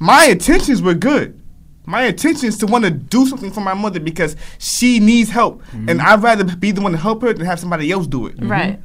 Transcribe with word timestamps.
my 0.00 0.26
intentions 0.26 0.82
were 0.82 0.94
good. 0.94 1.36
My 1.86 2.04
intentions 2.04 2.58
to 2.58 2.66
want 2.66 2.84
to 2.84 2.90
do 2.90 3.26
something 3.26 3.50
for 3.50 3.60
my 3.60 3.74
mother 3.74 3.98
because 3.98 4.36
she 4.58 5.00
needs 5.00 5.30
help, 5.30 5.62
and 5.72 5.88
mm-hmm. 5.88 6.00
I'd 6.00 6.22
rather 6.22 6.44
be 6.44 6.70
the 6.70 6.80
one 6.80 6.92
to 6.92 6.98
help 6.98 7.22
her 7.22 7.32
than 7.32 7.46
have 7.46 7.58
somebody 7.58 7.90
else 7.90 8.06
do 8.06 8.26
it. 8.26 8.36
Right. 8.38 8.78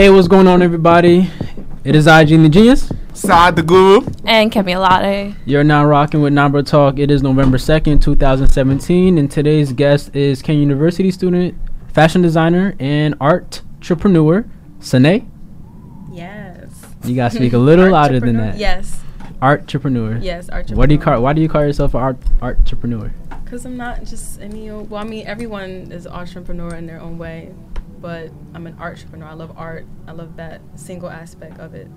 Hey, 0.00 0.08
what's 0.08 0.28
going 0.28 0.46
on, 0.46 0.62
everybody? 0.62 1.30
It 1.84 1.94
is 1.94 2.06
IG 2.06 2.28
the 2.30 2.48
Genius. 2.48 2.90
Side 3.12 3.54
the 3.54 3.62
guru. 3.62 4.00
And 4.24 4.50
Kemi 4.50 4.80
Latte. 4.80 5.34
You're 5.44 5.62
now 5.62 5.84
rocking 5.84 6.22
with 6.22 6.32
Nabruh 6.32 6.66
Talk. 6.66 6.98
It 6.98 7.10
is 7.10 7.22
November 7.22 7.58
2nd, 7.58 8.00
2017, 8.00 9.18
and 9.18 9.30
today's 9.30 9.74
guest 9.74 10.16
is 10.16 10.40
Kean 10.40 10.58
University 10.58 11.10
student, 11.10 11.54
fashion 11.92 12.22
designer, 12.22 12.74
and 12.80 13.14
art 13.20 13.60
entrepreneur, 13.74 14.46
Sunae. 14.78 15.28
Yes. 16.10 16.70
You 17.04 17.14
gotta 17.14 17.36
speak 17.36 17.52
a 17.52 17.58
little 17.68 17.90
louder 17.90 18.20
than 18.20 18.38
that. 18.38 18.56
Yes. 18.56 19.00
Art 19.42 19.60
entrepreneur. 19.60 20.16
Yes. 20.16 20.48
Art. 20.48 20.70
What 20.70 20.88
do 20.88 20.94
you 20.94 21.00
call? 21.02 21.20
Why 21.20 21.34
do 21.34 21.42
you 21.42 21.48
call 21.50 21.60
yourself 21.62 21.92
an 21.92 22.00
art 22.00 22.16
art 22.40 22.56
entrepreneur? 22.60 23.12
Because 23.44 23.66
I'm 23.66 23.76
not 23.76 24.04
just 24.04 24.40
any. 24.40 24.70
old- 24.70 24.88
Well, 24.88 25.02
I 25.02 25.04
mean, 25.04 25.26
everyone 25.26 25.92
is 25.92 26.06
an 26.06 26.12
entrepreneur 26.12 26.74
in 26.74 26.86
their 26.86 27.00
own 27.02 27.18
way, 27.18 27.52
but 28.00 28.30
I'm 28.54 28.66
an 28.66 28.76
art 28.78 28.98
entrepreneur. 28.98 29.26
I 29.28 29.34
love 29.34 29.52
art. 29.56 29.86
I 30.06 30.12
love 30.12 30.36
that 30.36 30.60
single 30.74 31.10
aspect 31.10 31.58
of 31.58 31.74
it. 31.74 31.88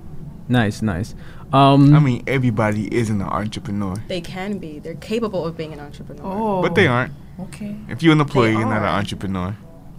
Nice, 0.49 0.81
nice. 0.81 1.15
Um, 1.53 1.95
I 1.95 1.99
mean, 1.99 2.23
everybody 2.27 2.93
isn't 2.93 3.21
an 3.21 3.27
entrepreneur, 3.27 3.95
They 4.07 4.19
can 4.21 4.57
be. 4.57 4.79
They're 4.79 4.95
capable 4.95 5.45
of 5.45 5.55
being 5.55 5.71
an 5.71 5.79
entrepreneur. 5.79 6.23
Oh. 6.25 6.61
but 6.61 6.75
they 6.75 6.87
aren't. 6.87 7.13
Okay. 7.39 7.75
If 7.89 8.03
you're 8.03 8.13
an 8.13 8.21
employee, 8.21 8.51
you're 8.51 8.65
not 8.65 8.81
an 8.81 8.89
entrepreneur. 8.89 9.55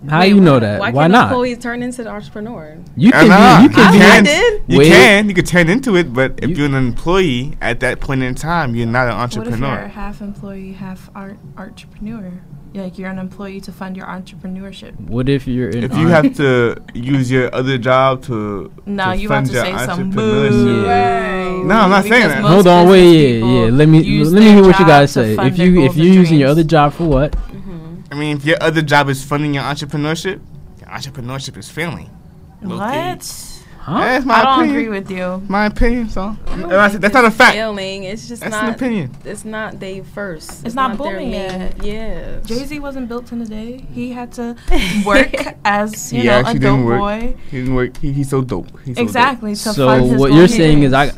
How 0.08 0.20
Wait, 0.20 0.28
you 0.28 0.41
know 0.41 0.55
why- 0.55 0.58
that? 0.60 0.80
Why, 0.80 0.91
Why, 0.91 1.02
can't 1.05 1.12
not? 1.12 1.24
employees 1.28 1.58
turn 1.58 1.83
into 1.83 2.02
the 2.05 2.10
entrepreneur? 2.10 2.77
You 2.97 3.10
can 3.12 3.24
be. 3.24 3.64
You 3.64 3.70
can 3.70 3.92
you 3.94 3.98
be. 4.00 4.05
I 4.05 4.11
can. 4.11 4.24
did. 4.24 4.62
You 4.66 4.78
Wait. 4.78 4.88
can. 4.92 5.28
You 5.28 5.34
could 5.34 5.46
turn 5.46 5.69
into 5.69 5.96
it, 5.96 6.12
but 6.12 6.38
if 6.42 6.50
You- 6.50 6.56
you, 6.56 6.62
are 6.64 6.66
an 6.66 6.74
employee 6.74 7.56
at 7.61 7.80
that 7.80 8.00
point 8.00 8.22
in 8.22 8.34
time, 8.34 8.74
you're 8.74 8.86
not 8.86 9.06
an 9.08 9.14
entrepreneur. 9.14 9.50
What 9.50 9.61
if 9.61 9.80
you're 9.80 9.84
a 9.86 9.88
half 9.88 10.20
employee, 10.20 10.73
half 10.73 11.11
art 11.14 11.36
entrepreneur? 11.56 12.33
Like 12.77 12.98
you're 12.98 13.08
an 13.08 13.20
employee 13.20 13.61
to 13.61 13.70
fund 13.70 13.96
your 13.96 14.06
entrepreneurship. 14.06 14.98
What 15.08 15.28
if 15.28 15.46
you're 15.46 15.68
in? 15.70 15.84
If 15.84 15.96
you 15.96 16.08
have 16.08 16.34
to 16.39 16.77
use 16.92 17.30
your 17.30 17.55
other 17.55 17.78
job 17.78 18.24
to, 18.24 18.73
No, 18.84 19.12
to 19.12 19.17
you 19.17 19.28
about 19.28 19.34
fund 19.36 19.46
to 19.46 19.52
your 19.52 19.64
say 19.64 19.86
some 19.86 20.11
entrepreneurship. 20.12 20.51
boo. 20.51 20.83
Yeah. 20.84 21.62
No, 21.67 21.74
I'm 21.77 21.90
not 21.90 22.02
saying 22.05 22.28
that. 22.28 22.42
Hold 22.42 22.67
on, 22.67 22.89
wait, 22.89 23.39
yeah, 23.39 23.46
yeah. 23.46 23.70
Let 23.70 23.89
me 23.89 24.24
let 24.24 24.42
me 24.42 24.51
hear 24.51 24.62
what 24.62 24.77
you 24.80 24.86
guys 24.86 25.12
say. 25.12 25.36
If 25.39 25.57
you 25.57 25.83
if 25.83 25.96
you're 25.96 26.12
using 26.14 26.40
your 26.40 26.48
other 26.48 26.64
job 26.64 26.95
for 26.95 27.05
what? 27.07 27.36
I 28.14 28.17
mean, 28.17 28.36
if 28.36 28.45
your 28.45 28.57
other 28.61 28.80
job 28.80 29.08
is 29.08 29.25
funding 29.25 29.55
your 29.55 29.64
entrepreneurship, 29.64 30.41
your 30.79 30.89
entrepreneurship 30.89 31.57
is 31.57 31.69
failing. 31.69 32.08
Low-key. 32.63 32.77
What? 32.77 33.51
Huh? 33.80 33.98
That's 33.98 34.25
my 34.25 34.35
I 34.35 34.42
don't 34.45 34.58
opinion. 34.61 34.77
agree 34.77 34.89
with 34.89 35.11
you. 35.11 35.42
My 35.48 35.67
opinion, 35.67 36.08
so 36.08 36.23
I 36.23 36.36
don't 36.47 36.63
And 36.63 36.75
I 36.75 36.89
said, 36.89 37.02
that's 37.02 37.13
not 37.13 37.25
a 37.25 37.30
fact. 37.33 37.57
Failing. 37.57 38.05
It's 38.05 38.29
just 38.29 38.41
That's 38.41 38.52
not. 38.52 38.69
an 38.69 38.75
opinion. 38.75 39.11
It's 39.25 39.45
not 39.45 39.80
they 39.80 40.01
first. 40.02 40.64
It's 40.64 40.77
not 40.77 40.97
their 40.97 40.97
booming 40.97 41.33
yet. 41.33 41.85
Yeah. 41.85 42.41
Jay 42.47 42.64
Z 42.64 42.79
wasn't 42.79 43.08
built 43.08 43.33
in 43.33 43.42
a 43.42 43.47
day. 43.47 43.85
He 43.92 44.11
mm. 44.11 44.14
had 44.14 44.33
to 44.35 44.57
work 45.05 45.35
as 45.64 46.13
you 46.13 46.20
He 46.20 46.27
know 46.29 46.35
a 46.35 46.39
actually 46.39 46.61
dope 46.61 46.61
didn't 46.61 46.85
work. 46.85 47.01
boy. 47.01 47.36
He 47.51 47.58
didn't 47.58 47.75
work. 47.75 47.96
He, 47.98 48.13
he's 48.13 48.31
so 48.31 48.42
dope. 48.42 48.69
He's 48.85 48.95
so 48.96 49.02
dope. 49.02 49.02
Exactly. 49.02 49.55
So 49.57 50.05
what 50.17 50.33
you're 50.33 50.42
and 50.42 50.51
saying 50.51 50.83
is, 50.85 50.92
I 50.92 51.11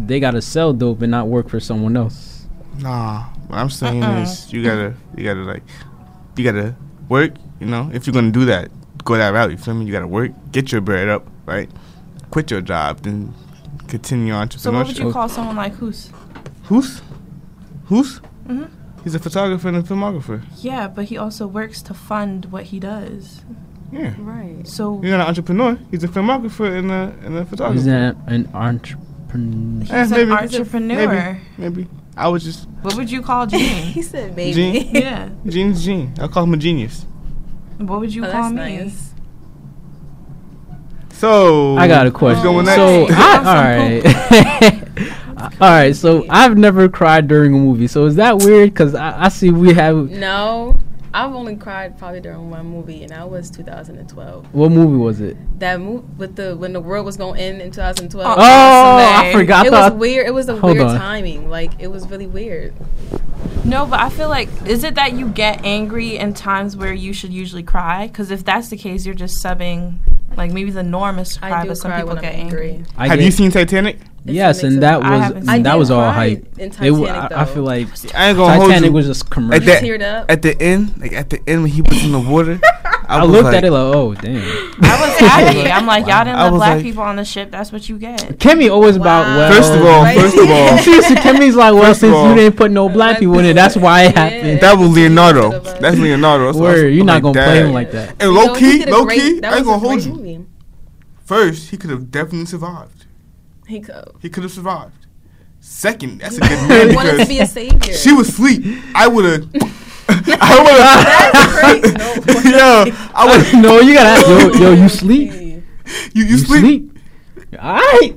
they 0.00 0.20
gotta 0.20 0.40
sell 0.40 0.72
dope 0.72 1.02
and 1.02 1.10
not 1.10 1.26
work 1.26 1.48
for 1.50 1.58
someone 1.58 1.96
else. 1.96 2.46
Nah, 2.78 3.24
what 3.48 3.58
I'm 3.58 3.70
saying 3.70 4.02
Uh-uh. 4.02 4.22
is 4.22 4.52
you 4.52 4.62
gotta, 4.62 4.94
you 5.16 5.24
gotta 5.24 5.40
like, 5.40 5.62
you 6.36 6.44
gotta 6.44 6.74
work. 7.08 7.32
You 7.60 7.66
know, 7.66 7.90
if 7.92 8.06
you're 8.06 8.14
gonna 8.14 8.30
do 8.30 8.44
that, 8.46 8.70
go 9.04 9.16
that 9.16 9.30
route. 9.30 9.50
You 9.50 9.56
feel 9.56 9.74
me? 9.74 9.84
You 9.86 9.92
gotta 9.92 10.06
work, 10.06 10.32
get 10.52 10.72
your 10.72 10.80
bread 10.80 11.08
up, 11.08 11.26
right? 11.46 11.70
Quit 12.30 12.50
your 12.50 12.60
job, 12.60 13.00
then 13.02 13.32
continue 13.88 14.28
your 14.28 14.36
entrepreneurship. 14.36 14.58
So 14.60 14.72
what 14.72 14.86
would 14.86 14.98
you 14.98 15.12
call 15.12 15.28
someone 15.28 15.56
like 15.56 15.74
Who's? 15.74 16.10
Who's? 16.64 17.02
Who's? 17.86 18.20
Mhm. 18.48 18.70
He's 19.04 19.14
a 19.14 19.18
photographer 19.18 19.68
and 19.68 19.76
a 19.76 19.82
filmographer. 19.82 20.42
Yeah, 20.62 20.88
but 20.88 21.04
he 21.06 21.18
also 21.18 21.46
works 21.46 21.82
to 21.82 21.94
fund 21.94 22.46
what 22.46 22.64
he 22.64 22.80
does. 22.80 23.42
Yeah. 23.92 24.14
Right. 24.18 24.66
So 24.66 25.00
He's 25.02 25.10
not 25.10 25.20
an 25.20 25.26
entrepreneur. 25.26 25.78
He's 25.90 26.02
a 26.02 26.08
filmographer 26.08 26.76
and 26.78 26.90
a 26.90 27.14
and 27.24 27.36
a 27.36 27.44
photographer. 27.44 27.74
He's 27.78 27.86
an, 27.86 28.16
an 28.26 28.48
entrepreneur. 28.54 29.80
he's 29.82 29.90
Eh, 29.90 30.02
an 30.02 30.10
maybe. 30.10 30.32
entrepreneur. 30.32 31.40
Maybe. 31.58 31.86
I 32.16 32.28
was 32.28 32.44
just 32.44 32.68
What 32.82 32.94
would 32.96 33.10
you 33.10 33.22
call 33.22 33.46
Gene? 33.46 33.60
He 33.92 34.02
said 34.02 34.36
baby. 34.36 34.52
Gene? 34.54 34.90
yeah. 34.94 35.28
Gene's 35.46 35.84
Gene. 35.84 36.12
I 36.20 36.28
call 36.28 36.44
him 36.44 36.54
a 36.54 36.56
genius. 36.56 37.06
What 37.78 38.00
would 38.00 38.14
you 38.14 38.24
Oh, 38.24 38.30
call 38.30 38.42
that's 38.42 38.54
me? 38.54 38.76
nice. 38.84 39.10
So 41.10 41.76
I 41.76 41.86
got 41.88 42.06
a 42.06 42.10
question. 42.10 42.42
going 42.42 42.66
So. 42.66 43.06
I, 43.10 44.02
all 45.38 45.40
right, 45.46 45.52
all 45.60 45.70
right. 45.70 45.94
So 45.96 46.24
I've 46.28 46.56
never 46.58 46.88
cried 46.88 47.28
during 47.28 47.54
a 47.54 47.58
movie. 47.58 47.86
So 47.86 48.06
is 48.06 48.16
that 48.16 48.38
weird? 48.38 48.74
Cause 48.74 48.94
I, 48.94 49.24
I 49.24 49.28
see 49.28 49.50
we 49.50 49.72
have. 49.74 50.10
No, 50.10 50.74
I've 51.14 51.32
only 51.32 51.54
cried 51.54 51.96
probably 51.96 52.20
during 52.20 52.50
one 52.50 52.66
movie, 52.66 53.02
and 53.02 53.10
that 53.12 53.30
was 53.30 53.48
2012. 53.50 54.52
What 54.52 54.72
movie 54.72 54.96
was 54.96 55.20
it? 55.20 55.36
That 55.60 55.80
movie 55.80 56.04
with 56.18 56.34
the 56.34 56.56
when 56.56 56.72
the 56.72 56.80
world 56.80 57.06
was 57.06 57.16
going 57.16 57.36
to 57.36 57.40
end 57.40 57.62
in 57.62 57.70
2012. 57.70 58.26
Oh, 58.26 58.34
Oh, 58.36 58.42
I 58.42 59.14
Someday. 59.16 59.32
forgot. 59.32 59.66
it 59.66 59.72
I 59.72 59.88
was 59.90 59.98
weird. 59.98 60.26
It 60.26 60.32
was 60.34 60.48
a 60.48 60.56
Hold 60.56 60.76
weird 60.76 60.88
on. 60.88 60.98
timing. 60.98 61.48
Like 61.48 61.72
it 61.78 61.86
was 61.86 62.08
really 62.10 62.26
weird. 62.26 62.74
No, 63.64 63.86
but 63.86 64.00
I 64.00 64.08
feel 64.10 64.28
like 64.28 64.48
is 64.66 64.82
it 64.84 64.96
that 64.96 65.12
you 65.14 65.28
get 65.28 65.64
angry 65.64 66.16
in 66.16 66.34
times 66.34 66.76
where 66.76 66.92
you 66.92 67.12
should 67.12 67.32
usually 67.32 67.62
cry? 67.62 68.08
Because 68.08 68.30
if 68.32 68.44
that's 68.44 68.68
the 68.68 68.76
case, 68.76 69.06
you're 69.06 69.14
just 69.14 69.42
subbing. 69.42 69.98
Like 70.36 70.50
maybe 70.52 70.72
the 70.72 70.82
norm 70.82 71.20
is 71.20 71.34
to 71.34 71.38
cry, 71.38 71.60
I 71.60 71.62
do 71.62 71.68
but 71.68 71.78
some 71.78 71.92
cry 71.92 72.00
people 72.00 72.14
when 72.14 72.22
get 72.22 72.34
I'm 72.34 72.40
angry. 72.40 72.70
angry. 72.72 72.86
I 72.98 73.06
Have 73.08 73.18
get- 73.20 73.24
you 73.24 73.30
seen 73.30 73.50
Titanic? 73.52 73.98
Yes, 74.26 74.62
and 74.62 74.82
that 74.82 75.02
I 75.02 75.10
was 75.10 75.20
haven't 75.20 75.36
and 75.36 75.48
seen 75.48 75.62
that 75.64 75.78
was 75.78 75.90
all 75.90 76.10
hype. 76.10 76.46
in 76.58 76.68
It 76.68 76.72
Titanic, 76.72 77.10
I, 77.32 77.42
I 77.42 77.44
feel 77.44 77.62
like 77.62 77.88
I 78.14 78.28
ain't 78.30 78.38
gonna 78.38 78.54
hold 78.54 78.68
Titanic 78.70 78.88
you. 78.88 78.92
was 78.92 79.06
just 79.06 79.24
At 79.26 79.30
commercial. 79.30 79.66
that, 79.66 79.82
teared 79.82 80.00
up. 80.02 80.30
at 80.30 80.40
the 80.40 80.62
end, 80.62 80.98
like 80.98 81.12
at 81.12 81.28
the 81.28 81.42
end 81.46 81.62
when 81.64 81.70
he 81.70 81.82
was 81.82 82.02
in 82.02 82.12
the 82.12 82.20
water, 82.20 82.58
I, 83.06 83.18
I 83.18 83.22
was 83.22 83.30
looked 83.32 83.44
like, 83.44 83.56
at 83.56 83.64
it 83.64 83.70
like, 83.70 83.94
oh 83.94 84.14
damn. 84.14 84.36
I 84.82 85.00
was 85.00 85.18
happy. 85.18 85.70
I'm 85.70 85.84
like, 85.86 86.06
y'all 86.06 86.24
didn't 86.24 86.38
I 86.38 86.44
let 86.44 86.52
black 86.54 86.74
like- 86.76 86.82
people 86.84 87.02
on 87.02 87.16
the 87.16 87.24
ship. 87.26 87.50
That's 87.50 87.70
what 87.70 87.86
you 87.86 87.98
get. 87.98 88.18
Kemi 88.38 88.70
always 88.70 88.96
about 88.96 89.26
well. 89.26 89.52
First 89.52 89.72
of 89.74 89.82
all, 89.82 90.02
Right. 90.04 90.18
first 90.18 90.38
of 90.38 90.50
all, 90.50 90.78
See, 90.78 91.02
so 91.02 91.14
Kemi's 91.16 91.54
like, 91.54 91.74
well, 91.74 91.82
First 91.82 92.00
since 92.00 92.14
all- 92.14 92.30
you 92.30 92.34
didn't 92.34 92.56
put 92.56 92.70
no 92.70 92.88
black 92.88 93.18
people 93.18 93.38
in 93.40 93.44
it, 93.44 93.52
that's 93.52 93.76
why 93.76 94.04
it 94.04 94.16
happened. 94.16 94.60
that 94.60 94.78
was 94.78 94.88
Leonardo. 94.88 95.50
That's 95.50 95.64
what 95.66 95.80
That's 95.82 95.98
Leonardo. 95.98 96.52
So 96.52 96.60
Word, 96.60 96.86
you're 96.94 97.04
not 97.04 97.20
gonna 97.20 97.34
play 97.34 97.58
him 97.60 97.74
like 97.74 97.90
that. 97.92 98.22
And 98.22 98.32
low 98.32 98.54
key, 98.54 98.86
low 98.86 99.04
key, 99.04 99.42
I 99.44 99.56
ain't 99.58 99.66
gonna 99.66 99.78
hold 99.78 100.02
you. 100.02 100.46
First, 101.26 101.68
he 101.70 101.76
could 101.76 101.90
have 101.90 102.10
definitely 102.10 102.46
survived. 102.46 103.03
He 103.66 103.80
could. 103.80 104.10
He 104.20 104.28
could 104.28 104.42
have 104.42 104.52
survived. 104.52 105.06
Second, 105.60 106.20
that's 106.20 106.36
a 106.36 106.40
good 106.40 106.50
man 106.68 106.90
He 106.90 106.96
wanted 106.96 107.18
to 107.18 107.26
be 107.26 107.38
a 107.38 107.46
savior. 107.46 107.94
she 107.94 108.12
was 108.12 108.28
asleep. 108.28 108.62
I 108.94 109.08
would 109.08 109.24
have. 109.24 109.48
I 110.08 111.72
would 111.72 112.26
have. 112.28 112.44
Yo, 112.44 112.84
I 113.14 113.24
would. 113.52 113.62
no, 113.62 113.80
you 113.80 113.94
gotta 113.94 114.08
ask, 114.10 114.26
yo, 114.26 114.60
yo, 114.60 114.72
you 114.74 114.88
sleep? 114.88 115.32
You, 116.12 116.24
you, 116.24 116.38
sleep. 116.38 116.98
All 117.58 117.74
right. 117.76 118.14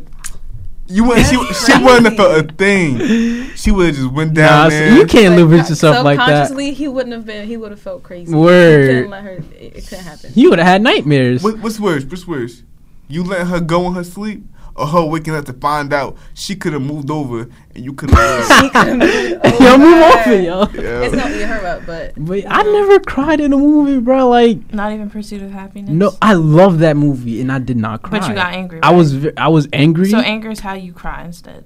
You 0.87 1.03
wouldn't. 1.05 1.27
She, 1.27 1.35
she 1.53 1.83
wouldn't 1.83 2.05
have 2.05 2.15
felt 2.15 2.45
a 2.45 2.53
thing. 2.53 3.51
She 3.55 3.71
would 3.71 3.87
have 3.87 3.95
just 3.95 4.11
went 4.11 4.33
Nah, 4.33 4.69
down 4.69 4.71
so 4.71 4.85
you 4.85 5.05
can't 5.05 5.31
Like, 5.31 5.37
live 5.39 5.49
with 5.49 5.69
yourself 5.69 6.03
like 6.03 6.17
that. 6.17 6.47
Subconsciously, 6.47 6.73
he 6.73 6.87
wouldn't 6.87 7.13
have 7.13 7.25
been. 7.25 7.47
He 7.47 7.57
would 7.57 7.71
have 7.71 7.81
felt 7.81 8.03
crazy. 8.03 8.33
Word. 8.33 8.81
He 8.81 8.87
couldn't 8.95 9.09
let 9.11 9.23
her. 9.23 9.31
It, 9.31 9.75
it 9.77 9.87
couldn't 9.87 10.05
happen. 10.05 10.31
You 10.35 10.49
would 10.49 10.59
have 10.59 10.67
had 10.67 10.81
nightmares. 10.81 11.43
What, 11.43 11.59
what's 11.59 11.79
worse? 11.79 12.05
What's 12.05 12.25
worse? 12.27 12.63
You 13.09 13.23
let 13.23 13.47
her 13.47 13.59
go 13.59 13.87
in 13.87 13.93
her 13.95 14.03
sleep, 14.03 14.43
or 14.77 14.87
her 14.87 15.03
waking 15.05 15.33
up 15.35 15.45
to 15.45 15.53
find 15.53 15.91
out 15.93 16.15
she 16.33 16.55
could 16.55 16.73
have 16.73 16.81
moved 16.81 17.09
over 17.09 17.41
and 17.75 17.83
you 17.85 17.93
could 17.93 18.11
have. 18.11 18.61
He 18.63 18.69
could've 18.79 18.97
moved 18.97 19.11
yo, 19.59 19.77
move 19.77 19.93
over. 19.93 20.03
off 20.03 20.27
it, 20.27 20.43
yo. 20.45 20.61
It's 20.63 21.15
gonna 21.15 21.35
eat 21.35 21.41
her 21.43 21.65
up, 21.65 21.85
but 21.85 22.13
But 22.17 22.43
I 22.47 22.61
never 22.63 22.99
cried 22.99 23.39
in 23.39 23.53
a 23.53 23.57
movie, 23.57 23.99
bro. 23.99 24.29
Like, 24.29 24.73
Not 24.73 24.91
even 24.93 25.09
Pursuit 25.09 25.41
of 25.41 25.51
Happiness. 25.51 25.89
no, 25.91 26.11
I 26.21 26.33
love 26.33 26.79
that 26.79 26.95
movie, 26.97 27.41
and 27.41 27.51
I 27.51 27.59
did 27.59 27.77
not 27.77 28.01
cry. 28.03 28.19
But 28.19 28.29
you 28.29 28.35
got 28.35 28.53
angry. 28.53 28.79
I 28.83 28.91
was, 28.91 29.13
ve- 29.13 29.31
I 29.37 29.47
was 29.47 29.67
angry. 29.73 30.09
So 30.09 30.19
anger 30.19 30.49
is 30.51 30.59
how 30.59 30.73
you 30.73 30.93
cry 30.93 31.23
instead. 31.25 31.65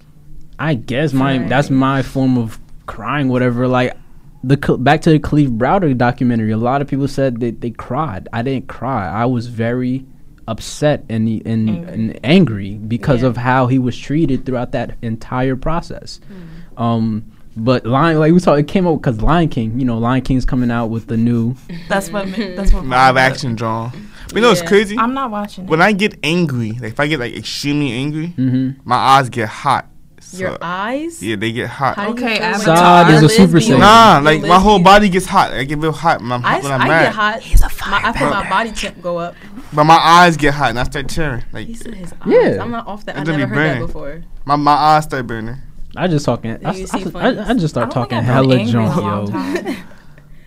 I 0.57 0.75
guess 0.75 1.11
my 1.13 1.37
Right. 1.39 1.49
that's 1.49 1.69
my 1.69 2.01
form 2.03 2.37
of 2.37 2.59
crying, 2.85 3.27
whatever. 3.29 3.67
Like 3.67 3.97
the 4.43 4.57
back 4.77 5.01
to 5.01 5.09
the 5.11 5.19
Kalief 5.19 5.57
Browder 5.57 5.97
documentary. 5.97 6.51
A 6.51 6.57
lot 6.57 6.81
of 6.81 6.87
people 6.87 7.07
said 7.07 7.39
that 7.41 7.61
they 7.61 7.71
cried. 7.71 8.27
I 8.31 8.41
didn't 8.41 8.67
cry. 8.67 9.07
I 9.09 9.25
was 9.25 9.47
very 9.47 10.05
upset 10.47 11.03
and 11.09 11.27
and 11.45 11.69
Angry. 11.69 11.93
and 11.93 12.19
angry 12.23 12.71
because 12.75 13.21
Yeah. 13.21 13.27
of 13.29 13.37
how 13.37 13.67
he 13.67 13.79
was 13.79 13.97
treated 13.97 14.45
throughout 14.45 14.71
that 14.73 14.97
entire 15.01 15.55
process. 15.55 16.19
Hmm. 16.75 16.81
Um, 16.83 17.25
but 17.57 17.85
Lion, 17.85 18.17
like 18.19 18.31
we 18.33 18.39
saw, 18.39 18.53
it 18.53 18.67
came 18.67 18.87
out 18.87 18.95
because 18.97 19.21
Lion 19.21 19.49
King. 19.49 19.77
You 19.79 19.85
know, 19.85 19.97
Lion 19.97 20.21
King's 20.21 20.45
coming 20.45 20.71
out 20.71 20.87
with 20.87 21.07
the 21.07 21.17
new. 21.17 21.55
That's 21.89 22.09
what. 22.09 22.27
ma- 22.29 22.37
That's 22.55 22.71
what. 22.73 22.85
Live 22.97 23.17
action 23.17 23.55
drawn. 23.55 23.91
But 24.27 24.35
you 24.35 24.41
know 24.41 24.49
what's 24.49 24.61
Yeah. 24.61 24.67
crazy? 24.67 24.97
I'm 24.97 25.13
not 25.13 25.31
watching 25.31 25.65
it. 25.65 25.69
when 25.69 25.81
I 25.81 25.91
get 25.91 26.17
angry, 26.23 26.71
like 26.73 26.93
if 26.93 26.99
I 26.99 27.07
get 27.07 27.19
like 27.19 27.35
extremely 27.35 27.91
angry, 27.91 28.27
hmm 28.27 28.69
my 28.85 28.95
eyes 28.95 29.29
get 29.29 29.49
hot. 29.49 29.87
So, 30.31 30.37
your 30.39 30.57
eyes. 30.61 31.21
Yeah, 31.21 31.35
they 31.35 31.51
get 31.51 31.69
hot. 31.69 31.97
How 31.97 32.11
Okay, 32.11 32.37
feel 32.37 32.41
when 32.41 32.53
Avatar. 32.55 33.11
Is 33.11 33.23
a 33.23 33.29
Super? 33.29 33.57
Saiyan. 33.57 33.79
Nah, 33.79 34.21
like 34.23 34.41
my 34.41 34.59
whole 34.59 34.79
body 34.81 35.09
gets 35.09 35.25
hot. 35.25 35.51
I 35.51 35.65
get 35.65 35.77
real 35.77 35.91
hot 35.91 36.21
when 36.21 36.31
I'm, 36.31 36.45
I, 36.45 36.59
when 36.61 36.71
I'm 36.71 36.81
I 36.81 36.87
mad. 36.87 37.03
get 37.03 37.13
hot. 37.13 37.39
He's 37.41 37.61
a 37.61 37.69
My, 37.89 38.01
I 38.01 38.17
feel 38.17 38.29
my 38.29 38.49
body 38.49 38.71
temp 38.71 39.01
go 39.01 39.17
up. 39.17 39.35
But 39.73 39.83
my 39.83 39.97
eyes 39.97 40.37
get 40.37 40.53
hot 40.53 40.69
and 40.69 40.79
I 40.79 40.83
start 40.83 41.09
tearing. 41.09 41.43
Like 41.51 41.67
He 41.67 41.73
said 41.73 41.95
his 41.95 42.13
eyes. 42.13 42.27
Yeah. 42.27 42.63
I'm 42.63 42.71
not 42.71 42.87
off 42.87 43.05
that. 43.05 43.17
I 43.17 43.23
don't 43.23 43.37
never 43.37 43.53
heard 43.53 43.55
burning. 43.55 43.81
that 43.81 43.87
before. 43.87 44.23
my, 44.45 44.55
my 44.55 44.71
eyes 44.71 45.03
start 45.03 45.27
burning. 45.27 45.57
I 45.97 46.07
just 46.07 46.23
talking. 46.25 46.65
I, 46.65 46.69
I, 46.69 47.11
I. 47.15 47.49
I 47.49 47.53
just 47.55 47.73
start 47.73 47.89
don't 47.89 47.93
talking 47.93 48.17
I've 48.19 48.23
hella 48.23 48.55
angry 48.55 48.81
in 48.81 48.89
a 48.89 48.95
junk, 48.95 49.29
yo. 49.67 49.75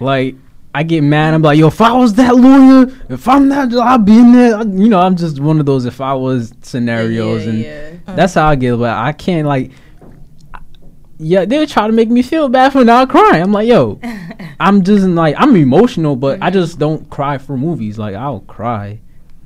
Like 0.01 0.37
I 0.77 0.83
get 0.83 1.03
mad. 1.03 1.35
I'm 1.35 1.43
like, 1.43 1.57
yo, 1.59 1.69
if 1.69 1.81
I 1.81 1.93
was 1.93 2.15
that 2.15 2.35
lawyer, 2.35 2.93
if 3.09 3.29
I'm 3.29 3.49
that, 3.51 3.73
I'll 3.73 3.97
be 3.99 4.19
in 4.19 4.33
there. 4.33 4.59
You 4.67 4.89
know, 4.89 5.01
I'm 5.01 5.15
just 5.17 5.39
one 5.39 5.61
of 5.61 5.67
those. 5.67 5.85
If 5.87 6.01
I 6.01 6.15
was 6.15 6.53
scenarios, 6.63 7.45
yeah, 7.45 7.51
and 7.51 7.61
yeah. 7.61 7.91
that's 8.17 8.35
how 8.35 8.49
I 8.49 8.57
get. 8.57 8.77
But 8.77 8.91
I 8.97 9.13
can't 9.13 9.47
like. 9.47 9.71
Yeah, 11.17 11.45
they 11.45 11.65
try 11.67 11.87
to 11.87 11.93
make 11.93 12.11
me 12.11 12.23
feel 12.23 12.49
bad 12.49 12.73
for 12.73 12.85
not 12.85 13.09
crying. 13.09 13.41
I'm 13.41 13.53
like, 13.53 13.69
yo, 13.69 14.01
I'm 14.61 14.83
just 14.83 15.07
like 15.07 15.37
I'm 15.39 15.55
emotional, 15.55 16.17
but 16.17 16.43
I 16.43 16.51
Mhm. 16.51 16.55
just 16.55 16.79
don't 16.81 17.09
cry 17.09 17.39
for 17.39 17.57
movies. 17.57 17.97
Like 17.99 18.17
I'll 18.17 18.41
cry, 18.41 18.99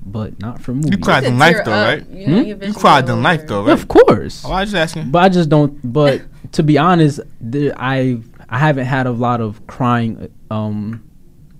but 0.07 0.41
not 0.41 0.63
for 0.63 0.73
movies. 0.73 0.93
You 0.93 0.99
cried 0.99 1.25
in 1.25 1.39
life 1.39 1.63
though, 1.67 1.73
up, 1.73 1.87
right? 1.87 2.11
You, 2.11 2.25
Hmm? 2.25 2.31
know, 2.37 2.41
your 2.41 2.65
You 2.65 2.73
cried 2.73 3.07
in 3.09 3.23
life 3.23 3.47
though, 3.47 3.65
right? 3.65 3.73
Of 3.73 3.87
course, 3.87 4.45
Oh, 4.47 4.53
I 4.53 4.63
was 4.63 4.71
just 4.73 4.81
asking. 4.97 5.11
but 5.11 5.19
I 5.25 5.29
just 5.29 5.51
don't. 5.51 5.79
But 5.93 6.23
to 6.53 6.63
be 6.63 6.79
honest, 6.79 7.21
there, 7.39 7.75
I 7.77 8.19
I 8.49 8.59
haven't 8.59 8.87
had 8.87 9.07
a 9.07 9.13
lot 9.13 9.43
of 9.43 9.65
crying 9.67 10.31
um 10.51 11.03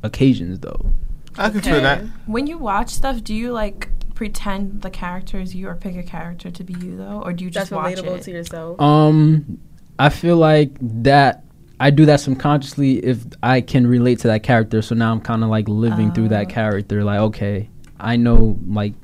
occasions 0.03 0.61
though. 0.61 0.93
I 1.37 1.51
can 1.51 1.61
feel 1.61 1.75
Okay. 1.77 1.83
that. 1.83 2.05
When 2.27 2.47
you 2.47 2.59
watch 2.59 2.91
stuff, 2.91 3.23
do 3.23 3.35
you 3.35 3.53
like 3.53 3.89
pretend 4.15 4.83
the 4.83 4.91
character 4.91 5.39
is 5.39 5.55
you, 5.55 5.69
or 5.69 5.77
pick 5.77 5.97
a 5.97 6.03
character 6.03 6.51
to 6.51 6.65
be 6.65 6.73
you 6.75 6.97
though, 6.97 7.23
or 7.25 7.33
do 7.33 7.45
you 7.45 7.51
That's 7.51 7.71
just 7.71 7.73
watch 7.73 7.95
relatable 7.95 8.19
it? 8.19 8.23
to 8.23 8.31
yourself. 8.33 8.81
Um, 8.81 9.59
I 9.99 10.09
feel 10.09 10.37
like 10.37 10.71
that 10.81 11.45
I 11.81 11.91
do 11.91 12.05
that 12.07 12.19
subconsciously 12.21 12.99
if 13.05 13.25
I 13.43 13.61
can 13.61 13.87
relate 13.87 14.19
to 14.21 14.29
that 14.29 14.43
character. 14.43 14.83
So 14.83 14.97
now 14.97 15.13
I'm 15.13 15.21
kind 15.21 15.45
of 15.45 15.51
like 15.51 15.69
living 15.69 16.11
through 16.13 16.29
that 16.31 16.47
Oh. 16.49 16.51
character. 16.51 17.05
Like, 17.05 17.21
okay, 17.21 17.69
I 18.01 18.17
know, 18.17 18.59
like, 18.67 18.95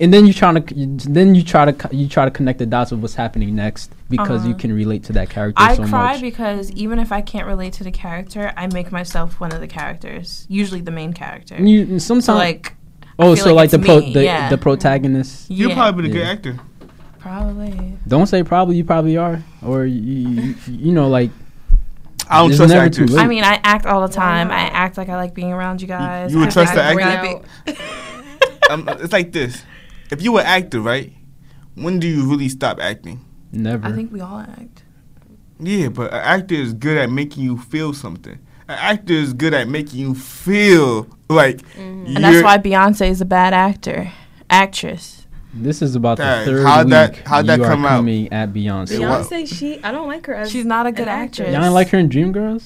and 0.00 0.12
then 0.14 0.26
you 0.26 0.32
trying 0.32 0.62
to 0.62 0.74
then 1.10 1.34
you 1.34 1.42
try 1.42 1.70
to 1.70 1.96
you 1.96 2.08
try 2.08 2.24
to 2.24 2.30
connect 2.30 2.58
the 2.60 2.66
dots 2.66 2.92
of 2.92 3.02
what's 3.02 3.14
happening 3.14 3.54
next 3.54 3.90
because 4.08 4.44
you 4.44 4.50
Uh-huh. 4.52 4.60
can 4.60 4.72
relate 4.72 5.02
to 5.04 5.12
that 5.14 5.28
character 5.30 5.60
I 5.62 5.74
so 5.74 5.84
cry 5.86 6.12
much. 6.12 6.20
because 6.20 6.70
even 6.72 6.98
if 6.98 7.10
I 7.12 7.20
can't 7.20 7.46
relate 7.46 7.72
to 7.74 7.84
the 7.84 7.90
character, 7.90 8.52
I 8.56 8.66
make 8.68 8.92
myself 8.92 9.40
one 9.40 9.52
of 9.52 9.60
the 9.60 9.66
characters, 9.66 10.46
usually 10.48 10.80
the 10.80 10.90
main 10.92 11.12
character. 11.12 11.54
And 11.56 11.68
you 11.70 11.98
sometimes 11.98 12.24
so 12.26 12.34
like, 12.34 12.74
oh, 13.18 13.34
so 13.34 13.52
like, 13.54 13.66
it's 13.66 13.72
the 13.72 13.78
pro, 13.80 14.00
the, 14.00 14.24
yeah. 14.24 14.48
the 14.50 14.58
protagonist. 14.58 15.50
You're 15.50 15.70
yeah, 15.70 15.74
probably 15.74 16.02
the 16.08 16.12
good 16.14 16.20
Yeah. 16.26 16.30
actor. 16.32 16.58
probably. 17.18 17.98
Don't 18.06 18.26
say 18.26 18.42
probably. 18.42 18.76
You 18.76 18.84
probably 18.84 19.16
are, 19.16 19.42
or 19.62 19.84
you, 19.84 20.00
you, 20.00 20.54
you 20.68 20.92
know, 20.92 21.08
like 21.08 21.30
I 22.30 22.38
don't 22.40 22.50
It's 22.50 22.58
trust 22.58 22.72
never 22.72 22.84
actors. 22.86 23.08
too 23.10 23.16
late. 23.16 23.24
I 23.24 23.26
mean, 23.26 23.42
I 23.42 23.58
act 23.64 23.86
all 23.86 24.06
the 24.06 24.12
time. 24.14 24.50
I 24.50 24.68
act 24.84 24.96
like 24.98 25.08
I 25.08 25.16
like 25.16 25.34
being 25.34 25.52
around 25.52 25.80
you 25.82 25.88
guys. 25.88 26.30
you 26.32 26.38
would 26.38 26.48
I 26.48 26.50
trust 26.52 26.74
the 26.74 26.80
like 26.80 27.00
actor? 27.04 27.42
I 28.70 28.76
be- 28.76 28.92
it's 29.02 29.12
like 29.12 29.32
this. 29.32 29.62
If 30.10 30.22
you 30.22 30.32
were 30.32 30.40
an 30.40 30.46
actor, 30.46 30.80
right? 30.80 31.12
When 31.74 31.98
do 32.00 32.08
you 32.08 32.28
really 32.28 32.48
stop 32.48 32.80
acting? 32.80 33.24
never. 33.50 33.86
I 33.86 33.92
think 33.92 34.12
we 34.12 34.20
all 34.20 34.40
act. 34.40 34.82
Yeah, 35.58 35.88
but 35.88 36.12
an 36.12 36.20
actor 36.20 36.54
is 36.54 36.72
good 36.74 36.98
at 36.98 37.10
making 37.10 37.42
you 37.44 37.56
feel 37.58 37.92
something. 37.94 38.38
An 38.68 38.78
actor 38.78 39.14
is 39.14 39.32
good 39.32 39.54
at 39.54 39.68
making 39.68 39.98
you 40.00 40.14
feel 40.14 41.06
like 41.30 41.62
Mhm. 41.76 42.14
And 42.14 42.24
that's 42.24 42.42
why 42.44 42.58
Beyonce 42.58 43.08
is 43.08 43.20
a 43.20 43.24
bad 43.24 43.54
actor, 43.54 44.10
actress. 44.50 45.26
This 45.54 45.80
is 45.80 45.94
about 45.96 46.18
Dang, 46.18 46.44
the 46.44 46.50
third 46.52 46.66
how'd 46.66 46.84
week 46.86 46.90
that- 46.90 47.16
how'd 47.26 47.46
that 47.46 47.58
you 47.58 47.64
come 47.64 47.84
are 47.86 47.88
out? 47.88 47.96
coming 47.96 48.30
at 48.32 48.52
Beyonce. 48.52 48.98
Beyonce, 48.98 49.46
she 49.58 49.82
I 49.82 49.90
don't 49.90 50.06
like 50.08 50.26
her 50.26 50.34
as 50.34 50.50
She's 50.50 50.66
not 50.66 50.86
a 50.86 50.92
good 50.92 51.08
an 51.08 51.20
actress. 51.22 51.52
Y'all 51.54 51.72
like 51.72 51.88
her 51.88 51.98
in 51.98 52.08
Dreamgirls? 52.10 52.64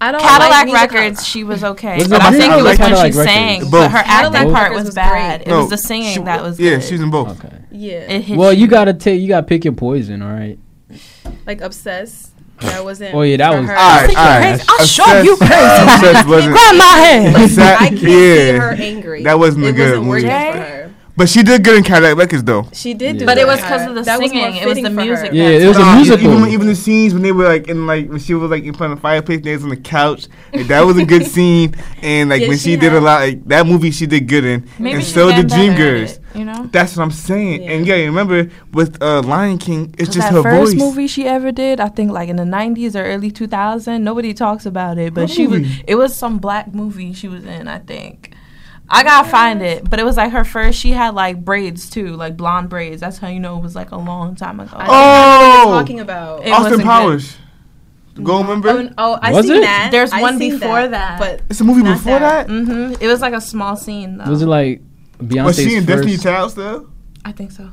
I 0.00 0.12
don't 0.12 0.20
Cadillac 0.20 0.68
like 0.68 0.92
Records, 0.92 1.26
she 1.26 1.42
was 1.44 1.64
okay, 1.64 1.96
Was 1.98 2.08
but 2.08 2.20
I 2.20 2.30
think 2.32 2.52
I 2.52 2.58
it 2.58 2.62
was 2.62 2.64
like 2.64 2.78
when 2.78 2.88
Cadillac 2.90 3.12
she 3.12 3.18
Records. 3.18 3.34
sang, 3.34 3.60
Both. 3.62 3.70
but 3.70 3.90
her 3.92 4.02
Cadillac 4.02 4.34
acting 4.40 4.52
part 4.54 4.72
was 4.74 4.84
was 4.86 4.94
bad. 4.94 5.40
great. 5.40 5.46
It 5.48 5.50
No, 5.50 5.60
was 5.62 5.70
the 5.70 5.78
singing 5.78 6.14
she- 6.14 6.22
that 6.22 6.42
was 6.42 6.60
Yeah, 6.60 6.70
good. 6.76 6.82
she's 6.84 7.00
in 7.00 7.10
both. 7.10 7.42
Okay. 7.44 7.56
Yeah, 7.70 8.34
Well, 8.36 8.52
you 8.52 8.66
gotta 8.66 8.92
take, 8.94 9.20
you 9.20 9.28
gotta 9.28 9.46
pick 9.46 9.64
your 9.64 9.72
poison, 9.74 10.20
all 10.22 10.32
right? 10.32 10.58
like 11.46 11.60
obsessed. 11.62 12.30
That 12.60 12.84
wasn't. 12.84 13.14
Oh, 13.14 13.22
yeah, 13.22 13.36
that 13.38 13.58
was- 13.58 13.68
her. 13.68 13.76
All 13.76 13.96
right, 14.00 14.06
think 14.06 14.18
all 14.18 14.32
you're 14.32 14.42
crazy. 14.42 14.64
I'll 14.68 14.86
show 14.86 15.22
you 15.22 15.36
crazy. 15.38 15.54
Obsessed 15.54 16.26
Grab 16.26 16.76
my 16.76 16.84
hand. 16.84 17.36
Obsessed- 17.36 17.82
I 17.82 17.88
can't 17.88 18.00
see 18.00 18.46
yeah. 18.52 18.58
her 18.58 18.70
angry. 18.72 19.22
That 19.24 19.38
wasn't 19.38 19.64
a 19.66 19.72
good 19.72 19.98
wasn't 20.06 20.26
movie. 20.26 20.85
For 21.16 21.22
her. 21.22 21.24
But 21.24 21.28
she 21.28 21.42
did 21.42 21.64
good 21.64 21.76
in 21.78 21.82
Cadillac 21.84 22.16
Records, 22.16 22.44
though. 22.44 22.68
She 22.72 22.94
did, 22.94 23.14
Yeah. 23.16 23.18
do 23.20 23.26
But 23.26 23.38
it 23.38 23.46
was 23.46 23.60
because 23.60 23.88
of 23.88 23.94
the 23.94 24.02
That 24.02 24.20
was 24.20 24.30
singing. 24.30 24.44
It 24.56 24.64
was 24.66 24.74
fitting 24.78 24.84
the 24.84 24.90
music 24.90 25.30
Yeah, 25.32 25.50
that's 25.50 25.64
it 25.64 25.68
was 25.68 25.76
a 25.76 25.80
what- 25.80 25.94
musical. 25.96 26.32
Even 26.36 26.48
even 26.50 26.66
the 26.66 26.74
scenes 26.74 27.12
when 27.14 27.22
they 27.22 27.32
were 27.32 27.44
like 27.48 27.68
in 27.68 27.86
like 27.86 28.08
when 28.08 28.18
she 28.18 28.34
was 28.34 28.50
like 28.50 28.64
in 28.64 28.74
front 28.74 28.92
of 28.92 28.98
the 28.98 29.02
fireplace, 29.02 29.40
they 29.42 29.52
was 29.54 29.64
on 29.64 29.70
the 29.70 29.76
couch. 29.76 30.28
Like, 30.52 30.66
that 30.68 30.82
was 30.82 30.96
a 30.98 31.04
good 31.04 31.26
scene. 31.34 31.74
And 32.02 32.30
like 32.30 32.42
Yeah, 32.42 32.48
when 32.48 32.58
she, 32.58 32.70
she 32.74 32.76
did 32.76 32.92
a 32.92 33.00
lot, 33.00 33.20
like 33.20 33.44
that 33.46 33.66
movie 33.66 33.90
she 33.90 34.06
did 34.06 34.28
good 34.28 34.44
in. 34.44 34.68
Maybe 34.78 34.96
and 34.96 35.04
so 35.04 35.32
did 35.32 35.48
getting 35.48 35.70
better 35.72 35.96
at 35.96 36.08
Dreamgirls. 36.08 36.10
it, 36.34 36.38
You 36.38 36.44
know. 36.44 36.68
That's 36.72 36.96
what 36.96 37.02
I'm 37.04 37.10
saying. 37.10 37.62
Yeah. 37.62 37.70
And 37.72 37.86
yeah, 37.86 37.94
remember 37.96 38.50
with 38.72 39.02
uh, 39.02 39.22
Lion 39.22 39.58
King, 39.58 39.94
it's 39.98 40.10
just 40.14 40.28
that 40.28 40.34
her 40.34 40.42
first 40.42 40.72
voice. 40.74 40.80
movie 40.80 41.06
she 41.06 41.26
ever 41.26 41.50
did, 41.50 41.80
I 41.80 41.88
think 41.88 42.10
like 42.12 42.28
in 42.28 42.36
the 42.36 42.44
90s 42.44 42.94
or 42.94 43.02
early 43.04 43.30
2000. 43.30 44.04
Nobody 44.04 44.34
talks 44.34 44.66
about 44.66 44.98
it, 44.98 45.14
but 45.14 45.22
What 45.22 45.30
she 45.30 45.46
was. 45.46 45.62
It 45.86 45.94
was 45.96 46.14
some 46.14 46.38
black 46.38 46.74
movie 46.74 47.12
she 47.14 47.26
was 47.28 47.44
in. 47.44 47.68
I 47.68 47.78
think. 47.78 48.34
I 48.88 49.02
gotta 49.02 49.28
find 49.28 49.62
it, 49.62 49.88
but 49.90 49.98
it 49.98 50.04
was 50.04 50.16
like 50.16 50.30
her 50.32 50.44
first. 50.44 50.78
She 50.78 50.92
had 50.92 51.14
like 51.14 51.44
braids 51.44 51.90
too, 51.90 52.14
like 52.16 52.36
blonde 52.36 52.68
braids. 52.68 53.00
That's 53.00 53.18
how 53.18 53.28
you 53.28 53.40
know 53.40 53.56
it 53.58 53.62
was 53.62 53.74
like 53.74 53.90
a 53.90 53.96
long 53.96 54.36
time 54.36 54.60
ago. 54.60 54.76
I 54.76 54.78
think 54.86 54.90
I 54.90 54.92
know 54.92 54.98
what 54.98 55.66
Oh! 55.66 55.68
you're 55.70 55.78
talking 55.80 56.00
about. 56.00 56.46
It 56.46 56.50
Austin 56.50 56.62
wasn't 56.62 56.78
good. 56.78 56.84
Powers. 56.86 57.36
The 58.14 58.22
Goldmember. 58.22 58.66
Oh, 58.66 58.78
n- 58.78 58.94
oh, 58.96 59.18
I 59.20 59.32
Was 59.32 59.46
seen 59.46 59.56
it? 59.56 59.60
that. 59.62 59.88
There's 59.90 60.12
I 60.12 60.22
one 60.22 60.38
before 60.38 60.88
that. 60.88 61.18
but 61.18 61.42
It's 61.50 61.60
a 61.60 61.64
movie 61.64 61.82
before 61.82 62.18
that. 62.18 62.46
hmm 62.48 62.94
It 63.00 63.06
was 63.08 63.20
like 63.20 63.34
a 63.34 63.40
small 63.40 63.76
scene 63.76 64.18
though. 64.18 64.30
Was 64.30 64.40
it 64.42 64.46
like 64.46 64.80
Beyonce's 65.18 65.44
Was 65.44 65.56
she 65.56 65.74
in 65.74 65.84
first? 65.84 65.88
Destiny 66.04 66.16
Child 66.16 66.50
still? 66.52 66.90
I 67.24 67.32
think 67.32 67.50
so. 67.52 67.68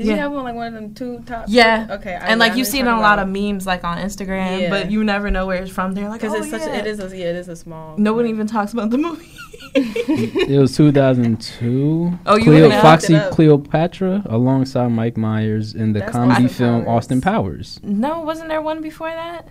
Did 0.00 0.06
Yeah. 0.08 0.14
you 0.14 0.20
have 0.22 0.32
one 0.32 0.44
like 0.44 0.54
one 0.54 0.66
of 0.68 0.72
them 0.72 0.94
two 0.94 1.22
top? 1.26 1.44
Yeah. 1.48 1.86
Okay. 1.90 2.14
I 2.14 2.28
and 2.28 2.40
like 2.40 2.56
you've 2.56 2.66
seen 2.66 2.86
in 2.86 2.92
a 2.92 3.00
lot 3.00 3.18
of 3.18 3.28
memes 3.28 3.66
like 3.66 3.84
on 3.84 3.98
Instagram, 3.98 4.62
Yeah. 4.62 4.70
but 4.70 4.90
you 4.90 5.04
never 5.04 5.30
know 5.30 5.46
where 5.46 5.62
it's 5.62 5.70
from. 5.70 5.92
They're 5.92 6.08
like, 6.08 6.20
because 6.22 6.34
oh, 6.34 6.38
it's 6.38 6.50
such. 6.50 6.62
yeah. 6.62 6.76
A, 6.76 6.78
it 6.78 6.86
is. 6.86 7.00
A, 7.00 7.16
yeah, 7.16 7.26
it 7.26 7.36
is 7.36 7.48
a 7.48 7.56
small. 7.56 7.96
No 7.98 8.14
one 8.14 8.26
even 8.26 8.46
talks 8.46 8.72
about 8.72 8.88
the 8.90 8.96
movie. 8.98 9.28
It 9.74 10.58
was 10.58 10.74
2002. 10.76 12.18
Oh, 12.26 12.36
you 12.36 12.44
Cleo, 12.44 12.60
looked 12.62 12.72
it 12.72 12.76
up? 12.76 12.82
Foxy 12.82 13.12
Looked 13.12 13.24
it 13.24 13.28
up. 13.28 13.32
Cleopatra 13.34 14.22
alongside 14.26 14.88
Mike 14.88 15.16
Myers 15.16 15.74
in 15.74 15.92
the 15.92 16.00
That's 16.00 16.12
comedy 16.12 16.44
Austin 16.46 16.48
film 16.48 16.84
Powers. 16.84 16.96
Austin 16.96 17.20
Powers. 17.20 17.80
no, 17.82 18.20
wasn't 18.20 18.48
there 18.48 18.62
one 18.62 18.80
before 18.80 19.10
that? 19.10 19.48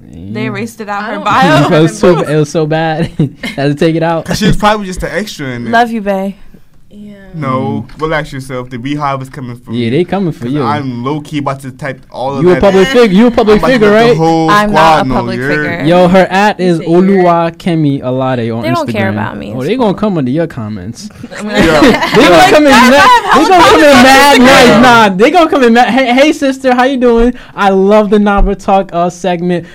They 0.00 0.44
erased 0.44 0.80
it 0.80 0.88
out 0.88 1.02
I 1.02 1.06
her 1.06 1.12
don't- 1.14 1.22
it 1.66 1.70
bio. 1.70 1.82
was 1.82 1.98
so 1.98 2.18
it 2.22 2.36
was 2.36 2.50
so 2.50 2.66
bad. 2.66 3.06
Had 3.42 3.68
to 3.68 3.74
take 3.74 3.96
it 3.96 4.02
out. 4.02 4.36
She 4.36 4.46
was 4.46 4.56
probably 4.56 4.86
just 4.86 5.02
an 5.02 5.10
extra 5.10 5.48
in 5.48 5.64
there. 5.64 5.72
Love 5.72 5.90
you, 5.90 6.00
Bay. 6.02 6.36
Yeah. 6.90 7.28
No, 7.34 7.86
relax 7.98 8.32
yourself. 8.32 8.70
The 8.70 8.78
Beyhive 8.78 9.20
is 9.20 9.28
coming 9.28 9.56
for 9.56 9.72
Yeah, 9.72 9.90
me. 9.90 9.96
they 9.98 10.04
coming 10.04 10.32
for 10.32 10.44
'Cause 10.44 10.54
you. 10.54 10.62
I'm 10.62 11.04
low 11.04 11.20
key 11.20 11.36
about 11.38 11.60
to 11.60 11.70
type 11.70 12.00
all 12.10 12.36
of 12.38 12.42
You 12.42 12.48
a 12.50 12.54
that. 12.54 12.62
public 12.62 12.88
figure. 12.88 13.14
You 13.14 13.26
a 13.26 13.30
public 13.30 13.62
I'm 13.62 13.70
figure, 13.70 13.90
let 13.90 14.02
the 14.04 14.08
right? 14.08 14.16
whole 14.16 14.48
I'm 14.48 14.70
squad 14.70 14.80
not 14.80 15.04
a 15.04 15.08
know, 15.08 15.14
public 15.16 15.36
you 15.36 15.48
figure. 15.48 15.84
Yo, 15.84 16.08
her 16.08 16.26
at 16.30 16.58
is 16.60 16.78
You 16.78 16.86
Oluwa 16.88 17.54
Kemi 17.56 18.00
Alade 18.00 18.56
on 18.56 18.62
Instagram. 18.62 18.62
They 18.62 18.70
don't 18.70 18.88
care 18.90 19.08
about 19.10 19.36
me. 19.36 19.52
Oh, 19.54 19.58
It's 19.60 19.68
they 19.68 19.76
gonna 19.76 19.98
come 19.98 20.16
under 20.16 20.30
your 20.30 20.46
comments. 20.46 21.10
I 21.12 21.42
mean, 21.42 21.50
Yeah. 21.50 21.80
They 22.16 22.22
gonna 22.30 22.50
come 22.52 22.64
in 22.66 22.70
mad. 22.72 22.92
They 23.34 23.38
have 23.38 23.48
gonna 23.50 23.64
come 23.64 23.80
in 23.80 23.82
mad 23.82 24.36
followers 24.38 24.38
on 24.38 24.44
nice. 24.46 24.68
Instagram. 24.68 24.82
Nah, 24.82 25.08
they 25.10 25.30
gonna 25.30 25.50
come 25.50 25.62
in 25.64 25.72
mad. 25.74 25.88
Hey, 25.90 26.14
hey, 26.14 26.32
sister, 26.32 26.74
how 26.74 26.84
you 26.84 26.96
doing? 26.96 27.34
I 27.54 27.68
love 27.68 28.08
the 28.08 28.16
Nabruh 28.18 28.58
Talk 28.58 28.88
uh, 28.94 29.10
segment. 29.10 29.66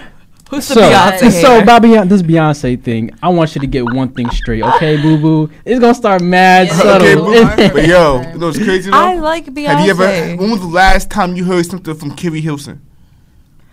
Who's 0.53 0.67
the 0.67 0.73
so, 0.75 0.81
Beyonce 0.81 1.31
so 1.41 1.51
hater? 1.51 1.63
about 1.63 1.81
Beyonce, 1.81 2.09
this 2.09 2.21
Beyonce 2.21 2.83
thing, 2.83 3.09
I 3.23 3.29
want 3.29 3.55
you 3.55 3.61
to 3.61 3.67
get 3.67 3.85
one 3.85 4.09
thing 4.09 4.29
straight, 4.29 4.61
okay, 4.63 4.97
boo 5.01 5.17
boo? 5.17 5.49
It's 5.65 5.79
gonna 5.79 5.95
start 5.95 6.21
mad 6.21 6.67
Yeah, 6.67 6.77
subtle. 6.77 7.27
Okay, 7.35 7.55
but, 7.69 7.73
but 7.73 7.87
yo, 7.87 8.21
you 8.21 8.37
know 8.37 8.47
what's 8.47 8.59
crazy 8.59 8.91
though? 8.91 8.97
I 8.97 9.15
like 9.15 9.45
Beyonce. 9.47 9.65
Have 9.67 9.85
you 9.85 9.91
ever? 9.91 10.37
When 10.41 10.51
was 10.51 10.61
the 10.61 10.67
last 10.67 11.09
time 11.09 11.35
you 11.35 11.43
heard 11.45 11.65
something 11.65 11.95
from 11.95 12.15
Keri 12.15 12.39
Hilson? 12.41 12.81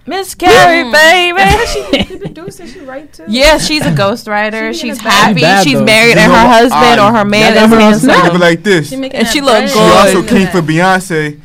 Miss 0.06 0.34
Keri, 0.34 0.84
hmm. 0.84 0.92
baby. 0.92 2.06
She 2.06 2.16
produces, 2.18 2.72
she 2.72 2.80
write 2.80 3.12
too. 3.12 3.26
yeah, 3.28 3.58
she's 3.58 3.84
a 3.84 3.90
ghostwriter. 3.90 4.72
She 4.72 4.88
She's 4.88 4.98
happy. 4.98 5.42
bad, 5.42 5.62
she's 5.62 5.80
married, 5.80 6.14
You 6.14 6.20
and 6.20 6.32
know 6.32 6.38
her 6.38 6.48
husband 6.48 7.00
I- 7.00 7.06
or 7.08 7.12
her 7.16 7.24
man 7.24 7.54
That 7.54 7.64
is 7.64 7.68
got 7.68 7.68
her 7.70 7.76
on 7.76 7.80
handsome. 7.82 8.04
Snap. 8.08 8.16
Think 8.16 8.28
of 8.34 8.40
it 8.40 8.44
like 8.44 8.62
this. 8.62 8.88
She 8.88 8.96
making 8.96 9.20
And 9.20 9.28
she 9.28 9.40
looks 9.42 9.74
good. 9.74 9.92
She 10.02 10.18
also 10.18 10.22
came 10.26 10.48
for 10.48 10.62
Beyonce, 10.62 11.40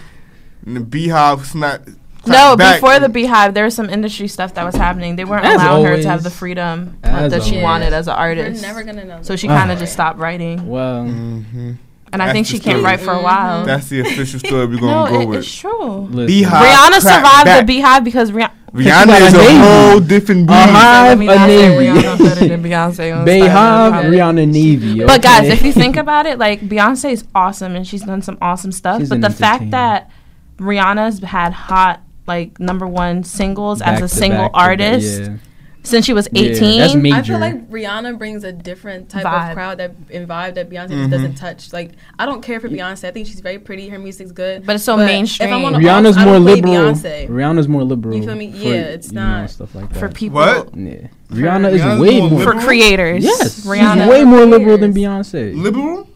and 0.66 0.78
the 0.78 0.80
Beyhive 0.80 1.54
not. 1.56 1.82
No, 2.28 2.56
before 2.58 3.00
the 3.00 3.08
Beyhive, 3.08 3.54
there 3.54 3.64
was 3.66 3.76
some 3.76 3.90
industry 3.90 4.28
stuff 4.28 4.54
that 4.56 4.64
was 4.66 4.76
happening. 4.76 5.16
They 5.16 5.26
weren't 5.26 5.46
As 5.46 5.56
allowing 5.62 5.86
her 5.86 6.02
to 6.02 6.10
have 6.10 6.24
the 6.24 6.30
freedom 6.30 6.98
As 7.04 7.32
that 7.32 7.44
she 7.44 7.62
wanted 7.62 7.94
as 7.94 8.08
an 8.08 8.14
We're 8.16 8.20
artist. 8.20 8.62
never 8.62 8.84
gonna 8.84 9.06
know. 9.06 9.20
So 9.22 9.36
she 9.36 9.48
kind 9.48 9.72
of 9.72 9.80
just 9.80 9.94
stopped 9.94 10.20
writing, 10.20 10.68
Well, 10.68 11.04
hmm 11.06 11.74
and 12.14 12.22
I 12.22 12.32
think 12.32 12.48
the 12.48 12.54
she 12.54 12.60
can't 12.60 12.82
write 12.82 13.02
for 13.02 13.12
a 13.12 13.22
while. 13.22 13.66
That's 13.66 13.90
the 13.90 14.00
official 14.00 14.40
story 14.40 14.68
we're 14.68 14.80
gonna 14.80 15.10
go 15.12 15.22
it- 15.22 15.26
with. 15.28 15.40
it's 15.40 15.54
true. 15.54 16.08
listen. 16.10 16.28
Beyhive. 16.46 16.62
Rihanna 16.64 17.02
survived 17.02 17.46
back. 17.46 17.66
the 17.66 17.74
Beyhive 17.74 18.04
because 18.06 18.32
Rihanna. 18.32 18.52
Rihanna 18.74 19.22
is 19.28 19.34
a 19.34 19.38
a 19.38 19.42
navy. 19.42 19.58
whole 19.58 20.00
different 20.02 20.48
breed. 20.48 20.56
Hive, 20.56 21.08
Let 21.08 21.18
me 21.18 21.28
a 21.28 21.36
not 21.36 21.48
say 21.48 21.70
navy. 21.70 21.86
Rihanna 22.00 22.18
better 22.20 22.48
than 22.48 22.64
Beyonce. 22.64 23.18
on 23.20 23.26
Beyhive, 23.26 23.92
Instagram. 23.94 24.10
Rihanna 24.12 24.48
Navy. 24.50 25.06
But 25.06 25.22
guys, 25.22 25.48
if 25.50 25.62
you 25.64 25.72
think 25.74 25.98
about 25.98 26.26
it, 26.26 26.38
like 26.40 26.62
Beyonce 26.62 27.12
is 27.12 27.24
awesome 27.34 27.76
and 27.76 27.86
she's 27.88 28.04
done 28.04 28.22
some 28.22 28.38
awesome 28.42 28.72
stuff. 28.72 29.00
She's 29.00 29.10
but 29.10 29.22
the 29.22 29.30
fact 29.30 29.72
that 29.72 30.10
Rihanna's 30.58 31.20
had 31.20 31.52
hot 31.54 32.02
like 32.28 32.60
number 32.60 32.88
one 32.88 33.24
singles 33.24 33.80
Back 33.80 34.02
as 34.02 34.02
a 34.02 34.08
single 34.16 34.50
back 34.50 34.52
to 34.52 34.58
back, 34.58 34.64
artist 34.68 35.22
yeah. 35.22 35.30
since 35.84 36.06
she 36.08 36.14
was 36.14 36.28
Yeah, 36.32 36.42
18. 36.50 36.80
that's 36.80 36.96
major. 36.96 37.16
I 37.16 37.22
feel 37.24 37.40
like 37.40 37.70
Rihanna 37.70 38.18
brings 38.18 38.44
a 38.44 38.52
different 38.52 39.10
type 39.10 39.24
Vibe. 39.26 39.50
of 39.50 39.54
crowd 39.56 39.78
that 39.78 39.92
and 40.12 40.28
vibe 40.28 40.56
that 40.56 40.70
Beyonce 40.70 40.88
Mhm. 40.90 40.98
just 40.98 41.10
doesn't 41.12 41.36
touch. 41.36 41.72
Like 41.72 41.92
I 42.18 42.26
don't 42.26 42.42
care 42.42 42.60
for 42.60 42.68
Beyonce. 42.68 43.08
I 43.08 43.12
think 43.12 43.28
she's 43.28 43.42
very 43.42 43.60
pretty. 43.60 43.90
Her 43.90 44.00
music's 44.00 44.32
good. 44.32 44.66
But 44.66 44.76
it's 44.76 44.84
so 44.84 44.98
But 44.98 45.06
mainstream. 45.06 45.50
If 45.50 45.56
I'm 45.56 45.66
on 45.66 45.76
a 45.76 45.78
Rihanna's 45.80 46.16
box, 46.16 46.18
I 46.18 46.26
more 46.26 46.34
don't 46.36 46.46
liberal. 46.46 46.74
Beyonce. 46.74 47.30
Rihanna's 47.30 47.68
more 47.68 47.84
liberal. 47.84 48.18
You 48.18 48.24
feel 48.24 48.36
me? 48.36 48.52
for, 48.52 48.58
Yeah, 48.58 48.74
it's 48.74 49.10
you 49.10 49.14
know, 49.16 49.22
not- 49.28 49.50
stuff 49.52 49.76
like 49.76 49.90
that. 49.94 50.00
for 50.00 50.10
people 50.10 50.38
What? 50.38 50.76
Yeah. 50.76 50.94
Rihanna 51.32 51.74
is 51.74 51.82
Rihanna's 51.82 52.00
way 52.02 52.20
more 52.22 52.30
more. 52.32 52.42
for 52.44 52.54
creators. 52.60 53.24
Yes, 53.24 53.66
Rihanna. 53.68 54.00
she's 54.02 54.10
way 54.10 54.24
more 54.24 54.46
liberal 54.46 54.78
than 54.80 54.94
Beyonce. 54.94 55.56
Liberal? 55.56 56.08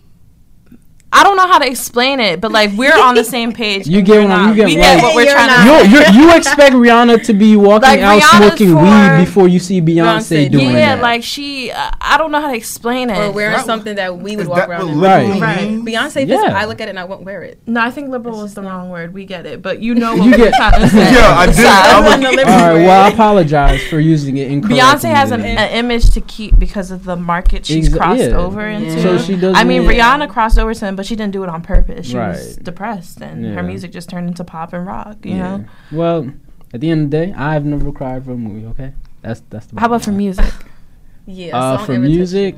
I 1.11 1.23
don't 1.23 1.37
know 1.37 1.47
how 1.47 1.57
to 1.57 1.67
explain 1.67 2.19
it, 2.19 2.39
but 2.39 2.51
like 2.51 2.71
we're 2.73 2.93
on 2.97 3.15
the 3.15 3.23
same 3.23 3.51
page. 3.51 3.87
You 3.99 4.01
get 4.03 4.17
we're 4.17 4.21
what 4.27 4.31
I'm- 4.31 4.45
not. 4.45 4.49
you 4.49 4.55
get 4.55 4.65
we 4.67 4.75
what 4.77 4.81
get 4.83 5.01
what 5.03 5.15
we're 5.15 5.23
You're 5.23 5.31
trying 5.33 5.47
not. 5.47 5.83
to. 5.83 5.89
You 5.89 5.99
you 6.21 6.29
you 6.29 6.35
expect 6.37 6.75
Rihanna 6.75 7.23
to 7.25 7.33
be 7.33 7.55
walking 7.55 7.89
Like, 7.89 7.99
out 8.01 8.21
Rihanna's 8.21 8.37
smoking 8.57 8.75
weed 8.75 9.25
before 9.25 9.47
you 9.47 9.57
see 9.59 9.81
Beyonce, 9.81 10.47
Beyonce 10.47 10.51
doing 10.51 10.65
yeah, 10.71 10.95
that. 10.97 11.01
like 11.01 11.23
she. 11.23 11.71
Uh, 11.71 11.89
I 11.99 12.17
don't 12.19 12.31
know 12.31 12.39
how 12.39 12.49
to 12.51 12.55
explain 12.55 13.09
it. 13.09 13.17
Or 13.17 13.31
wearing 13.31 13.57
That- 13.57 13.65
something 13.65 13.95
that 13.95 14.17
we 14.19 14.35
would 14.35 14.43
Is 14.43 14.47
walk 14.47 14.69
around 14.69 14.89
in. 14.89 14.99
Right. 14.99 15.23
liberal 15.23 15.41
Right. 15.41 15.69
means? 15.71 15.83
Beyonce, 15.89 16.27
Yeah. 16.27 16.43
yeah. 16.43 16.57
I 16.57 16.65
look 16.65 16.79
at 16.81 16.87
it 16.87 16.91
and 16.91 16.99
I 16.99 17.05
won't 17.05 17.23
wear 17.23 17.41
it. 17.41 17.59
no, 17.65 17.81
I 17.81 17.89
think 17.89 18.09
liberal 18.09 18.35
It's 18.35 18.43
was 18.43 18.53
the 18.53 18.61
wrong 18.61 18.89
word. 18.89 19.11
We 19.13 19.25
get 19.25 19.45
it, 19.47 19.61
but 19.63 19.81
you 19.81 19.95
know 20.01 20.15
what 20.15 20.25
You 20.25 20.31
we're 20.31 20.37
get- 20.37 20.53
trying 20.53 20.79
to 20.81 20.87
say. 20.89 21.11
Yeah, 21.13 21.35
I 21.37 21.45
did. 21.47 21.65
I 21.65 21.97
I 21.97 22.01
was- 22.01 22.13
All 22.13 22.35
right, 22.45 22.73
well, 22.85 23.05
I 23.05 23.09
apologize 23.09 23.81
for 23.87 23.99
using 23.99 24.37
it 24.37 24.51
incorrectly. 24.51 24.79
Beyonce 24.79 25.13
has 25.15 25.31
an, 25.31 25.41
an 25.43 25.71
image 25.71 26.11
to 26.11 26.21
keep 26.21 26.59
because 26.59 26.91
of 26.91 27.03
the 27.05 27.15
market 27.15 27.65
she's 27.65 27.89
Exa- 27.89 27.97
crossed 27.97 28.21
yeah. 28.21 28.37
over 28.37 28.67
into. 28.67 29.01
So 29.01 29.17
she 29.17 29.33
doesn't. 29.35 29.55
I 29.55 29.63
mean, 29.63 29.83
Rihanna 29.83 30.29
crossed 30.29 30.59
over 30.59 30.73
to 30.73 30.85
him, 30.85 30.95
but 30.99 31.05
she 31.05 31.15
didn't 31.15 31.31
do 31.31 31.43
it 31.43 31.49
on 31.49 31.61
purpose. 31.61 32.07
She 32.07 32.17
was 32.17 32.57
depressed, 32.57 33.21
and 33.21 33.45
Yeah. 33.45 33.53
her 33.53 33.63
music 33.63 33.93
just 33.93 34.09
turned 34.09 34.27
into 34.27 34.43
pop 34.43 34.73
and 34.73 34.85
rock. 34.85 35.15
You 35.23 35.35
yeah. 35.35 35.57
know. 35.57 35.65
Well, 35.93 36.31
at 36.73 36.81
the 36.81 36.89
end 36.91 37.05
of 37.05 37.11
the 37.11 37.17
day, 37.27 37.31
I've 37.33 37.63
never 37.63 37.89
cried 37.93 38.25
for 38.25 38.31
a 38.33 38.37
movie. 38.37 38.65
Okay, 38.71 38.91
that's 39.21 39.41
that's 39.49 39.67
the. 39.67 39.79
How 39.79 39.85
about 39.87 40.03
for 40.03 40.11
music? 40.11 40.51
Yeah, 41.25 41.55
Uh, 41.57 41.77
for 41.85 41.97
music. 41.97 42.55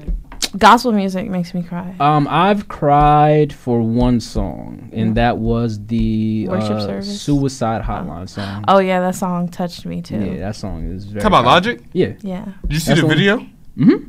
Gospel 0.58 0.92
music 0.94 1.30
makes 1.30 1.54
me 1.54 1.62
cry. 1.62 1.94
Um, 2.00 2.26
I've 2.30 2.68
cried 2.68 3.54
for 3.54 3.82
one 3.82 4.20
song, 4.22 4.90
and 4.94 5.14
that 5.18 5.38
was 5.38 5.86
the 5.86 6.48
Worship 6.48 6.72
uh, 6.78 6.86
service? 6.88 7.22
Suicide 7.22 7.82
Hotline 7.84 8.28
song. 8.28 8.64
oh 8.68 8.80
yeah, 8.80 9.00
that 9.02 9.16
song 9.16 9.50
touched 9.50 9.86
me 9.86 10.02
too. 10.02 10.18
yeah, 10.20 10.40
that 10.40 10.56
song 10.56 10.90
is 10.90 11.04
very. 11.06 11.22
Talk 11.22 11.28
about. 11.30 11.46
Logic? 11.46 11.78
Yeah, 11.94 12.14
Yeah. 12.22 12.46
Did 12.64 12.74
you 12.74 12.80
see 12.80 12.92
That's 12.92 13.02
the 13.02 13.08
what- 13.08 13.18
video? 13.18 13.46
hmm 13.78 14.08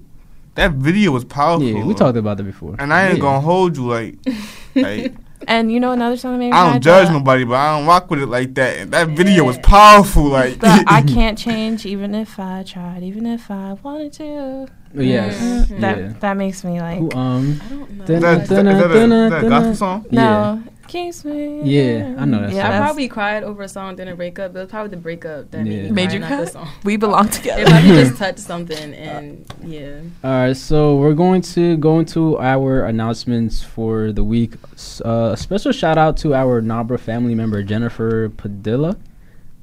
That 0.54 0.72
video 0.72 1.12
was 1.12 1.24
powerful. 1.24 1.66
yeah, 1.66 1.84
we 1.84 1.94
talked 1.94 2.16
about 2.18 2.36
that 2.36 2.42
before. 2.44 2.76
And 2.78 2.92
I 2.92 3.06
ain't 3.06 3.14
yeah. 3.16 3.20
gonna 3.22 3.40
hold 3.40 3.76
you 3.76 3.86
like, 3.88 4.16
like 4.74 5.14
And 5.48 5.72
you 5.72 5.80
know 5.80 5.92
another 5.92 6.16
song 6.16 6.32
that 6.32 6.38
made 6.38 6.50
me 6.50 6.52
I 6.52 6.72
don't 6.72 6.82
judge 6.82 7.06
The- 7.08 7.14
nobody, 7.14 7.44
but 7.44 7.54
I 7.54 7.78
don't 7.78 7.86
rock 7.86 8.10
with 8.10 8.20
it 8.22 8.26
like 8.26 8.54
that. 8.54 8.78
And 8.78 8.90
that 8.92 9.08
video 9.08 9.44
was 9.44 9.58
powerful. 9.58 10.24
Like 10.24 10.60
the 10.60 10.84
I 10.86 11.02
can't 11.08 11.38
change 11.38 11.86
even 11.86 12.14
if 12.14 12.38
I 12.38 12.62
tried, 12.64 13.02
even 13.02 13.26
if 13.26 13.50
I 13.50 13.72
wanted 13.82 14.12
to. 14.14 14.24
Oh, 14.24 14.68
Yes, 14.94 15.38
Mhm. 15.70 15.80
That 15.80 15.98
yeah. 15.98 16.12
that 16.20 16.36
makes 16.36 16.62
me 16.64 16.78
like 16.80 16.98
Who, 16.98 17.10
um, 17.12 17.60
I 17.64 17.68
don't 17.70 17.90
know. 17.92 18.04
Is 18.04 18.08
that, 18.08 18.14
is 18.14 18.20
that, 18.20 18.42
is 18.42 18.48
that, 18.50 18.90
a, 18.90 19.02
is 19.02 19.30
that 19.30 19.44
a 19.44 19.48
gospel 19.48 19.74
song? 19.74 20.06
no 20.10 20.62
keeps 20.66 20.81
me. 20.94 21.62
Yeah, 21.64 22.14
I 22.18 22.24
know 22.24 22.42
that 22.42 22.52
Yeah, 22.52 22.64
song. 22.64 22.72
I 22.72 22.78
probably 22.78 23.08
cried 23.08 23.42
over 23.44 23.62
a 23.62 23.68
song 23.68 23.96
during 23.96 24.12
a 24.12 24.16
breakup. 24.16 24.54
It 24.54 24.58
was 24.58 24.68
probably 24.68 24.90
the 24.90 24.96
breakup 24.98 25.50
that 25.50 25.64
Yeah. 25.66 25.72
made, 25.82 25.82
me 25.84 25.90
Made 25.90 26.04
cry, 26.08 26.14
you 26.14 26.20
not 26.20 26.28
cry? 26.28 26.40
the 26.44 26.46
song. 26.50 26.68
we 26.84 26.96
belong 26.96 27.26
It 27.26 27.32
together. 27.32 27.64
probably 27.64 27.88
just 27.90 28.16
touched 28.24 28.38
something, 28.40 28.94
and 28.94 29.44
yeah. 29.64 30.00
All 30.22 30.30
right, 30.30 30.56
so 30.56 30.96
we're 30.96 31.14
going 31.14 31.40
to 31.56 31.76
go 31.78 31.98
into 31.98 32.38
our 32.38 32.84
announcements 32.84 33.62
for 33.62 34.12
the 34.12 34.24
week. 34.24 34.52
S- 34.74 35.00
Uh, 35.04 35.30
a 35.32 35.36
special 35.36 35.72
shout 35.72 35.98
out 35.98 36.16
to 36.18 36.34
our 36.34 36.60
Nabruh 36.60 37.00
family 37.00 37.34
member 37.34 37.62
Jennifer 37.62 38.28
Padilla. 38.28 38.90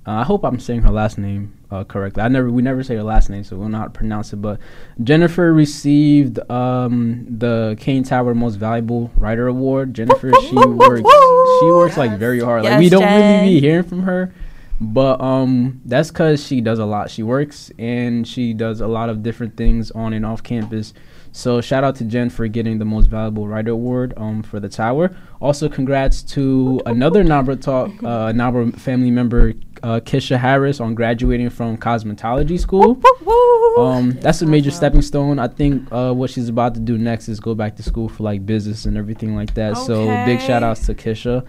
Uh, 0.07 0.11
I 0.11 0.23
hope 0.23 0.43
I'm 0.43 0.59
saying 0.59 0.81
her 0.81 0.91
last 0.91 1.17
name 1.17 1.53
uh, 1.71 1.83
correctly. 1.83 2.23
I 2.23 2.27
never, 2.27 2.49
we 2.49 2.61
never 2.61 2.83
say 2.83 2.95
her 2.95 3.03
last 3.03 3.29
name, 3.29 3.43
so 3.43 3.55
we'll 3.55 3.69
not 3.69 3.93
pronounce 3.93 4.33
it. 4.33 4.37
But 4.37 4.59
Jennifer 5.03 5.53
received 5.53 6.39
um, 6.49 7.25
the 7.29 7.77
Kean 7.79 8.03
Tower 8.03 8.33
Most 8.33 8.55
Valuable 8.55 9.11
Writer 9.15 9.47
Award. 9.47 9.93
Jennifer, 9.93 10.31
she 10.41 10.55
works, 10.55 11.09
she 11.59 11.65
works 11.71 11.97
like 11.97 12.17
very 12.17 12.39
hard. 12.39 12.63
Like 12.63 12.79
we 12.79 12.89
don't 12.89 13.03
really 13.03 13.55
be 13.55 13.59
hearing 13.59 13.83
from 13.83 14.03
her, 14.03 14.33
but 14.81 15.21
um, 15.21 15.81
that's 15.85 16.09
because 16.09 16.45
she 16.45 16.61
does 16.61 16.79
a 16.79 16.85
lot. 16.85 17.09
She 17.11 17.23
works 17.23 17.71
and 17.77 18.27
she 18.27 18.53
does 18.53 18.81
a 18.81 18.87
lot 18.87 19.09
of 19.09 19.21
different 19.23 19.55
things 19.55 19.91
on 19.91 20.13
and 20.13 20.25
off 20.25 20.41
campus. 20.41 20.93
So 21.31 21.61
shout 21.61 21.83
out 21.83 21.95
to 21.97 22.05
Jen 22.05 22.29
for 22.29 22.47
getting 22.47 22.79
the 22.79 22.85
most 22.85 23.07
valuable 23.07 23.47
writer 23.47 23.71
award 23.71 24.13
um 24.17 24.43
for 24.43 24.59
the 24.59 24.69
tower. 24.69 25.15
Also 25.39 25.69
congrats 25.69 26.21
to 26.23 26.81
another 26.85 27.23
Nabruh 27.23 27.61
talk 27.61 27.89
uh 28.03 28.31
Nabruh 28.33 28.75
family 28.79 29.11
member 29.11 29.53
uh 29.83 29.99
Kisha 30.01 30.37
Harris 30.37 30.79
on 30.79 30.95
graduating 30.95 31.49
from 31.49 31.77
cosmetology 31.77 32.59
school. 32.59 33.01
Um 33.77 34.11
that's 34.19 34.41
a 34.41 34.45
major 34.45 34.71
stepping 34.71 35.01
stone. 35.01 35.39
I 35.39 35.47
think 35.47 35.87
uh 35.91 36.13
what 36.13 36.29
she's 36.29 36.49
about 36.49 36.73
to 36.73 36.79
do 36.79 36.97
next 36.97 37.29
is 37.29 37.39
go 37.39 37.53
back 37.55 37.75
to 37.77 37.83
school 37.83 38.09
for 38.09 38.23
like 38.23 38.45
business 38.45 38.85
and 38.85 38.97
everything 38.97 39.35
like 39.35 39.53
that. 39.53 39.77
So 39.77 40.05
big 40.25 40.41
shout 40.41 40.63
outs 40.63 40.85
to 40.87 40.95
Kisha. 40.95 41.45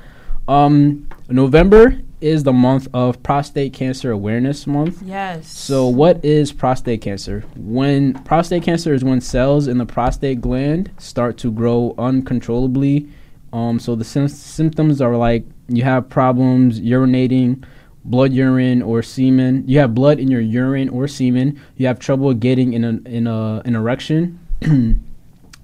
Um 0.47 1.09
November 1.29 2.01
is 2.21 2.43
the 2.45 2.53
month 2.53 2.89
of 2.93 3.23
prostate 3.23 3.73
cancer 3.73 4.11
awareness 4.11 4.67
month. 4.67 5.03
yes. 5.03 5.49
So, 5.49 5.87
what 5.87 6.25
is 6.25 6.53
prostate 6.53 7.01
cancer? 7.01 7.45
When 7.57 8.15
prostate 8.25 8.63
cancer 8.63 8.93
is 8.95 9.03
when 9.05 9.21
cells 9.21 9.67
in 9.67 9.79
the 9.79 9.87
prostate 9.87 10.41
gland 10.41 10.91
start 10.99 11.39
to 11.39 11.51
grow 11.51 11.95
uncontrollably. 11.99 13.09
Um, 13.53 13.81
so 13.81 13.97
the 13.97 14.05
sym- 14.05 14.29
symptoms 14.29 15.01
are 15.01 15.17
like 15.17 15.45
you 15.69 15.83
have 15.83 16.09
problems 16.09 16.81
urinating, 16.81 17.65
blood 18.05 18.33
urine 18.33 18.81
or 18.83 19.03
semen. 19.03 19.65
You 19.67 19.81
have 19.81 19.95
blood 19.95 20.21
in 20.21 20.31
your 20.31 20.41
urine 20.41 20.89
or 20.89 21.09
semen. 21.09 21.61
You 21.77 21.87
have 21.89 21.99
trouble 21.99 22.33
getting 22.35 22.73
in 22.75 22.85
a 22.85 23.09
in 23.09 23.27
a 23.27 23.63
an 23.65 23.75
erection. 23.75 24.39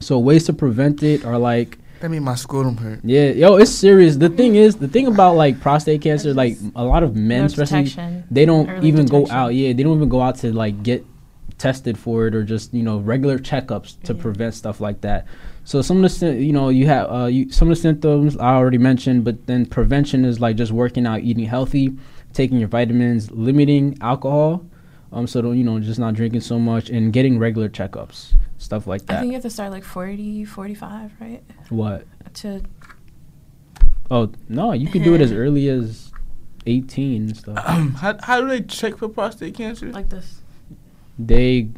so 0.01 0.19
ways 0.19 0.47
to 0.47 0.53
prevent 0.53 1.03
it 1.03 1.25
are 1.25 1.39
like 1.39 1.79
That 2.01 2.11
made 2.11 2.21
my 2.21 2.35
scrotum 2.35 2.77
hurt. 2.77 3.01
yeah, 3.05 3.29
yo, 3.31 3.57
it's 3.57 3.71
serious. 3.71 4.17
The 4.17 4.29
thing 4.29 4.55
is, 4.55 4.77
the 4.77 4.89
thing 4.89 5.07
about 5.07 5.37
like 5.37 5.61
prostate 5.61 6.03
cancer, 6.03 6.35
like 6.35 6.57
a 6.75 6.85
lot 6.85 7.03
of 7.03 7.17
men, 7.17 7.41
No 7.41 7.47
especially 7.47 8.23
they 8.31 8.45
don't 8.45 8.69
Early 8.69 8.89
even 8.89 9.07
go 9.07 9.27
out. 9.31 9.55
Yeah, 9.55 9.73
they 9.73 9.83
don't 9.83 9.97
even 9.97 10.09
go 10.11 10.21
out 10.21 10.37
to 10.37 10.53
like 10.53 10.83
get 10.83 11.05
tested 11.59 11.97
for 11.99 12.27
it 12.27 12.35
or 12.35 12.45
just 12.45 12.75
you 12.75 12.83
know 12.83 12.99
regular 12.99 13.39
checkups 13.39 13.99
to 14.03 14.13
Yeah. 14.15 14.21
prevent 14.21 14.55
stuff 14.55 14.79
like 14.81 15.01
that. 15.01 15.27
So 15.65 15.81
some 15.81 16.05
of 16.05 16.19
the 16.21 16.35
you 16.35 16.53
know 16.53 16.69
you 16.69 16.87
have 16.87 17.11
uh, 17.11 17.27
you, 17.27 17.51
some 17.51 17.71
of 17.71 17.77
the 17.77 17.81
symptoms 17.81 18.37
I 18.37 18.55
already 18.55 18.79
mentioned, 18.79 19.25
but 19.25 19.47
then 19.47 19.65
prevention 19.65 20.25
is 20.27 20.39
like 20.39 20.57
just 20.57 20.73
working 20.73 21.07
out, 21.07 21.21
eating 21.23 21.47
healthy, 21.47 21.97
taking 22.35 22.59
your 22.59 22.69
vitamins, 22.69 23.31
limiting 23.31 23.97
alcohol. 24.03 24.67
Um, 25.13 25.27
so 25.27 25.41
don't 25.41 25.57
you 25.57 25.65
know 25.65 25.81
just 25.81 25.99
not 25.99 26.13
drinking 26.13 26.43
so 26.43 26.59
much 26.59 26.91
and 26.91 27.11
getting 27.13 27.39
regular 27.39 27.71
checkups, 27.71 28.35
stuff 28.67 28.87
like 28.89 29.07
that. 29.07 29.19
I 29.19 29.21
think 29.21 29.29
you 29.31 29.35
have 29.35 29.43
to 29.43 29.51
start 29.51 29.71
like 29.71 29.85
40, 29.85 30.45
45, 30.45 31.13
right? 31.21 31.43
what? 31.71 32.05
to 32.35 32.61
Oh 34.11 34.31
no, 34.49 34.73
you 34.73 34.89
can 34.89 35.03
do 35.03 35.15
it 35.15 35.21
as 35.21 35.33
early 35.43 35.69
as 35.69 36.13
eighteen 36.67 37.23
and 37.29 37.37
stuff. 37.37 37.59
Um, 37.67 37.93
how, 38.03 38.17
how 38.23 38.41
do 38.41 38.47
they 38.49 38.61
check 38.61 38.99
for 38.99 39.09
prostate 39.09 39.55
cancer? 39.55 39.87
like 39.91 40.09
this? 40.11 40.43
They, 41.19 41.69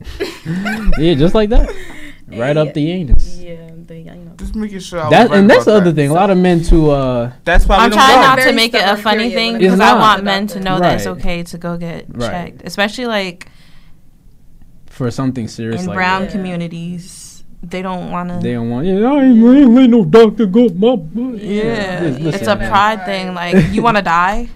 yeah, 0.98 1.14
just 1.14 1.34
like 1.34 1.50
that, 1.50 1.70
right 2.26 2.56
up 2.56 2.74
the 2.74 2.90
anus. 2.90 3.38
Yeah, 3.38 3.70
they, 3.86 4.00
you 4.00 4.10
know. 4.16 4.32
Just 4.36 4.54
making 4.54 4.80
sure. 4.80 5.00
I 5.00 5.08
That 5.10 5.30
right 5.30 5.38
and 5.38 5.48
that's 5.48 5.64
the 5.66 5.72
other 5.74 5.92
that. 5.92 5.94
thing. 5.94 6.10
A 6.10 6.14
lot 6.14 6.30
of 6.30 6.36
men 6.38 6.62
to 6.64 6.90
uh, 6.90 7.32
That's 7.44 7.64
why 7.66 7.76
I'm 7.76 7.90
trying 7.90 8.20
not 8.20 8.38
to 8.40 8.52
make 8.52 8.74
it 8.74 8.82
a 8.84 8.96
funny 8.96 9.30
period 9.30 9.34
thing 9.34 9.58
because 9.58 9.80
I 9.80 9.94
want 9.98 10.24
men 10.24 10.46
to 10.48 10.54
doctor. 10.54 10.64
know 10.68 10.80
that 10.80 10.96
it's 10.96 11.06
okay 11.06 11.42
to 11.44 11.58
go 11.58 11.76
get 11.78 12.06
Right. 12.08 12.30
checked, 12.30 12.62
especially 12.64 13.06
like 13.06 13.48
for 14.96 15.10
something 15.10 15.46
serious 15.46 15.82
in 15.82 15.86
like 15.88 15.96
brown 15.96 16.22
Yeah. 16.24 16.30
communities. 16.32 17.44
They 17.62 17.82
don't 17.82 18.10
want 18.10 18.28
to. 18.30 18.38
they 18.40 18.52
don't 18.52 18.70
want. 18.70 18.86
Yeah, 18.86 18.94
I 19.10 19.24
ain't, 19.24 19.44
I 19.44 19.56
ain't 19.58 19.74
let 19.74 19.90
no 19.90 20.04
doctor 20.04 20.46
go 20.46 20.68
my 20.70 20.96
butt. 20.96 21.40
Yeah, 21.42 22.00
Listen, 22.02 22.26
it's 22.34 22.46
a 22.46 22.56
man. 22.56 22.70
pride 22.70 22.98
Right. 22.98 23.06
thing. 23.06 23.34
Like, 23.34 23.72
you 23.72 23.82
want 23.82 23.96
to 23.96 24.02
die? 24.18 24.48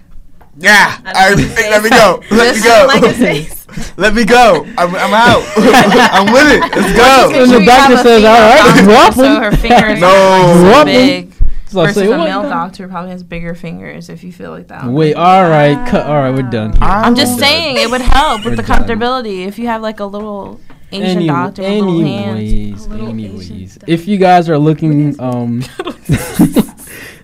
Yeah, 0.57 0.97
I 1.05 1.11
I, 1.15 1.33
let 1.33 1.83
me 1.83 1.89
go. 1.89 2.21
Let 2.31 2.55
me 2.55 2.61
go. 2.61 2.85
like. 2.87 3.57
Let 3.97 4.13
me 4.13 4.25
go. 4.25 4.65
I'm, 4.77 4.93
I'm 4.95 5.13
out. 5.13 5.41
I'm 5.55 6.27
with 6.33 6.51
it. 6.51 6.59
Let's 6.75 6.75
And 6.75 6.97
go. 6.97 7.45
the 7.47 7.59
you 7.59 7.65
doctor 7.65 7.81
have 7.81 7.91
a 7.91 7.97
says, 8.03 8.17
female 8.19 8.31
"All 8.31 8.41
right, 8.41 8.57
doctor, 8.65 8.83
drop 8.83 9.13
So 9.13 9.23
him." 9.23 9.41
her 9.43 9.51
fingers 9.57 9.99
No. 10.01 10.07
are 10.07 10.39
like, 10.39 10.71
Drop 10.73 10.87
so 10.87 10.91
him. 10.91 11.30
Big. 11.71 11.73
So 11.73 11.81
I 11.81 11.85
Versus 11.87 12.01
say, 12.03 12.07
a 12.07 12.17
what? 12.17 12.25
male 12.25 12.41
doctor 12.43 12.87
probably 12.87 13.11
has 13.11 13.23
bigger 13.23 13.55
fingers 13.55 14.09
if 14.09 14.23
you 14.23 14.31
feel 14.31 14.51
like 14.51 14.67
that. 14.67 14.83
I'm 14.83 14.93
Wait, 14.93 15.15
like, 15.15 15.25
all 15.25 15.49
right, 15.49 15.87
cut. 15.89 16.05
All 16.05 16.15
right, 16.15 16.31
we're 16.33 16.49
done. 16.49 16.73
Here. 16.73 16.81
I'm 16.83 17.15
just 17.15 17.33
We're 17.35 17.39
saying 17.47 17.75
done. 17.75 17.83
it 17.85 17.91
would 17.91 18.01
help 18.01 18.43
with 18.45 18.53
We're 18.53 18.55
the 18.57 18.63
done. 18.63 18.83
comfortability 18.83 19.47
if 19.47 19.57
you 19.57 19.67
have 19.67 19.81
like 19.81 19.99
a 19.99 20.05
little 20.05 20.59
Asian 20.91 21.05
Any- 21.19 21.27
doctor 21.27 21.61
with 21.61 21.71
little 21.71 22.01
hands. 22.01 22.39
anyways, 22.39 22.87
little 22.87 23.07
anyways, 23.09 23.51
Asian 23.51 23.81
if 23.87 24.07
you 24.07 24.17
guys 24.17 24.49
are 24.49 24.57
looking, 24.57 25.17
um, 25.21 25.61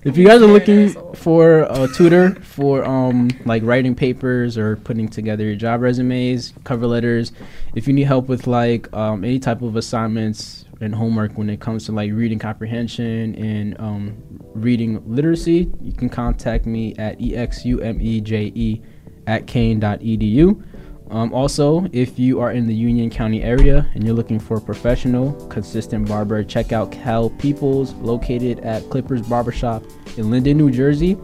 if 0.04 0.18
you 0.18 0.25
guys 0.25 0.42
are 0.42 0.48
looking 0.48 0.89
for 1.16 1.62
a 1.70 1.88
tutor 1.88 2.36
for 2.42 2.84
um 2.86 3.30
like 3.46 3.63
writing 3.63 3.96
papers 3.96 4.58
or 4.58 4.77
putting 4.77 5.08
together 5.08 5.44
your 5.44 5.56
job 5.56 5.82
resumes, 5.82 6.54
cover 6.63 6.88
letters, 6.88 7.32
if 7.75 7.88
you 7.88 7.94
need 7.94 8.04
help 8.04 8.27
with 8.27 8.48
like 8.48 8.92
um 8.94 9.24
any 9.24 9.39
type 9.39 9.62
of 9.62 9.75
assignments 9.75 10.66
and 10.80 10.94
homework 10.94 11.38
when 11.38 11.50
it 11.50 11.60
comes 11.60 11.86
to 11.86 11.92
like 11.92 12.12
reading 12.12 12.39
comprehension 12.39 13.36
and 13.36 13.80
um 13.80 14.18
reading 14.54 15.01
literacy, 15.06 15.72
you 15.82 15.94
can 15.94 16.10
contact 16.10 16.66
me 16.66 16.96
at 16.98 17.20
e 17.20 17.32
exumeje 17.34 18.84
at 19.27 19.48
kean.edu. 19.48 20.63
Um, 21.09 21.33
also, 21.33 21.87
if 21.93 22.19
you 22.19 22.41
are 22.41 22.51
in 22.51 22.67
the 22.67 22.75
Union 22.75 23.09
County 23.09 23.41
area 23.41 23.89
and 23.93 24.03
you're 24.03 24.15
looking 24.15 24.39
for 24.39 24.57
a 24.57 24.61
professional, 24.61 25.33
consistent 25.47 26.07
barber, 26.07 26.43
check 26.43 26.73
out 26.73 26.91
Cal 26.91 27.29
Peoples, 27.29 27.93
located 27.95 28.59
at 28.59 28.89
Clippers 28.89 29.21
Barbershop 29.21 29.83
in 30.17 30.29
Linden, 30.29 30.57
New 30.57 30.69
Jersey. 30.69 31.17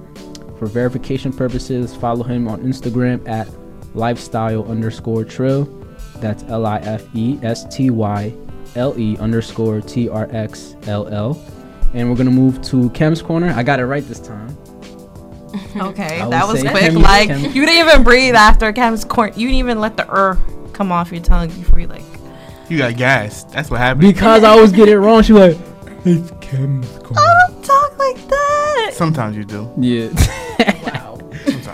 For 0.58 0.68
verification 0.68 1.34
purposes, 1.34 1.94
follow 1.94 2.24
him 2.24 2.48
on 2.48 2.62
Instagram 2.62 3.28
at 3.28 3.50
lifestyle 3.94 4.64
underscore 4.66 5.26
trill. 5.26 5.66
That's 6.18 6.44
L 6.44 6.66
I 6.66 6.78
F 6.80 7.04
E 7.14 7.38
S 7.44 7.66
T 7.76 7.90
Y 7.90 8.34
L 8.76 8.98
E 8.98 9.18
underscore 9.18 9.82
T 9.82 10.08
R 10.08 10.30
X 10.32 10.78
L 10.84 11.08
L. 11.10 11.42
And 11.94 12.10
we're 12.10 12.16
gonna 12.16 12.32
move 12.32 12.62
to 12.64 12.90
Chem's 12.92 13.22
Corner. 13.22 13.52
I 13.52 13.64
got 13.64 13.80
it 13.80 13.86
right 13.86 14.04
this 14.08 14.22
time. 14.22 14.58
Okay, 15.76 16.22
I 16.22 16.30
that 16.30 16.48
was 16.48 16.62
quick. 16.62 16.76
chem- 16.76 16.96
like 16.96 17.28
chem- 17.30 17.52
you 17.52 17.66
didn't 17.66 17.88
even 17.88 18.04
breathe 18.04 18.36
after 18.36 18.72
Cam's 18.74 19.04
court. 19.04 19.38
You 19.38 19.48
didn't 19.48 19.60
even 19.60 19.80
let 19.80 19.98
the 19.98 20.12
er 20.12 20.38
come 20.74 20.92
off 20.92 21.12
your 21.12 21.22
tongue 21.22 21.50
before 21.50 21.80
you 21.80 21.88
like. 21.88 22.04
You 22.70 22.78
got 22.78 22.96
gas. 22.96 23.44
That's 23.46 23.70
what 23.70 23.80
happened. 23.80 24.02
Because 24.14 24.44
I 24.44 24.50
always 24.50 24.72
get 24.72 24.88
it 24.90 24.98
wrong, 25.00 25.22
she 25.24 25.34
like, 25.34 25.58
it's 26.06 26.32
Chem's 26.42 26.88
Corner. 27.00 27.20
I 27.20 27.48
don't 27.48 27.64
talk 27.64 27.98
like 28.00 28.28
that. 28.28 28.92
Sometimes 28.94 29.36
you 29.36 29.44
do. 29.44 29.72
Yeah. 29.78 30.80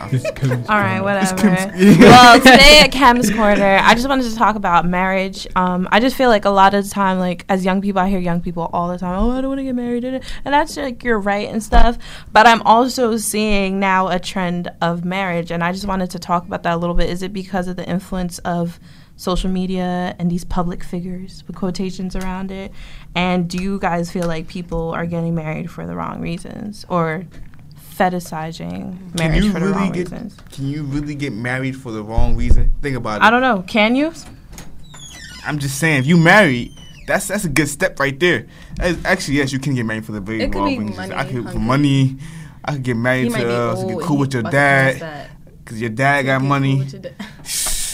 All 0.69 0.79
right, 0.79 1.01
whatever. 1.01 1.49
Well, 2.09 2.39
today 2.39 2.79
at 2.83 2.91
Cam's 2.91 3.29
Corner, 3.29 3.79
I 3.81 3.93
just 3.93 4.07
wanted 4.07 4.23
to 4.29 4.35
talk 4.35 4.55
about 4.55 4.85
marriage. 4.85 5.45
Um, 5.55 5.87
I 5.91 5.99
just 5.99 6.15
feel 6.15 6.29
like 6.29 6.45
a 6.45 6.49
lot 6.49 6.73
of 6.73 6.83
the 6.83 6.89
time, 6.89 7.19
like 7.19 7.45
as 7.47 7.63
young 7.63 7.81
people, 7.81 8.01
I 8.01 8.09
hear 8.09 8.19
young 8.19 8.41
people 8.41 8.69
all 8.73 8.87
the 8.87 8.97
time, 8.97 9.19
"Oh, 9.19 9.31
I 9.31 9.41
don't 9.41 9.49
want 9.49 9.59
to 9.59 9.63
get 9.63 9.75
married," 9.75 10.03
and 10.05 10.23
that's 10.43 10.77
like 10.77 11.03
you're 11.03 11.19
right 11.19 11.47
and 11.47 11.61
stuff. 11.61 11.97
But 12.31 12.47
I'm 12.47 12.61
also 12.63 13.17
seeing 13.17 13.79
now 13.79 14.07
a 14.07 14.19
trend 14.19 14.71
of 14.81 15.05
marriage, 15.05 15.51
and 15.51 15.63
I 15.63 15.71
just 15.71 15.85
wanted 15.85 16.09
to 16.11 16.19
talk 16.19 16.45
about 16.45 16.63
that 16.63 16.73
a 16.73 16.77
little 16.77 16.95
bit. 16.95 17.09
Is 17.09 17.21
it 17.21 17.31
because 17.31 17.67
of 17.67 17.75
the 17.75 17.87
influence 17.87 18.39
of 18.39 18.79
social 19.15 19.49
media 19.49 20.15
and 20.17 20.31
these 20.31 20.45
public 20.45 20.83
figures 20.83 21.43
with 21.45 21.55
quotations 21.55 22.15
around 22.15 22.51
it? 22.51 22.71
And 23.13 23.47
do 23.49 23.61
you 23.61 23.77
guys 23.79 24.11
feel 24.11 24.27
like 24.27 24.47
people 24.47 24.89
are 24.91 25.05
getting 25.05 25.35
married 25.35 25.69
for 25.69 25.85
the 25.85 25.95
wrong 25.95 26.21
reasons 26.21 26.85
or 26.89 27.25
fetishizing 27.99 29.17
marriage 29.17 29.43
you 29.43 29.51
for 29.51 29.59
the 29.59 29.65
really 29.67 29.77
wrong 29.77 29.91
get? 29.91 30.11
reasons? 30.11 30.37
Can 30.51 30.67
you 30.67 30.83
really 30.83 31.15
get 31.15 31.33
married 31.33 31.75
for 31.75 31.91
the 31.91 32.03
wrong 32.03 32.35
reason? 32.35 32.73
Think 32.81 32.95
about 32.97 33.21
it. 33.21 33.25
I 33.25 33.29
don't 33.29 33.41
know. 33.41 33.63
Can 33.67 33.95
you? 33.95 34.13
I'm 35.45 35.59
just 35.59 35.79
saying, 35.79 35.99
if 35.99 36.05
you 36.07 36.17
married, 36.17 36.71
that's 37.07 37.27
that's 37.27 37.45
a 37.45 37.49
good 37.49 37.67
step 37.67 37.99
right 37.99 38.17
there. 38.19 38.47
That 38.75 38.91
is- 38.91 39.05
Actually, 39.05 39.37
yes, 39.37 39.51
you 39.51 39.59
can 39.59 39.75
get 39.75 39.85
married 39.85 40.05
for 40.05 40.11
the 40.11 40.21
very 40.21 40.41
It 40.43 40.53
wrong 40.53 40.67
reasons. 40.77 40.97
money, 40.97 41.13
I 41.15 41.23
could 41.25 41.49
for 41.49 41.59
money. 41.59 42.17
I 42.63 42.73
could 42.73 42.83
get 42.83 42.97
married 42.97 43.31
might 43.31 43.39
to 43.41 43.45
be 43.47 43.51
uh, 43.53 43.75
to 43.75 43.87
get 43.95 43.99
cool 44.03 44.17
with 44.17 44.33
your 44.33 44.43
dad 44.43 45.29
because 45.63 45.79
your 45.81 45.89
dad 45.89 46.23
got 46.23 46.33
Get 46.33 46.39
cool 46.39 46.49
money. 46.49 46.77
with 46.79 46.93
your 46.93 47.01
dad. 47.01 47.15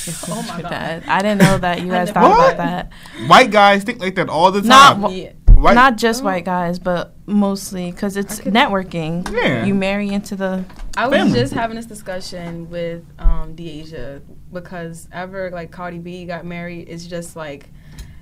oh 0.30 0.46
my 0.48 0.62
god. 0.62 1.04
I 1.08 1.22
didn't 1.22 1.40
know 1.42 1.58
that 1.60 1.82
you 1.82 1.88
guys 1.98 2.12
thought 2.12 2.30
never- 2.38 2.54
about 2.54 2.58
that. 2.58 2.92
White 3.28 3.52
guys 3.52 3.84
think 3.84 4.00
like 4.02 4.16
that 4.16 4.30
all 4.30 4.52
the 4.52 4.62
Not 4.62 4.94
time. 4.98 5.02
wh- 5.12 5.16
Yeah. 5.16 5.32
White, 5.54 5.74
Not 5.76 5.98
just 5.98 6.22
Oh. 6.22 6.26
white 6.26 6.44
guys, 6.46 6.80
but 6.80 7.15
mostly 7.26 7.92
because 7.92 8.18
it's 8.18 8.40
networking. 8.42 9.30
Yeah. 9.32 9.66
You 9.66 9.74
marry 9.74 10.10
into 10.10 10.36
the. 10.36 10.66
I 10.98 11.08
was 11.08 11.18
Family. 11.18 11.40
just 11.40 11.54
having 11.54 11.76
this 11.76 11.86
discussion 11.86 12.70
with 12.70 13.04
um 13.20 13.56
Deasia 13.56 14.22
because 14.52 15.08
ever 15.12 15.50
like 15.52 15.72
Cardi 15.72 16.00
B 16.00 16.26
got 16.26 16.46
married, 16.46 16.88
it's 16.90 17.06
just 17.06 17.36
like 17.36 17.70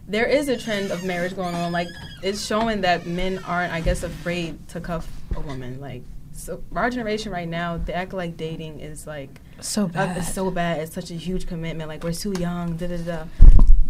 there 0.08 0.26
is 0.26 0.50
a 0.50 0.58
trend 0.58 0.92
of 0.92 1.04
marriage 1.04 1.36
going 1.36 1.56
on. 1.56 1.72
Like 1.72 1.88
it's 2.22 2.46
showing 2.46 2.82
that 2.82 3.06
men 3.06 3.40
aren't, 3.46 3.74
I 3.74 3.82
guess, 3.82 4.04
afraid 4.04 4.68
to 4.70 4.82
cuff 4.82 5.10
a 5.36 5.40
woman. 5.40 5.80
Like 5.80 6.04
so, 6.32 6.64
our 6.76 6.90
generation 6.90 7.32
right 7.32 7.48
now, 7.48 7.78
they 7.78 7.94
act 7.94 8.14
like 8.14 8.36
dating 8.38 8.80
is 8.80 9.06
like 9.06 9.40
So 9.60 9.90
uh, 9.96 10.14
it's 10.18 10.34
so 10.34 10.50
bad. 10.50 10.80
It's 10.80 10.94
such 10.94 11.12
a 11.12 11.16
huge 11.16 11.48
commitment. 11.48 11.90
Like 11.90 12.04
we're 12.04 12.14
too 12.14 12.34
young. 12.40 12.76
Da 12.76 12.88
da 12.88 12.98
da. 12.98 13.24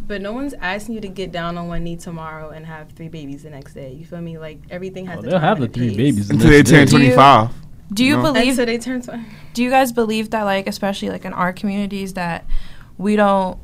But 0.05 0.21
no 0.21 0.33
one's 0.33 0.53
asking 0.55 0.95
you 0.95 1.01
to 1.01 1.07
get 1.07 1.31
down 1.31 1.57
on 1.57 1.67
one 1.69 1.83
knee 1.83 1.95
tomorrow 1.95 2.49
and 2.49 2.65
have 2.65 2.91
three 2.91 3.07
babies 3.07 3.43
the 3.43 3.49
next 3.49 3.73
day. 3.73 3.93
You 3.93 4.05
feel 4.05 4.19
me? 4.21 4.37
Like 4.37 4.59
everything 4.69 5.05
has. 5.05 5.17
Oh, 5.17 5.21
a 5.21 5.29
they'll 5.29 5.39
have 5.39 5.59
the 5.59 5.67
three 5.67 5.89
pace. 5.89 5.97
babies 5.97 6.27
the 6.27 6.33
until 6.35 6.49
they 6.49 6.63
turn 6.63 6.85
day. 6.85 6.91
Do 6.91 6.97
you- 7.03 7.13
25. 7.15 7.49
Do 7.93 8.05
you 8.05 8.15
No. 8.17 8.21
believe? 8.23 8.47
Until 8.59 8.65
they 8.71 8.77
turn. 8.77 9.01
Tw- 9.01 9.53
Do 9.53 9.63
you 9.63 9.69
guys 9.69 9.91
believe 9.91 10.31
that, 10.31 10.43
like, 10.43 10.67
especially 10.67 11.09
like 11.09 11.25
in 11.25 11.33
our 11.33 11.53
communities, 11.53 12.13
that 12.13 12.45
we 12.97 13.15
don't 13.15 13.57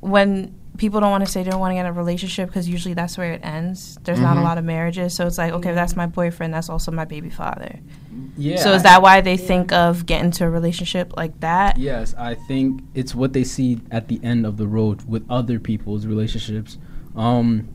when 0.00 0.54
people 0.78 1.00
don't 1.00 1.10
want 1.10 1.24
to 1.24 1.30
say 1.30 1.42
they 1.42 1.50
don't 1.50 1.60
want 1.60 1.70
to 1.70 1.74
get 1.74 1.80
in 1.80 1.86
a 1.86 1.92
relationship 1.92 2.48
because 2.48 2.68
usually 2.68 2.94
that's 2.94 3.16
where 3.18 3.32
it 3.34 3.40
ends. 3.44 3.98
There's 4.04 4.18
not 4.20 4.36
a 4.36 4.40
Mhm. 4.40 4.44
lot 4.44 4.58
of 4.58 4.64
marriages, 4.64 5.14
so 5.14 5.26
it's 5.26 5.38
like, 5.38 5.52
okay, 5.52 5.72
that's 5.72 5.94
my 5.94 6.06
boyfriend. 6.06 6.52
That's 6.54 6.68
also 6.68 6.90
my 6.90 7.04
baby 7.04 7.30
father. 7.30 7.78
Yeah. 8.36 8.56
so 8.56 8.72
is 8.72 8.82
that 8.82 9.02
why 9.02 9.20
they 9.20 9.36
think 9.36 9.72
of 9.72 10.06
getting 10.06 10.26
into 10.26 10.44
a 10.44 10.50
relationship 10.50 11.14
like 11.16 11.38
that? 11.40 11.78
Yes, 11.78 12.14
I 12.18 12.34
think 12.34 12.82
it's 12.94 13.14
what 13.14 13.32
they 13.32 13.44
see 13.44 13.80
at 13.90 14.08
the 14.08 14.20
end 14.22 14.46
of 14.46 14.56
the 14.56 14.66
road 14.66 15.02
with 15.08 15.24
other 15.30 15.58
people's 15.58 16.06
relationships. 16.06 16.78
Um, 17.16 17.68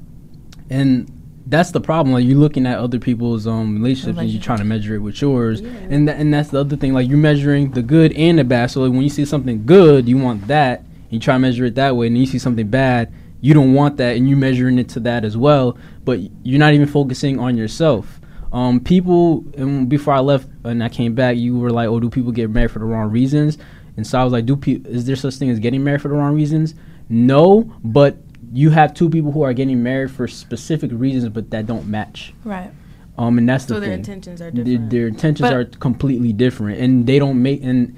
and 0.70 1.12
that's 1.46 1.72
the 1.72 1.80
problem. 1.80 2.14
Like 2.14 2.26
you're 2.26 2.38
looking 2.38 2.66
at 2.66 2.78
other 2.78 3.00
people's 3.00 3.48
um 3.48 3.76
relationships 3.76 4.18
and 4.20 4.30
you're 4.30 4.42
trying 4.42 4.58
to 4.60 4.66
measure 4.66 4.96
it 4.96 5.00
with 5.00 5.22
yours. 5.22 5.62
Yeah. 5.62 5.70
And 5.90 6.08
tha- 6.08 6.16
and 6.16 6.34
that's 6.34 6.50
the 6.50 6.60
other 6.60 6.76
thing. 6.76 6.94
Like 6.94 7.08
you're 7.08 7.18
measuring 7.18 7.72
the 7.72 7.82
good 7.82 8.12
and 8.14 8.38
the 8.40 8.44
bad. 8.44 8.72
So 8.72 8.82
like, 8.82 8.92
when 8.92 9.02
you 9.02 9.10
see 9.10 9.26
something 9.26 9.66
good, 9.66 10.08
you 10.10 10.18
want 10.18 10.48
that. 10.48 10.80
And 10.80 11.12
you 11.14 11.20
try 11.20 11.36
to 11.36 11.40
measure 11.40 11.66
it 11.66 11.76
that 11.76 11.96
way. 11.96 12.08
And 12.08 12.16
then 12.16 12.22
you 12.22 12.28
see 12.28 12.40
something 12.40 12.68
bad, 12.68 13.14
you 13.40 13.54
don't 13.54 13.74
want 13.74 13.96
that, 13.98 14.18
and 14.18 14.28
you're 14.28 14.38
measuring 14.38 14.78
it 14.78 14.90
to 14.90 15.00
that 15.02 15.24
as 15.24 15.38
well. 15.38 15.78
But 16.04 16.20
you're 16.44 16.60
not 16.60 16.74
even 16.74 16.88
focusing 16.88 17.40
on 17.40 17.56
yourself. 17.56 18.17
Um, 18.52 18.80
people, 18.80 19.44
and 19.58 19.90
before 19.90 20.14
I 20.14 20.20
left 20.20 20.48
and 20.64 20.84
I 20.84 20.90
came 20.90 21.14
back, 21.16 21.36
you 21.38 21.58
were 21.60 21.70
like, 21.72 21.88
"Oh, 21.90 22.00
do 22.00 22.10
people 22.10 22.32
get 22.32 22.50
married 22.50 22.72
for 22.72 22.80
the 22.80 22.86
wrong 22.86 23.12
reasons?" 23.12 23.58
And 23.98 24.06
so 24.08 24.20
I 24.20 24.24
was 24.24 24.32
like, 24.34 24.46
"Do 24.46 24.56
pe- 24.56 24.82
is 24.86 25.06
there 25.06 25.16
such 25.16 25.36
thing 25.36 25.50
as 25.50 25.60
getting 25.60 25.84
married 25.84 26.02
for 26.02 26.08
the 26.08 26.16
wrong 26.16 26.34
reasons?" 26.36 26.74
No, 27.10 27.72
but 27.84 28.18
you 28.54 28.70
have 28.70 28.94
two 28.94 29.10
people 29.10 29.32
who 29.32 29.42
are 29.44 29.54
getting 29.54 29.84
married 29.84 30.12
for 30.12 30.28
specific 30.28 30.92
reasons, 30.94 31.30
but 31.30 31.50
that 31.52 31.66
don't 31.68 31.88
match. 31.88 32.34
Right. 32.46 32.72
Um, 33.18 33.38
and 33.38 33.50
that's 33.50 33.66
the 33.66 33.76
so 33.76 33.80
the 33.80 33.88
their 33.88 33.90
thing. 33.90 34.00
intentions 34.00 34.42
are 34.42 34.52
Their, 34.52 34.64
different. 34.64 34.90
their 34.92 35.08
intentions 35.08 35.50
But- 35.50 35.54
are 35.54 35.66
completely 35.66 36.32
different, 36.34 36.80
and 36.80 37.06
they 37.06 37.20
don't 37.20 37.42
make. 37.42 37.64
And 37.64 37.96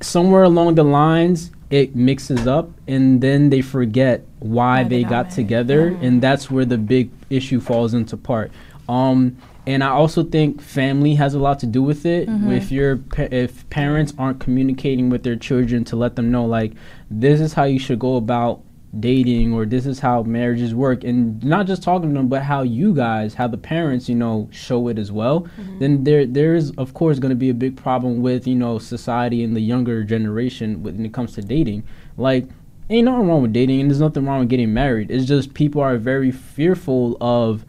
somewhere 0.00 0.42
along 0.44 0.74
the 0.76 0.82
lines, 0.84 1.50
it 1.70 1.94
mixes 1.94 2.46
up, 2.46 2.70
and 2.88 3.20
then 3.20 3.50
they 3.50 3.60
forget 3.60 4.24
why 4.40 4.82
Why 4.82 4.82
they 4.84 4.88
they 4.88 5.02
got 5.04 5.10
got 5.10 5.22
married. 5.26 5.34
together, 5.34 5.90
Mhm. 5.92 6.02
and 6.02 6.22
that's 6.22 6.50
where 6.50 6.64
the 6.64 6.78
big 6.78 7.10
issue 7.28 7.60
falls 7.60 7.94
into 7.94 8.16
part. 8.16 8.50
Um, 8.88 9.36
and 9.70 9.82
I 9.84 9.88
also 9.88 10.22
think 10.24 10.60
family 10.60 11.14
has 11.14 11.34
a 11.34 11.38
lot 11.38 11.58
to 11.60 11.66
do 11.66 11.82
with 11.82 12.04
it. 12.06 12.28
Mhm. 12.28 12.52
If 12.56 12.70
your 12.72 12.96
pa- 12.98 13.28
if 13.30 13.68
parents 13.70 14.12
aren't 14.18 14.38
communicating 14.40 15.10
with 15.10 15.22
their 15.22 15.36
children 15.36 15.84
to 15.84 15.96
let 15.96 16.16
them 16.16 16.30
know 16.30 16.44
like 16.46 16.72
this 17.10 17.40
is 17.40 17.52
how 17.54 17.64
you 17.64 17.78
should 17.78 17.98
go 17.98 18.16
about 18.16 18.60
dating 18.98 19.52
or 19.54 19.64
this 19.64 19.86
is 19.86 20.00
how 20.00 20.22
marriages 20.24 20.74
work 20.74 21.04
and 21.04 21.42
not 21.44 21.64
just 21.64 21.80
talking 21.80 22.08
to 22.08 22.14
them 22.14 22.26
but 22.26 22.42
how 22.42 22.62
you 22.62 22.92
guys 22.92 23.34
how 23.34 23.46
the 23.46 23.56
parents 23.56 24.08
you 24.08 24.16
know 24.16 24.48
show 24.50 24.88
it 24.88 24.98
as 24.98 25.12
well 25.12 25.42
Mm-hmm. 25.42 25.78
then 25.78 26.02
there 26.02 26.26
there 26.26 26.56
is 26.56 26.72
of 26.72 26.92
course 26.92 27.20
going 27.20 27.30
to 27.30 27.36
be 27.46 27.50
a 27.50 27.54
big 27.54 27.76
problem 27.76 28.20
with 28.20 28.48
you 28.48 28.56
know 28.56 28.80
society 28.80 29.44
and 29.44 29.54
the 29.54 29.60
younger 29.60 30.02
generation 30.02 30.82
when 30.82 31.06
it 31.06 31.12
comes 31.12 31.34
to 31.34 31.40
dating 31.40 31.84
like 32.16 32.46
ain't 32.90 33.04
nothing 33.04 33.28
wrong 33.28 33.42
with 33.42 33.52
dating 33.52 33.80
and 33.80 33.88
there's 33.88 34.00
nothing 34.00 34.26
wrong 34.26 34.40
with 34.40 34.48
getting 34.48 34.74
married 34.74 35.08
it's 35.08 35.24
just 35.26 35.54
people 35.54 35.80
are 35.80 35.96
very 35.96 36.32
fearful 36.32 37.16
of 37.20 37.64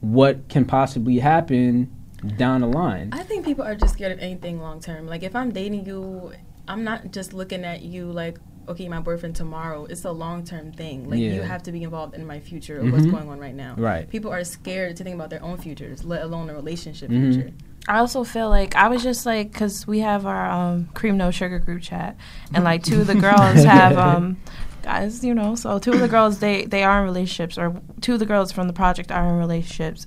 what 0.00 0.48
can 0.48 0.64
possibly 0.64 1.18
happen 1.18 1.90
down 2.36 2.60
the 2.62 2.66
line 2.66 3.10
I 3.12 3.22
think 3.22 3.44
people 3.44 3.64
are 3.64 3.74
just 3.74 3.94
scared 3.94 4.12
of 4.12 4.18
anything 4.18 4.60
long 4.60 4.80
term. 4.80 5.06
Like 5.06 5.22
if 5.22 5.36
I'm 5.36 5.50
dating 5.52 5.86
you, 5.86 6.32
I'm 6.66 6.82
not 6.82 7.12
just 7.12 7.32
looking 7.32 7.64
at 7.64 7.82
you 7.82 8.06
like, 8.10 8.38
okay, 8.68 8.88
my 8.88 8.98
boyfriend 9.00 9.36
tomorrow. 9.36 9.84
It's 9.84 10.04
a 10.04 10.10
long 10.10 10.42
term 10.44 10.72
thing. 10.72 11.08
Like 11.08 11.20
you 11.20 11.42
have 11.42 11.62
to 11.64 11.72
be 11.72 11.82
involved 11.84 12.14
in 12.14 12.26
my 12.26 12.40
future 12.40 12.80
or 12.80 12.86
what's 12.90 13.06
Mhm. 13.06 13.12
going 13.12 13.28
on 13.28 13.38
right 13.38 13.54
now. 13.54 13.74
Right. 13.76 14.08
People 14.08 14.32
are 14.32 14.42
scared 14.44 14.96
to 14.96 15.04
think 15.04 15.14
about 15.14 15.30
their 15.30 15.42
own 15.42 15.58
futures, 15.58 16.04
let 16.04 16.22
alone 16.22 16.50
a 16.50 16.54
relationship 16.54 17.10
Mhm. 17.10 17.32
future. 17.34 17.50
I 17.88 17.98
also 17.98 18.24
feel 18.24 18.48
like 18.48 18.74
I 18.74 18.88
was 18.88 19.04
just 19.04 19.24
like 19.26 19.52
because 19.52 19.86
we 19.86 20.00
have 20.00 20.26
our 20.26 20.50
um, 20.50 20.88
cream 20.94 21.16
no 21.16 21.30
sugar 21.30 21.60
group 21.60 21.82
chat, 21.82 22.16
and 22.52 22.64
like 22.64 22.82
two 22.82 23.02
of 23.02 23.06
the 23.06 23.14
girls 23.14 23.62
have 23.76 23.96
um, 23.96 24.38
guys, 24.86 25.24
you 25.24 25.34
know, 25.34 25.56
so 25.56 25.78
two 25.78 25.92
of 25.92 26.00
the 26.00 26.08
girls 26.08 26.38
they 26.38 26.64
they 26.64 26.84
are 26.84 27.00
in 27.00 27.04
relationships, 27.04 27.58
or 27.58 27.80
two 28.00 28.14
of 28.14 28.20
the 28.20 28.26
girls 28.26 28.52
from 28.52 28.68
the 28.68 28.72
project 28.72 29.10
are 29.10 29.28
in 29.28 29.36
relationships. 29.36 30.06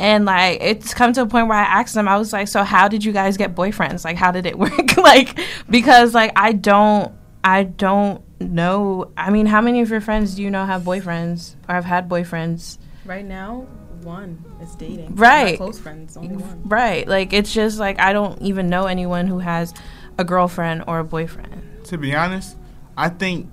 And 0.00 0.24
like 0.24 0.58
it's 0.60 0.94
come 0.94 1.12
to 1.12 1.22
a 1.22 1.26
point 1.26 1.48
where 1.48 1.58
I 1.58 1.62
asked 1.62 1.94
them, 1.94 2.08
I 2.08 2.16
was 2.16 2.32
like, 2.32 2.48
"So 2.48 2.64
how 2.64 2.88
did 2.88 3.04
you 3.04 3.12
guys 3.12 3.36
get 3.36 3.54
boyfriends? 3.54 4.04
Like, 4.04 4.16
how 4.16 4.32
did 4.32 4.46
it 4.46 4.58
work? 4.64 4.96
like, 4.96 5.38
because 5.68 6.14
like 6.14 6.32
I 6.36 6.52
don't, 6.52 7.12
I 7.44 7.64
don't 7.64 8.22
know. 8.40 9.12
I 9.16 9.30
mean, 9.30 9.46
how 9.46 9.60
many 9.60 9.82
of 9.82 9.90
your 9.90 10.00
friends 10.00 10.34
do 10.34 10.42
you 10.42 10.50
know 10.50 10.64
have 10.64 10.82
boyfriends 10.82 11.54
or 11.68 11.74
have 11.74 11.84
had 11.84 12.08
boyfriends? 12.08 12.78
Right 13.04 13.24
now, 13.26 13.66
one 14.02 14.42
is 14.62 14.74
dating. 14.74 15.14
Right. 15.16 15.58
Close 15.58 15.78
friends, 15.78 16.16
only 16.16 16.36
one. 16.36 16.62
Right. 16.64 17.06
Like 17.06 17.34
it's 17.34 17.52
just 17.52 17.78
like 17.78 18.00
I 18.00 18.14
don't 18.14 18.40
even 18.40 18.70
know 18.70 18.86
anyone 18.86 19.26
who 19.26 19.40
has 19.40 19.74
a 20.16 20.24
girlfriend 20.24 20.84
or 20.88 21.00
a 21.00 21.04
boyfriend. 21.04 21.84
To 21.84 21.98
be 21.98 22.14
honest, 22.14 22.56
I 22.96 23.10
think 23.10 23.50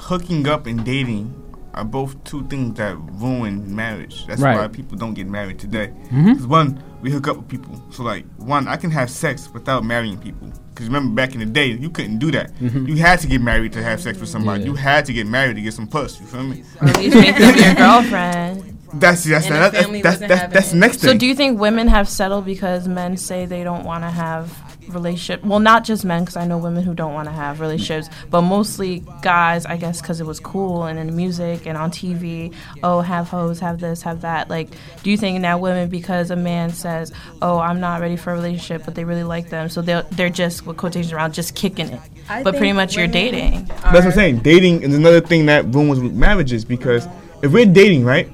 hooking 0.00 0.48
up 0.48 0.66
and 0.66 0.84
dating 0.84 1.34
are 1.74 1.84
both 1.84 2.22
two 2.24 2.44
things 2.48 2.76
that 2.78 2.96
ruin 3.12 3.74
marriage. 3.74 4.26
That's 4.26 4.40
Right. 4.40 4.56
why 4.58 4.66
people 4.68 4.96
don't 4.98 5.14
get 5.14 5.28
married 5.28 5.58
today. 5.60 5.90
Mhm. 6.10 6.24
Because 6.34 6.46
one, 6.46 6.82
we 7.00 7.10
hook 7.12 7.28
up 7.28 7.36
with 7.36 7.48
people. 7.48 7.80
So 7.90 8.02
like, 8.02 8.24
one, 8.38 8.66
I 8.66 8.76
can 8.76 8.90
have 8.90 9.08
sex 9.10 9.48
without 9.54 9.84
marrying 9.84 10.18
people. 10.18 10.52
Because 10.74 10.86
remember, 10.88 11.14
back 11.14 11.34
in 11.34 11.40
the 11.40 11.46
day, 11.46 11.66
you 11.72 11.90
couldn't 11.90 12.18
do 12.18 12.30
that. 12.32 12.50
Mhm. 12.60 12.88
You 12.88 12.96
had 12.96 13.20
to 13.20 13.28
get 13.28 13.40
married 13.40 13.72
to 13.74 13.82
have 13.82 14.00
sex 14.00 14.18
with 14.18 14.28
somebody. 14.30 14.62
Yeah. 14.62 14.66
You 14.70 14.74
had 14.74 15.04
to 15.06 15.12
get 15.12 15.26
married 15.28 15.56
to 15.56 15.62
get 15.62 15.74
some 15.74 15.86
puss. 15.86 16.18
You 16.18 16.26
feel 16.26 16.42
me? 16.42 16.64
Or 16.80 16.88
at 16.88 16.96
least 16.98 17.16
make 17.16 17.36
them 17.38 17.54
your 17.56 17.74
girlfriend. 17.74 18.76
That's 18.94 19.22
that's 19.22 19.46
And 19.46 19.54
that, 19.54 19.72
that's 19.72 19.86
that's 20.02 20.18
that's, 20.18 20.52
that's 20.52 20.72
next 20.74 20.96
thing. 20.96 21.10
So 21.12 21.16
do 21.16 21.24
you 21.24 21.36
think 21.36 21.60
women 21.60 21.86
have 21.86 22.08
settled 22.08 22.44
because 22.44 22.88
men 22.88 23.16
say 23.16 23.46
they 23.46 23.62
don't 23.62 23.84
want 23.84 24.02
to 24.02 24.10
have 24.10 24.50
relationship? 24.94 25.44
Well, 25.44 25.58
not 25.58 25.84
just 25.84 26.04
men, 26.04 26.22
because 26.22 26.36
I 26.36 26.46
know 26.46 26.58
women 26.58 26.84
who 26.84 26.94
don't 26.94 27.14
want 27.14 27.28
to 27.28 27.32
have 27.32 27.60
relationships, 27.60 28.08
but 28.30 28.42
mostly 28.42 29.04
guys. 29.22 29.66
I 29.66 29.76
guess 29.76 30.00
because 30.00 30.20
it 30.20 30.26
was 30.26 30.40
cool 30.40 30.84
and 30.84 30.98
in 30.98 31.14
music 31.14 31.66
and 31.66 31.76
on 31.76 31.90
TV. 31.90 32.54
Oh, 32.82 33.00
have 33.00 33.28
hoes, 33.28 33.60
have 33.60 33.80
this, 33.80 34.02
have 34.02 34.22
that. 34.22 34.48
Like, 34.50 34.68
do 35.02 35.10
you 35.10 35.16
think 35.16 35.40
now 35.40 35.58
women 35.58 35.88
because 35.88 36.30
a 36.30 36.36
man 36.36 36.70
says, 36.70 37.12
"Oh, 37.42 37.58
I'm 37.58 37.80
not 37.80 38.00
ready 38.00 38.16
for 38.16 38.32
a 38.32 38.34
relationship," 38.34 38.84
but 38.84 38.94
they 38.94 39.04
really 39.04 39.24
like 39.24 39.50
them, 39.50 39.68
so 39.68 39.82
they're 39.82 40.02
they're 40.12 40.30
just 40.30 40.66
with 40.66 40.76
quotations 40.76 41.12
around 41.12 41.34
just 41.34 41.54
kicking 41.54 41.88
it. 41.88 42.00
I 42.28 42.42
but 42.42 42.56
pretty 42.56 42.72
much 42.72 42.96
you're 42.96 43.06
dating. 43.06 43.64
That's 43.64 43.92
what 43.92 44.04
I'm 44.04 44.12
saying. 44.12 44.38
Dating 44.38 44.82
is 44.82 44.94
another 44.94 45.20
thing 45.20 45.46
that 45.46 45.64
ruins 45.74 46.00
with 46.00 46.12
marriages 46.12 46.64
because 46.64 47.08
if 47.42 47.52
we're 47.52 47.66
dating, 47.66 48.04
right? 48.04 48.28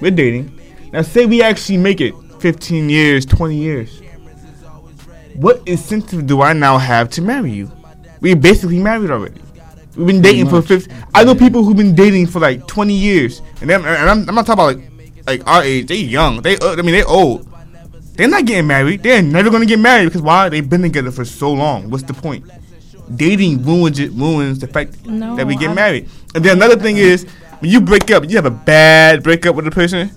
We're 0.00 0.10
dating. 0.10 0.52
Now, 0.92 1.02
say 1.02 1.26
we 1.26 1.42
actually 1.42 1.78
make 1.78 2.00
it 2.00 2.14
15 2.40 2.88
years, 2.88 3.26
20 3.26 3.56
years. 3.56 4.00
What 5.36 5.62
incentive 5.66 6.26
do 6.26 6.42
I 6.42 6.52
now 6.52 6.78
have 6.78 7.10
to 7.10 7.22
marry 7.22 7.52
you? 7.52 7.70
We're 8.20 8.36
basically 8.36 8.78
married 8.78 9.10
already. 9.10 9.40
We've 9.96 10.06
been 10.06 10.22
dating 10.22 10.46
for 10.48 10.56
much. 10.56 10.66
50. 10.68 10.92
I 11.14 11.24
know 11.24 11.34
people 11.34 11.64
who've 11.64 11.76
been 11.76 11.94
dating 11.94 12.26
for 12.26 12.38
like 12.40 12.66
20 12.66 12.92
years, 12.94 13.40
and, 13.60 13.70
them, 13.70 13.84
and 13.84 14.10
I'm, 14.10 14.28
I'm 14.28 14.34
not 14.34 14.46
talking 14.46 14.52
about 14.64 14.76
like 14.76 14.90
like 15.26 15.46
our 15.48 15.62
age. 15.62 15.86
They 15.86 15.96
young. 15.96 16.42
They 16.42 16.56
uh, 16.58 16.72
I 16.72 16.82
mean 16.82 16.92
they 16.92 17.02
old. 17.02 17.48
They're 18.14 18.28
not 18.28 18.44
getting 18.44 18.66
married. 18.66 19.02
They're 19.02 19.22
never 19.22 19.50
gonna 19.50 19.66
get 19.66 19.78
married 19.78 20.06
because 20.06 20.22
why? 20.22 20.48
They've 20.48 20.68
been 20.68 20.82
together 20.82 21.10
for 21.10 21.24
so 21.24 21.52
long. 21.52 21.90
What's 21.90 22.04
the 22.04 22.14
point? 22.14 22.44
Dating 23.14 23.64
ruins 23.64 23.98
it. 23.98 24.12
Ruins 24.12 24.58
the 24.58 24.66
fact 24.68 25.06
No, 25.06 25.36
that 25.36 25.46
we 25.46 25.54
get 25.56 25.68
I'm- 25.68 25.74
married. 25.76 26.08
And 26.34 26.44
then 26.44 26.56
another 26.56 26.76
thing 26.76 26.96
is 26.98 27.24
when 27.60 27.70
you 27.70 27.80
break 27.80 28.10
up, 28.10 28.28
you 28.28 28.36
have 28.36 28.46
a 28.46 28.50
bad 28.50 29.22
breakup 29.22 29.54
with 29.56 29.66
a 29.66 29.70
person. 29.70 30.10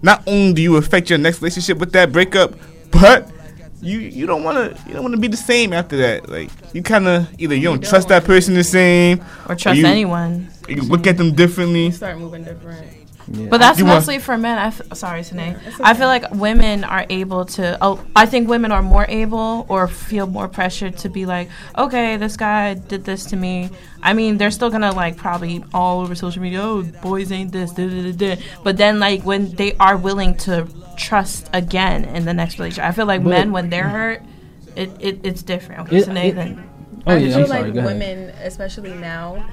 Not 0.00 0.22
only 0.26 0.52
do 0.54 0.62
you 0.62 0.76
affect 0.76 1.10
your 1.10 1.18
next 1.18 1.40
relationship 1.42 1.78
with 1.78 1.92
that 1.92 2.12
breakup, 2.12 2.54
but 2.90 3.30
you 3.80 3.98
you 4.00 4.26
don't 4.26 4.42
want 4.44 4.56
to 4.76 4.82
you 4.88 4.94
don't 4.94 5.02
want 5.02 5.14
to 5.14 5.20
be 5.20 5.28
the 5.28 5.36
same 5.36 5.72
after 5.72 5.96
that. 5.98 6.28
Like 6.28 6.50
you 6.72 6.82
kind 6.82 7.06
of 7.06 7.28
either 7.40 7.54
you 7.54 7.62
don't 7.64 7.80
don't 7.80 7.88
trust 7.88 8.08
that 8.08 8.24
person 8.24 8.54
the 8.54 8.64
same, 8.64 9.20
Or 9.48 9.54
trust 9.54 9.78
you- 9.78 9.86
anyone. 9.86 10.48
you 10.68 10.82
look 10.82 11.06
at 11.06 11.16
them 11.16 11.34
differently. 11.34 11.86
You 11.86 11.92
start 11.92 12.18
moving 12.18 12.44
different. 12.44 12.86
Yeah. 13.30 13.48
But 13.50 13.58
that's 13.58 13.78
You 13.78 13.84
want- 13.84 13.96
mostly 13.98 14.18
for 14.18 14.38
men. 14.38 14.58
I 14.58 14.68
f- 14.68 14.80
sorry, 14.94 15.22
Sine. 15.22 15.56
it's 15.66 15.78
I 15.80 15.92
feel 15.94 16.06
like 16.06 16.24
women 16.32 16.82
are 16.84 17.04
able 17.10 17.44
to. 17.56 17.76
Oh, 17.82 18.00
I 18.16 18.24
think 18.26 18.48
women 18.48 18.72
are 18.72 18.82
more 18.82 19.04
able 19.08 19.66
or 19.68 19.86
feel 19.86 20.26
more 20.26 20.48
pressured 20.48 20.96
to 20.98 21.08
be 21.10 21.26
like, 21.26 21.48
okay, 21.76 22.16
this 22.16 22.36
guy 22.36 22.74
did 22.74 23.04
this 23.04 23.26
to 23.26 23.36
me. 23.36 23.70
I 24.02 24.12
mean, 24.14 24.38
they're 24.38 24.50
still 24.50 24.70
gonna 24.70 24.92
like 24.92 25.16
probably 25.16 25.62
all 25.74 26.00
over 26.00 26.14
social 26.14 26.40
media. 26.42 26.62
Oh, 26.62 26.82
boys 27.02 27.30
ain't 27.30 27.52
this. 27.52 27.72
Da, 27.72 27.86
da, 27.88 28.12
da, 28.12 28.12
da. 28.36 28.42
But 28.64 28.76
then 28.78 28.98
like 28.98 29.22
when 29.24 29.50
they 29.56 29.74
are 29.76 29.96
willing 29.96 30.34
to 30.38 30.66
trust 30.96 31.48
again 31.52 32.04
in 32.04 32.24
the 32.24 32.32
next 32.34 32.58
relationship, 32.58 32.84
I 32.88 32.92
feel 32.92 33.06
like 33.06 33.22
But- 33.22 33.30
men 33.30 33.52
when 33.52 33.68
they're 33.70 33.88
hurt, 33.88 34.22
it, 34.74 34.90
it 35.00 35.20
it's 35.22 35.42
different. 35.42 35.82
Okay, 35.82 35.96
It- 35.98 36.04
Sine, 36.06 36.16
it- 36.16 36.34
then 36.34 36.64
oh 37.06 37.12
I 37.12 37.16
yeah, 37.16 37.28
feel 37.28 37.38
I'm 37.40 37.46
sorry. 37.46 37.62
like 37.64 37.74
Go 37.74 37.80
ahead. 37.80 37.92
women, 37.92 38.30
especially 38.42 38.94
now, 38.94 39.44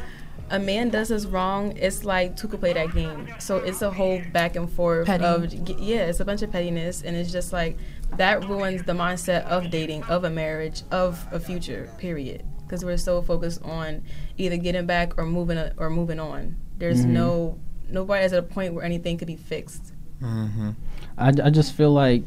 a 0.50 0.60
man 0.60 0.90
does 0.90 1.12
us 1.12 1.26
wrong. 1.26 1.76
It's 1.78 2.04
like 2.04 2.36
two 2.38 2.48
could 2.48 2.60
play 2.60 2.74
that 2.74 2.94
game. 2.94 3.28
So 3.40 3.58
it's 3.58 3.82
a 3.82 3.90
whole 3.92 4.22
back 4.32 4.56
and 4.56 4.70
forth 4.72 5.08
Petty. 5.08 5.24
of 5.24 5.54
yeah, 5.80 6.06
it's 6.06 6.20
a 6.20 6.26
bunch 6.26 6.42
of 6.42 6.52
pettiness, 6.52 7.02
and 7.02 7.16
it's 7.16 7.32
just 7.32 7.52
like 7.52 7.78
that 8.18 8.48
ruins 8.48 8.84
the 8.84 8.94
mindset 8.94 9.44
of 9.46 9.70
dating, 9.72 10.04
of 10.04 10.24
a 10.24 10.30
marriage, 10.30 10.84
of 10.92 11.26
a 11.32 11.40
future. 11.40 11.90
Period. 11.98 12.44
Because 12.64 12.84
we're 12.86 12.98
so 12.98 13.22
focused 13.22 13.62
on 13.64 14.04
either 14.38 14.58
getting 14.58 14.86
back 14.86 15.18
or 15.18 15.26
moving 15.26 15.58
a, 15.58 15.72
or 15.78 15.90
moving 15.90 16.20
on. 16.20 16.56
There's 16.78 17.06
Mhm. 17.06 17.10
no 17.10 17.60
nobody 17.90 18.26
is 18.26 18.34
at 18.34 18.40
a 18.40 18.44
point 18.44 18.74
where 18.74 18.84
anything 18.84 19.18
could 19.18 19.28
be 19.28 19.36
fixed. 19.36 19.94
Mm-hmm. 20.22 20.72
I, 21.18 21.28
I 21.28 21.50
just 21.52 21.74
feel 21.74 21.92
like 21.92 22.24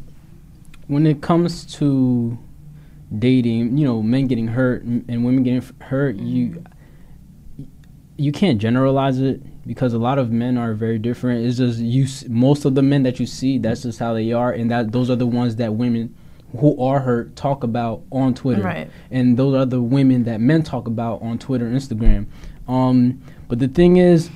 when 0.87 1.07
it 1.07 1.21
comes 1.21 1.65
to 1.77 2.39
dating, 3.17 3.77
you 3.79 3.85
know, 3.85 4.03
men 4.03 4.27
getting 4.27 4.49
hurt 4.49 4.83
m- 4.83 5.05
and 5.09 5.25
women 5.25 5.43
getting 5.43 5.59
f- 5.59 5.73
hurt, 5.81 6.17
you 6.17 6.63
you 8.19 8.33
can't 8.33 8.59
generalize 8.61 9.19
it 9.21 9.41
because 9.67 9.95
a 9.95 9.99
lot 9.99 10.19
of 10.19 10.31
men 10.31 10.59
are 10.59 10.75
very 10.75 10.99
different. 10.99 11.47
It's 11.47 11.57
just 11.59 11.79
you. 11.79 12.07
Most 12.29 12.65
of 12.67 12.75
the 12.75 12.83
men 12.83 13.03
that 13.05 13.19
you 13.21 13.27
see, 13.27 13.59
that's 13.59 13.83
just 13.83 13.99
how 13.99 14.13
they 14.13 14.33
are, 14.33 14.53
and 14.53 14.71
that 14.71 14.93
those 14.93 15.09
are 15.09 15.17
the 15.17 15.27
ones 15.27 15.57
that 15.57 15.73
women 15.75 16.15
who 16.59 16.81
are 16.83 17.01
hurt 17.01 17.37
talk 17.37 17.63
about 17.63 18.03
on 18.11 18.35
Twitter, 18.35 18.63
Right. 18.63 18.91
and 19.11 19.37
those 19.37 19.55
are 19.55 19.67
the 19.67 19.81
women 19.83 20.25
that 20.25 20.41
men 20.41 20.63
talk 20.63 20.87
about 20.87 21.21
on 21.23 21.39
Twitter, 21.39 21.67
and 21.67 21.77
Instagram. 21.77 22.27
Um, 22.67 23.21
but 23.49 23.59
the 23.59 23.69
thing 23.69 23.99
is, 23.99 24.31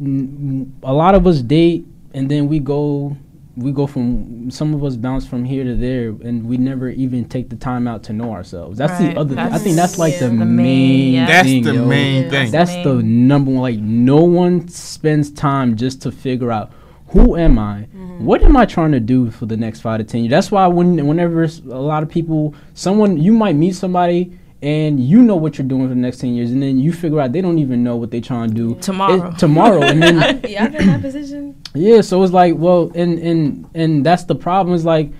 n- 0.00 0.72
a 0.82 0.92
lot 0.94 1.14
of 1.14 1.26
us 1.26 1.40
date 1.42 1.86
and 2.14 2.28
then 2.30 2.48
we 2.48 2.58
go 2.58 3.16
we 3.60 3.72
go 3.72 3.86
from 3.86 4.50
some 4.50 4.74
of 4.74 4.82
us 4.84 4.96
bounce 4.96 5.26
from 5.26 5.44
here 5.44 5.64
to 5.64 5.74
there 5.76 6.08
and 6.08 6.44
we 6.46 6.56
never 6.56 6.88
even 6.88 7.24
take 7.24 7.48
the 7.50 7.56
time 7.56 7.86
out 7.86 8.02
to 8.02 8.12
know 8.12 8.32
ourselves 8.32 8.78
that's 8.78 8.92
Right. 9.00 9.14
the 9.14 9.20
other 9.20 9.34
thing 9.34 9.38
i 9.52 9.58
think 9.58 9.76
that's 9.76 9.98
like 9.98 10.14
yeah, 10.14 10.20
the, 10.20 10.28
the 10.28 10.34
main, 10.34 10.56
main- 10.56 11.14
yeah. 11.14 11.26
That's 11.26 11.48
thing, 11.48 11.62
the 11.64 11.74
yo. 11.74 11.84
main 11.84 12.24
Yeah. 12.24 12.30
thing. 12.30 12.50
that's 12.50 12.74
the 12.84 12.94
number 13.02 13.50
one 13.50 13.60
like 13.62 13.78
no 13.78 14.22
one 14.24 14.66
spends 14.68 15.30
time 15.30 15.76
just 15.76 16.02
to 16.02 16.10
figure 16.12 16.50
out 16.50 16.72
who 17.08 17.36
am 17.36 17.58
i 17.58 17.80
mm-hmm. 17.94 18.24
what 18.24 18.42
am 18.42 18.56
i 18.56 18.64
trying 18.64 18.92
to 18.92 19.00
do 19.00 19.30
for 19.30 19.46
the 19.46 19.56
next 19.56 19.80
five 19.80 19.98
to 19.98 20.04
ten 20.04 20.22
years 20.22 20.30
that's 20.30 20.50
why 20.50 20.66
when 20.66 21.06
whenever 21.06 21.42
a 21.44 21.80
lot 21.80 22.02
of 22.02 22.08
people 22.08 22.54
someone 22.74 23.16
you 23.18 23.32
might 23.32 23.56
meet 23.56 23.74
somebody 23.74 24.38
and 24.62 25.00
you 25.00 25.22
know 25.22 25.36
what 25.36 25.56
you're 25.56 25.66
doing 25.66 25.82
for 25.84 25.88
the 25.88 25.94
next 25.94 26.18
10 26.18 26.34
years 26.34 26.50
and 26.50 26.62
then 26.62 26.78
you 26.78 26.92
figure 26.92 27.18
out 27.20 27.32
they 27.32 27.40
don't 27.40 27.58
even 27.58 27.82
know 27.82 27.96
what 27.96 28.10
they're 28.10 28.20
trying 28.20 28.48
to 28.50 28.54
do 28.54 28.74
Tomorrow. 28.80 29.28
It- 29.30 29.38
tomorrow 29.38 29.82
and 29.82 30.02
then 30.02 30.18
I, 30.22 30.46
yeah, 30.46 30.64
I've 30.64 30.72
been 30.72 30.82
in 30.82 30.86
that 30.88 31.00
position. 31.02 31.62
yeah, 31.74 32.00
so 32.02 32.22
it's 32.22 32.32
like, 32.32 32.54
well, 32.56 32.92
and 32.94 33.18
and 33.18 33.70
and 33.74 34.04
that's 34.04 34.24
the 34.24 34.34
problem. 34.34 34.74
Is 34.74 34.84
like, 34.84 35.10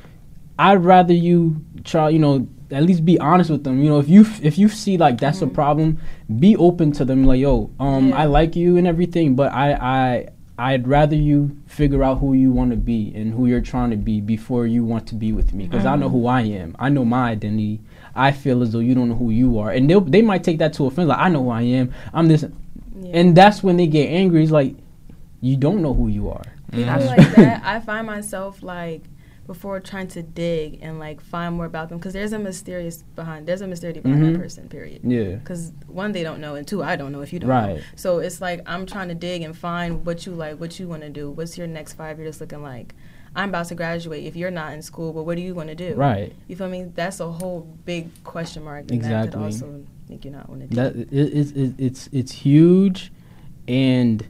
I'd 0.59 0.85
rather 0.85 1.14
you 1.14 1.64
try, 1.85 2.11
you 2.11 2.18
know, 2.18 2.46
at 2.70 2.83
least 2.85 3.05
be 3.05 3.18
honest 3.18 3.48
with 3.50 3.64
them. 3.64 3.83
You 3.83 3.88
know, 3.90 3.98
if 3.98 4.09
you 4.09 4.26
if 4.42 4.59
you 4.59 4.68
see 4.68 4.98
like 4.98 5.18
that's 5.18 5.40
a 5.42 5.46
problem, 5.46 5.98
be 6.38 6.55
open 6.57 6.92
to 6.92 7.05
them. 7.07 7.24
Like, 7.24 7.40
yo, 7.40 7.70
um, 7.81 8.11
Yeah. 8.11 8.18
I 8.18 8.24
like 8.26 8.55
you 8.57 8.76
and 8.76 8.87
everything, 8.87 9.37
but 9.37 9.53
I 9.53 9.72
I 9.72 10.29
I'd 10.59 10.87
rather 10.87 11.16
you 11.16 11.57
figure 11.66 12.05
out 12.05 12.18
who 12.18 12.35
you 12.35 12.53
want 12.53 12.72
to 12.72 12.76
be 12.76 13.11
and 13.16 13.33
who 13.33 13.46
you're 13.46 13.62
trying 13.62 13.88
to 13.90 13.96
be 13.96 14.20
before 14.20 14.66
you 14.66 14.85
want 14.85 15.07
to 15.09 15.14
be 15.14 15.33
with 15.33 15.55
me, 15.55 15.64
because 15.66 15.87
I 15.87 15.96
know 15.96 16.11
who 16.11 16.26
I 16.26 16.42
am. 16.42 16.76
I 16.79 16.90
know 16.90 17.07
my 17.07 17.31
identity. 17.31 17.81
I 18.28 18.33
feel 18.33 18.62
as 18.62 18.72
though 18.72 18.80
you 18.80 18.94
don't 18.94 19.09
know 19.09 19.14
who 19.16 19.30
you 19.30 19.59
are, 19.59 19.70
and 19.70 19.88
they 19.88 19.98
they 20.00 20.22
might 20.22 20.44
take 20.44 20.59
that 20.59 20.72
to 20.74 20.87
offense. 20.87 21.09
Like, 21.09 21.18
I 21.18 21.28
know 21.28 21.44
who 21.44 21.50
I 21.50 21.62
am. 21.62 21.92
I'm 22.12 22.26
this. 22.28 22.44
Yeah. 23.02 23.16
and 23.18 23.37
that's 23.37 23.62
when 23.62 23.76
they 23.78 23.87
get 23.87 24.09
angry. 24.09 24.42
It's 24.42 24.52
like 24.52 24.74
you 25.40 25.56
don't 25.56 25.80
know 25.83 25.94
who 25.94 26.09
you 26.09 26.28
are. 26.30 26.42
People 26.70 26.85
That's 26.85 27.06
like 27.06 27.35
that, 27.37 27.62
I 27.74 27.80
find 27.80 28.06
myself 28.06 28.62
like 28.62 29.02
before 29.46 29.80
trying 29.80 30.06
to 30.06 30.22
dig 30.22 30.78
and 30.80 31.00
like 31.00 31.20
find 31.20 31.56
more 31.56 31.64
about 31.66 31.88
them 31.88 31.98
because 31.98 32.12
there's 32.12 32.33
a 32.33 32.38
mysterious 32.38 33.02
behind 33.16 33.46
there's 33.48 33.62
a 33.62 33.66
mystery 33.66 33.92
behind 33.94 34.22
Mhm. 34.22 34.33
that 34.35 34.38
person. 34.40 34.68
Period. 34.68 35.00
Yeah. 35.02 35.37
Because 35.37 35.72
one, 35.88 36.12
they 36.12 36.22
don't 36.22 36.40
know, 36.40 36.54
and 36.54 36.68
two, 36.68 36.83
I 36.83 36.94
don't 36.96 37.11
know 37.11 37.22
if 37.22 37.33
you 37.33 37.40
don't. 37.40 37.50
Right. 37.50 37.76
Know. 37.76 37.83
So 37.96 38.18
it's 38.18 38.40
like 38.40 38.61
I'm 38.66 38.85
trying 38.87 39.09
to 39.09 39.14
dig 39.14 39.42
and 39.42 39.56
find 39.56 40.04
what 40.06 40.26
you 40.26 40.33
like, 40.33 40.61
what 40.61 40.78
you 40.78 40.87
want 40.87 41.02
to 41.02 41.11
do. 41.11 41.30
What's 41.30 41.56
your 41.59 41.66
next 41.66 41.94
five 41.94 42.18
years 42.20 42.40
looking 42.40 42.62
like? 42.62 42.94
I'm 43.34 43.50
about 43.50 43.66
to 43.66 43.74
graduate. 43.74 44.24
If 44.24 44.34
you're 44.36 44.50
not 44.50 44.72
in 44.72 44.82
school, 44.82 45.12
but 45.12 45.22
what 45.24 45.36
do 45.36 45.42
you 45.42 45.54
want 45.54 45.68
to 45.68 45.74
do? 45.74 45.94
Right. 45.94 46.32
You 46.48 46.56
feel 46.56 46.68
me? 46.68 46.84
That's 46.94 47.20
a 47.20 47.30
whole 47.30 47.60
big 47.84 48.08
question 48.24 48.64
mark. 48.64 48.90
And 48.90 49.02
That 49.02 49.30
could 49.32 49.40
also 49.40 49.84
make 50.08 50.24
you 50.24 50.30
not 50.32 50.48
want 50.48 50.62
to 50.62 50.66
do. 50.66 50.74
That 50.76 50.96
it, 50.96 51.12
it, 51.12 51.56
it, 51.56 51.74
it's 51.78 52.08
it's 52.12 52.32
huge, 52.32 53.12
and 53.68 54.26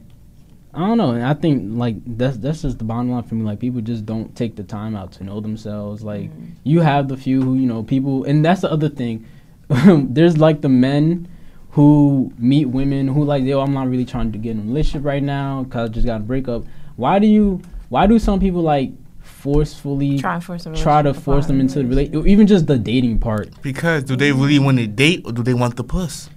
I 0.73 0.79
don't 0.79 0.97
know. 0.97 1.11
And 1.11 1.23
I 1.25 1.33
think 1.33 1.77
like 1.77 1.95
that's 2.05 2.37
that's 2.37 2.61
just 2.61 2.77
the 2.77 2.83
bottom 2.83 3.11
line 3.11 3.23
for 3.23 3.35
me. 3.35 3.43
Like 3.43 3.59
people 3.59 3.81
just 3.81 4.05
don't 4.05 4.35
take 4.35 4.55
the 4.55 4.63
time 4.63 4.95
out 4.95 5.11
to 5.13 5.23
know 5.23 5.39
themselves. 5.39 6.03
Like 6.03 6.29
Mhm. 6.29 6.51
you 6.63 6.81
have 6.81 7.07
the 7.07 7.17
few 7.17 7.41
who 7.41 7.55
you 7.55 7.65
know 7.65 7.81
people, 7.83 8.23
and 8.25 8.45
that's 8.45 8.61
the 8.61 8.71
other 8.71 8.89
thing. 8.89 9.25
There's 9.69 10.37
like 10.37 10.61
the 10.61 10.69
men 10.69 11.27
who 11.71 12.31
meet 12.37 12.65
women 12.65 13.07
who 13.07 13.23
like 13.23 13.43
yo, 13.43 13.61
I'm 13.61 13.73
not 13.73 13.87
really 13.89 14.05
trying 14.05 14.31
to 14.33 14.37
get 14.37 14.51
in 14.51 14.59
a 14.59 14.63
relationship 14.63 15.05
right 15.05 15.23
now 15.23 15.63
because 15.63 15.89
I 15.89 15.93
just 15.93 16.05
got 16.05 16.17
a 16.21 16.23
breakup. 16.23 16.65
Why 16.97 17.17
do 17.17 17.25
you? 17.27 17.61
Why 17.91 18.07
do 18.07 18.17
some 18.19 18.39
people 18.39 18.61
like 18.61 18.93
forcefully 19.19 20.17
Try 20.17 20.35
and 20.35 20.43
force 20.43 20.65
try 20.75 21.01
to 21.01 21.13
force 21.13 21.47
them 21.47 21.59
into 21.59 21.79
the 21.79 21.85
relationship? 21.85 22.25
Even 22.25 22.47
just 22.47 22.65
the 22.65 22.77
dating 22.77 23.19
part. 23.19 23.49
Because 23.61 24.05
do 24.05 24.15
they 24.15 24.31
really 24.31 24.59
want 24.59 24.77
to 24.77 24.87
date 24.87 25.23
or 25.25 25.33
do 25.33 25.43
they 25.43 25.53
want 25.53 25.75
the 25.75 25.83
puss? 25.83 26.29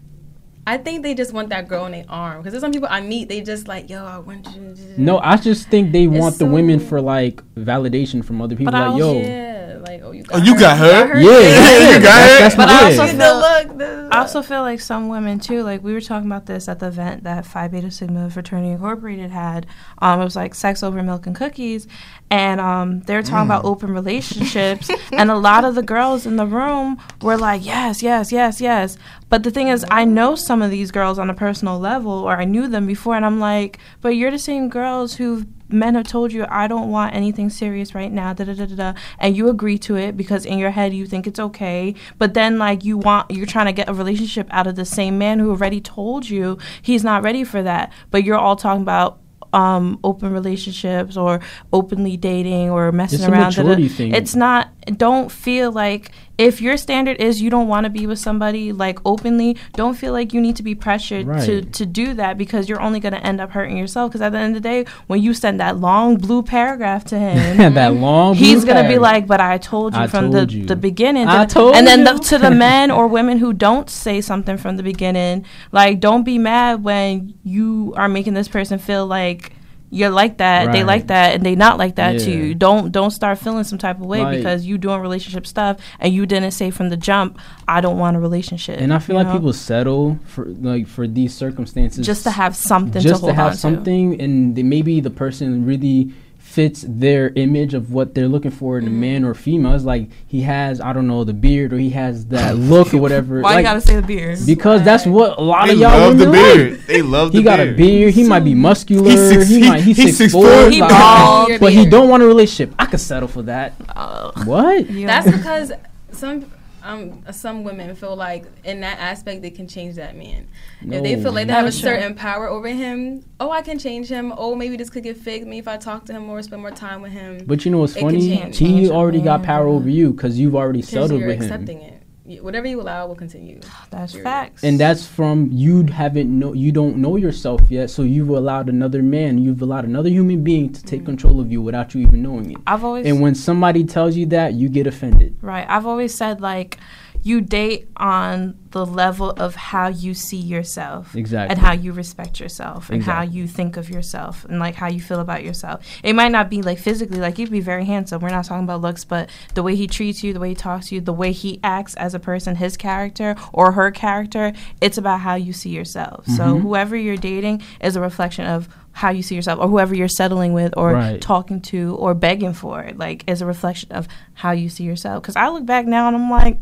I 0.67 0.79
think 0.79 1.05
they 1.05 1.14
just 1.14 1.33
want 1.33 1.51
that 1.51 1.69
girl 1.69 1.87
in 1.87 1.93
their 1.93 2.07
arm. 2.09 2.38
Because 2.38 2.55
there's 2.55 2.61
some 2.61 2.73
people 2.73 2.88
I 2.90 3.03
meet, 3.03 3.29
they 3.29 3.40
just 3.40 3.69
like, 3.69 3.88
yo, 3.88 4.05
I 4.05 4.19
want 4.19 4.49
you. 4.57 4.75
No, 4.97 5.19
I 5.19 5.37
just 5.37 5.69
think 5.69 5.93
they 5.93 6.07
It's 6.07 6.21
want 6.21 6.38
the 6.38 6.47
women 6.47 6.81
for 6.81 7.01
like 7.01 7.40
validation 7.55 8.25
from 8.25 8.43
other 8.43 8.57
people. 8.57 8.73
But 8.73 8.81
I 8.81 8.88
Like, 8.88 8.99
yo, 8.99 9.12
Yeah, 9.21 9.54
like, 9.85 10.03
oh, 10.03 10.12
you 10.12 10.23
got 10.25 10.40
Oh, 10.40 10.44
you 10.44 10.55
her. 10.55 10.61
got 10.61 10.79
her? 10.79 11.18
yeah, 11.20 11.31
Yeah, 11.38 11.90
you 11.97 12.01
got 12.01 12.03
that's, 12.03 12.38
that's 12.40 12.57
But 12.57 12.68
I 12.68 12.81
yeah. 12.90 13.01
also 13.01 13.07
The 13.07 13.18
feel- 13.18 13.38
look, 13.38 13.79
the 13.79 14.09
I 14.12 14.18
also 14.18 14.42
feel 14.42 14.62
like 14.62 14.81
some 14.81 15.09
women 15.09 15.38
too. 15.40 15.62
Like 15.62 15.83
we 15.83 15.92
were 15.92 16.01
talking 16.01 16.27
about 16.29 16.47
this 16.47 16.68
at 16.68 16.79
the 16.81 16.88
event 16.88 17.25
that 17.25 17.47
Phi 17.47 17.68
Beta 17.68 17.90
Sigma 17.90 18.31
Fraternity 18.31 18.70
Incorporated 18.73 19.31
had. 19.31 19.66
Um, 20.01 20.20
it 20.20 20.25
was 20.25 20.37
like 20.37 20.55
sex 20.55 20.83
over 20.83 21.03
milk 21.03 21.27
and 21.27 21.35
cookies, 21.37 21.87
and 22.35 22.61
um, 22.61 23.01
they 23.03 23.14
were 23.14 23.23
talking 23.23 23.47
about 23.47 23.64
open 23.64 23.92
relationships. 23.92 24.90
and 25.12 25.31
a 25.31 25.37
lot 25.37 25.64
of 25.64 25.77
the 25.77 25.85
girls 25.85 26.27
in 26.27 26.35
the 26.35 26.47
room 26.47 26.99
were 27.23 27.37
like, 27.37 27.64
"Yes, 27.64 28.03
yes, 28.03 28.33
yes, 28.33 28.61
yes." 28.61 28.99
But 29.29 29.44
the 29.44 29.53
thing 29.53 29.68
is, 29.68 29.87
I 29.88 30.05
know 30.05 30.35
some 30.35 30.61
of 30.61 30.73
these 30.73 30.90
girls 30.90 31.16
on 31.20 31.31
a 31.31 31.35
personal 31.35 31.79
level, 31.79 32.11
or 32.11 32.37
I 32.37 32.44
knew 32.44 32.66
them 32.66 32.88
before, 32.88 33.14
and 33.14 33.25
I'm 33.25 33.38
like, 33.38 33.79
"But 34.01 34.16
you're 34.16 34.33
the 34.33 34.38
same 34.40 34.68
girls 34.68 35.14
who." 35.14 35.47
Men 35.66 35.94
have 35.94 36.07
told 36.07 36.31
you 36.31 36.44
I 36.51 36.68
don't 36.68 36.90
want 36.90 37.16
anything 37.16 37.49
serious 37.49 37.94
right 37.94 38.12
now, 38.12 38.35
da 38.35 38.44
da 38.44 38.53
da 38.53 38.66
da 38.66 38.77
da, 38.77 39.01
and 39.18 39.35
you 39.35 39.49
agree 39.49 39.79
to 39.79 39.97
it 39.97 40.14
because 40.14 40.44
in 40.44 40.59
your 40.59 40.70
head 40.70 40.92
you 40.92 41.07
think 41.07 41.27
it's 41.27 41.40
okay. 41.40 41.94
But 42.18 42.35
then 42.35 42.59
like 42.59 42.85
you 42.85 42.99
want, 42.99 43.31
you're 43.31 43.47
trying 43.47 43.66
to 43.66 43.73
get 43.73 43.88
a 43.88 43.94
relationship 43.94 44.47
out 44.51 44.66
of 44.66 44.77
the 44.77 44.85
same 44.85 45.16
man 45.18 45.38
who 45.40 45.51
already 45.51 45.81
told 45.81 46.29
you 46.29 46.59
he's 46.83 47.03
not 47.03 47.25
ready 47.25 47.44
for 47.44 47.62
that. 47.62 47.90
But 48.11 48.25
you're 48.25 48.38
all 48.38 48.57
talking 48.57 48.83
about 48.83 49.24
um, 49.55 49.99
open 50.03 50.33
relationships 50.33 51.17
or 51.17 51.40
openly 51.73 52.17
dating 52.17 52.71
or 52.71 52.93
messing 52.93 53.21
It's 53.21 53.29
around. 53.29 53.53
da, 53.55 53.62
da. 53.62 53.62
maturity 53.62 53.88
thing. 53.88 54.14
It's 54.14 54.35
not. 54.35 54.69
Don't 54.99 55.31
feel 55.33 55.73
like 55.73 56.11
if 56.37 56.61
your 56.61 56.77
standard 56.77 57.16
is 57.20 57.40
you 57.40 57.49
don't 57.51 57.68
want 57.68 57.85
to 57.85 57.90
be 57.90 58.07
with 58.07 58.18
somebody 58.18 58.73
like 58.73 58.99
openly. 59.05 59.57
Don't 59.75 59.94
feel 59.94 60.12
like 60.12 60.33
you 60.33 60.40
need 60.40 60.57
to 60.57 60.62
be 60.62 60.75
pressured 60.75 61.27
to 61.27 61.31
Right. 61.33 61.73
to 61.73 61.87
do 61.87 62.14
that 62.14 62.37
because 62.37 62.68
you're 62.68 62.81
only 62.81 62.99
going 63.01 63.12
to 63.14 63.25
end 63.25 63.40
up 63.40 63.51
hurting 63.53 63.77
yourself. 63.77 64.11
Because 64.11 64.20
at 64.20 64.33
the 64.33 64.38
end 64.38 64.57
of 64.57 64.62
the 64.62 64.68
day, 64.68 64.85
when 65.07 65.23
you 65.23 65.33
send 65.35 65.61
that 65.61 65.79
long 65.79 66.16
blue 66.16 66.42
paragraph 66.42 67.05
to 67.07 67.18
him, 67.18 67.75
that 67.75 67.94
long. 67.94 68.35
he's 68.35 68.64
gonna 68.64 68.88
be 68.88 68.99
like, 68.99 69.27
"But 69.27 69.40
I 69.40 69.59
told 69.59 69.94
you 69.94 70.01
I 70.01 70.07
from 70.09 70.33
told 70.33 70.49
the 70.51 70.55
you. 70.55 70.64
the 70.66 70.77
beginning." 70.77 71.29
I 71.29 71.47
told 71.47 71.77
and 71.77 71.87
then 71.87 72.05
the, 72.05 72.14
to 72.14 72.38
the 72.38 72.51
men 72.51 72.90
or 72.97 73.07
women 73.07 73.38
who 73.38 73.53
don't 73.53 73.88
say 73.88 74.20
something 74.20 74.57
from 74.57 74.77
the 74.77 74.83
beginning, 74.83 75.44
like, 75.73 76.01
don't 76.01 76.25
be 76.25 76.38
mad 76.38 76.83
when 76.83 77.35
you 77.44 77.92
are 77.97 78.09
making 78.09 78.35
this 78.35 78.49
person 78.49 78.79
feel 78.79 79.07
like 79.07 79.53
you're 79.94 80.11
like 80.11 80.38
that, 80.38 80.72
they 80.72 80.83
like 80.85 81.07
that, 81.07 81.35
and 81.35 81.44
they 81.46 81.54
not 81.54 81.78
like 81.78 81.94
that 81.96 82.18
to 82.20 82.30
Yeah. 82.30 82.37
you. 82.37 82.54
Don't 82.54 82.90
don't 82.90 83.11
start 83.11 83.38
feeling 83.38 83.64
some 83.64 83.78
type 83.78 84.00
of 84.00 84.07
way 84.07 84.20
Like- 84.22 84.38
because 84.38 84.66
you 84.66 84.76
doing 84.76 85.00
relationship 85.00 85.46
stuff 85.46 85.76
and 86.00 86.12
you 86.12 86.26
didn't 86.26 86.50
say 86.50 86.70
from 86.70 86.88
the 86.90 86.96
jump, 86.96 87.38
"I 87.68 87.80
don't 87.80 87.98
want 87.98 88.16
a 88.16 88.20
relationship." 88.20 88.80
And 88.80 88.92
I 88.92 88.98
feel 88.98 89.16
like 89.16 89.26
know? 89.28 89.35
people 89.35 89.52
settle 89.52 90.18
for 90.24 90.46
like 90.61 90.87
for 90.87 91.07
these 91.07 91.33
circumstances 91.35 92.04
just 92.04 92.24
to 92.24 92.30
have 92.30 92.57
something 92.57 93.00
just 93.00 93.16
to 93.16 93.20
hold 93.20 93.30
to 93.30 93.35
have 93.35 93.57
something, 93.57 94.20
and 94.20 94.57
they, 94.57 94.62
maybe 94.62 95.00
the 95.00 95.11
person 95.11 95.64
really 95.64 96.11
fits 96.55 96.85
their 96.88 97.31
image 97.35 97.75
of 97.75 97.93
what 97.93 98.14
they're 98.14 98.29
looking 98.29 98.51
for 98.53 98.79
in 98.79 98.87
a 98.87 98.90
man 98.90 99.25
or 99.25 99.35
female. 99.35 99.75
It's 99.75 99.85
like 99.85 100.09
he 100.27 100.43
has 100.43 100.81
I 100.81 100.93
don't 100.93 101.09
know 101.09 101.25
the 101.25 101.33
beard 101.33 101.73
or 101.73 101.79
he 101.79 101.90
has 101.90 102.27
that 102.27 102.57
look 102.71 102.95
or 102.95 102.99
whatever. 102.99 103.40
Why 103.40 103.55
like, 103.55 103.59
you 103.59 103.62
gotta 103.64 103.81
say 103.81 103.97
the 103.97 104.03
beard? 104.07 104.38
because 104.47 104.83
that's 104.85 105.05
what 105.05 105.37
a 105.38 105.43
lot 105.43 105.67
They 105.67 105.73
of 105.73 105.79
y'all 105.81 105.99
love 105.99 106.19
the 106.19 106.27
women 106.31 106.40
like. 106.43 106.55
beard. 106.57 106.81
They 106.87 107.03
love 107.03 107.33
the 107.33 107.38
He 107.38 107.45
got 107.45 107.59
a 107.61 107.73
beard. 107.73 108.14
He 108.14 108.23
might 108.29 108.45
be 108.45 108.55
muscular. 108.55 109.11
He's 109.11 109.29
six- 109.29 109.49
he 109.49 109.61
he- 109.62 109.69
might 109.69 109.83
he's, 109.83 109.97
he's 109.97 110.17
six, 110.17 110.33
6'4". 110.33 110.40
four. 110.64 110.71
He 110.71 110.81
bald. 110.81 111.61
but 111.61 111.73
he 111.73 111.87
don't 111.87 112.09
want 112.09 112.23
a 112.23 112.27
relationship. 112.27 112.73
I 112.79 112.87
could 112.87 113.01
settle 113.01 113.29
for 113.29 113.43
that. 113.43 113.75
Ugh. 113.97 114.47
What? 114.47 114.88
You 114.90 115.07
That's 115.07 115.31
because 115.31 115.73
some 116.12 116.51
um 116.85 117.25
some 117.33 117.64
women 117.64 117.94
feel 117.97 118.14
like 118.14 118.44
in 118.62 118.81
that 118.81 118.99
aspect 118.99 119.42
they 119.42 119.51
can 119.51 119.66
change 119.66 119.97
that 119.97 120.14
man. 120.16 120.47
if 120.83 121.03
they 121.03 121.20
feel 121.20 121.33
like 121.33 121.47
they 121.47 121.53
have 121.53 121.66
a 121.66 121.73
sure. 121.73 121.94
certain 121.94 122.14
power 122.14 122.47
over 122.47 122.68
him, 122.68 123.25
oh 123.40 123.51
I 123.51 123.62
can 123.62 123.79
change 123.79 124.09
him. 124.09 124.33
Oh 124.37 124.55
maybe 124.55 124.77
this 124.77 124.90
could 124.90 125.03
get 125.03 125.16
fixed. 125.16 125.47
Maybe 125.47 125.59
if 125.59 125.68
I 125.68 125.79
talk 125.79 126.05
to 126.07 126.12
him 126.12 126.27
more, 126.27 126.40
spend 126.42 126.62
more 126.62 126.70
time 126.70 127.01
with 127.01 127.12
him. 127.12 127.44
But 127.47 127.64
you 127.64 127.70
know 127.70 127.79
what's 127.79 127.99
funny? 127.99 128.37
He 128.53 128.90
already 128.90 129.20
got 129.20 129.42
power 129.42 129.66
over 129.66 129.88
you 129.88 130.12
because 130.12 130.38
you've 130.38 130.55
already 130.55 130.83
settled 130.83 131.20
you're 131.20 131.29
with 131.29 131.38
him. 131.38 131.42
accepting 131.42 131.83
it. 131.83 132.04
Y- 132.27 132.39
Whatever 132.41 132.67
you 132.67 132.81
allow 132.81 133.07
will 133.07 133.15
continue. 133.15 133.61
That's 133.91 134.13
Period. 134.13 134.25
facts. 134.25 134.65
and 134.65 134.81
that's 134.81 135.07
from 135.07 135.51
you 135.53 135.85
haven't 135.85 136.31
know 136.39 136.53
you 136.55 136.73
don't 136.73 136.97
know 136.97 137.17
yourself 137.17 137.61
yet 137.71 137.91
so 137.91 138.03
you've 138.03 138.31
allowed 138.31 138.69
another 138.71 139.03
man 139.03 139.37
you've 139.39 139.61
allowed 139.61 139.85
another 139.85 140.09
human 140.09 140.43
being 140.43 140.73
to 140.73 140.83
take 140.83 141.03
mm. 141.03 141.07
control 141.07 141.39
of 141.39 141.53
you 141.53 141.61
without 141.61 141.95
you 141.95 142.01
even 142.01 142.23
knowing 142.23 142.51
it 142.53 142.57
I've 142.67 142.83
always 142.83 143.07
and 143.07 143.21
when 143.21 143.35
somebody 143.35 143.85
tells 143.85 144.17
you 144.17 144.25
that 144.27 144.55
you 144.55 144.69
get 144.71 144.87
offended 144.87 145.37
Right. 145.43 145.67
I've 145.69 145.87
always 145.87 146.15
said 146.15 146.41
like 146.41 146.79
you 147.25 147.41
date 147.41 147.89
on 147.97 148.55
the 148.73 148.85
level 148.85 149.31
of 149.31 149.55
how 149.55 149.89
you 149.89 150.13
see 150.13 150.37
yourself 150.37 151.17
exactly 151.17 151.51
and 151.53 151.59
how 151.65 151.73
you 151.73 151.91
respect 151.93 152.39
yourself 152.39 152.91
and 152.91 153.03
how 153.03 153.23
you 153.23 153.47
think 153.47 153.77
of 153.79 153.89
yourself 153.89 154.45
and 154.45 154.59
like 154.59 154.75
how 154.75 154.89
you 154.89 155.01
feel 155.01 155.21
about 155.21 155.43
yourself. 155.43 155.83
It 156.03 156.13
might 156.15 156.33
not 156.33 156.51
be 156.51 156.61
like 156.61 156.79
physically 156.79 157.19
like 157.19 157.39
you'd 157.39 157.51
be 157.51 157.61
very 157.61 157.87
handsome. 157.87 158.21
We're 158.21 158.29
not 158.29 158.45
talking 158.45 158.65
about 158.65 158.83
looks, 158.83 159.05
but 159.05 159.31
the 159.55 159.63
way 159.63 159.75
he 159.75 159.87
treats 159.87 160.23
you, 160.23 160.35
the 160.35 160.41
way 160.41 160.51
he 160.51 160.55
talks 160.55 160.89
to 160.89 160.97
you, 160.97 161.01
the 161.01 161.13
way 161.15 161.33
he 161.33 161.61
acts 161.65 161.95
as 161.95 162.15
a 162.15 162.19
person, 162.19 162.57
his 162.57 162.77
character 162.77 163.37
or 163.55 163.73
her 163.73 163.91
character, 163.91 164.53
it's 164.83 164.99
about 164.99 165.21
how 165.21 165.35
you 165.35 165.53
see 165.55 165.71
yourself. 165.71 166.27
So 166.27 166.43
Mhm. 166.59 166.61
whoever 166.63 166.95
you're 166.97 167.17
dating 167.17 167.63
is 167.81 167.97
a 167.97 168.01
reflection 168.03 168.45
of 168.45 168.69
how 168.93 169.11
you 169.11 169.23
see 169.23 169.35
yourself 169.35 169.59
or 169.61 169.69
whoever 169.69 169.95
you're 169.95 170.09
settling 170.09 170.53
with 170.53 170.75
or 170.77 170.93
Right. 170.93 171.21
talking 171.21 171.61
to 171.63 171.97
or 171.97 172.13
begging 172.15 172.53
for 172.53 172.91
like 172.97 173.25
is 173.27 173.41
a 173.41 173.47
reflection 173.47 173.91
of 173.93 174.07
how 174.35 174.53
you 174.53 174.69
see 174.69 174.85
yourself 174.85 175.21
because 175.21 175.35
i 175.35 175.49
look 175.49 175.67
back 175.67 175.85
now 175.85 176.07
and 176.07 176.15
i'm 176.15 176.31
like 176.31 176.61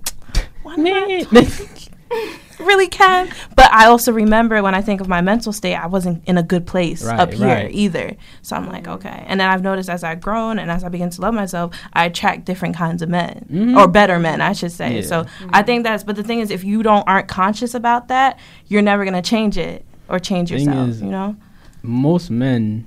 why 0.76 1.26
not? 1.30 1.88
really 2.60 2.86
can 2.86 3.28
but 3.56 3.72
i 3.72 3.86
also 3.86 4.12
remember 4.12 4.62
when 4.62 4.72
i 4.74 4.80
think 4.80 5.00
of 5.00 5.08
my 5.08 5.20
mental 5.20 5.52
state 5.52 5.74
i 5.74 5.86
wasn't 5.86 6.22
in 6.28 6.38
a 6.38 6.42
good 6.44 6.64
place 6.64 7.02
Right, 7.02 7.18
up 7.18 7.32
here 7.32 7.46
right. 7.48 7.70
either 7.72 8.14
so 8.42 8.54
i'm 8.54 8.68
like 8.68 8.86
okay 8.86 9.24
and 9.26 9.40
then 9.40 9.48
i've 9.48 9.62
noticed 9.62 9.88
as 9.90 10.04
i've 10.04 10.20
grown 10.20 10.60
and 10.60 10.70
as 10.70 10.84
i 10.84 10.88
begin 10.88 11.10
to 11.10 11.20
love 11.20 11.34
myself 11.34 11.74
i 11.94 12.04
attract 12.04 12.44
different 12.44 12.76
kinds 12.76 13.02
of 13.02 13.08
men 13.08 13.46
Mhm. 13.50 13.76
or 13.76 13.88
better 13.88 14.20
men 14.20 14.40
i 14.40 14.52
should 14.52 14.70
say 14.70 14.96
Yeah. 14.96 15.02
so 15.02 15.26
i 15.50 15.62
think 15.62 15.82
that's 15.82 16.04
but 16.04 16.14
the 16.14 16.22
thing 16.22 16.38
is 16.38 16.50
if 16.52 16.62
you 16.62 16.84
don't 16.84 17.02
aren't 17.08 17.26
conscious 17.26 17.74
about 17.74 18.08
that 18.08 18.38
you're 18.68 18.82
never 18.82 19.04
going 19.04 19.20
to 19.20 19.28
change 19.28 19.58
it 19.58 19.84
or 20.08 20.20
change 20.20 20.50
Thing 20.50 20.60
yourself 20.60 20.88
is- 20.90 21.00
you 21.02 21.08
know 21.10 21.34
most 21.82 22.30
men 22.30 22.86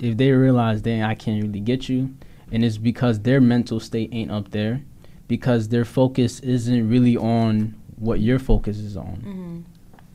if 0.00 0.16
they 0.18 0.30
realize 0.30 0.82
they 0.82 1.02
i 1.02 1.16
can't 1.16 1.42
really 1.42 1.60
get 1.60 1.88
you 1.88 2.14
and 2.52 2.64
it's 2.64 2.78
because 2.78 3.20
their 3.20 3.40
mental 3.40 3.80
state 3.80 4.10
ain't 4.12 4.30
up 4.30 4.52
there 4.52 4.82
because 5.28 5.68
their 5.68 5.84
focus 5.84 6.40
isn't 6.40 6.88
really 6.88 7.16
on 7.16 7.74
what 7.96 8.20
your 8.20 8.38
focus 8.38 8.78
is 8.78 8.96
on 8.96 9.16
Mm-hmm. 9.26 9.58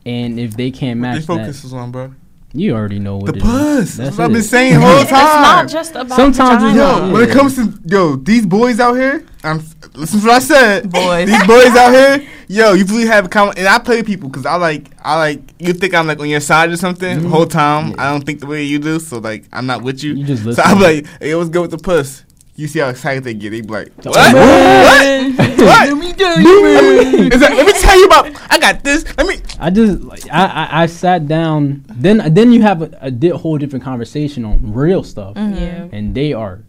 and 0.06 0.38
if 0.40 0.56
they 0.56 0.70
can't 0.70 1.00
What 1.00 1.06
they 1.12 1.14
match 1.18 1.26
focus 1.26 1.62
that 1.62 1.66
is 1.68 1.72
on, 1.74 1.90
bro. 1.90 2.14
you 2.52 2.74
already 2.74 2.98
know 2.98 3.16
what 3.16 3.32
The 3.32 3.32
it 3.32 3.36
is. 3.38 3.42
puss. 3.42 3.76
That's 3.78 3.96
That's 3.96 4.18
what 4.18 4.24
I've 4.26 4.32
been 4.32 4.42
saying 4.42 4.74
the 4.74 4.80
whole 4.80 5.00
it's 5.00 5.10
not 5.10 5.32
time. 5.58 5.68
just 5.68 5.92
about 5.94 6.16
Sometimes 6.16 6.62
it's 6.64 6.72
vagina. 6.74 7.06
Yo, 7.06 7.12
when 7.12 7.22
it 7.28 7.32
comes 7.32 7.56
to 7.56 7.72
yo, 7.86 8.16
these 8.16 8.46
boys 8.46 8.78
out 8.80 8.94
here, 8.94 9.26
I'm 9.44 9.58
listen 9.94 10.20
to 10.20 10.26
what 10.26 10.36
I 10.36 10.38
said. 10.38 10.90
Boys. 10.90 11.26
these 11.28 11.46
boys 11.46 11.74
out 11.76 11.92
here, 11.92 12.28
yo, 12.48 12.74
you 12.74 12.84
really 12.84 13.06
have 13.06 13.24
a 13.26 13.28
comment. 13.28 13.58
And 13.58 13.66
I 13.66 13.78
play 13.80 14.02
people 14.04 14.28
because 14.28 14.46
I 14.46 14.54
like, 14.56 14.90
I 15.02 15.18
like. 15.18 15.40
You 15.58 15.72
think 15.72 15.94
I'm 15.94 16.06
like 16.06 16.20
on 16.20 16.28
your 16.28 16.40
side 16.40 16.70
or 16.70 16.76
something 16.76 17.22
the 17.22 17.26
Mhm. 17.26 17.30
whole 17.30 17.46
time. 17.46 17.88
Yeah. 17.90 17.94
I 18.06 18.10
don't 18.12 18.24
think 18.24 18.38
the 18.40 18.46
way 18.46 18.62
you 18.62 18.78
do, 18.78 19.00
so 19.00 19.18
like 19.18 19.44
I'm 19.52 19.66
not 19.66 19.82
with 19.82 20.04
you. 20.04 20.14
You 20.14 20.24
just 20.24 20.42
So 20.44 20.50
listen. 20.50 20.64
I'm 20.64 20.78
like, 20.80 21.06
hey, 21.20 21.34
what's 21.34 21.48
good 21.50 21.62
with 21.62 21.70
the 21.72 21.78
puss? 21.78 22.22
You 22.62 22.68
see 22.68 22.78
how 22.78 22.88
excited 22.90 23.24
they 23.24 23.34
get. 23.34 23.50
They 23.50 23.60
be 23.60 23.66
like, 23.68 23.92
what? 24.04 24.14
Man. 24.34 25.34
What? 25.36 25.88
Let 25.88 25.98
me 25.98 26.12
tell 26.12 26.40
you, 26.40 27.26
It's 27.26 27.42
like, 27.42 27.50
let 27.56 27.66
me 27.66 27.72
tell 27.72 27.98
you 27.98 28.06
about. 28.06 28.40
I 28.50 28.58
got 28.58 28.84
this. 28.84 29.04
Let 29.18 29.26
me. 29.26 29.40
I 29.58 29.68
just 29.70 30.00
like 30.02 30.24
I, 30.30 30.44
I, 30.46 30.82
I 30.82 30.86
sat 30.86 31.26
down. 31.26 31.84
Then 31.88 32.32
then 32.32 32.52
you 32.52 32.62
have 32.62 32.82
a, 32.82 32.96
a 33.00 33.10
di- 33.10 33.30
whole 33.30 33.58
different 33.58 33.84
conversation 33.84 34.44
on 34.44 34.72
real 34.72 35.02
stuff, 35.02 35.36
Yeah. 35.36 35.88
and 35.92 36.14
they 36.14 36.32
are 36.32 36.62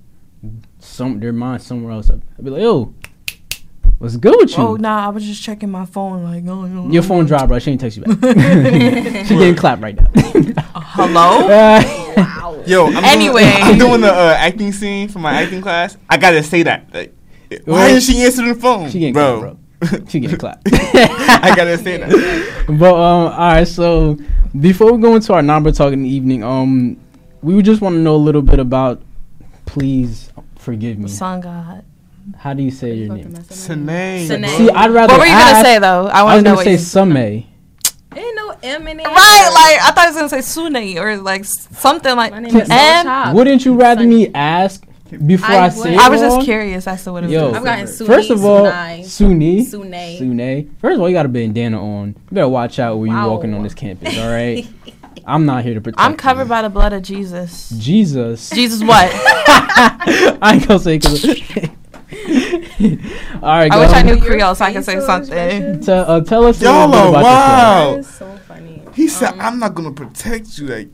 some 0.79 1.19
their 1.19 1.31
mind 1.33 1.61
somewhere 1.61 1.93
else. 1.93 2.09
I'd 2.09 2.21
be 2.43 2.49
like, 2.49 2.61
yo, 2.63 2.93
what's 3.99 4.17
good 4.17 4.35
with 4.39 4.57
you? 4.57 4.63
Oh 4.63 4.75
nah, 4.75 5.05
I 5.05 5.09
was 5.09 5.23
just 5.23 5.43
checking 5.43 5.69
my 5.69 5.85
phone. 5.85 6.23
Like, 6.23 6.43
oh, 6.47 6.65
no. 6.65 6.91
Your 6.91 7.03
phone 7.03 7.25
dropped, 7.25 7.49
bro. 7.49 7.59
She 7.59 7.71
ain't 7.71 7.81
text 7.81 7.97
you 7.97 8.03
back. 8.03 8.17
she 9.27 9.35
getting 9.35 9.55
clapped 9.55 9.81
right 9.83 9.95
now. 9.95 10.09
Hello. 10.75 11.47
Uh, 11.53 12.02
Yo, 12.65 12.87
I'm 12.87 13.03
Anyway. 13.03 13.41
doing, 13.43 13.53
I'm 13.63 13.77
doing 13.77 14.01
the 14.01 14.11
uh, 14.13 14.35
acting 14.37 14.71
scene 14.71 15.07
for 15.09 15.19
my 15.19 15.33
acting 15.41 15.61
class. 15.61 15.97
I 16.09 16.17
gotta 16.17 16.43
say 16.43 16.63
that. 16.63 16.93
Like, 16.93 17.13
why 17.49 17.59
Well, 17.65 17.95
is 17.95 18.05
she 18.05 18.21
answering 18.23 18.49
the 18.49 18.55
phone, 18.55 18.89
she 18.89 18.99
getting 18.99 19.13
bro? 19.13 19.39
clapped, 19.79 19.91
bro. 19.91 20.05
She 20.09 20.19
getting 20.19 20.37
clapped. 20.37 20.67
I 20.73 21.53
gotta 21.55 21.77
say 21.77 21.97
that. 21.97 22.65
But 22.79 22.93
um, 22.95 23.33
all 23.33 23.37
right. 23.37 23.67
So 23.67 24.17
before 24.59 24.93
we 24.93 25.01
go 25.01 25.15
into 25.15 25.33
our 25.33 25.41
number 25.41 25.71
talk 25.71 25.91
in 25.91 26.03
the 26.03 26.09
evening, 26.09 26.41
um, 26.43 26.95
we 27.41 27.53
would 27.55 27.65
just 27.65 27.81
want 27.81 27.93
to 27.95 27.99
know 27.99 28.15
a 28.15 28.17
little 28.17 28.41
bit 28.41 28.59
about. 28.59 29.01
Please 29.65 30.31
forgive 30.57 30.97
me. 30.99 31.09
Sun 31.09 31.41
God. 31.41 31.83
How 32.37 32.53
do 32.53 32.63
you 32.63 32.71
say 32.71 32.93
your 32.93 33.13
name? 33.15 33.33
mess. 33.33 33.47
Sine. 33.53 34.25
Sine. 34.27 34.47
See, 34.47 34.69
I'd 34.69 34.91
rather. 34.91 35.11
What 35.13 35.19
were 35.19 35.25
you 35.25 35.31
gonna 35.31 35.43
ask- 35.43 35.65
say 35.65 35.79
though? 35.79 36.07
I 36.07 36.19
I 36.21 36.23
want 36.23 36.37
to 36.37 36.41
know 36.43 36.49
gonna 36.51 36.55
what 36.55 36.63
say 36.65 36.71
you. 36.71 36.77
Sume. 36.77 37.45
Ain't 38.63 38.79
no 38.83 38.85
M 38.85 38.87
in 38.87 38.99
it. 38.99 39.05
Right, 39.05 39.49
like 39.53 39.81
I 39.81 39.91
thought 39.93 40.05
I 40.05 40.07
was 40.07 40.15
gonna 40.15 40.29
say 40.29 40.39
Sune 40.41 40.97
or 40.99 41.17
like 41.17 41.45
something 41.45 42.15
like. 42.15 42.31
My 42.31 42.39
name 42.39 42.55
is 42.55 42.69
And 42.71 43.35
Wouldn't 43.35 43.65
you 43.65 43.75
rather 43.75 44.01
Sunny. 44.01 44.27
me 44.27 44.31
ask 44.33 44.83
before 45.27 45.49
I, 45.55 45.65
I 45.65 45.69
say 45.69 45.93
it 45.93 45.99
I 45.99 46.09
was 46.09 46.21
just 46.21 46.43
curious 46.43 46.87
as 46.87 47.03
to 47.03 47.11
what 47.11 47.23
it 47.23 47.29
Yo, 47.29 47.49
was. 47.49 47.57
I've 47.57 47.63
gotten 47.63 47.85
Suni, 47.85 48.05
first 48.07 48.29
of 48.31 48.43
all, 48.43 48.65
Sunai, 48.65 48.99
Suni, 49.01 49.61
Sune. 49.61 50.17
Sune. 50.19 50.75
First 50.79 50.95
of 50.95 51.01
all, 51.01 51.09
you 51.09 51.15
got 51.15 51.25
a 51.25 51.29
bandana 51.29 51.83
on. 51.83 52.07
You 52.07 52.15
better 52.31 52.47
watch 52.47 52.79
out 52.79 52.97
when 52.97 53.11
you're 53.11 53.19
Wow. 53.19 53.31
walking 53.31 53.53
on 53.53 53.63
this 53.63 53.73
campus. 53.73 54.17
All 54.17 54.29
right. 54.29 54.65
I'm 55.25 55.45
not 55.45 55.63
here 55.63 55.75
to 55.75 55.81
protect. 55.81 56.01
I'm 56.01 56.11
you. 56.11 56.17
covered 56.17 56.49
by 56.49 56.63
the 56.63 56.69
blood 56.69 56.91
of 56.93 57.03
Jesus. 57.03 57.69
Jesus. 57.77 58.49
Jesus, 58.49 58.81
what? 58.81 59.09
I 59.13 60.53
ain't 60.55 60.67
gonna 60.67 60.79
say 60.79 60.97
because. 60.97 61.23
all 63.41 63.41
right, 63.41 63.71
I 63.71 63.79
wish 63.79 63.89
go. 63.89 63.95
I 63.95 64.01
knew 64.01 64.19
Creole 64.19 64.55
so 64.55 64.65
I 64.65 64.73
could 64.73 64.83
say 64.83 64.99
something. 64.99 65.31
expressions. 65.31 65.85
Tell, 65.85 66.11
uh, 66.11 66.21
tell 66.21 66.45
us 66.45 66.61
a 66.61 66.65
Y'all 66.65 67.93
He 68.95 69.07
said, 69.07 69.33
Um, 69.33 69.41
"I'm 69.41 69.59
not 69.59 69.73
gonna 69.75 69.91
protect 69.91 70.57
you." 70.57 70.67
Like, 70.67 70.89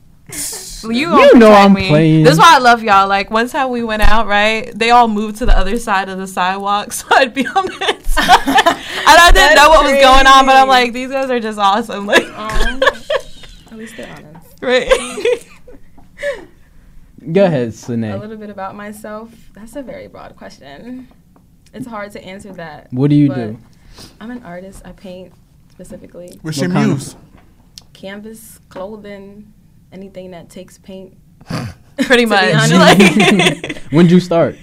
You, 0.84 0.90
You 0.92 1.08
know 1.36 1.50
protect 1.50 1.66
I'm 1.66 1.74
me. 1.74 1.88
playing. 1.90 2.24
This 2.24 2.34
is 2.34 2.40
why 2.40 2.56
I 2.56 2.60
love 2.60 2.84
y'all. 2.84 3.08
Like 3.08 3.30
one 3.32 3.48
time 3.50 3.70
we 3.72 3.84
went 3.84 4.02
out, 4.02 4.28
right? 4.28 4.72
They 4.78 4.92
all 4.92 5.08
moved 5.08 5.38
to 5.38 5.46
the 5.46 5.58
other 5.58 5.78
side 5.80 6.08
of 6.10 6.18
the 6.18 6.28
sidewalk, 6.28 6.92
so 6.98 7.06
I'd 7.12 7.34
be 7.34 7.46
on 7.48 7.66
that 7.80 8.06
side. 8.06 8.26
and 8.48 9.18
I 9.18 9.32
didn't 9.32 9.36
That's 9.36 9.56
know 9.56 9.70
what 9.70 9.84
was 9.84 9.94
going 10.02 10.28
on, 10.28 10.46
but 10.46 10.56
I'm 10.56 10.68
like, 10.68 10.94
these 10.94 11.10
guys 11.10 11.30
are 11.30 11.40
just 11.40 11.60
awesome. 11.60 12.06
Like, 12.06 12.24
Um, 12.38 12.82
at 12.84 13.78
least 13.78 13.98
they're 13.98 14.14
honest. 14.16 14.56
right? 14.62 15.46
Go 17.34 17.46
ahead, 17.46 17.74
A 17.90 17.92
little 18.18 18.38
bit 18.38 18.50
about 18.50 18.76
myself. 18.76 19.30
That's 19.54 19.76
a 19.76 19.82
very 19.84 20.08
broad 20.08 20.36
question. 20.38 21.10
It's 21.74 21.86
hard 21.86 22.12
to 22.14 22.24
answer 22.24 22.54
that. 22.54 22.92
What 22.94 23.10
do 23.10 23.16
you 23.16 23.34
do? 23.34 23.58
I'm 24.22 24.32
an 24.32 24.42
artist. 24.44 24.82
I 24.86 24.94
paint 24.94 25.34
specifically 25.70 26.40
what's 26.42 26.58
What 26.58 26.68
your 26.68 26.70
kind 26.72 26.92
of- 26.92 26.98
muse? 26.98 27.16
Canvas, 28.00 28.62
clothing, 28.70 29.54
anything 29.92 30.32
that 30.32 30.50
takes 30.50 30.78
paint. 30.78 31.18
Pretty 31.98 32.26
much. 32.34 32.72
Like, 32.72 33.78
When'd 33.92 34.10
you 34.10 34.22
start? 34.22 34.56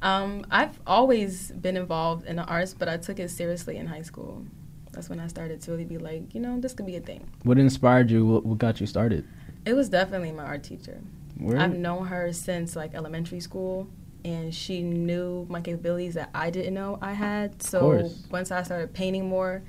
Um, 0.00 0.46
I've 0.50 0.78
always 0.86 1.50
been 1.50 1.76
involved 1.76 2.26
in 2.26 2.36
the 2.36 2.44
arts, 2.44 2.72
but 2.72 2.88
I 2.88 2.96
took 2.98 3.18
it 3.18 3.30
seriously 3.30 3.78
in 3.78 3.86
high 3.86 4.02
school. 4.02 4.44
That's 4.92 5.08
when 5.08 5.18
I 5.18 5.26
started 5.26 5.60
to 5.62 5.72
really 5.72 5.84
be 5.84 5.98
like, 5.98 6.34
you 6.34 6.40
know, 6.40 6.60
this 6.60 6.72
could 6.72 6.86
be 6.86 6.94
a 6.94 7.00
thing. 7.00 7.28
What 7.42 7.58
inspired 7.58 8.10
you? 8.10 8.24
What, 8.24 8.46
what 8.46 8.58
got 8.58 8.80
you 8.80 8.86
started? 8.86 9.26
It 9.66 9.74
was 9.74 9.88
definitely 9.88 10.30
my 10.30 10.44
art 10.44 10.62
teacher. 10.62 11.00
Where? 11.38 11.58
I've 11.58 11.74
known 11.74 12.06
her 12.06 12.32
since 12.32 12.76
like 12.76 12.94
elementary 12.94 13.40
school, 13.40 13.88
and 14.24 14.54
she 14.54 14.82
knew 14.82 15.46
my 15.50 15.60
capabilities 15.60 16.14
that 16.14 16.30
I 16.32 16.50
didn't 16.50 16.74
know 16.74 16.98
I 17.02 17.14
had. 17.14 17.60
So 17.60 18.08
once 18.30 18.52
I 18.52 18.62
started 18.62 18.94
painting 18.94 19.28
more, 19.28 19.64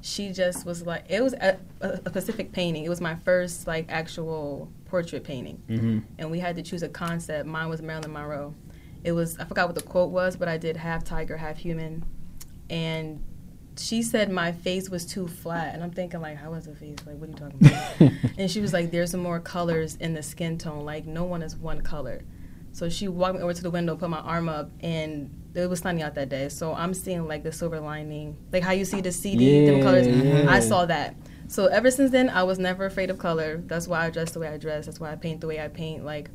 she 0.00 0.30
just 0.32 0.64
was 0.64 0.86
like, 0.86 1.04
it 1.08 1.22
was 1.22 1.34
a, 1.34 1.58
a, 1.80 1.96
specific 1.98 2.52
painting. 2.52 2.84
It 2.84 2.88
was 2.88 3.00
my 3.00 3.16
first 3.16 3.66
like 3.66 3.86
actual 3.88 4.70
portrait 4.86 5.24
painting, 5.24 5.62
hmm 5.66 5.98
and 6.18 6.30
we 6.30 6.38
had 6.38 6.56
to 6.56 6.62
choose 6.62 6.82
a 6.82 6.88
concept. 6.88 7.46
Mine 7.46 7.68
was 7.68 7.82
Marilyn 7.82 8.12
Monroe. 8.12 8.54
It 9.04 9.12
was 9.12 9.38
I 9.38 9.44
forgot 9.44 9.66
what 9.68 9.74
the 9.74 9.82
quote 9.82 10.10
was, 10.10 10.36
but 10.36 10.48
I 10.48 10.56
did 10.56 10.76
half 10.76 11.04
tiger, 11.04 11.36
half 11.36 11.56
human, 11.58 12.04
and 12.70 13.22
she 13.76 14.02
said 14.02 14.30
my 14.30 14.52
face 14.52 14.90
was 14.90 15.04
too 15.04 15.28
flat, 15.28 15.74
and 15.74 15.82
I'm 15.82 15.90
thinking 15.90 16.20
like, 16.20 16.36
how 16.36 16.50
was 16.50 16.66
the 16.66 16.74
face? 16.74 16.98
Like, 17.06 17.16
what 17.16 17.28
are 17.28 17.32
you 17.32 17.38
talking 17.38 17.66
about? 17.66 18.12
and 18.38 18.50
she 18.50 18.60
was 18.60 18.72
like, 18.72 18.90
"There's 18.90 19.10
some 19.10 19.20
more 19.20 19.40
colors 19.40 19.96
in 19.96 20.14
the 20.14 20.22
skin 20.22 20.58
tone. 20.58 20.84
Like, 20.84 21.06
no 21.06 21.24
one 21.24 21.42
is 21.42 21.56
one 21.56 21.80
color." 21.80 22.22
So 22.72 22.88
she 22.88 23.08
walked 23.08 23.36
me 23.36 23.42
over 23.42 23.54
to 23.54 23.62
the 23.62 23.70
window, 23.70 23.96
put 23.96 24.10
my 24.10 24.20
arm 24.20 24.48
up, 24.48 24.70
and 24.80 25.30
it 25.62 25.70
was 25.70 25.80
sunny 25.80 26.02
out 26.02 26.14
that 26.14 26.28
day. 26.28 26.48
So 26.48 26.74
I'm 26.74 26.94
seeing 26.94 27.26
like 27.26 27.42
the 27.42 27.52
silver 27.52 27.80
lining, 27.80 28.36
like 28.52 28.62
how 28.62 28.72
you 28.72 28.84
see 28.84 29.00
the 29.00 29.12
CD, 29.12 29.66
them 29.66 29.82
colors. 29.82 30.06
Yeah. 30.06 30.46
I 30.48 30.60
saw 30.60 30.86
that. 30.86 31.14
So 31.48 31.66
ever 31.66 31.90
since 31.90 32.10
then, 32.10 32.28
I 32.28 32.42
was 32.42 32.58
never 32.58 32.84
afraid 32.84 33.10
of 33.10 33.18
color. 33.18 33.62
That's 33.66 33.88
why 33.88 34.04
I 34.06 34.10
dress 34.10 34.32
the 34.32 34.38
way 34.40 34.48
I 34.48 34.58
dress. 34.58 34.86
That's 34.86 35.00
why 35.00 35.12
I 35.12 35.16
paint 35.16 35.40
the 35.40 35.46
way 35.46 35.60
I 35.60 35.68
paint. 35.68 36.04
Like, 36.04 36.30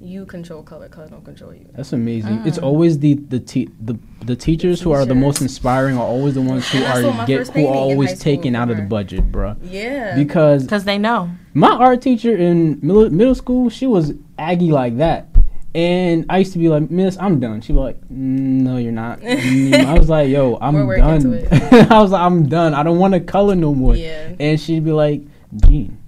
you 0.00 0.26
control 0.26 0.62
color, 0.62 0.88
color 0.88 1.08
don't 1.08 1.24
control 1.24 1.54
you. 1.54 1.66
That's 1.74 1.92
amazing. 1.92 2.38
Mm. 2.38 2.46
It's 2.46 2.58
always 2.58 2.98
the 2.98 3.14
the 3.14 3.40
te- 3.40 3.70
the 3.80 3.98
the 4.24 4.36
teachers 4.36 4.80
who 4.80 4.92
are 4.92 5.04
the 5.06 5.14
most 5.14 5.40
inspiring 5.40 5.96
are 5.96 6.06
always 6.06 6.34
the 6.34 6.42
ones 6.42 6.68
who 6.70 6.78
And 6.78 6.86
I 6.86 7.02
saw 7.02 7.20
are 7.20 7.26
get 7.26 7.48
who 7.48 7.66
are 7.66 7.74
always 7.74 8.18
taken 8.20 8.54
out 8.54 8.70
of 8.70 8.76
the 8.76 8.82
budget, 8.82 9.30
bruh. 9.32 9.56
Yeah. 9.62 10.14
Because 10.16 10.64
Because 10.64 10.84
they 10.84 10.98
know. 10.98 11.30
my 11.54 11.70
art 11.70 12.02
teacher 12.02 12.36
in 12.36 12.78
middle, 12.82 13.08
middle 13.10 13.34
school, 13.34 13.70
she 13.70 13.86
was 13.86 14.12
aggy 14.38 14.70
like 14.70 14.98
that. 14.98 15.33
And 15.74 16.26
I 16.28 16.38
used 16.38 16.52
to 16.52 16.58
be 16.60 16.68
like, 16.68 16.88
Miss, 16.90 17.16
I'm 17.18 17.40
done. 17.40 17.60
She'd 17.60 17.72
be 17.72 17.78
like, 17.80 18.00
"Mm, 18.02 18.62
No, 18.62 18.76
you're 18.76 18.92
not. 18.92 19.18
I 19.26 19.98
was 19.98 20.08
like, 20.08 20.28
Yo, 20.28 20.56
I'm 20.60 20.86
We're 20.86 20.98
done. 20.98 21.46
I 21.90 22.00
was 22.00 22.12
like, 22.12 22.22
I'm 22.22 22.48
done. 22.48 22.74
I 22.74 22.82
don't 22.84 22.98
want 22.98 23.14
to 23.14 23.20
color 23.20 23.54
no 23.56 23.74
more. 23.74 23.96
yeah. 23.96 24.34
And 24.38 24.60
she'd 24.60 24.84
be 24.84 24.92
like, 24.92 25.22
Gene, 25.66 25.98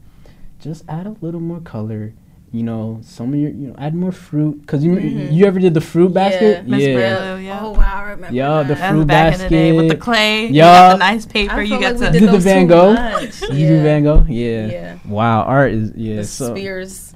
just 0.61 0.85
add 0.89 1.07
a 1.07 1.17
little 1.21 1.41
more 1.41 1.61
color. 1.61 2.13
You 2.53 2.63
know, 2.63 3.01
some 3.03 3.35
of 3.35 3.41
your, 3.41 3.51
you 3.51 3.67
know, 3.69 3.75
add 3.77 3.95
more 3.95 4.13
fruit. 4.13 4.63
Cause 4.69 4.83
you, 4.85 4.93
Mhm. 4.93 5.33
you 5.33 5.45
ever 5.47 5.59
did 5.59 5.75
the 5.75 5.81
fruit 5.81 6.15
basket? 6.15 6.67
Miss 6.67 6.81
Yeah. 6.83 6.95
Brillo, 6.95 7.45
yeah. 7.45 7.59
Oh 7.61 7.71
wow, 7.73 8.03
I 8.05 8.11
remember. 8.11 8.35
Yeah, 8.35 8.63
the 8.63 8.69
that. 8.75 8.79
That 8.79 8.91
fruit 8.91 8.99
was 8.99 9.07
back 9.07 9.35
in 9.35 9.41
the 9.41 9.49
day 9.49 9.73
with 9.73 9.89
the 9.89 9.95
basket. 9.97 10.01
clay. 10.01 10.47
You 10.47 10.53
Yeah. 10.55 10.65
got 10.65 10.93
the 10.93 10.99
nice 10.99 11.27
paper. 11.27 11.53
I 11.55 11.63
You 11.63 11.71
got 11.71 11.81
get 11.81 12.01
like 12.01 12.13
to. 12.13 12.19
we 12.21 12.21
Did 12.21 12.31
the 12.35 12.39
Van 12.39 12.67
Gogh? 12.69 12.93
much. 12.95 13.41
Did 13.41 13.55
you 13.55 13.67
do 13.69 13.83
Van 13.83 14.05
Gogh? 14.05 14.25
Yeah. 14.29 14.67
Yeah. 14.69 14.95
Wow, 15.07 15.43
art 15.43 15.73
is 15.73 15.93
yeah. 15.97 16.17
The 16.17 16.25
so, 16.25 16.55
spears, 16.55 17.15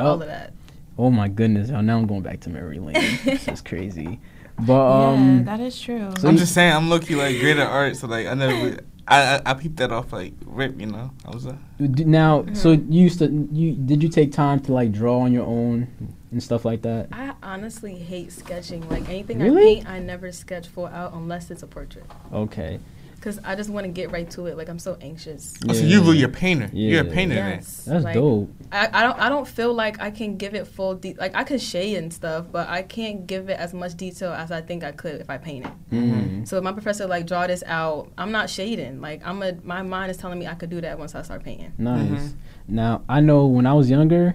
all 0.00 0.20
of 0.20 0.26
that. 0.26 0.52
Oh 0.98 1.10
my 1.10 1.28
goodness! 1.28 1.70
y'all, 1.70 1.82
Now 1.82 1.98
I'm 1.98 2.06
going 2.06 2.22
back 2.22 2.40
to 2.40 2.50
Mary 2.50 2.78
Lane. 2.78 3.18
this 3.24 3.48
is 3.48 3.60
crazy. 3.62 4.20
But 4.58 4.72
yeah, 4.74 5.08
um, 5.08 5.44
that 5.46 5.60
is 5.60 5.80
true. 5.80 6.12
So 6.18 6.28
I'm 6.28 6.34
you- 6.34 6.40
just 6.40 6.52
saying, 6.54 6.72
I'm 6.72 6.90
low 6.90 6.98
key 7.00 7.14
like 7.14 7.38
great 7.40 7.56
at 7.56 7.66
art, 7.66 7.96
so 7.96 8.06
like 8.06 8.26
I 8.26 8.34
never, 8.34 8.78
I, 9.08 9.36
I 9.36 9.42
I 9.46 9.54
peeped 9.54 9.76
that 9.78 9.90
off 9.90 10.12
like 10.12 10.34
rip, 10.44 10.78
you 10.78 10.86
know. 10.86 11.10
I 11.26 11.30
was 11.30 11.46
uh, 11.46 11.56
now, 11.78 12.44
so 12.52 12.76
Mm-hmm. 12.76 12.92
you 12.92 13.02
used 13.02 13.18
to 13.20 13.48
you 13.52 13.72
did 13.72 14.02
you 14.02 14.08
take 14.10 14.30
time 14.32 14.60
to 14.60 14.72
like 14.72 14.92
draw 14.92 15.20
on 15.20 15.32
your 15.32 15.46
own 15.46 15.88
and 16.30 16.42
stuff 16.42 16.64
like 16.66 16.82
that? 16.82 17.08
I 17.12 17.32
honestly 17.42 17.94
hate 17.96 18.30
sketching. 18.30 18.86
Like 18.90 19.08
anything 19.08 19.38
Really? 19.38 19.62
I 19.62 19.74
paint, 19.76 19.88
I 19.88 19.98
never 20.00 20.30
sketch 20.32 20.68
full 20.68 20.86
out 20.86 21.14
unless 21.14 21.50
it's 21.50 21.62
a 21.62 21.66
portrait. 21.66 22.04
Okay. 22.32 22.78
Cause 23.22 23.38
I 23.44 23.54
just 23.54 23.70
want 23.70 23.84
to 23.86 23.92
get 23.92 24.10
right 24.10 24.28
to 24.32 24.46
it. 24.46 24.56
Like 24.56 24.68
I'm 24.68 24.80
so 24.80 24.98
anxious. 25.00 25.54
oh, 25.68 25.72
so 25.72 25.84
you 25.84 26.00
really 26.02 26.24
a 26.24 26.28
painter. 26.28 26.68
You're 26.72 27.02
a 27.02 27.04
painter. 27.04 27.36
Yes. 27.36 27.84
That's 27.84 28.02
like, 28.04 28.14
dope. 28.14 28.50
I, 28.72 28.88
I 28.92 29.02
don't 29.04 29.16
I 29.20 29.28
don't 29.28 29.46
feel 29.46 29.72
like 29.72 30.00
I 30.02 30.10
can 30.10 30.36
give 30.36 30.56
it 30.56 30.66
full 30.66 30.96
de- 30.96 31.14
like 31.14 31.32
I 31.36 31.44
can 31.44 31.58
shade 31.58 31.98
and 31.98 32.12
stuff, 32.12 32.46
but 32.50 32.68
I 32.68 32.82
can't 32.82 33.24
give 33.28 33.48
it 33.48 33.60
as 33.60 33.72
much 33.74 33.94
detail 33.96 34.32
as 34.32 34.50
I 34.50 34.60
think 34.60 34.82
I 34.82 34.90
could 34.90 35.20
if 35.20 35.30
I 35.30 35.38
paint 35.38 35.66
it. 35.66 35.72
Mm-hmm. 35.94 36.44
So 36.46 36.56
if 36.58 36.64
my 36.64 36.72
professor 36.72 37.06
like 37.06 37.26
draw 37.28 37.46
this 37.46 37.62
out, 37.64 38.10
I'm 38.18 38.32
not 38.32 38.50
shading. 38.50 39.00
Like 39.00 39.24
I'm 39.24 39.40
a 39.44 39.52
my 39.62 39.82
mind 39.82 40.10
is 40.10 40.16
telling 40.16 40.40
me 40.40 40.48
I 40.48 40.54
could 40.54 40.70
do 40.70 40.80
that 40.80 40.98
once 40.98 41.14
I 41.14 41.22
start 41.22 41.44
painting. 41.44 41.72
Nice. 41.78 42.10
Mhm. 42.10 42.32
Now 42.66 43.02
I 43.08 43.20
know 43.20 43.46
when 43.46 43.66
I 43.66 43.74
was 43.74 43.88
younger, 43.88 44.34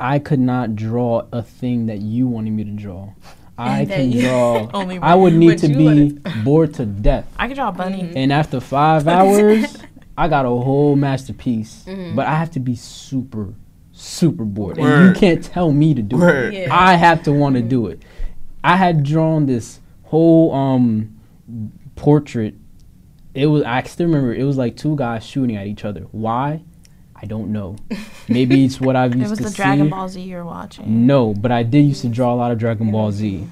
I 0.00 0.18
could 0.18 0.40
not 0.40 0.74
draw 0.74 1.26
a 1.30 1.42
thing 1.42 1.86
that 1.86 1.98
you 1.98 2.26
wanted 2.26 2.50
me 2.50 2.64
to 2.64 2.72
draw. 2.72 3.10
I 3.58 3.84
can 3.84 4.10
draw. 4.10 4.70
Only 4.74 4.98
I 4.98 5.14
would 5.14 5.34
need 5.34 5.46
What 5.48 5.58
to 5.58 5.68
you 5.68 5.76
be 5.76 5.84
wanted. 5.84 6.44
bored 6.44 6.74
to 6.74 6.86
death. 6.86 7.26
I 7.38 7.46
can 7.48 7.56
draw 7.56 7.68
a 7.68 7.72
bunny. 7.72 8.02
Mhm. 8.02 8.12
And 8.16 8.32
after 8.32 8.60
five 8.60 9.08
hours, 9.08 9.76
I 10.16 10.28
got 10.28 10.46
a 10.46 10.48
whole 10.48 10.94
masterpiece. 10.96 11.84
Mhm. 11.86 12.14
But 12.16 12.26
I 12.26 12.36
have 12.36 12.50
to 12.52 12.60
be 12.60 12.74
super, 12.76 13.54
super 13.92 14.44
bored. 14.44 14.78
And 14.78 15.06
you 15.14 15.20
can't 15.20 15.42
tell 15.42 15.72
me 15.72 15.94
to 15.94 16.02
do 16.02 16.22
it. 16.22 16.54
Yeah. 16.54 16.68
I 16.70 16.94
have 16.94 17.22
to 17.24 17.32
want 17.32 17.56
to 17.56 17.62
do 17.62 17.86
it. 17.88 18.02
I 18.62 18.76
had 18.76 19.02
drawn 19.02 19.46
this 19.46 19.80
whole 20.04 20.52
um 20.54 21.10
portrait. 21.96 22.54
It 23.34 23.46
was 23.46 23.62
I 23.64 23.82
still 23.82 24.06
remember 24.06 24.34
it 24.34 24.44
was 24.44 24.56
like 24.56 24.76
two 24.76 24.96
guys 24.96 25.24
shooting 25.24 25.56
at 25.56 25.66
each 25.66 25.84
other. 25.84 26.06
Why? 26.12 26.62
I 27.20 27.26
don't 27.26 27.50
know. 27.52 27.76
Maybe 28.28 28.64
it's 28.64 28.80
what 28.80 28.94
I've 28.94 29.14
used 29.16 29.30
to 29.30 29.36
see. 29.36 29.42
It 29.42 29.44
was 29.44 29.44
to 29.44 29.44
the 29.44 29.50
see. 29.50 29.56
Dragon 29.56 29.88
Ball 29.88 30.08
Z 30.08 30.20
you're 30.20 30.44
watching. 30.44 31.06
No, 31.06 31.34
but 31.34 31.50
I 31.50 31.62
did 31.64 31.80
used 31.84 32.02
to 32.02 32.08
draw 32.08 32.32
a 32.32 32.36
lot 32.36 32.52
of 32.52 32.58
Dragon 32.58 32.90
Ball 32.92 33.10
Z. 33.10 33.46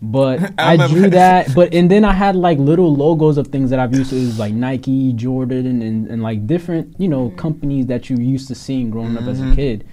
But 0.00 0.52
I 0.58 0.74
I, 0.74 0.86
drew 0.88 1.02
that. 1.10 1.46
that. 1.46 1.54
But 1.54 1.74
and 1.74 1.90
then 1.90 2.04
I 2.04 2.12
had 2.12 2.36
like 2.36 2.58
little 2.58 2.94
logos 2.94 3.36
of 3.36 3.48
things 3.48 3.70
that 3.70 3.80
I've 3.80 3.92
used 3.94 4.10
to 4.10 4.16
it 4.16 4.20
was 4.26 4.38
like 4.38 4.54
Nike, 4.54 5.12
Jordan, 5.14 5.82
and, 5.82 6.06
and 6.06 6.22
like 6.22 6.46
different 6.46 6.94
you 7.00 7.08
know 7.08 7.30
companies 7.30 7.86
that 7.86 8.08
you 8.08 8.16
used 8.18 8.46
to 8.48 8.54
seeing 8.54 8.90
growing 8.90 9.16
up 9.16 9.24
as 9.24 9.40
a 9.40 9.44
Mhm. 9.44 9.54
kid. 9.56 9.84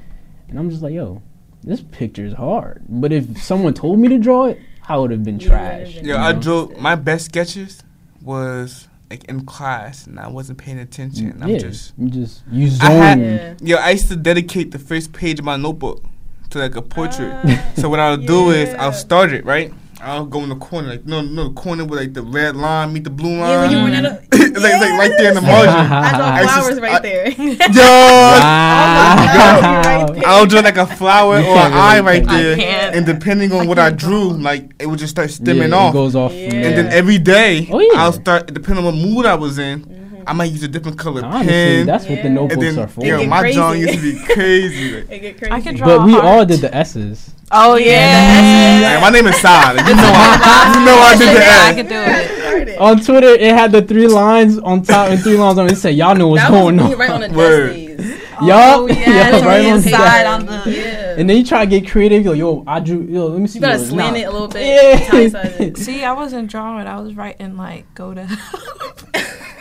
And 0.47 0.59
I'm 0.59 0.69
just 0.69 0.84
like, 0.84 0.93
yo, 0.93 1.23
this 1.63 1.82
picture 1.82 2.26
is 2.26 2.34
hard. 2.34 2.84
But 2.88 3.11
if 3.11 3.41
someone 3.41 3.73
told 3.73 3.97
me 3.97 4.07
to 4.09 4.19
draw 4.19 4.45
it, 4.45 4.59
I 4.88 4.97
would 4.99 5.09
have 5.09 5.23
been 5.23 5.39
You 5.39 5.47
trash. 5.47 5.88
would've 5.95 6.03
been 6.03 6.15
I 6.15 6.32
drew 6.34 6.71
my 6.80 6.93
best 6.93 7.26
sketches 7.26 7.82
was 8.21 8.88
like 9.10 9.24
in 9.26 9.45
class, 9.45 10.08
and 10.08 10.20
I 10.20 10.28
wasn't 10.28 10.58
paying 10.58 10.80
attention. 10.80 11.38
I'm 11.41 11.49
yeah, 11.49 11.58
just 11.60 11.93
you 11.97 12.10
just 12.10 12.43
you 12.51 12.70
I 12.82 12.91
had- 12.91 13.18
zone. 13.20 13.58
Yeah. 13.62 13.78
yo. 13.78 13.78
I 13.78 13.91
used 13.91 14.08
to 14.10 14.16
dedicate 14.16 14.72
the 14.72 14.80
first 14.80 15.14
page 15.14 15.39
of 15.39 15.45
my 15.45 15.58
notebook 15.58 16.03
to 16.51 16.60
like 16.60 16.76
a 16.76 16.82
portrait. 16.82 17.34
Ah, 17.43 17.72
so 17.78 17.89
what 17.89 17.99
I'll 17.99 18.18
do 18.18 18.51
is. 18.51 18.74
I'll 18.76 18.93
start 18.93 19.32
it 19.34 19.45
right. 19.45 19.74
I'll 20.02 20.26
go 20.26 20.41
in 20.43 20.50
the 20.50 20.56
corner, 20.56 20.89
like 20.89 21.06
no, 21.06 21.22
no, 21.22 21.46
the 21.48 21.54
corner 21.54 21.86
with 21.86 21.98
like 22.00 22.14
the 22.14 22.22
red 22.22 22.56
line 22.56 22.91
meet 22.93 23.06
the 23.06 23.10
blue 23.10 23.39
line. 23.39 23.50
Yeah, 23.50 23.62
when 23.62 23.72
you 23.72 23.78
went 23.84 24.06
out 24.06 24.12
of- 24.12 24.16
like, 24.22 24.52
it's 24.52 24.60
like 24.82 25.00
right 25.00 25.14
there 25.18 25.30
in 25.30 25.36
the 25.36 25.41
margin. 25.41 25.70
I 25.74 26.16
draw 26.18 26.26
I 26.26 26.41
used 26.41 26.54
to- 26.54 26.62
flowers 26.62 26.80
right 26.82 26.93
I- 26.96 27.00
there. 27.00 27.28
Yo, 27.32 27.82
oh 27.82 28.39
Wow. 28.41 30.06
Right 30.14 30.24
I'll 30.26 30.46
draw 30.46 30.60
like 30.62 30.78
a 30.78 30.86
flower 30.86 31.36
or 31.38 31.58
an 31.58 31.74
eye 31.74 32.00
right 32.02 32.26
there, 32.28 32.93
and 32.93 33.06
depending 33.06 33.52
on 33.54 33.62
I 33.62 33.66
what 33.68 33.80
I 33.80 33.89
can't 33.89 34.00
drew, 34.00 34.30
like 34.34 34.72
it 34.80 34.88
would 34.88 35.00
just 35.00 35.12
start 35.12 35.30
stemming 35.32 35.70
yeah, 35.70 35.76
off. 35.78 35.93
It 35.93 35.98
goes 35.98 36.16
off. 36.16 36.34
Yeah. 36.34 36.54
And 36.54 36.78
then 36.78 36.88
every 36.88 37.18
day, 37.18 37.68
Oh, 37.72 37.80
yeah. 37.80 37.89
I'll 37.96 38.14
start 38.14 38.48
depending 38.54 38.86
on 38.86 38.93
what 38.96 39.02
mood 39.02 39.26
I 39.26 39.36
was 39.36 39.58
in. 39.58 39.86
Mm. 39.86 40.05
I 40.28 40.34
might 40.34 40.51
use 40.51 40.63
a 40.63 40.67
different 40.67 40.97
color 40.97 41.23
Honestly, 41.23 41.47
pen. 41.47 41.86
that's 41.86 42.03
what 42.05 42.09
the 42.09 42.15
Yeah. 42.15 42.26
and 42.26 42.36
notebooks 42.36 42.61
then, 42.61 42.80
are 42.80 42.88
for. 42.88 43.05
yo, 43.05 43.26
my 43.26 43.51
drawing 43.51 43.82
used 43.82 43.93
to 43.93 44.01
be 44.01 44.26
crazy. 44.34 44.93
It 44.95 45.19
get 45.19 45.38
crazy. 45.38 45.51
I 45.51 45.61
could 45.61 45.76
draw 45.78 45.88
but 45.97 46.05
we 46.05 46.15
a 46.15 46.19
all 46.19 46.45
did 46.45 46.61
the 46.61 46.73
S's. 46.76 47.32
Oh 47.51 47.76
yeah. 47.76 48.95
Hey, 48.95 49.01
my 49.01 49.09
name 49.11 49.28
is 49.28 49.36
Sad. 49.38 49.76
You 49.88 49.95
know 49.95 50.01
I, 50.03 50.73
you 50.80 50.86
know 50.86 50.97
I 50.97 51.15
did 51.17 51.28
the 51.38 51.45
I 51.45 51.69
S. 51.69 51.76
could 51.76 51.89
do 51.89 52.71
it. 52.71 52.78
On 52.80 52.99
Twitter, 52.99 53.28
it 53.28 53.51
had 53.55 53.71
the 53.71 53.82
three 53.84 54.07
lines 54.07 54.57
on 54.59 54.82
top 54.84 55.09
and 55.09 55.21
three 55.21 55.38
lines 55.38 55.57
on 55.59 55.67
it. 55.67 55.73
It 55.73 55.78
said, 55.78 55.95
"Y'all 55.95 56.15
know 56.15 56.30
what's 56.30 56.41
that 56.43 56.49
going 56.51 56.76
was 56.78 56.86
on." 56.86 56.89
me 56.91 56.95
right 56.95 57.09
on 57.11 57.21
the 57.21 57.30
Word. 57.38 57.73
test 57.73 57.97
days. 57.97 58.21
Yup. 58.41 58.80
Oh, 58.82 58.88
yeah, 58.88 58.95
Yeah, 59.32 59.39
the 59.39 59.45
right 59.45 59.65
on 59.65 59.76
inside 59.78 60.23
top. 60.23 60.39
on 60.41 60.45
the- 60.47 60.71
Yeah. 60.71 61.15
And 61.17 61.30
then 61.30 61.38
you 61.38 61.45
try 61.45 61.63
to 61.63 61.69
get 61.69 61.89
creative. 61.89 62.26
Yo, 62.26 62.34
yo, 62.34 62.63
I 62.67 62.82
drew. 62.82 63.01
Yo, 63.03 63.28
let 63.28 63.39
me 63.39 63.47
see. 63.47 63.59
you 63.59 63.61
gotta 63.61 63.78
yours. 63.78 63.89
slant 63.89 64.13
Nah. 64.15 64.19
it 64.19 64.23
a 64.23 64.32
little 64.32 64.47
bit. 64.49 65.61
Yeah. 65.61 65.69
See, 65.76 66.03
I 66.03 66.11
wasn't 66.11 66.49
drawing. 66.51 66.86
I 66.88 66.99
was 66.99 67.13
writing 67.15 67.55
like 67.55 67.86
go 67.95 68.13
to. 68.13 68.28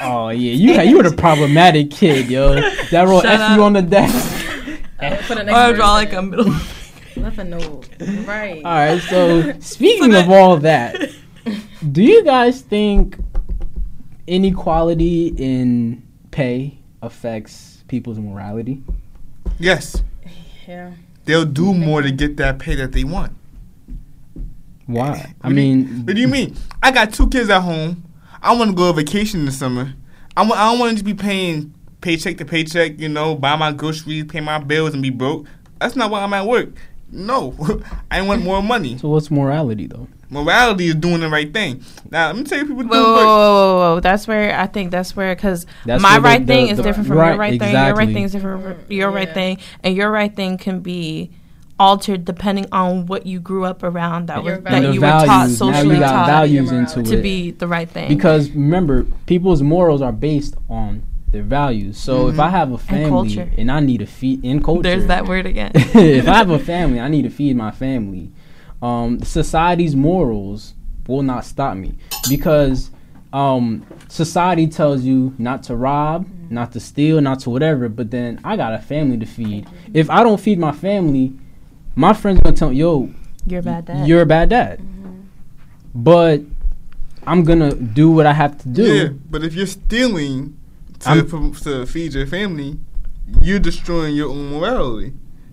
Oh 0.01 0.29
yeah, 0.31 0.53
you 0.53 0.75
had, 0.75 0.89
you 0.89 0.97
were 0.97 1.09
the 1.09 1.17
problematic 1.17 1.91
kid, 1.91 2.29
yo. 2.29 2.55
That 2.91 3.07
wrote 3.09 3.23
Shut 3.23 3.41
F 3.41 3.57
you 3.57 3.63
on 3.63 3.73
the 3.75 3.83
desk. 3.83 4.47
Uh, 5.01 5.17
for 5.23 5.35
the 5.35 5.41
or 5.43 5.45
next 5.45 5.57
I 5.57 5.73
draw 5.73 5.93
like 5.95 6.11
person. 6.11 6.19
a 6.19 6.37
middle. 6.37 6.55
Left 7.17 7.39
a 7.39 7.45
note. 7.45 7.89
Right. 8.27 8.57
All 8.65 8.73
right. 8.73 9.01
So 9.03 9.53
speaking 9.61 10.15
of 10.15 10.29
all 10.31 10.57
that, 10.59 11.11
do 11.93 12.03
you 12.03 12.25
guys 12.25 12.61
think 12.61 13.19
inequality 14.27 15.29
in 15.37 16.03
pay 16.31 16.79
affects 17.03 17.85
people's 17.89 18.19
morality? 18.19 18.83
Yes, 19.59 20.03
Yeah. 20.67 20.93
they'll 21.25 21.45
do 21.45 21.73
more 21.75 22.03
to 22.03 22.11
get 22.11 22.37
that 22.39 22.59
pay 22.59 22.75
that 22.77 22.93
they 22.93 23.05
want. 23.05 23.33
Why? 24.87 25.35
I 25.41 25.49
What 25.49 25.55
do 25.55 25.61
you- 25.61 25.77
mean, 25.77 26.07
What 26.07 26.15
do 26.17 26.21
you 26.21 26.29
mean? 26.29 26.57
I 26.83 26.91
got 26.91 27.13
two 27.13 27.29
kids 27.29 27.49
at 27.51 27.61
home. 27.61 28.03
I 28.45 28.55
want 28.55 28.71
to 28.71 28.77
go 28.77 28.89
on 28.91 28.97
vacation 28.97 29.41
in 29.41 29.47
the 29.47 29.53
summer. 29.53 29.93
I 30.37 30.43
want. 30.43 30.61
I 30.61 30.71
don't 30.71 30.79
want 30.79 30.91
to 30.91 30.95
just 30.97 31.05
be 31.05 31.15
paying 31.15 31.73
paycheck 32.01 32.37
to 32.39 32.45
paycheck. 32.45 32.99
You 33.01 33.09
know, 33.09 33.35
buy 33.35 33.57
my 33.57 33.73
groceries, 33.73 34.25
pay 34.25 34.41
my 34.41 34.59
bills, 34.59 34.93
and 34.95 35.03
be 35.03 35.11
broke. 35.11 35.47
That's 35.81 35.97
not 35.97 36.11
why 36.11 36.23
I'm 36.23 36.33
at 36.35 36.47
work. 36.47 36.69
No, 37.11 37.55
I 38.11 38.21
want 38.23 38.43
more 38.43 38.63
money. 38.63 38.99
so 38.99 39.09
what's 39.09 39.31
morality 39.31 39.87
though? 39.87 40.09
Morality 40.31 40.87
is 40.87 40.95
doing 40.97 41.21
the 41.21 41.29
right 41.29 41.53
thing. 41.53 41.85
Now, 42.11 42.27
let 42.29 42.37
me 42.37 42.43
tell 42.45 42.59
you, 42.59 42.65
people 42.67 42.85
Whoa, 42.85 42.89
do 42.89 42.91
whoa, 42.91 43.15
whoa, 43.15 43.27
whoa, 43.27 43.95
whoa! 43.95 44.01
That's 44.01 44.27
where 44.27 44.59
I 44.59 44.67
think 44.67 44.91
that's 44.91 45.15
where 45.15 45.35
because 45.35 45.65
my 45.87 45.97
where 45.97 46.15
the- 46.17 46.21
right 46.23 46.47
thing 46.47 46.67
the- 46.67 46.71
is 46.73 46.77
the- 46.79 46.83
different 46.83 47.07
from 47.09 47.19
right, 47.19 47.29
your 47.31 47.39
right 47.39 47.61
thing. 47.61 47.73
Your 47.73 47.95
right 47.95 48.09
thing 48.13 48.25
is 48.25 48.33
different 48.33 48.63
from 48.63 48.93
your 48.93 49.11
right 49.11 49.33
thing, 49.33 49.59
and 49.85 49.95
your 49.97 50.11
right 50.11 50.35
thing 50.35 50.59
can 50.59 50.81
be 50.81 51.31
altered 51.79 52.25
depending 52.25 52.67
on 52.71 53.07
what 53.07 53.27
you 53.27 53.41
grew 53.41 53.65
up 53.65 53.83
around 53.83 54.27
that 54.27 54.45
Your 54.45 54.57
was 54.57 54.65
that 54.65 54.83
you 54.83 54.93
the 54.93 55.01
were 55.01 55.07
taught 55.07 55.27
values. 55.27 55.61
Now 55.61 55.73
socially 55.73 55.95
you 55.95 56.01
got 56.01 56.13
taught 56.13 56.27
values 56.27 56.71
Your 56.71 56.81
into 56.81 56.99
morality. 56.99 57.15
it. 57.15 57.17
to 57.17 57.23
be 57.23 57.51
the 57.51 57.67
right 57.67 57.89
thing. 57.89 58.09
Because 58.09 58.51
remember, 58.51 59.05
people's 59.27 59.63
morals 59.63 60.01
are 60.01 60.13
based 60.13 60.57
on 60.69 61.03
their 61.33 61.43
values. 61.43 61.99
So 61.99 62.29
if 62.29 62.39
I 62.39 62.49
have 62.49 62.71
a 62.73 62.79
family 62.79 63.09
culture. 63.35 63.51
and, 63.59 63.71
I 63.71 63.81
need 63.81 63.99
to 63.99 64.07
feed 64.07 64.45
in 64.45 64.63
culture, 64.63 64.83
there's 64.83 65.07
that 65.09 65.27
word 65.27 65.47
again. 65.47 65.73
if 65.75 66.29
I 66.29 66.35
have 66.35 66.51
a 66.51 66.59
family, 66.61 67.01
I 67.01 67.09
need 67.09 67.23
to 67.23 67.31
feed 67.31 67.57
my 67.57 67.73
family. 67.73 68.31
Um, 68.81 69.21
society's 69.23 69.97
morals 69.97 70.75
will 71.09 71.23
not 71.23 71.45
stop 71.45 71.77
me 71.77 71.97
because 72.29 72.91
um, 73.33 73.85
society 74.09 74.69
tells 74.69 75.03
you 75.03 75.35
not 75.39 75.65
to 75.65 75.75
rob, 75.75 76.27
not 76.51 76.71
to 76.73 76.81
steal, 76.81 77.21
not 77.21 77.41
to 77.41 77.51
whatever. 77.51 77.89
But 77.89 78.13
then 78.13 78.41
I 78.45 78.57
got 78.57 78.73
a 78.73 78.79
family 78.79 79.19
to 79.19 79.27
feed. 79.27 79.67
If 79.93 80.09
I 80.11 80.23
don't 80.23 80.41
feed 80.41 80.59
my 80.61 80.73
family, 80.73 81.33
my 81.95 82.13
friends 82.13 82.41
gonna 82.41 82.57
tell 82.57 82.71
me, 82.71 82.77
"Yo, 82.77 83.11
You're 83.47 83.61
a 83.61 83.63
bad 83.63 83.85
dad. 83.87 84.09
you're 84.09 84.23
a 84.23 84.27
bad 84.27 84.49
dad." 84.51 84.79
Mm-hmm. 84.81 85.21
But 85.95 86.43
I'm 87.27 87.43
gonna 87.45 87.75
do 87.75 88.11
what 88.11 88.27
I 88.27 88.33
have 88.33 88.59
to 88.59 88.69
do. 88.69 88.83
Yeah, 88.85 89.09
but 89.31 89.45
if 89.45 89.55
you're 89.55 89.67
stealing 89.67 90.57
to, 91.01 91.09
I'm- 91.11 91.53
to 91.63 91.87
feed 91.87 92.15
your 92.15 92.27
family, 92.27 92.79
you're 93.41 93.59
destroying 93.59 94.15
your 94.17 94.31
own 94.31 94.51
morality. 94.53 95.13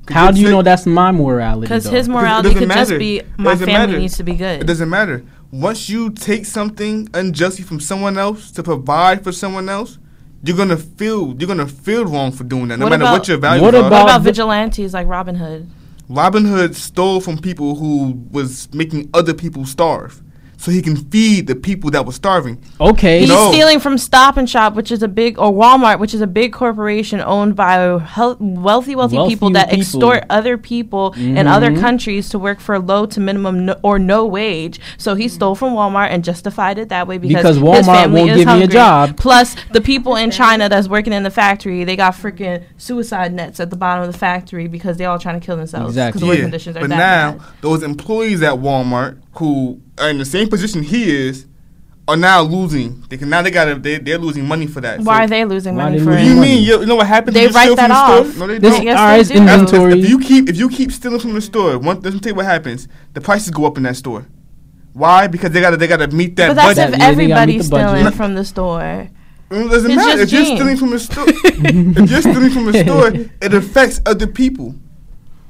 How 0.10 0.32
do 0.32 0.39
you 0.42 0.48
ta- 0.48 0.52
know 0.52 0.62
that's 0.64 0.86
my 0.86 1.12
morality? 1.12 1.62
Because 1.62 1.86
his 1.86 2.10
morality 2.10 2.50
doesn't 2.54 2.68
could 2.68 2.76
just 2.76 2.98
be 2.98 3.20
It 3.20 3.28
my 3.38 3.52
doesn't 3.52 3.68
family 3.68 3.88
matter. 3.88 4.00
needs 4.00 4.18
to 4.18 4.24
be 4.24 4.34
good. 4.34 4.62
It 4.62 4.68
doesn't 4.68 4.89
matter. 4.89 5.24
Once 5.52 5.89
you 5.89 6.10
take 6.10 6.46
something 6.46 7.08
unjustly 7.14 7.64
from 7.64 7.80
someone 7.80 8.18
else 8.18 8.52
to 8.52 8.64
provide 8.64 9.24
for 9.24 9.32
someone 9.32 9.70
else, 9.70 10.00
you're 10.44 10.58
gonna 10.58 10.76
feel 10.78 11.36
you're 11.38 11.48
gonna 11.48 11.68
feel 11.68 12.04
wrong 12.06 12.32
for 12.32 12.44
doing 12.44 12.68
that, 12.70 12.80
no 12.80 12.86
What 12.86 12.89
matter 12.92 13.04
about- 13.04 13.14
what 13.14 13.28
your 13.28 13.38
values 13.38 13.62
what 13.62 13.76
are. 13.76 13.82
What 13.84 13.88
about 13.88 14.04
about 14.06 14.22
vigilantes 14.24 14.94
like 14.94 15.08
Robin 15.08 15.36
Hood? 15.36 15.70
Robin 16.14 16.43
Hood 16.43 16.76
stole 16.76 17.22
from 17.22 17.38
people 17.38 17.76
who 17.76 18.22
was 18.32 18.68
making 18.74 19.09
other 19.14 19.34
people 19.34 19.66
starve, 19.66 20.22
so 20.62 20.70
he 20.70 20.80
can 20.80 20.95
feed 20.95 21.47
the 21.47 21.55
people 21.55 21.89
that 21.89 22.05
were 22.05 22.12
starving. 22.12 22.59
okay, 22.80 23.22
He's 23.22 23.30
No. 23.30 23.51
stealing 23.51 23.80
from 23.80 23.97
Stop 23.97 24.38
and 24.38 24.47
Shop, 24.47 24.76
which 24.76 24.91
is 24.91 25.01
a 25.01 25.07
big, 25.07 25.39
or 25.39 25.51
Walmart, 25.51 25.97
which 25.99 26.14
is 26.14 26.22
a 26.22 26.28
big 26.28 26.53
corporation 26.53 27.20
owned 27.20 27.55
by 27.55 27.74
hel- 27.99 28.38
wealthy, 28.39 28.95
wealthy, 28.95 29.16
Wealthy 29.16 29.30
people 29.34 29.49
that 29.51 29.70
people. 29.70 29.82
extort 29.82 30.24
other 30.30 30.57
people 30.59 31.14
in 31.18 31.47
other 31.47 31.72
Mhm. 31.72 31.80
countries 31.82 32.30
to 32.30 32.38
work 32.38 32.59
for 32.59 32.78
low 32.78 33.07
to 33.07 33.20
minimum 33.20 33.66
no, 33.66 33.76
or 33.82 33.97
no 33.97 34.24
wage. 34.26 34.80
So 34.97 35.16
he 35.16 35.28
stole 35.28 35.55
from 35.55 35.74
Walmart 35.74 36.09
and 36.12 36.24
justified 36.24 36.78
it 36.78 36.89
that 36.89 37.07
way 37.07 37.18
because, 37.18 37.36
Because 37.41 37.55
his 37.55 37.64
Walmart 37.88 37.95
family 37.95 38.20
won't 38.22 38.32
is 38.34 38.38
give 38.38 38.45
me 38.47 38.53
a 38.53 38.55
hungry. 38.59 38.68
job. 38.68 39.18
Plus, 39.18 39.55
the 39.74 39.82
people 39.82 40.16
in 40.16 40.30
China 40.30 40.70
that's 40.70 40.88
working 40.88 41.12
in 41.14 41.24
the 41.24 41.32
factory, 41.32 41.84
they 41.84 41.95
got 41.95 42.14
freaking 42.14 42.62
suicide 42.78 43.34
nets 43.34 43.59
at 43.59 43.72
the 43.72 43.76
bottom 43.78 44.03
of 44.05 44.12
the 44.12 44.18
factory 44.18 44.68
because 44.68 44.97
they're 44.97 45.09
all 45.09 45.18
trying 45.18 45.39
to 45.39 45.43
kill 45.45 45.57
themselves 45.57 45.95
because 45.95 45.95
Exactly. 45.95 46.20
the 46.20 46.26
working 46.28 46.43
conditions 46.43 46.78
are 46.78 46.82
but 46.82 46.89
that 46.91 46.97
now 46.97 47.32
bad. 47.32 47.41
those 47.62 47.82
employees 47.82 48.43
at 48.43 48.53
Walmart 48.53 49.16
who 49.34 49.82
are 49.98 50.10
in 50.10 50.18
the 50.18 50.26
same 50.26 50.48
position 50.50 50.84
he 50.84 51.10
is 51.10 51.46
are 52.08 52.18
now 52.18 52.42
losing. 52.42 53.02
They 53.10 53.18
can 53.18 53.30
now 53.30 53.42
they 53.42 53.52
got 53.52 53.82
they 53.84 53.98
they're 54.00 54.18
losing 54.18 54.46
money 54.48 54.68
for 54.68 54.82
that. 54.82 55.00
Why 55.02 55.20
So- 55.20 55.24
are 55.24 55.28
they 55.28 55.46
losing 55.46 55.76
money 55.76 55.98
they 56.00 56.04
for 56.04 56.10
What 56.12 56.18
do 56.18 56.24
it? 56.24 56.28
you 56.28 56.36
mean? 56.36 56.64
You, 56.64 56.80
you 56.82 56.86
know 56.86 56.96
what 56.96 57.08
happens? 57.08 57.36
They 57.36 57.46
if 57.46 57.56
write 57.56 57.76
that 57.78 57.92
off. 57.92 58.28
Store? 58.28 58.40
No, 58.48 58.54
they 58.54 58.60
This, 58.60 58.76
don't. 58.76 58.84
Yes, 58.86 59.00
all 59.00 59.18
they 59.18 59.24
do. 59.24 59.30
If- 59.34 59.38
inventory. 59.40 60.00
If 60.02 60.10
you 60.10 60.20
keep 60.20 60.50
if 60.50 60.58
you 60.58 60.70
keep 60.70 60.92
stealing 60.92 61.20
from 61.20 61.34
the 61.34 61.42
store, 61.42 61.78
one 61.78 62.02
let 62.02 62.14
me 62.14 62.20
tell 62.20 62.32
you 62.32 62.36
what 62.36 62.46
happens. 62.46 62.88
The 63.14 63.22
prices 63.22 63.52
go 63.52 63.66
up 63.66 63.78
in 63.78 63.84
that 63.84 63.96
store. 63.96 64.26
Why? 64.94 65.28
Because 65.28 65.52
they 65.52 65.62
gotta 65.62 65.78
they 65.78 65.88
gotta 65.88 66.08
meet 66.08 66.36
that 66.38 66.50
But 66.50 66.54
that's 66.56 66.80
budget. 66.80 66.94
if 66.96 67.00
Yeah, 67.00 67.12
they 67.14 67.28
gotta 67.28 67.48
meet 67.48 67.60
everybody's 67.62 67.70
the 67.70 67.76
budget. 67.76 67.90
stealing 68.00 68.14
from 68.14 68.36
the 68.36 68.46
store. 68.46 69.08
Mm, 69.52 69.66
it 69.66 69.70
doesn't 69.70 69.92
It's 69.92 69.96
matter. 69.96 70.18
just 70.18 70.24
If 70.24 70.32
you're 70.34 70.46
Gene. 70.46 70.58
stealing 70.58 70.78
from 70.78 70.90
the 70.92 71.00
store, 71.00 71.26
if 71.28 72.10
you're 72.12 72.22
stealing 72.22 72.50
from 72.52 72.66
the 72.72 72.84
store, 72.84 73.08
it 73.42 73.54
affects 73.54 74.02
other 74.06 74.28
people. 74.28 74.76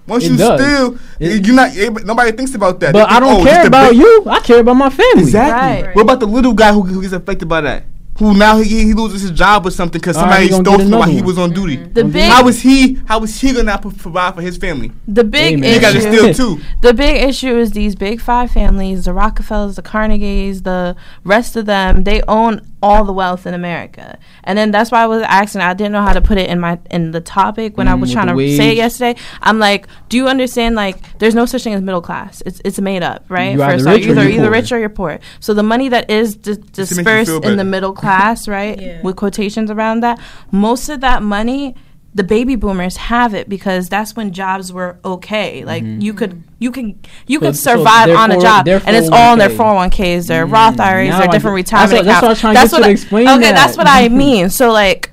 Once 0.07 0.25
It 0.25 0.31
you 0.31 0.37
does. 0.37 0.59
steal, 0.59 0.97
It- 1.19 1.45
you're 1.45 1.55
not. 1.55 1.75
able- 1.77 2.01
Nobody 2.03 2.31
thinks 2.31 2.55
about 2.55 2.79
that. 2.81 2.93
but 2.93 3.07
They 3.07 3.15
I 3.15 3.19
don't 3.19 3.41
oh, 3.41 3.43
care 3.43 3.67
about 3.67 3.91
big- 3.91 3.99
you. 3.99 4.23
I 4.27 4.39
care 4.39 4.59
about 4.59 4.73
my 4.75 4.89
family. 4.89 5.23
Exactly. 5.23 5.83
Right. 5.87 5.95
What 5.95 6.01
about 6.03 6.19
the 6.19 6.25
little 6.27 6.53
guy 6.53 6.73
who, 6.73 6.81
who 6.83 7.01
gets 7.01 7.13
affected 7.13 7.47
by 7.47 7.61
that? 7.61 7.83
Who 8.19 8.35
now 8.35 8.57
he, 8.57 8.83
he 8.83 8.93
loses 8.93 9.21
his 9.21 9.31
job 9.31 9.65
or 9.65 9.71
something 9.71 9.99
because 9.99 10.17
All 10.17 10.23
right, 10.25 10.31
somebody 10.31 10.43
he 10.43 10.49
gonna 10.49 10.63
stole 10.63 10.77
from 10.79 10.87
him 10.93 10.99
while 10.99 11.09
he 11.09 11.15
one. 11.17 11.25
was 11.25 11.37
on 11.39 11.51
duty. 11.53 11.77
The 11.77 12.01
Okay. 12.01 12.09
big, 12.11 12.29
How 12.29 12.47
is 12.47 12.61
he? 12.61 12.99
How 13.05 13.23
is 13.23 13.39
he 13.39 13.53
gonna 13.53 13.77
pro- 13.79 13.89
provide 13.91 14.35
for 14.35 14.41
his 14.41 14.57
family? 14.57 14.91
the 15.07 15.23
big 15.23 15.41
Hey, 15.41 15.55
man. 15.55 15.73
He 15.73 15.79
got 15.79 15.91
to 15.93 15.97
issue. 15.97 16.33
steal 16.33 16.57
too. 16.57 16.61
The 16.81 16.93
big 16.93 17.23
issue 17.29 17.57
is 17.57 17.71
these 17.71 17.95
big 17.95 18.19
five 18.21 18.51
families, 18.51 19.05
the 19.05 19.13
Rockefellers, 19.13 19.75
the 19.75 19.81
Carnegies, 19.81 20.63
the 20.63 20.95
rest 21.23 21.55
of 21.55 21.65
them, 21.65 22.03
they 22.03 22.21
own 22.27 22.61
all 22.83 23.03
the 23.05 23.13
wealth 23.13 23.45
in 23.45 23.53
America. 23.53 24.17
And 24.43 24.57
then 24.57 24.71
that's 24.71 24.91
why 24.91 25.03
I 25.03 25.05
was 25.07 25.21
asking, 25.23 25.61
I 25.61 25.73
didn't 25.73 25.91
know 25.91 26.01
how 26.01 26.13
to 26.13 26.21
put 26.21 26.37
it 26.37 26.49
in 26.49 26.59
my 26.59 26.79
in 26.89 27.11
the 27.11 27.21
topic 27.21 27.77
when 27.77 27.87
I 27.87 27.93
Mm, 27.93 28.01
was 28.01 28.11
trying 28.11 28.27
to 28.27 28.35
the 28.35 28.57
say 28.57 28.71
it 28.71 28.77
yesterday. 28.77 29.19
I'm 29.41 29.59
like, 29.59 29.87
do 30.09 30.17
you 30.17 30.27
understand 30.27 30.75
like 30.75 31.17
there's 31.19 31.35
no 31.35 31.45
such 31.45 31.63
thing 31.63 31.73
as 31.73 31.81
middle 31.81 32.01
class. 32.01 32.41
It's 32.45 32.61
it's 32.65 32.79
made 32.79 33.03
up, 33.03 33.25
right? 33.29 33.55
You're 33.55 33.65
For 33.65 33.73
either 33.73 33.91
rich 33.91 34.05
or 34.07 34.09
either 34.11 34.21
you're 34.23 34.31
either 34.31 34.43
poor. 34.45 34.51
rich 34.51 34.71
or 34.71 34.79
you're 34.79 34.89
poor. 34.89 35.19
So 35.39 35.53
the 35.53 35.63
money 35.63 35.89
that 35.89 36.09
is 36.09 36.35
dis- 36.35 36.57
make 36.57 36.65
you 36.67 36.73
dispersed 36.73 37.29
feel 37.31 37.41
in 37.41 37.57
the 37.57 37.63
middle 37.63 37.93
class, 37.93 38.47
right? 38.47 38.79
Yeah. 38.81 39.01
With 39.03 39.15
quotations 39.15 39.69
around 39.69 39.99
that, 40.01 40.19
most 40.51 40.89
of 40.89 41.01
that 41.01 41.21
money 41.21 41.75
the 42.13 42.23
baby 42.25 42.55
boomers 42.57 42.97
have 42.97 43.33
it 43.33 43.47
because 43.47 43.87
that's 43.87 44.15
when 44.17 44.33
jobs 44.33 44.73
were 44.73 44.97
okay. 45.05 45.63
Like 45.63 45.83
you 45.85 46.13
could 46.13 46.43
you 46.59 46.69
can 46.71 46.99
you 47.27 47.39
could 47.39 47.55
So- 47.55 47.71
so 47.71 47.77
survive 47.77 48.07
their 48.07 48.17
on 48.17 48.31
a 48.31 48.39
job, 48.41 48.67
and 48.67 48.95
it's 48.95 49.09
all 49.09 49.33
in 49.33 49.39
their 49.39 49.49
401k. 49.49 50.17
401ks, 50.19 50.27
their 50.27 50.45
Mm, 50.45 50.51
Roth 50.51 50.79
IRAs, 50.79 51.09
now 51.09 51.19
their 51.19 51.29
I 51.29 51.31
different 51.31 51.57
get- 51.57 51.71
that's 51.71 51.91
retirement 51.91 51.97
what- 51.99 52.05
that's 52.05 52.21
what 52.21 52.27
I 52.27 52.29
was 52.29 52.39
accounts. 52.39 52.41
trying 52.41 52.55
to 52.55 52.61
get 52.61 52.83
to 52.83 52.87
I, 52.87 52.91
explain 52.91 53.27
okay. 53.29 53.39
that. 53.51 53.55
That's 53.55 53.77
what 53.77 53.87
I 53.87 54.09
mean. 54.09 54.49
So 54.49 54.71
like, 54.71 55.11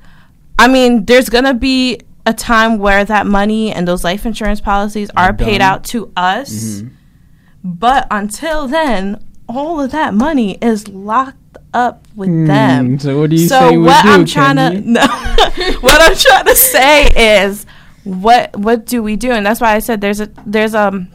I 0.59 0.66
mean, 0.66 1.05
there's 1.05 1.28
gonna 1.28 1.55
be 1.55 2.01
a 2.26 2.32
time 2.34 2.78
where 2.78 3.05
that 3.05 3.26
money 3.26 3.72
and 3.72 3.86
those 3.86 4.03
life 4.05 4.26
insurance 4.26 4.61
policies 4.61 5.09
are 5.16 5.32
paid 5.32 5.61
out 5.61 5.84
to 5.84 6.11
us, 6.16 6.51
Mm-hmm. 6.53 6.88
but 7.64 8.07
until 8.11 8.66
then, 8.66 9.22
all 9.49 9.80
of 9.80 9.92
that 9.92 10.14
money 10.14 10.59
is 10.61 10.88
locked 10.88 11.47
up 11.75 12.07
with 12.16 12.47
them. 12.47 12.93
Hmm, 12.93 12.99
So 12.99 13.21
what 13.21 13.31
do 13.31 13.37
you 13.37 13.47
so 13.49 13.59
say 13.71 13.77
we 13.77 13.85
what 13.85 14.03
do, 14.03 14.09
I'm 14.11 14.25
trying 14.27 14.57
to 14.57 14.71
Kenny? 14.71 14.81
no, 14.87 15.07
what 15.81 16.01
I'm 16.01 16.16
trying 16.16 16.47
to 16.47 16.57
say 16.57 17.45
is 17.45 17.66
what 18.05 18.57
what 18.57 18.87
do 18.87 19.03
we 19.03 19.16
do? 19.16 19.33
And 19.33 19.45
that's 19.45 19.61
why 19.61 19.75
I 19.75 19.79
said 19.81 20.01
there's 20.01 20.21
a 20.21 20.31
there's 20.47 20.75
um 20.75 21.09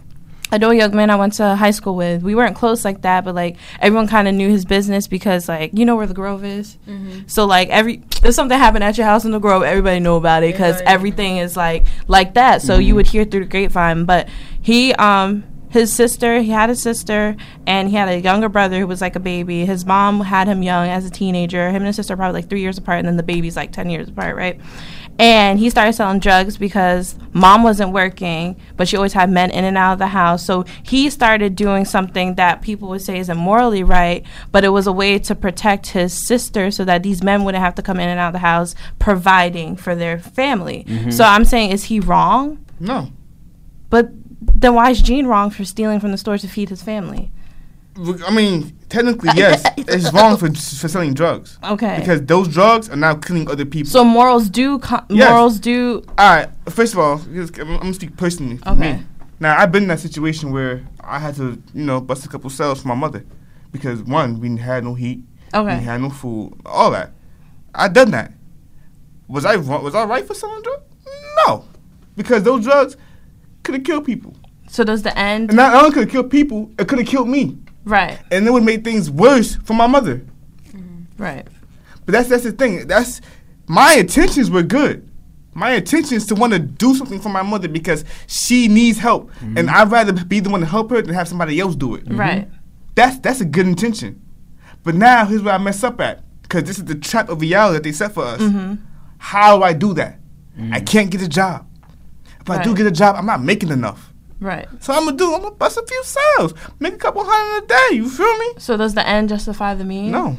I 0.52 0.60
know 0.60 0.70
a 0.70 0.76
young 0.76 0.96
man 0.96 1.10
I 1.10 1.16
went 1.16 1.34
to 1.34 1.56
high 1.56 1.72
school 1.72 1.96
with. 1.96 2.22
We 2.22 2.36
weren't 2.36 2.56
close 2.56 2.86
like 2.86 3.02
that, 3.02 3.26
but 3.26 3.34
like 3.34 3.58
everyone 3.80 4.08
kind 4.08 4.28
of 4.28 4.36
knew 4.36 4.50
his 4.50 4.66
business 4.66 5.08
because 5.08 5.50
like 5.50 5.72
you 5.74 5.84
know 5.84 5.96
where 5.96 6.06
the 6.06 6.14
Grove 6.14 6.46
is. 6.46 6.78
So 7.26 7.46
like 7.46 7.70
every 7.70 8.04
if 8.24 8.36
something 8.36 8.56
happened 8.60 8.84
at 8.84 8.96
your 8.96 9.08
house 9.08 9.26
in 9.26 9.32
the 9.32 9.40
Grove, 9.40 9.64
everybody 9.64 10.00
know 10.00 10.16
about 10.18 10.44
it 10.44 10.52
because 10.54 10.76
Everybody. 10.82 10.94
everything 10.94 11.38
is 11.38 11.58
like 11.58 11.88
like 12.08 12.36
that. 12.36 12.62
So 12.62 12.78
you 12.78 12.94
would 12.94 13.08
hear 13.08 13.26
through 13.26 13.40
the 13.46 13.50
grapevine. 13.50 14.06
But 14.06 14.30
he 14.62 14.94
um 14.94 15.44
his 15.74 15.92
sister 15.92 16.40
he 16.40 16.52
had 16.52 16.70
a 16.70 16.76
sister 16.76 17.36
and 17.66 17.90
he 17.90 17.96
had 17.96 18.08
a 18.08 18.20
younger 18.20 18.48
brother 18.48 18.80
who 18.80 18.86
was 18.86 19.02
like 19.02 19.16
a 19.16 19.20
baby. 19.20 19.66
His 19.66 19.86
mom 19.86 20.22
had 20.22 20.48
him 20.48 20.62
young 20.62 20.88
as 20.88 21.04
a 21.04 21.10
teenager. 21.10 21.70
Him 21.70 21.78
and 21.78 21.88
his 21.88 21.96
sister 21.96 22.14
are 22.14 22.18
probably 22.18 22.42
like 22.42 22.50
three 22.50 22.62
years 22.62 22.78
apart, 22.78 23.00
and 23.00 23.08
then 23.08 23.18
the 23.18 23.24
baby's 23.24 23.56
like 23.56 23.72
ten 23.72 23.90
years 23.90 24.08
apart, 24.08 24.36
right? 24.36 24.62
And 25.18 25.58
he 25.58 25.72
started 25.72 25.94
selling 25.94 26.20
drugs 26.20 26.58
because 26.58 27.16
mom 27.34 27.64
wasn't 27.64 27.92
working, 27.92 28.56
but 28.78 28.88
she 28.88 28.98
always 28.98 29.14
had 29.14 29.32
men 29.32 29.50
in 29.50 29.64
and 29.64 29.78
out 29.78 29.94
of 29.94 30.00
the 30.00 30.08
house. 30.08 30.46
So 30.46 30.66
he 30.84 31.10
started 31.10 31.56
doing 31.56 31.86
something 31.86 32.36
that 32.36 32.62
people 32.62 32.90
would 32.90 33.02
say 33.02 33.18
isn't 33.18 33.38
morally 33.38 33.84
right, 33.84 34.24
but 34.52 34.64
it 34.64 34.70
was 34.70 34.86
a 34.86 34.92
way 34.92 35.18
to 35.20 35.36
protect 35.36 35.88
his 35.88 36.14
sister 36.14 36.70
so 36.70 36.86
that 36.86 37.02
these 37.02 37.24
men 37.24 37.44
wouldn't 37.44 37.64
have 37.64 37.76
to 37.76 37.82
come 37.82 38.00
in 38.00 38.10
and 38.10 38.20
out 38.20 38.28
of 38.28 38.34
the 38.34 38.40
house 38.40 38.76
providing 39.00 39.76
for 39.76 39.96
their 39.96 40.20
family. 40.20 40.84
Mm-hmm. 40.88 41.12
So 41.12 41.24
I'm 41.24 41.46
saying, 41.46 41.72
is 41.72 41.86
he 41.86 42.00
wrong? 42.00 42.64
No. 42.80 43.10
But 43.90 44.10
then 44.56 44.74
why 44.76 44.90
is 44.92 45.02
Gene 45.02 45.26
wrong 45.28 45.50
for 45.50 45.66
stealing 45.66 46.00
from 46.00 46.12
the 46.12 46.18
store 46.18 46.38
to 46.38 46.48
feed 46.48 46.70
his 46.70 46.82
family? 46.82 47.32
I 48.26 48.34
mean, 48.34 48.76
technically, 48.90 49.30
uh, 49.30 49.34
yes, 49.36 49.64
uh, 49.66 49.70
it's 49.78 50.08
uh, 50.08 50.12
wrong 50.14 50.36
for 50.38 50.48
for 50.48 50.88
selling 50.88 51.14
drugs 51.14 51.60
Okay. 51.64 51.98
because 52.00 52.24
those 52.24 52.48
drugs 52.48 52.90
are 52.90 52.96
now 52.96 53.14
killing 53.14 53.48
other 53.50 53.66
people. 53.66 53.90
so 53.92 54.04
morals 54.04 54.50
do 54.50 54.80
co- 54.80 55.04
Yes. 55.10 55.30
morals 55.30 55.60
do 55.60 56.02
All 56.18 56.36
right. 56.36 56.50
First 56.70 56.94
of 56.94 57.00
all, 57.00 57.22
I'm, 57.22 57.50
I'm 57.60 57.78
gonna 57.80 57.94
speak 57.94 58.18
personally. 58.18 58.58
For 58.58 58.70
Okay. 58.70 58.94
Me. 58.98 59.04
Now 59.40 59.58
I've 59.60 59.72
been 59.72 59.84
in 59.84 59.90
that 59.90 60.00
situation 60.00 60.52
where 60.52 60.84
I 61.02 61.20
had 61.20 61.36
to, 61.36 61.62
you 61.76 61.84
know, 61.86 62.02
bust 62.02 62.26
a 62.26 62.30
couple 62.30 62.50
cells 62.50 62.82
for 62.82 62.88
my 62.88 62.96
mother 62.96 63.24
because 63.72 64.02
one, 64.02 64.40
we 64.40 64.58
had 64.58 64.84
no 64.84 64.96
heat, 64.96 65.22
okay. 65.54 65.78
we 65.78 65.84
had 65.84 66.02
no 66.02 66.10
food, 66.10 66.54
all 66.66 66.90
that. 66.92 67.12
I 67.76 67.90
done 67.90 68.10
that. 68.12 68.32
Was 69.28 69.46
I 69.46 69.56
wrong? 69.56 69.84
Was 69.84 69.94
I 69.94 70.06
right 70.06 70.26
for 70.26 70.34
selling 70.34 70.64
drugs? 70.64 70.84
No, 71.46 71.66
because 72.16 72.42
those 72.44 72.64
drugs 72.64 72.98
could 73.64 73.76
have 73.76 73.84
killed 73.84 74.06
people, 74.06 74.36
So 74.68 74.84
does 74.84 75.02
the 75.04 75.18
end 75.18 75.50
and 75.50 75.58
not 75.58 75.74
only 75.76 75.92
could 75.92 76.04
have 76.04 76.12
killed 76.12 76.30
people, 76.32 76.72
it 76.78 76.88
could 76.88 77.00
have 77.00 77.08
killed 77.08 77.30
me, 77.30 77.58
right? 77.86 78.20
and 78.32 78.46
it 78.48 78.52
would 78.52 78.64
make 78.64 78.84
things 78.84 79.10
worse 79.10 79.56
for 79.56 79.74
my 79.74 79.88
mother. 79.88 80.18
Mm-hmm. 80.70 81.22
Right. 81.22 81.48
But 82.06 82.12
that's 82.14 82.30
that's 82.30 82.44
the 82.44 82.52
thing. 82.52 82.88
That's 82.88 83.22
my 83.68 83.96
intentions 83.96 84.50
were 84.50 84.64
good. 84.64 85.10
My 85.56 85.74
intentions 85.74 86.26
to 86.28 86.36
want 86.36 86.54
to 86.54 86.60
do 86.60 86.96
something 86.96 87.20
for 87.20 87.30
my 87.30 87.44
mother 87.44 87.68
because 87.68 88.04
she 88.28 88.68
needs 88.68 88.98
help, 88.98 89.32
mm-hmm. 89.36 89.58
and 89.58 89.70
I'd 89.70 89.92
rather 89.92 90.12
be 90.12 90.40
the 90.40 90.50
one 90.50 90.62
to 90.62 90.66
help 90.66 90.90
her 90.90 91.02
than 91.02 91.14
have 91.14 91.28
somebody 91.28 91.60
else 91.60 91.76
do 91.76 91.96
it. 91.96 92.06
Mm-hmm. 92.06 92.20
Right. 92.20 92.50
That's 92.96 93.20
that's 93.20 93.42
a 93.42 93.46
good 93.46 93.68
intention. 93.68 94.20
But 94.84 94.96
now 94.96 95.26
here's 95.26 95.42
where 95.42 95.54
I 95.54 95.58
mess 95.60 95.84
up 95.84 96.02
at 96.02 96.24
because 96.42 96.64
this 96.64 96.78
is 96.78 96.86
the 96.86 96.96
trap 96.96 97.30
of 97.30 97.40
reality 97.40 97.76
that 97.76 97.84
they 97.84 97.92
set 97.94 98.14
for 98.14 98.24
us. 98.24 98.42
How 99.18 99.58
do 99.58 99.64
I 99.64 99.74
do 99.74 99.94
that? 99.94 100.20
I 100.72 100.82
can't 100.82 101.10
get 101.10 101.22
a 101.22 101.28
job. 101.30 101.66
If 102.44 102.50
I 102.50 102.64
do 102.64 102.76
get 102.76 102.86
a 102.86 102.92
job, 102.92 103.16
I'm 103.18 103.26
not 103.26 103.42
making 103.44 103.70
enough. 103.70 104.10
Right. 104.40 104.68
So 104.82 104.94
I'm 104.94 105.06
gonna 105.06 105.18
do. 105.18 105.34
I'm 105.34 105.42
gonna 105.42 105.56
bust 105.56 105.78
a 105.78 105.86
few 105.88 106.04
sales, 106.04 106.54
make 106.80 106.94
a 106.94 106.98
couple 106.98 107.24
hundred 107.26 107.64
a 107.64 107.68
day. 107.68 107.96
You 107.96 108.10
feel 108.10 108.38
me? 108.38 108.48
So 108.58 108.76
does 108.76 108.94
the 108.94 109.08
end 109.08 109.30
justify 109.30 109.74
the 109.74 109.86
means? 109.86 110.12
No. 110.12 110.38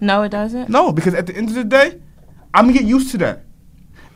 No, 0.00 0.22
it 0.22 0.28
doesn't. 0.28 0.68
No, 0.68 0.92
because 0.92 1.14
at 1.14 1.26
the 1.26 1.34
end 1.34 1.48
of 1.48 1.54
the 1.54 1.64
day, 1.64 1.98
I'm 2.52 2.66
gonna 2.66 2.78
get 2.78 2.84
used 2.84 3.10
to 3.12 3.18
that, 3.18 3.44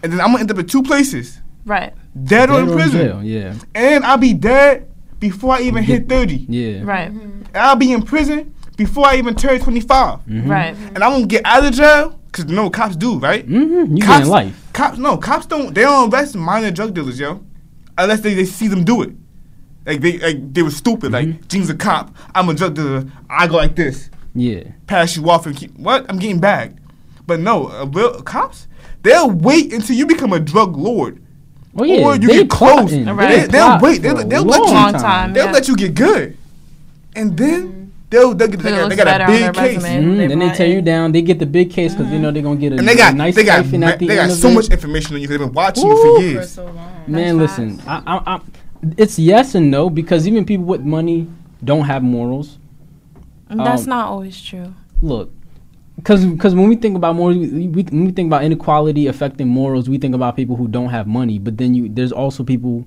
and 0.02 0.12
then 0.12 0.20
I'm 0.20 0.28
gonna 0.28 0.40
end 0.40 0.50
up 0.50 0.58
in 0.58 0.66
two 0.66 0.82
places: 0.82 1.40
Right. 1.64 1.94
dead 2.24 2.50
or 2.50 2.60
in 2.60 2.66
Dead 2.66 2.68
or 2.68 2.72
in 2.72 2.78
prison, 2.78 3.00
jail, 3.00 3.22
Yeah. 3.22 3.54
and 3.74 4.04
I'll 4.04 4.18
be 4.18 4.34
dead 4.34 4.88
before 5.18 5.54
I 5.54 5.60
even 5.62 5.82
hit 5.82 6.08
thirty. 6.08 6.44
Yeah. 6.48 6.82
Right. 6.84 7.10
And 7.10 7.48
I'll 7.54 7.76
be 7.76 7.92
in 7.92 8.02
prison 8.02 8.54
before 8.76 9.06
I 9.06 9.16
even 9.16 9.34
turn 9.34 9.60
25, 9.60 10.20
Mhm. 10.28 10.48
Right. 10.48 10.74
and 10.94 11.02
I 11.04 11.08
won't 11.08 11.28
get 11.28 11.42
out 11.46 11.64
of 11.64 11.72
jail 11.72 12.18
because 12.26 12.46
you 12.50 12.54
know 12.56 12.64
what 12.64 12.72
cops 12.72 12.96
do, 12.96 13.18
right? 13.18 13.46
Mm-hmm. 13.48 13.96
You 13.96 14.02
Cops- 14.04 14.18
getting 14.18 14.30
life. 14.30 14.61
Cops, 14.72 14.98
no, 14.98 15.16
cops 15.16 15.46
don't. 15.46 15.74
They 15.74 15.82
don't 15.82 16.12
arrest 16.12 16.34
minor 16.34 16.70
drug 16.70 16.94
dealers, 16.94 17.20
yo, 17.20 17.44
unless 17.98 18.20
they, 18.20 18.34
they 18.34 18.44
see 18.44 18.68
them 18.68 18.84
do 18.84 19.02
it. 19.02 19.10
Like 19.84 20.00
they 20.00 20.18
like 20.18 20.54
they 20.54 20.62
were 20.62 20.70
stupid. 20.70 21.12
Mm-hmm. 21.12 21.30
Like 21.32 21.48
Gene's 21.48 21.70
a 21.70 21.74
cop. 21.74 22.14
I'm 22.34 22.48
a 22.48 22.54
drug 22.54 22.74
dealer. 22.74 23.04
I 23.28 23.46
go 23.46 23.56
like 23.56 23.76
this. 23.76 24.10
Yeah. 24.34 24.62
pass 24.86 25.16
you 25.16 25.28
off 25.28 25.44
and 25.46 25.54
keep 25.54 25.76
what? 25.76 26.06
I'm 26.08 26.18
getting 26.18 26.40
bagged. 26.40 26.80
But 27.26 27.40
no, 27.40 27.68
uh, 27.68 27.86
real 27.86 28.22
cops, 28.22 28.66
they'll 29.02 29.30
wait 29.30 29.72
until 29.72 29.96
you 29.96 30.06
become 30.06 30.32
a 30.32 30.40
drug 30.40 30.76
lord. 30.76 31.22
Oh 31.76 31.84
yeah. 31.84 32.04
or 32.04 32.14
you 32.16 32.28
they 32.28 32.38
get 32.38 32.50
close. 32.50 32.90
plotting. 32.90 33.06
Right. 33.06 33.28
They, 33.28 33.40
They 33.40 33.46
they'll 33.48 33.80
wait. 33.80 34.02
They'll, 34.02 34.18
a 34.18 34.24
they'll 34.24 34.44
let 34.44 34.58
you. 34.58 34.74
Long 34.74 34.92
time. 34.92 35.32
They'll 35.32 35.46
yeah. 35.46 35.52
let 35.52 35.68
you 35.68 35.76
get 35.76 35.94
good, 35.94 36.36
and 37.16 37.36
then 37.36 37.81
they'll, 38.12 38.34
they'll 38.34 38.46
get. 38.48 38.60
They 38.60 38.70
got, 38.70 38.88
they 38.88 38.96
got 38.96 39.20
a 39.22 39.26
big 39.26 39.54
case, 39.54 39.82
resume. 39.82 40.04
Mhm, 40.04 40.16
They 40.18 40.26
Then 40.28 40.38
they 40.38 40.44
brought 40.46 40.56
tear 40.56 40.66
you 40.68 40.82
down. 40.82 41.10
They 41.12 41.22
get 41.22 41.38
the 41.40 41.46
big 41.46 41.70
case 41.72 41.94
because 41.94 42.10
they 42.10 42.18
know 42.18 42.30
they're 42.30 42.42
gonna 42.42 42.60
get 42.60 42.72
a, 42.74 42.76
and 42.78 42.86
they 42.86 42.92
a 42.92 42.96
got 42.96 43.14
nice 43.16 43.34
they 43.34 43.42
got 43.44 43.64
stipend 43.64 43.84
at 43.84 43.98
the 43.98 44.06
they 44.06 44.14
got 44.14 44.30
so 44.30 44.48
it. 44.48 44.54
much 44.54 44.68
information 44.68 45.16
on 45.16 45.20
you 45.22 45.26
because 45.26 45.38
they've 45.40 45.48
been 45.48 45.54
watching 45.54 45.88
Woo. 45.88 45.94
you 45.94 45.96
for 46.02 46.16
for 46.16 46.22
years. 46.22 46.50
so 46.52 46.64
long. 46.66 47.04
Man, 47.08 47.36
Nice 47.38 47.58
listen, 47.58 47.82
I, 47.88 48.02
I, 48.06 48.34
I, 48.36 48.40
it's 48.96 49.18
yes 49.18 49.54
and 49.56 49.70
no 49.70 49.90
because 49.90 50.28
even 50.28 50.44
people 50.44 50.64
with 50.66 50.82
money 50.82 51.26
don't 51.64 51.84
have 51.86 52.02
morals. 52.04 52.58
That's 53.50 53.82
Um, 53.82 53.88
not 53.88 54.06
always 54.08 54.40
true. 54.40 54.72
Look, 55.02 55.30
because 55.96 56.54
when 56.54 56.68
we 56.68 56.76
think 56.76 56.96
about 56.96 57.16
morals, 57.16 57.36
we, 57.38 57.68
we, 57.68 57.82
when 57.82 58.06
we 58.06 58.12
think 58.12 58.28
about 58.28 58.44
inequality 58.44 59.06
affecting 59.08 59.48
morals, 59.48 59.88
we 59.88 59.98
think 59.98 60.14
about 60.14 60.36
people 60.36 60.56
who 60.56 60.68
don't 60.68 60.88
have 60.88 61.06
money. 61.06 61.38
But 61.38 61.58
then 61.58 61.74
you, 61.74 61.88
there's 61.88 62.12
also 62.12 62.44
people 62.44 62.84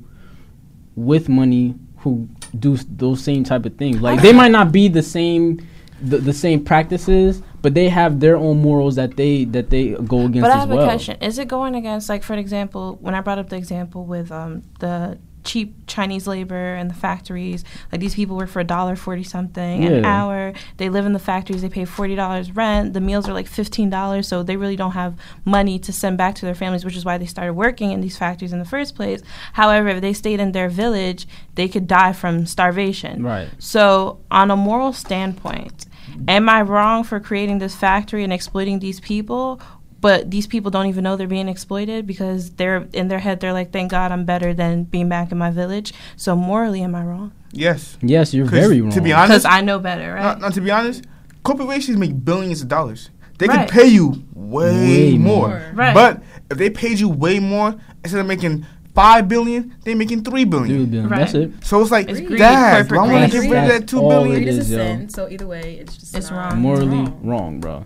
with 0.96 1.30
money 1.30 1.76
who 1.98 2.28
do 2.60 2.78
those 2.78 3.24
same 3.24 3.44
type 3.44 3.66
of 3.66 3.76
things. 3.78 4.02
Like 4.02 4.22
they 4.22 4.34
might 4.34 4.52
not 4.52 4.72
be 4.72 4.88
the 4.88 5.04
same, 5.04 5.66
the, 6.02 6.18
the 6.18 6.34
same 6.34 6.64
practices, 6.64 7.42
but 7.62 7.74
they 7.74 7.90
have 7.90 8.20
their 8.20 8.38
own 8.38 8.62
morals 8.62 8.96
that 8.96 9.16
they 9.18 9.46
that 9.46 9.70
they 9.70 9.92
go 9.92 10.26
against 10.26 10.42
But 10.42 10.52
I 10.52 10.56
as 10.56 10.60
have 10.62 10.70
well. 10.70 10.82
a 10.82 10.86
question. 10.86 11.18
Is 11.22 11.40
it 11.40 11.48
going 11.48 11.76
against, 11.76 12.10
like, 12.10 12.24
for 12.24 12.36
example, 12.36 12.98
when 13.02 13.16
I 13.16 13.22
brought 13.22 13.40
up 13.40 13.50
the 13.50 13.56
example 13.56 14.06
with 14.06 14.32
um, 14.32 14.64
the 14.80 15.18
cheap 15.46 15.76
Chinese 15.88 16.28
labor 16.28 16.76
and 16.76 16.90
the 16.90 16.96
factories, 16.96 17.64
like 17.92 18.02
these 18.02 18.16
people 18.16 18.36
work 18.36 18.50
for 18.50 18.60
a 18.60 18.64
dollar 18.64 18.96
forty 18.96 19.24
something 19.24 19.86
an 19.86 20.06
hour. 20.06 20.54
They 20.78 20.90
live 20.90 21.06
in 21.06 21.14
the 21.14 21.20
factories. 21.20 21.62
They 21.62 21.70
pay 21.70 21.86
forty 21.86 22.16
dollars 22.16 22.52
rent. 22.52 22.94
The 22.94 23.02
meals 23.02 23.30
are 23.30 23.34
like 23.34 23.48
fifteen 23.48 23.90
dollars, 23.90 24.28
so 24.28 24.44
they 24.44 24.58
really 24.58 24.76
don't 24.76 24.92
have 24.92 25.18
money 25.46 25.80
to 25.80 25.94
send 25.94 26.18
back 26.18 26.36
to 26.36 26.46
their 26.46 26.56
families, 26.56 26.84
which 26.84 26.96
is 26.96 27.06
why 27.06 27.18
they 27.18 27.26
started 27.26 27.54
working 27.54 27.92
in 27.92 28.02
these 28.02 28.18
factories 28.18 28.52
in 28.52 28.60
the 28.60 28.66
first 28.66 28.96
place. 28.96 29.22
However, 29.54 29.90
if 29.90 30.02
they 30.02 30.14
stayed 30.14 30.40
in 30.40 30.52
their 30.52 30.70
village, 30.70 31.28
they 31.56 31.68
could 31.68 31.88
die 31.88 32.14
from 32.14 32.46
starvation. 32.46 33.24
Right. 33.24 33.50
So, 33.60 34.20
on 34.32 34.52
a 34.52 34.56
moral 34.56 34.94
standpoint, 34.94 35.86
am 36.28 36.50
I 36.50 36.62
wrong 36.62 37.04
for 37.04 37.20
creating 37.20 37.60
this 37.60 37.76
factory 37.76 38.24
and 38.24 38.34
exploiting 38.34 38.80
these 38.80 39.00
people? 39.00 39.62
But 40.06 40.30
these 40.30 40.46
people 40.46 40.70
don't 40.70 40.86
even 40.86 41.04
know 41.04 41.16
they're 41.16 41.26
being 41.40 41.48
exploited 41.50 42.06
because 42.06 42.52
they're 42.52 42.86
in 42.94 43.08
their 43.08 43.18
head. 43.18 43.40
They're 43.40 43.54
like, 43.54 43.72
"Thank 43.72 43.90
God, 43.90 44.12
I'm 44.12 44.24
better 44.24 44.54
than 44.54 44.84
being 44.84 45.10
back 45.10 45.32
in 45.32 45.38
my 45.40 45.50
village." 45.50 45.94
So 46.16 46.36
morally, 46.36 46.82
am 46.84 46.94
I 46.94 47.04
wrong? 47.04 47.32
Yes. 47.52 47.98
Yes, 48.04 48.32
you're 48.32 48.46
very 48.46 48.82
wrong. 48.82 48.92
To 48.92 49.02
be 49.02 49.12
honest 49.12 49.30
Because 49.30 49.46
honest, 49.46 49.58
I 49.64 49.66
know 49.66 49.80
better, 49.80 50.10
no, 50.16 50.22
right? 50.22 50.40
no, 50.42 50.50
to 50.52 50.62
be 50.62 50.70
honest, 50.70 51.06
corporations 51.42 51.98
make 51.98 52.14
billions 52.24 52.62
of 52.62 52.68
dollars. 52.68 53.10
They 53.40 53.48
Right. 53.48 53.68
can 53.68 53.68
pay 53.68 53.88
you 53.88 54.22
way, 54.36 54.72
Way 55.12 55.18
more. 55.18 55.48
more. 55.50 55.62
Right. 55.74 55.94
But 55.96 56.22
if 56.52 56.58
they 56.60 56.70
paid 56.70 57.00
you 57.00 57.10
way 57.10 57.40
more, 57.40 57.74
instead 58.04 58.20
of 58.22 58.28
making 58.28 58.64
five 58.94 59.28
billion, 59.28 59.74
they're 59.86 59.96
making 59.96 60.22
three 60.22 60.46
billion. 60.46 60.78
Dude, 60.78 60.92
then 60.92 61.10
Right. 61.10 61.22
That's 61.22 61.34
it. 61.34 61.52
So 61.64 61.82
it's 61.82 61.90
like, 61.90 62.08
It's 62.10 62.20
greedy, 62.20 62.38
Dad, 62.38 62.76
I 62.76 62.78
corporate 62.84 63.02
want 63.02 63.12
to 63.32 63.38
greed. 63.40 63.50
get 63.50 63.56
rid 63.56 63.64
of 63.64 63.70
that 63.74 63.88
two 63.88 64.00
all 64.02 64.10
billion? 64.12 64.36
Greed 64.36 64.48
is 64.50 64.58
is, 64.60 64.72
a 64.72 64.76
sin, 64.76 65.10
so 65.10 65.28
either 65.30 65.48
way, 65.48 65.80
it's 65.82 65.98
just 65.98 66.16
It's 66.16 66.32
wrong. 66.32 66.60
morally 66.60 66.90
wrong. 66.90 67.20
wrong, 67.24 67.60
bro. 67.60 67.86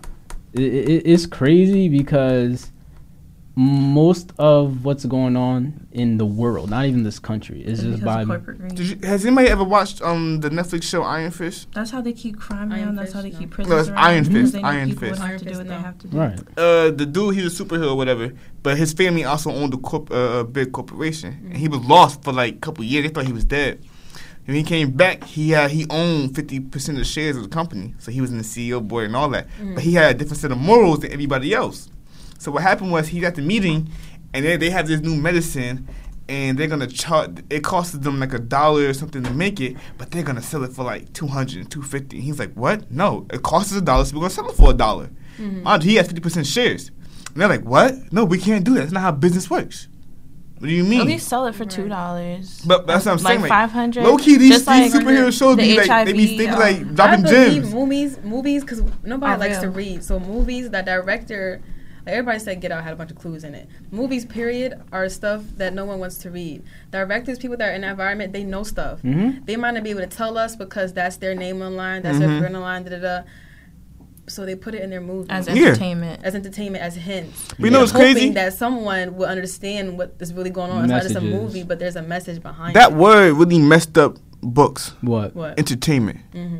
It, 0.52 0.62
it, 0.62 1.02
it's 1.06 1.26
crazy 1.26 1.88
because 1.88 2.72
most 3.56 4.32
of 4.38 4.84
what's 4.84 5.04
going 5.04 5.36
on 5.36 5.86
in 5.92 6.16
the 6.18 6.24
world, 6.24 6.70
not 6.70 6.86
even 6.86 7.02
this 7.02 7.18
country, 7.18 7.60
is 7.60 7.80
just 7.82 8.00
Because 8.00 8.04
by 8.04 8.22
of 8.22 8.28
corporate 8.28 8.58
greed. 8.58 8.78
You, 8.78 8.96
has 9.06 9.26
anybody 9.26 9.48
ever 9.48 9.64
watched 9.64 10.00
um 10.02 10.40
the 10.40 10.50
Netflix 10.50 10.84
show 10.84 11.02
Iron 11.02 11.30
Fist? 11.30 11.68
That's 11.74 11.90
how 11.90 12.00
they 12.00 12.12
keep 12.12 12.38
crime 12.38 12.72
Iron 12.72 12.84
around. 12.84 12.96
That's 12.96 13.12
how 13.12 13.22
they 13.22 13.30
no. 13.30 13.38
keep 13.38 13.50
No, 13.50 13.54
prisons 13.56 13.88
it's. 13.88 13.98
Iron 13.98 14.24
because 14.24 14.52
Fist, 14.52 14.64
Iron 14.64 14.96
Fist. 14.96 15.20
Iron 15.20 15.38
Fist, 15.38 15.56
what 15.58 15.68
they 15.68 15.74
no. 15.74 15.80
have 15.80 15.98
to 15.98 16.06
do. 16.08 16.16
right. 16.16 16.38
Uh, 16.56 16.90
the 16.90 17.06
dude, 17.06 17.34
he's 17.34 17.60
a 17.60 17.64
superhero, 17.64 17.90
or 17.90 17.96
whatever. 17.96 18.32
But 18.62 18.78
his 18.78 18.92
family 18.92 19.24
also 19.24 19.50
owned 19.50 19.74
a 19.74 19.78
corp, 19.78 20.10
uh, 20.10 20.14
a 20.14 20.44
big 20.44 20.72
corporation, 20.72 21.48
and 21.48 21.56
he 21.56 21.68
was 21.68 21.80
lost 21.80 22.22
for 22.22 22.32
like 22.32 22.54
a 22.54 22.58
couple 22.58 22.84
years. 22.84 23.04
They 23.04 23.12
thought 23.12 23.26
he 23.26 23.32
was 23.32 23.44
dead. 23.44 23.84
When 24.46 24.56
he 24.56 24.62
came 24.62 24.90
back, 24.90 25.24
he 25.24 25.50
had 25.50 25.70
he 25.70 25.86
owned 25.90 26.34
fifty 26.34 26.60
percent 26.60 26.98
of 26.98 27.04
the 27.04 27.10
shares 27.10 27.36
of 27.36 27.42
the 27.42 27.48
company, 27.48 27.94
so 27.98 28.10
he 28.10 28.20
was 28.20 28.30
in 28.30 28.38
the 28.38 28.44
CEO 28.44 28.86
board 28.86 29.06
and 29.06 29.16
all 29.16 29.28
that. 29.30 29.46
Mm. 29.60 29.74
But 29.74 29.84
he 29.84 29.94
had 29.94 30.14
a 30.14 30.18
different 30.18 30.40
set 30.40 30.50
of 30.50 30.58
morals 30.58 31.00
than 31.00 31.12
everybody 31.12 31.54
else. 31.54 31.88
So 32.38 32.50
what 32.50 32.62
happened 32.62 32.90
was 32.90 33.08
he 33.08 33.20
got 33.20 33.34
the 33.34 33.42
meeting, 33.42 33.90
and 34.32 34.44
they 34.44 34.56
they 34.56 34.70
have 34.70 34.88
this 34.88 35.00
new 35.00 35.14
medicine, 35.14 35.88
and 36.28 36.58
they're 36.58 36.68
gonna 36.68 36.86
charge. 36.86 37.44
It 37.50 37.62
costs 37.62 37.92
them 37.92 38.18
like 38.18 38.32
a 38.32 38.38
dollar 38.38 38.88
or 38.88 38.94
something 38.94 39.22
to 39.22 39.30
make 39.30 39.60
it, 39.60 39.76
but 39.98 40.10
they're 40.10 40.22
gonna 40.22 40.42
sell 40.42 40.64
it 40.64 40.72
for 40.72 40.84
like 40.84 41.12
200 41.12 41.70
250 41.70 42.20
He's 42.20 42.38
like, 42.38 42.54
what? 42.54 42.90
No, 42.90 43.26
it 43.32 43.42
costs 43.42 43.72
us 43.72 43.78
a 43.78 43.82
dollar, 43.82 44.04
so 44.04 44.14
we're 44.14 44.22
gonna 44.22 44.30
sell 44.30 44.48
it 44.48 44.56
for 44.56 44.70
a 44.70 44.74
dollar. 44.74 45.10
Mm-hmm. 45.38 45.66
You, 45.66 45.90
he 45.90 45.96
has 45.96 46.06
fifty 46.06 46.20
percent 46.20 46.46
shares. 46.46 46.90
And 47.32 47.36
they're 47.42 47.48
like, 47.48 47.64
what? 47.64 47.94
No, 48.12 48.24
we 48.24 48.38
can't 48.38 48.64
do 48.64 48.74
that. 48.74 48.80
That's 48.80 48.92
not 48.92 49.02
how 49.02 49.12
business 49.12 49.48
works. 49.48 49.88
What 50.60 50.66
do 50.68 50.74
you 50.74 50.84
mean? 50.84 51.00
At 51.00 51.06
least 51.06 51.26
sell 51.26 51.46
it 51.46 51.54
for 51.54 51.64
two 51.64 51.88
dollars. 51.88 52.60
But 52.66 52.86
that's 52.86 53.06
what 53.06 53.12
I'm 53.12 53.18
saying. 53.18 53.40
Like 53.40 53.48
Like, 53.50 53.58
five 53.58 53.70
hundred. 53.72 54.04
low 54.04 54.18
key, 54.18 54.36
these, 54.36 54.58
these 54.58 54.66
like 54.66 54.92
superhero 54.92 55.32
shows 55.36 55.56
the 55.56 55.62
be 55.62 55.78
like 55.78 56.06
they 56.06 56.12
be 56.12 56.26
HIV, 56.26 56.36
they 56.38 56.44
be 56.44 56.48
um, 56.48 56.58
like 56.58 56.94
dropping 56.94 57.26
I 57.26 57.30
gems. 57.30 57.72
movies, 57.74 58.18
movies, 58.22 58.62
because 58.62 58.82
nobody 59.02 59.32
Are 59.32 59.38
likes 59.38 59.58
to 59.60 59.70
read. 59.70 60.04
So 60.04 60.20
movies, 60.20 60.68
that 60.68 60.84
director, 60.84 61.62
like 62.04 62.12
everybody 62.14 62.38
said, 62.40 62.60
Get 62.60 62.72
Out 62.72 62.84
had 62.84 62.92
a 62.92 62.96
bunch 62.96 63.10
of 63.10 63.16
clues 63.16 63.42
in 63.42 63.54
it. 63.54 63.70
Movies, 63.90 64.26
period, 64.26 64.74
are 64.92 65.08
stuff 65.08 65.42
that 65.56 65.72
no 65.72 65.86
one 65.86 65.98
wants 65.98 66.18
to 66.18 66.30
read. 66.30 66.62
Directors, 66.90 67.38
people 67.38 67.56
that 67.56 67.70
are 67.70 67.72
in 67.74 67.80
that 67.80 67.92
environment, 67.92 68.34
they 68.34 68.44
know 68.44 68.62
stuff. 68.62 69.00
Mhm. 69.02 69.46
They 69.46 69.56
might 69.56 69.70
not 69.72 69.82
be 69.82 69.88
able 69.90 70.00
to 70.02 70.06
tell 70.06 70.36
us 70.36 70.56
because 70.56 70.92
that's 70.92 71.16
their 71.16 71.34
name 71.34 71.62
online, 71.62 72.02
that's 72.02 72.18
Mhm. 72.18 72.20
their 72.20 72.38
brand 72.38 72.56
online, 72.56 72.84
da 72.84 72.90
da 72.90 72.98
da. 72.98 73.22
So 74.30 74.46
they 74.46 74.54
put 74.54 74.74
it 74.74 74.82
in 74.82 74.90
their 74.90 75.00
movie 75.00 75.28
as 75.30 75.46
Yeah. 75.48 75.54
entertainment. 75.68 76.20
as 76.24 76.34
entertainment, 76.34 76.84
as 76.84 76.94
hints. 76.94 77.48
But 77.48 77.58
you 77.64 77.70
know 77.70 77.80
what's 77.80 77.92
hoping 77.92 78.12
crazy? 78.14 78.30
that 78.30 78.54
someone 78.54 79.16
will 79.16 79.26
understand 79.26 79.98
what 79.98 80.14
is 80.20 80.32
really 80.32 80.50
going 80.50 80.70
on. 80.70 80.84
It's 80.84 80.90
not 80.90 81.02
just 81.02 81.16
a 81.16 81.20
movie, 81.20 81.62
but 81.64 81.78
there's 81.78 81.96
a 81.96 82.02
message 82.02 82.42
behind 82.42 82.74
That 82.76 82.92
it. 82.92 82.96
word 82.96 83.34
really 83.34 83.58
messed 83.58 83.98
up 83.98 84.18
books, 84.42 84.94
What? 85.00 85.34
What? 85.34 85.58
entertainment. 85.58 86.20
hmm 86.32 86.56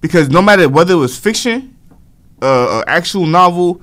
Because 0.00 0.28
no 0.30 0.42
matter 0.42 0.68
whether 0.68 0.94
it 0.94 0.96
was 0.96 1.16
fiction, 1.18 1.76
uh, 2.40 2.78
uh 2.80 2.84
actual 2.88 3.26
novel, 3.26 3.80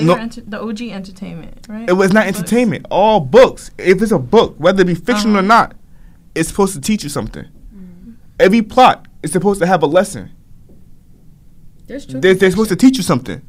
no, 0.00 0.14
enter- 0.14 0.40
the 0.46 0.60
OG 0.60 0.90
entertainment, 0.92 1.66
right? 1.68 1.88
it 1.88 1.92
was 1.92 2.12
not 2.12 2.26
Books. 2.26 2.38
entertainment. 2.38 2.86
All 2.90 3.20
books, 3.20 3.70
if 3.78 4.00
it's 4.02 4.12
a 4.12 4.18
book, 4.18 4.54
whether 4.58 4.82
it 4.82 4.86
be 4.86 4.94
fiction 4.94 5.30
Uh-huh. 5.30 5.40
or 5.40 5.42
not, 5.42 5.74
it's 6.34 6.48
supposed 6.48 6.74
to 6.74 6.80
teach 6.80 7.02
you 7.04 7.08
something. 7.10 7.44
Mm-hmm. 7.44 8.12
Every 8.40 8.62
plot 8.62 9.06
is 9.22 9.32
supposed 9.32 9.60
to 9.60 9.66
have 9.66 9.82
a 9.82 9.86
lesson. 9.86 10.30
There's 11.88 12.06
truth. 12.06 12.22
They're, 12.22 12.34
they're 12.34 12.50
supposed 12.50 12.70
to 12.70 12.76
teach 12.76 12.96
you 12.96 13.02
something. 13.02 13.42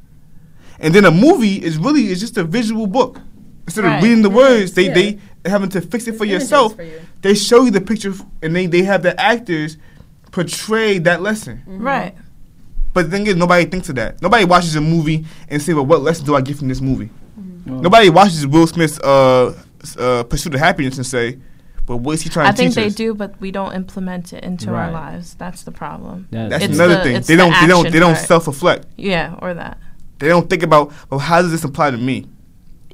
And 0.80 0.96
then 0.96 1.06
a 1.06 1.12
movie 1.12 1.62
is 1.64 1.78
really 1.78 2.08
is 2.08 2.20
just 2.20 2.38
a 2.38 2.44
visual 2.44 2.88
book. 2.88 3.20
Instead 3.68 3.84
Right. 3.84 3.98
of 3.98 4.04
reading 4.04 4.22
the 4.24 4.30
words, 4.30 4.74
they 4.74 4.88
Yeah. 4.88 4.94
they 4.94 5.20
having 5.46 5.70
to 5.70 5.82
fix 5.82 6.08
it 6.08 6.12
It's 6.12 6.18
for 6.18 6.26
yourself. 6.26 6.76
for 6.76 6.84
you. 6.84 7.00
They 7.22 7.36
show 7.36 7.64
you 7.66 7.72
the 7.72 7.82
picture 7.82 8.14
and 8.42 8.56
they, 8.56 8.66
they 8.66 8.84
have 8.84 9.04
the 9.04 9.20
actors 9.20 9.78
portray 10.32 10.98
that 11.00 11.22
lesson. 11.22 11.58
Mm-hmm. 11.68 11.82
Right. 11.84 12.16
But 12.94 13.06
the 13.06 13.12
thing 13.18 13.28
is, 13.28 13.36
nobody 13.36 13.66
thinks 13.66 13.90
of 13.90 13.96
that. 13.96 14.22
Nobody 14.22 14.46
watches 14.46 14.76
a 14.76 14.82
movie 14.82 15.26
and 15.50 15.62
say, 15.62 15.74
"Well, 15.74 15.86
what 15.86 16.02
lesson 16.02 16.26
do 16.26 16.36
I 16.36 16.42
get 16.42 16.58
from 16.58 16.68
this 16.70 16.82
movie?" 16.82 17.10
Well, 17.66 17.82
Nobody 17.82 18.10
watches 18.10 18.48
Will 18.48 18.66
Smith's 18.66 19.00
uh, 19.00 19.54
uh, 19.98 20.24
Pursuit 20.24 20.56
of 20.56 20.60
Happiness 20.60 20.98
and 20.98 21.06
say, 21.06 21.38
"But 21.90 21.98
what 21.98 22.14
is 22.14 22.22
he 22.22 22.30
trying 22.30 22.52
to 22.54 22.56
say? 22.58 22.64
I 22.64 22.66
think 22.68 22.76
they 22.76 22.86
us?" 22.86 22.94
do, 22.94 23.14
but 23.16 23.34
we 23.42 23.50
don't 23.52 23.74
implement 23.74 24.32
it 24.32 24.44
into 24.44 24.72
our 24.74 24.92
lives. 24.92 25.34
That's 25.34 25.64
the 25.64 25.72
problem. 25.72 26.28
that- 26.30 26.52
That's 26.52 26.64
It's 26.66 26.76
another 26.76 26.98
the- 26.98 27.04
thing. 27.04 27.16
it's 27.16 27.28
They 27.28 27.36
the 27.36 27.42
don't. 27.44 27.54
They 27.62 27.68
don't. 27.68 27.92
They 27.92 28.00
don't 28.00 28.14
part. 28.14 28.28
self-reflect. 28.28 28.86
Yeah, 28.96 29.36
or 29.42 29.56
that. 29.56 29.80
They 30.20 30.28
don't 30.28 30.48
think 30.50 30.62
about, 30.64 30.92
well, 31.10 31.20
how 31.20 31.42
does 31.42 31.50
this 31.52 31.64
apply 31.64 31.90
to 31.92 31.98
me? 31.98 32.28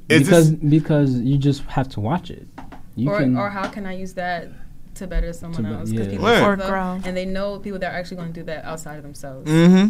Is 0.07 0.23
because 0.23 0.51
this, 0.51 0.59
because 0.69 1.19
you 1.19 1.37
just 1.37 1.63
have 1.63 1.89
to 1.89 1.99
watch 1.99 2.29
it. 2.31 2.47
You 2.95 3.09
or, 3.11 3.19
can 3.19 3.35
or 3.37 3.49
how 3.49 3.67
can 3.67 3.85
I 3.85 3.97
use 3.97 4.13
that 4.13 4.47
to 4.95 5.07
better 5.07 5.33
someone 5.33 5.61
To 5.63 5.69
be- 5.69 5.75
else? 5.75 5.89
Because 5.89 6.05
yeah. 6.07 6.11
people 6.11 6.25
Right. 6.27 6.41
love 6.41 6.59
Or 6.61 6.67
grow. 6.69 6.99
and 7.03 7.17
they 7.17 7.25
know 7.25 7.59
people 7.59 7.79
that 7.79 7.91
are 7.93 7.97
actually 7.97 8.17
going 8.17 8.31
to 8.33 8.39
do 8.39 8.45
that 8.45 8.63
outside 8.63 8.95
of 8.97 9.03
themselves. 9.03 9.49
mm-hmm. 9.51 9.87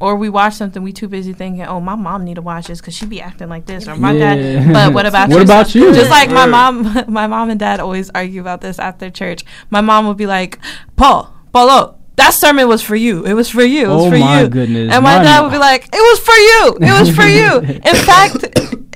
Or 0.00 0.16
we 0.16 0.28
watch 0.28 0.54
something, 0.54 0.82
we 0.82 0.92
too 0.92 1.08
busy 1.08 1.32
thinking, 1.32 1.62
oh, 1.64 1.80
my 1.80 1.94
mom 1.94 2.24
need 2.24 2.34
to 2.34 2.42
watch 2.42 2.66
this 2.66 2.80
because 2.80 2.94
she 2.94 3.06
be 3.06 3.20
acting 3.20 3.48
like 3.48 3.66
this, 3.66 3.86
or 3.88 3.96
my 3.96 4.12
Yeah. 4.12 4.34
dad. 4.34 4.72
But 4.72 4.92
what 4.92 5.06
about 5.06 5.28
What 5.30 5.36
you? 5.38 5.42
about 5.42 5.74
you? 5.74 5.94
Just 5.94 6.10
like 6.10 6.30
my 6.30 6.46
mom, 6.46 7.04
my 7.08 7.26
mom 7.26 7.50
and 7.50 7.60
dad 7.60 7.80
always 7.80 8.10
argue 8.10 8.40
about 8.40 8.60
this 8.60 8.78
after 8.78 9.08
church. 9.10 9.44
My 9.70 9.80
mom 9.80 10.06
would 10.08 10.16
be 10.16 10.26
like, 10.26 10.58
Paul, 10.96 11.32
Paulo, 11.52 11.98
that 12.16 12.30
sermon 12.30 12.68
was 12.68 12.80
for 12.82 12.94
you. 12.96 13.24
It 13.26 13.34
was 13.34 13.48
for 13.50 13.64
you. 13.64 13.86
It 13.86 13.88
was 13.88 14.04
Oh 14.06 14.10
for 14.10 14.18
my 14.18 14.42
you. 14.42 14.48
goodness. 14.48 14.92
And 14.92 15.02
my 15.02 15.18
My 15.18 15.24
dad 15.24 15.42
would 15.42 15.50
be 15.52 15.58
like, 15.58 15.84
it 15.92 15.92
was 15.92 16.18
for 16.20 16.34
you. 16.34 16.88
It 16.88 17.00
was 17.00 17.14
for 17.14 17.22
you. 17.26 17.58
In 17.90 17.96
fact, 18.06 18.36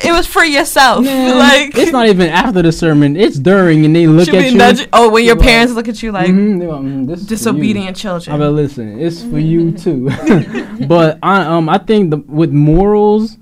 it 0.05 0.13
was 0.13 0.27
for 0.27 0.45
yourself. 0.45 1.05
Man, 1.05 1.37
like 1.49 1.77
it's 1.77 1.91
not 1.91 2.07
even 2.07 2.29
after 2.29 2.63
the 2.63 2.71
sermon; 2.71 3.17
it's 3.17 3.37
during, 3.39 3.85
and 3.85 3.95
they 3.97 4.07
look 4.07 4.29
at 4.29 4.53
you. 4.53 4.57
nudging- 4.57 4.87
Oh, 4.93 5.11
when 5.11 5.25
your 5.25 5.35
Like, 5.35 5.45
parents 5.47 5.73
look 5.75 5.89
at 5.89 6.01
you 6.03 6.13
like 6.13 6.31
mhm, 6.31 6.59
they're 6.61 6.69
mm, 6.69 7.07
this 7.09 7.21
is 7.21 7.27
for 7.27 7.33
you. 7.33 7.37
disobedient 7.39 7.89
I 7.89 7.93
children. 7.93 8.39
mean, 8.41 8.55
listen, 8.57 9.01
it's 9.01 9.23
for 9.25 9.39
you 9.41 9.73
too. 9.85 10.09
but 10.87 11.19
I 11.23 11.43
um 11.43 11.69
I 11.69 11.79
think 11.79 12.11
the, 12.11 12.19
with 12.19 12.53
morals, 12.53 13.37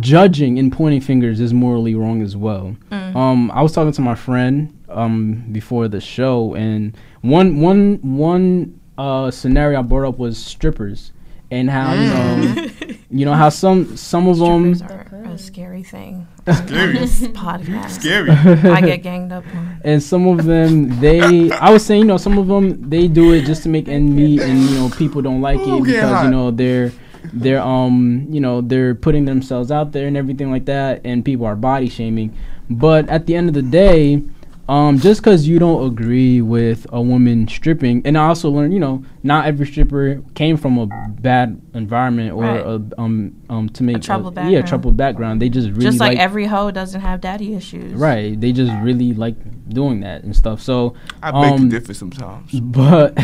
judging 0.00 0.58
and 0.58 0.72
pointing 0.72 1.00
fingers 1.00 1.40
is 1.40 1.52
morally 1.54 1.94
wrong 1.94 2.22
as 2.22 2.36
well. 2.36 2.76
Mm. 2.90 3.14
Um, 3.14 3.50
I 3.52 3.62
was 3.62 3.72
talking 3.72 3.92
to 3.92 4.00
my 4.02 4.14
friend 4.14 4.72
um 4.88 5.44
before 5.52 5.88
the 5.88 6.00
show, 6.00 6.54
and 6.54 6.96
one 7.20 7.60
one 7.60 7.98
one 8.02 8.80
uh 8.98 9.30
scenario 9.30 9.78
I 9.80 9.82
brought 9.82 10.08
up 10.08 10.18
was 10.18 10.38
strippers 10.38 11.12
and 11.50 11.70
how 11.70 11.92
you 11.94 12.08
know 12.08 12.68
you 13.10 13.24
know 13.24 13.34
how 13.34 13.48
some 13.48 13.96
some 13.96 14.26
of 14.28 14.38
them 14.38 14.74
Strippers 14.74 15.26
are 15.26 15.32
a 15.32 15.38
scary 15.38 15.82
thing. 15.82 16.26
Scary. 16.48 16.92
This 16.98 17.20
podcast. 17.28 17.90
Scary. 17.90 18.30
I 18.30 18.80
get 18.80 19.02
ganged 19.02 19.32
up 19.32 19.44
on. 19.54 19.80
and 19.84 20.02
some 20.02 20.26
of 20.26 20.44
them 20.44 20.98
they 21.00 21.50
I 21.52 21.70
was 21.70 21.84
saying 21.84 22.02
you 22.02 22.06
know 22.06 22.16
some 22.16 22.38
of 22.38 22.46
them 22.46 22.88
they 22.88 23.06
do 23.08 23.32
it 23.32 23.44
just 23.44 23.62
to 23.64 23.68
make 23.68 23.86
end 23.88 24.14
meet 24.14 24.40
and 24.40 24.58
you 24.60 24.74
know 24.78 24.88
people 24.90 25.22
don't 25.22 25.40
like 25.40 25.58
Ooh, 25.60 25.78
it 25.78 25.86
get 25.86 25.86
because 25.86 26.10
hot. 26.10 26.24
you 26.24 26.30
know 26.30 26.50
they're 26.50 26.92
they're 27.32 27.60
um 27.60 28.26
you 28.30 28.40
know 28.40 28.60
they're 28.60 28.94
putting 28.94 29.24
themselves 29.24 29.70
out 29.70 29.92
there 29.92 30.06
and 30.06 30.16
everything 30.16 30.50
like 30.50 30.64
that 30.66 31.00
and 31.04 31.24
people 31.24 31.44
are 31.46 31.56
body 31.56 31.88
shaming 31.88 32.36
but 32.70 33.08
at 33.08 33.26
the 33.26 33.34
end 33.34 33.48
of 33.48 33.54
the 33.54 33.62
day 33.62 34.22
um 34.68 34.98
just 34.98 35.20
because 35.20 35.46
you 35.46 35.58
don't 35.58 35.86
agree 35.86 36.40
with 36.42 36.86
a 36.92 37.00
woman 37.00 37.46
stripping 37.46 38.02
and 38.04 38.18
I 38.18 38.26
also 38.26 38.50
learned 38.50 38.72
you 38.72 38.80
know 38.80 39.04
not 39.22 39.46
every 39.46 39.66
stripper 39.66 40.22
came 40.34 40.56
from 40.56 40.76
a 40.78 40.86
bad 41.20 41.60
environment 41.74 42.32
or 42.32 42.42
Right. 42.42 42.60
a, 42.66 42.82
um 42.98 43.34
um 43.48 43.68
to 43.70 43.82
make 43.84 44.02
troubled 44.02 44.34
yeah 44.36 44.42
background. 44.42 44.66
troubled 44.68 44.96
background 44.96 45.40
they 45.42 45.48
just 45.48 45.68
really 45.70 45.82
Just 45.82 46.00
like, 46.00 46.12
like 46.14 46.18
every 46.18 46.46
hoe 46.46 46.70
doesn't 46.72 47.00
have 47.00 47.20
daddy 47.20 47.54
issues. 47.54 47.92
Right. 47.94 48.40
They 48.40 48.52
just 48.52 48.72
really 48.82 49.12
like 49.14 49.36
doing 49.68 50.00
that 50.00 50.22
and 50.24 50.34
stuff. 50.34 50.60
So, 50.62 50.94
I 51.22 51.30
beg 51.30 51.52
Um, 51.52 51.70
to 51.70 51.78
differ 51.78 51.94
sometimes. 51.94 52.58
but 52.60 53.16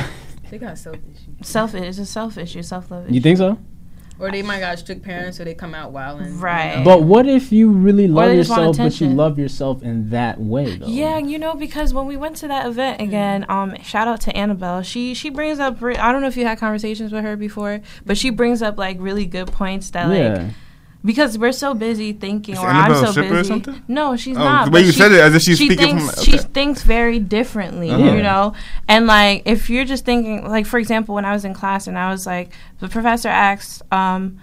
They 0.51 0.59
got 0.59 0.77
self 0.79 0.97
issues, 0.97 1.49
Self 1.49 1.75
it's 1.75 1.99
a 1.99 2.07
self 2.07 2.37
issue, 2.39 2.63
self 2.63 2.91
love 2.91 3.07
issue. 3.07 3.15
you 3.15 3.21
think 3.21 3.39
so? 3.39 3.59
Or 4.19 4.31
they 4.31 4.43
might 4.43 4.61
got 4.61 4.79
strict 4.79 5.03
parents, 5.03 5.39
so 5.39 5.45
they 5.45 5.55
come 5.55 5.75
out 5.75 5.93
wild 5.93 6.21
and 6.21 6.41
Right. 6.41 6.85
But 6.85 7.03
what 7.03 7.27
if 7.27 7.53
you 7.53 7.71
really 7.71 8.09
love 8.09 8.29
they 8.29 8.37
just 8.37 8.51
want 8.51 8.69
yourself, 8.69 8.77
but 8.77 9.01
you 9.01 9.09
love 9.09 9.39
yourself 9.39 9.83
in 9.83 10.11
that 10.11 10.41
way, 10.41 10.77
though? 10.77 10.87
Yeah, 10.87 11.19
you 11.19 11.39
know, 11.39 11.55
because 11.55 11.93
when 11.95 12.07
we 12.07 12.17
went 12.17 12.37
to 12.37 12.49
that 12.49 12.67
event 12.67 13.01
again, 13.01 13.47
um, 13.49 13.77
shout 13.83 14.09
out 14.09 14.21
to 14.23 14.37
Annabelle. 14.37 14.83
She 14.83 15.15
she 15.15 15.31
brings 15.31 15.59
up. 15.59 15.81
re- 15.81 15.97
I 15.97 16.13
don't 16.13 16.21
know 16.21 16.29
if 16.29 16.37
you 16.37 16.47
had 16.47 16.59
conversations 16.59 17.13
with 17.13 17.25
her 17.25 17.37
before, 17.37 17.81
but 18.05 18.17
she 18.19 18.31
brings 18.31 18.63
up 18.63 18.79
like 18.79 18.97
really 19.01 19.27
good 19.27 19.49
points 19.51 19.91
that 19.91 20.09
like 20.09 20.19
Yeah. 20.19 20.51
Because 21.05 21.37
we're 21.39 21.53
so 21.53 21.75
busy 21.75 22.13
thinking, 22.13 22.55
Is 22.55 22.61
or 22.61 22.69
Annabelle 22.69 23.07
I'm 23.07 23.13
so 23.13 23.21
or 23.23 23.29
busy. 23.31 23.49
something? 23.49 23.83
No, 23.89 24.17
she's 24.17 24.37
Oh, 24.37 24.41
not. 24.45 24.65
the 24.67 24.71
way 24.71 24.81
you 24.83 24.93
she- 24.93 24.99
said 24.99 25.13
it, 25.13 25.21
as 25.21 25.35
if 25.35 25.43
she's 25.43 25.59
she 25.59 25.67
speaking 25.67 25.99
thinks 25.99 26.15
from- 26.15 26.25
she 26.25 26.39
thinks 26.39 26.83
very 26.83 27.19
differently. 27.19 27.91
Uh-huh. 27.91 28.03
You 28.17 28.23
know, 28.23 28.55
and 28.89 29.07
like 29.07 29.43
if 29.47 29.69
you're 29.71 29.85
just 29.85 30.05
thinking, 30.05 30.47
like 30.49 30.67
for 30.67 30.79
example, 30.79 31.15
when 31.15 31.25
I 31.25 31.33
was 31.33 31.45
in 31.45 31.55
class 31.55 31.87
and 31.87 31.99
I 31.99 32.11
was 32.11 32.27
like, 32.27 32.51
the 32.81 32.89
professor 32.89 33.29
asked. 33.29 33.83
um 33.93 34.39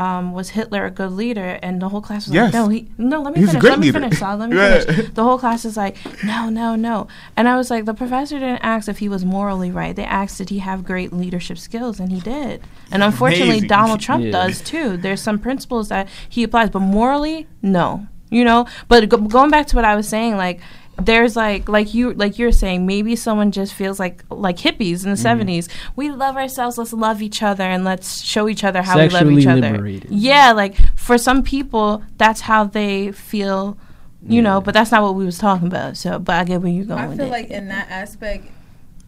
um, 0.00 0.32
was 0.32 0.50
Hitler 0.50 0.84
a 0.86 0.90
good 0.90 1.12
leader? 1.12 1.58
And 1.62 1.80
the 1.82 1.88
whole 1.90 2.00
class 2.00 2.26
was 2.26 2.34
Yes. 2.34 2.54
like, 2.54 2.54
no, 2.54 2.68
he, 2.68 2.88
no, 2.96 3.20
let 3.22 3.34
me 3.34 3.40
He's 3.40 3.48
a 3.50 3.52
finish, 3.52 3.60
great 3.60 3.70
let 3.70 3.78
me 3.80 3.86
leader. 3.88 4.00
finish, 4.00 4.18
Sal, 4.18 4.36
let 4.38 4.48
me 4.50 4.56
Right. 4.56 4.82
finish. 4.84 5.10
The 5.14 5.24
whole 5.24 5.38
class 5.38 5.64
is 5.64 5.76
like, 5.76 5.96
no, 6.24 6.48
no, 6.48 6.74
no. 6.74 7.06
And 7.36 7.48
I 7.48 7.56
was 7.56 7.70
like, 7.70 7.84
the 7.84 7.94
professor 7.94 8.38
didn't 8.38 8.64
ask 8.64 8.88
if 8.88 8.98
he 8.98 9.08
was 9.08 9.24
morally 9.24 9.70
right. 9.70 9.94
They 9.94 10.04
asked, 10.04 10.38
did 10.38 10.48
he 10.50 10.58
have 10.60 10.84
great 10.84 11.12
leadership 11.12 11.58
skills? 11.58 12.00
And 12.00 12.10
he 12.10 12.20
did. 12.20 12.62
And 12.90 13.02
unfortunately, 13.02 13.50
Amazing. 13.58 13.68
Donald 13.68 14.00
Trump 14.00 14.24
Yeah. 14.24 14.30
does 14.32 14.60
too. 14.62 14.96
There's 14.96 15.20
some 15.20 15.38
principles 15.38 15.88
that 15.90 16.08
he 16.28 16.42
applies, 16.44 16.70
but 16.70 16.80
morally, 16.80 17.46
no. 17.62 18.06
You 18.30 18.44
know? 18.44 18.66
But 18.88 19.08
go- 19.08 19.18
going 19.18 19.50
back 19.50 19.66
to 19.68 19.76
what 19.76 19.84
I 19.84 19.96
was 19.96 20.08
saying, 20.08 20.36
like, 20.36 20.60
there's 21.04 21.36
like 21.36 21.68
like 21.68 21.94
you 21.94 22.12
like 22.14 22.38
you're 22.38 22.52
saying 22.52 22.86
maybe 22.86 23.16
someone 23.16 23.50
just 23.50 23.74
feels 23.74 23.98
like 23.98 24.24
like 24.30 24.56
hippies 24.56 25.04
in 25.04 25.10
the 25.10 25.16
mm-hmm. 25.16 25.48
70s 25.48 25.68
we 25.96 26.10
love 26.10 26.36
ourselves 26.36 26.78
let's 26.78 26.92
love 26.92 27.22
each 27.22 27.42
other 27.42 27.64
and 27.64 27.84
let's 27.84 28.22
show 28.22 28.48
each 28.48 28.64
other 28.64 28.82
how 28.82 28.96
we 28.96 29.02
love 29.02 29.12
Sexually 29.12 29.42
each 29.42 29.46
other 29.48 29.72
liberated. 29.72 30.10
yeah 30.10 30.52
like 30.52 30.76
for 30.98 31.18
some 31.18 31.42
people 31.42 32.02
that's 32.16 32.42
how 32.42 32.64
they 32.64 33.12
feel 33.12 33.76
you 34.22 34.42
know 34.42 34.60
but 34.60 34.74
that's 34.74 34.90
not 34.90 35.02
what 35.02 35.14
we 35.14 35.24
was 35.24 35.38
talking 35.38 35.66
about 35.66 35.96
so 35.96 36.18
but 36.18 36.34
i 36.34 36.44
get 36.44 36.60
where 36.60 36.70
you're 36.70 36.84
going 36.84 37.00
I 37.00 37.08
with 37.08 37.16
feel 37.16 37.26
it. 37.26 37.30
like 37.30 37.50
in 37.50 37.68
that 37.68 37.90
aspect, 37.90 38.46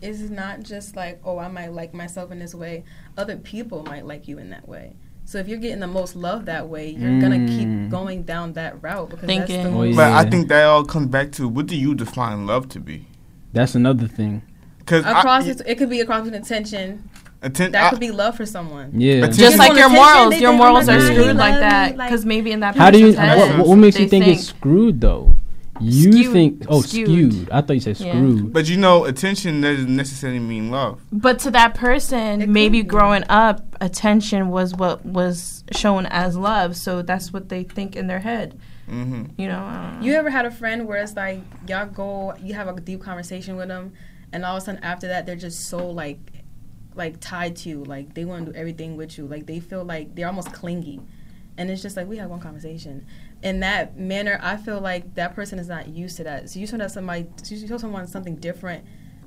it's 0.02 0.18
not 0.18 0.62
just 0.62 0.96
like, 0.96 1.20
oh, 1.24 1.38
I 1.38 1.48
might 1.48 1.72
like 1.72 1.94
myself 1.94 2.32
in 2.32 2.38
this 2.40 2.54
way. 2.54 2.84
Other 3.16 3.36
people 3.36 3.84
might 3.84 4.04
like 4.04 4.26
you 4.26 4.38
in 4.38 4.50
that 4.50 4.68
way. 4.68 4.96
So 5.24 5.38
if 5.38 5.48
you're 5.48 5.58
getting 5.58 5.80
the 5.80 5.86
most 5.86 6.14
love 6.14 6.44
that 6.46 6.68
way, 6.68 6.90
you're 6.90 7.20
gonna 7.20 7.36
Mm. 7.38 7.48
keep 7.48 7.90
going 7.90 8.22
down 8.22 8.52
that 8.54 8.82
route 8.82 9.08
because 9.10 9.26
that's 9.26 9.46
Thinking. 9.48 9.62
the 9.64 9.70
Oh, 9.70 9.84
most. 9.86 9.96
But 9.96 10.12
I 10.12 10.28
think 10.28 10.48
that 10.48 10.64
all 10.64 10.84
comes 10.84 11.06
back 11.06 11.32
to 11.32 11.48
what 11.48 11.66
do 11.66 11.76
you 11.76 11.94
define 11.94 12.46
love 12.46 12.68
to 12.70 12.80
be? 12.80 13.06
That's 13.52 13.74
another 13.74 14.06
thing. 14.08 14.42
Because 14.78 15.04
Across, 15.06 15.46
it, 15.46 15.62
it 15.64 15.78
could 15.78 15.88
be 15.90 16.00
across 16.00 16.26
an 16.26 16.34
attention. 16.34 17.04
atten- 17.44 17.72
That 17.72 17.84
I- 17.86 17.90
could 17.90 17.98
be 18.00 18.10
love 18.10 18.36
for 18.36 18.46
someone. 18.46 18.90
Yeah. 18.94 19.20
But 19.20 19.32
just 19.32 19.58
like 19.58 19.76
your 19.76 19.88
morals 19.88 20.30
they 20.30 20.40
your 20.40 20.52
morals 20.52 20.88
are 20.88 21.00
screwed 21.00 21.36
like 21.36 21.58
that 21.58 21.92
me, 21.92 21.96
like- 21.98 22.10
because 22.10 22.24
maybe 22.26 22.52
in 22.52 22.60
that 22.60 22.76
How 22.76 22.90
do 22.90 22.98
you? 22.98 23.12
What, 23.14 23.66
what 23.68 23.76
makes 23.76 23.96
they 23.96 24.02
you 24.04 24.08
think, 24.08 24.26
it's 24.28 24.46
screwed 24.48 25.00
though? 25.00 25.32
You 25.82 26.12
Skewed. 26.12 26.32
think? 26.32 26.64
Oh, 26.68 26.82
Skewed. 26.82 27.06
skewed. 27.32 27.50
I 27.50 27.60
thought 27.60 27.72
you 27.74 27.80
said 27.80 27.98
Yeah. 28.00 28.12
screwed. 28.12 28.52
but 28.52 28.68
you 28.68 28.76
know, 28.76 29.04
attention 29.04 29.60
doesn't 29.60 29.94
necessarily 29.94 30.38
mean 30.38 30.70
love. 30.70 31.00
But 31.12 31.38
to 31.40 31.50
that 31.52 31.74
person, 31.74 32.42
It 32.42 32.48
maybe 32.48 32.82
growing 32.82 33.24
up, 33.28 33.76
attention 33.80 34.48
was 34.50 34.74
what 34.74 35.04
was 35.04 35.64
shown 35.72 36.06
as 36.06 36.36
love. 36.36 36.76
So 36.76 37.02
that's 37.02 37.32
what 37.32 37.48
they 37.48 37.64
think 37.64 37.96
in 37.96 38.06
their 38.06 38.20
head. 38.20 38.58
hmm 38.88 39.24
You 39.36 39.48
know. 39.48 39.68
Know. 39.70 39.98
You 40.02 40.14
ever 40.14 40.30
had 40.30 40.44
a 40.46 40.50
friend 40.50 40.86
where 40.86 41.02
it's 41.02 41.14
like 41.16 41.40
y'all 41.68 41.86
go, 41.86 42.34
you 42.42 42.54
have 42.54 42.68
a 42.68 42.80
deep 42.80 43.00
conversation 43.02 43.56
with 43.56 43.68
them, 43.68 43.92
and 44.32 44.44
all 44.44 44.56
of 44.56 44.62
a 44.62 44.66
sudden 44.66 44.82
after 44.82 45.08
that 45.08 45.26
they're 45.26 45.36
just 45.36 45.68
so 45.68 45.88
like, 45.90 46.18
like 46.94 47.20
tied 47.20 47.56
to 47.56 47.68
you, 47.68 47.84
like 47.84 48.14
they 48.14 48.24
want 48.24 48.46
to 48.46 48.52
do 48.52 48.58
everything 48.58 48.96
with 48.96 49.16
you, 49.16 49.26
like 49.26 49.46
they 49.46 49.60
feel 49.60 49.84
like 49.84 50.14
they're 50.14 50.26
almost 50.26 50.52
clingy, 50.52 51.00
and 51.56 51.70
it's 51.70 51.80
just 51.82 51.96
like 51.96 52.06
we 52.08 52.16
had 52.18 52.28
one 52.28 52.40
conversation. 52.40 53.06
In 53.42 53.60
that 53.60 53.98
manner, 53.98 54.38
I 54.42 54.56
feel 54.56 54.80
like 54.80 55.14
that 55.16 55.34
person 55.34 55.58
is 55.58 55.68
not 55.68 55.88
used 55.88 56.16
to 56.18 56.24
that. 56.24 56.48
So 56.48 56.60
you 56.60 56.66
show 56.66 56.76
that 56.76 56.90
somebody, 56.92 57.26
so 57.42 57.54
you 57.54 57.66
tell 57.66 57.78
someone 57.78 58.06
something 58.06 58.36
different, 58.36 58.84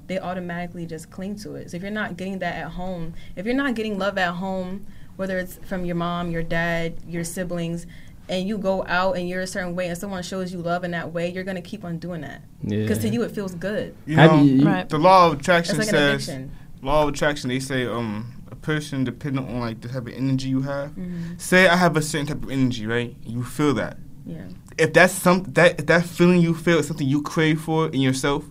they 0.08 0.20
automatically 0.20 0.86
just 0.86 1.10
cling 1.12 1.36
to 1.38 1.56
it. 1.56 1.72
So 1.72 1.78
if 1.78 1.84
you're 1.84 1.92
not 1.92 2.16
getting 2.16 2.40
that 2.40 2.56
at 2.56 2.72
home, 2.72 3.14
if 3.36 3.46
you're 3.46 3.56
not 3.56 3.76
getting 3.76 3.98
love 3.98 4.18
at 4.18 4.32
home, 4.36 4.86
whether 5.18 5.38
it's 5.38 5.60
from 5.66 5.84
your 5.86 5.96
mom, 5.96 6.32
your 6.32 6.44
dad, 6.44 6.96
your 7.08 7.24
siblings, 7.24 7.86
and 8.30 8.48
you 8.48 8.58
go 8.58 8.86
out 8.88 9.18
and 9.18 9.28
you're 9.30 9.42
a 9.42 9.48
certain 9.48 9.76
way 9.76 9.88
and 9.88 9.98
someone 9.98 10.24
shows 10.24 10.52
you 10.54 10.60
love 10.60 10.84
in 10.84 10.92
that 10.92 11.12
way, 11.12 11.30
you're 11.32 11.44
gonna 11.44 11.62
keep 11.62 11.84
on 11.84 11.98
doing 12.00 12.22
that. 12.22 12.42
Yeah. 12.64 12.80
Because 12.80 13.00
to 13.00 13.10
you 13.10 13.22
it 13.24 13.32
feels 13.32 13.54
good. 13.56 13.96
You 14.06 14.16
know, 14.16 14.42
you- 14.42 14.54
you- 14.60 14.66
Right. 14.66 14.88
the 14.90 14.98
law 14.98 15.28
of 15.28 15.40
attraction 15.40 15.78
like 15.78 15.88
says 15.90 16.28
addiction. 16.28 16.52
law 16.82 17.04
of 17.04 17.10
attraction. 17.10 17.50
They 17.50 17.60
say 17.60 17.86
um 17.86 18.32
a 18.52 18.56
person 18.56 19.04
depending 19.04 19.46
on 19.48 19.60
like 19.60 19.82
the 19.82 19.88
type 19.90 20.08
of 20.08 20.14
energy 20.14 20.50
you 20.50 20.62
have. 20.64 20.92
Mhm. 20.92 21.40
Say 21.40 21.68
I 21.68 21.76
have 21.76 21.96
a 21.98 22.02
certain 22.02 22.28
type 22.28 22.44
of 22.44 22.50
energy, 22.50 22.88
right? 22.88 23.16
You 23.26 23.44
feel 23.44 23.74
that. 23.76 23.98
Yeah. 24.26 24.44
If 24.78 24.94
that's 24.94 25.14
some 25.14 25.44
that 25.54 25.80
if 25.80 25.86
that 25.88 26.06
feeling 26.06 26.42
you 26.42 26.54
feel 26.54 26.80
is 26.80 26.88
something 26.88 27.08
you 27.08 27.22
crave 27.22 27.62
for 27.62 27.88
in 27.90 28.02
yourself, 28.02 28.44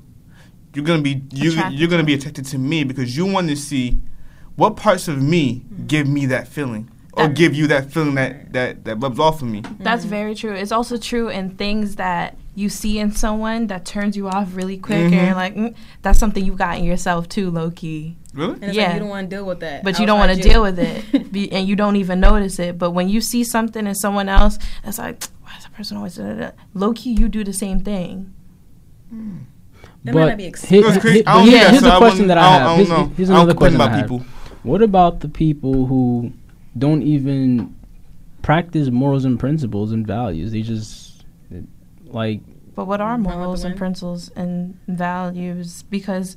you're 0.75 0.85
gonna 0.85 1.03
be 1.03 1.23
you 1.33 1.51
Attracted 1.53 1.79
you're 1.79 1.89
gonna 1.89 2.05
be 2.05 2.15
attracted 2.15 2.45
to 2.47 2.59
me 2.59 2.85
because 2.85 3.17
you 3.17 3.27
want 3.27 3.49
to 3.49 3.57
see 3.57 3.99
what 4.57 4.77
parts 4.77 5.09
of 5.09 5.21
me 5.21 5.65
give 5.87 6.07
me 6.09 6.27
that 6.27 6.47
feeling 6.49 6.89
or 7.13 7.27
That- 7.29 7.37
give 7.37 7.55
you 7.55 7.67
that 7.69 7.91
feeling 7.93 8.15
that 8.15 8.53
that 8.53 8.85
that 8.85 8.97
rubs 8.97 9.19
off 9.19 9.43
of 9.43 9.49
me. 9.49 9.63
That's 9.81 10.05
very 10.05 10.35
true. 10.35 10.53
It's 10.55 10.73
also 10.73 10.97
true 10.97 11.29
in 11.29 11.51
things 11.51 11.97
that 11.97 12.37
you 12.57 12.69
see 12.69 13.01
in 13.01 13.11
someone 13.11 13.67
that 13.67 13.85
turns 13.85 14.17
you 14.17 14.29
off 14.29 14.55
really 14.55 14.77
quick, 14.79 14.97
and 14.99 15.13
Mhm. 15.13 15.27
you're 15.27 15.35
like, 15.35 15.57
mm, 15.57 15.75
that's 16.03 16.21
something 16.21 16.45
you 16.45 16.53
got 16.53 16.79
in 16.79 16.85
yourself 16.85 17.29
too, 17.29 17.51
low 17.51 17.71
key. 17.73 18.17
Really? 18.33 18.55
And 18.55 18.65
it's 18.65 18.77
Yeah. 18.77 18.85
like 18.85 18.95
you 18.95 19.01
don't 19.01 19.09
want 19.09 19.29
to 19.31 19.37
deal 19.37 19.45
with 19.45 19.59
that. 19.61 19.83
But 19.83 19.99
you 19.99 20.07
don't 20.07 20.21
want 20.21 20.33
to 20.37 20.41
deal 20.41 20.63
with 20.63 20.79
it, 20.79 21.33
be, 21.33 21.51
and 21.51 21.67
you 21.67 21.75
don't 21.75 21.97
even 21.97 22.21
notice 22.21 22.61
it. 22.61 22.79
But 22.79 22.93
when 22.93 23.09
you 23.09 23.21
see 23.21 23.43
something 23.43 23.89
in 23.89 23.95
someone 23.97 24.29
else, 24.29 24.59
it's 24.85 24.99
like, 24.99 25.17
why 25.17 25.19
is 25.19 25.23
that 25.25 25.34
person 25.75 25.97
always 25.97 26.17
da, 26.17 26.23
da, 26.25 26.35
da? 26.35 26.51
low 26.75 26.93
key? 26.93 27.13
You 27.13 27.29
do 27.29 27.45
the 27.45 27.53
same 27.53 27.81
thing. 27.81 28.33
Hmm. 29.11 29.37
That 30.05 30.15
might 30.15 30.27
not 30.27 30.37
be 30.37 30.43
here- 30.45 30.49
exclusive. 30.51 30.85
It's 30.85 30.95
here- 30.95 31.01
crazy. 31.01 31.23
but 31.23 31.31
I 31.31 31.35
don't 31.39 31.49
here- 31.49 31.59
think 31.61 31.71
here's 31.71 31.83
so. 31.83 31.91
the 31.91 31.97
question 31.99 32.27
that 32.29 32.39
I 32.39 32.43
I 32.43 32.59
have. 32.59 32.77
Here's, 32.77 33.17
here's 33.17 33.29
another 33.31 33.53
complain 33.53 33.77
question 33.77 33.81
I 33.81 33.97
have. 33.97 34.03
people. 34.09 34.25
What 34.63 34.83
about 34.83 35.21
the 35.21 35.29
people 35.29 35.87
who 35.87 36.33
don't 36.77 37.03
even 37.03 37.75
practice 38.43 38.91
morals 38.91 39.25
and 39.25 39.39
principles 39.39 39.93
and 39.93 40.07
values? 40.07 40.53
They 40.53 40.63
just 40.63 41.25
like 42.07 42.41
But 42.75 42.87
what 42.87 43.01
are 43.01 43.11
Run 43.11 43.23
with 43.25 43.33
the 43.33 43.37
morals 43.39 43.65
and 43.65 43.77
principles 43.77 44.31
and 44.37 44.79
values? 44.89 45.83
Uh, 45.83 45.87
because 45.91 46.37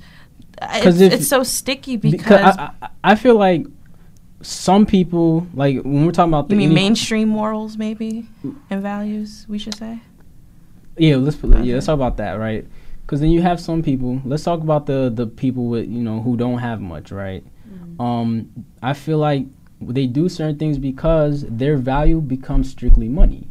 it's, 0.61 1.01
if- 1.01 1.13
it's 1.13 1.27
so 1.27 1.43
sticky. 1.43 1.97
Because, 1.97 2.21
because 2.23 2.57
I, 2.57 2.71
I, 2.81 2.89
I 3.03 3.15
feel 3.15 3.35
like 3.35 3.65
some 4.47 4.85
people 4.85 5.45
like 5.53 5.75
when 5.83 6.05
we're 6.05 6.13
talking 6.13 6.31
about 6.31 6.47
the 6.47 6.55
you 6.55 6.59
mean 6.59 6.73
mainstream 6.73 7.27
morals, 7.27 7.77
maybe, 7.77 8.25
and 8.69 8.81
values. 8.81 9.45
We 9.49 9.59
should 9.59 9.75
say. 9.75 9.99
Yeah, 10.97 11.17
let's 11.17 11.35
put, 11.35 11.49
yeah, 11.65 11.73
let's 11.75 11.85
talk 11.85 11.95
about 11.95 12.15
that, 12.17 12.39
right? 12.39 12.65
Because 13.01 13.19
then 13.19 13.29
you 13.29 13.41
have 13.41 13.59
some 13.59 13.83
people. 13.83 14.21
Let's 14.23 14.43
talk 14.43 14.61
about 14.61 14.85
the 14.85 15.11
the 15.13 15.27
people 15.27 15.65
with 15.67 15.89
you 15.89 16.01
know 16.01 16.21
who 16.21 16.37
don't 16.37 16.59
have 16.59 16.79
much, 16.79 17.11
right? 17.11 17.43
Mm-hmm. 17.69 18.01
Um, 18.01 18.65
I 18.81 18.93
feel 18.93 19.17
like 19.17 19.45
they 19.81 20.07
do 20.07 20.29
certain 20.29 20.57
things 20.57 20.77
because 20.77 21.43
their 21.49 21.75
value 21.75 22.21
becomes 22.21 22.69
strictly 22.71 23.09
money, 23.09 23.49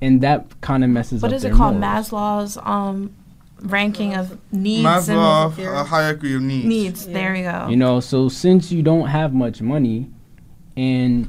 and 0.00 0.22
that 0.22 0.58
kind 0.62 0.84
of 0.84 0.88
messes 0.88 1.20
What 1.20 1.32
up. 1.32 1.36
is 1.36 1.44
it 1.44 1.52
called? 1.52 1.76
morals. 1.76 2.08
Maslow's 2.08 2.58
um, 2.62 3.14
ranking 3.62 4.14
of 4.14 4.38
needs 4.52 4.84
Maslow, 4.86 5.56
and- 5.58 5.66
a 5.68 5.84
hierarchy 5.84 6.34
of 6.34 6.42
needs. 6.42 6.64
needs. 6.66 7.06
Yeah. 7.06 7.12
There 7.14 7.34
you 7.36 7.42
go. 7.44 7.66
You 7.68 7.76
know, 7.76 8.00
so 8.00 8.28
since 8.28 8.70
you 8.72 8.82
don't 8.82 9.06
have 9.08 9.32
much 9.34 9.60
money, 9.62 10.10
and 10.76 11.28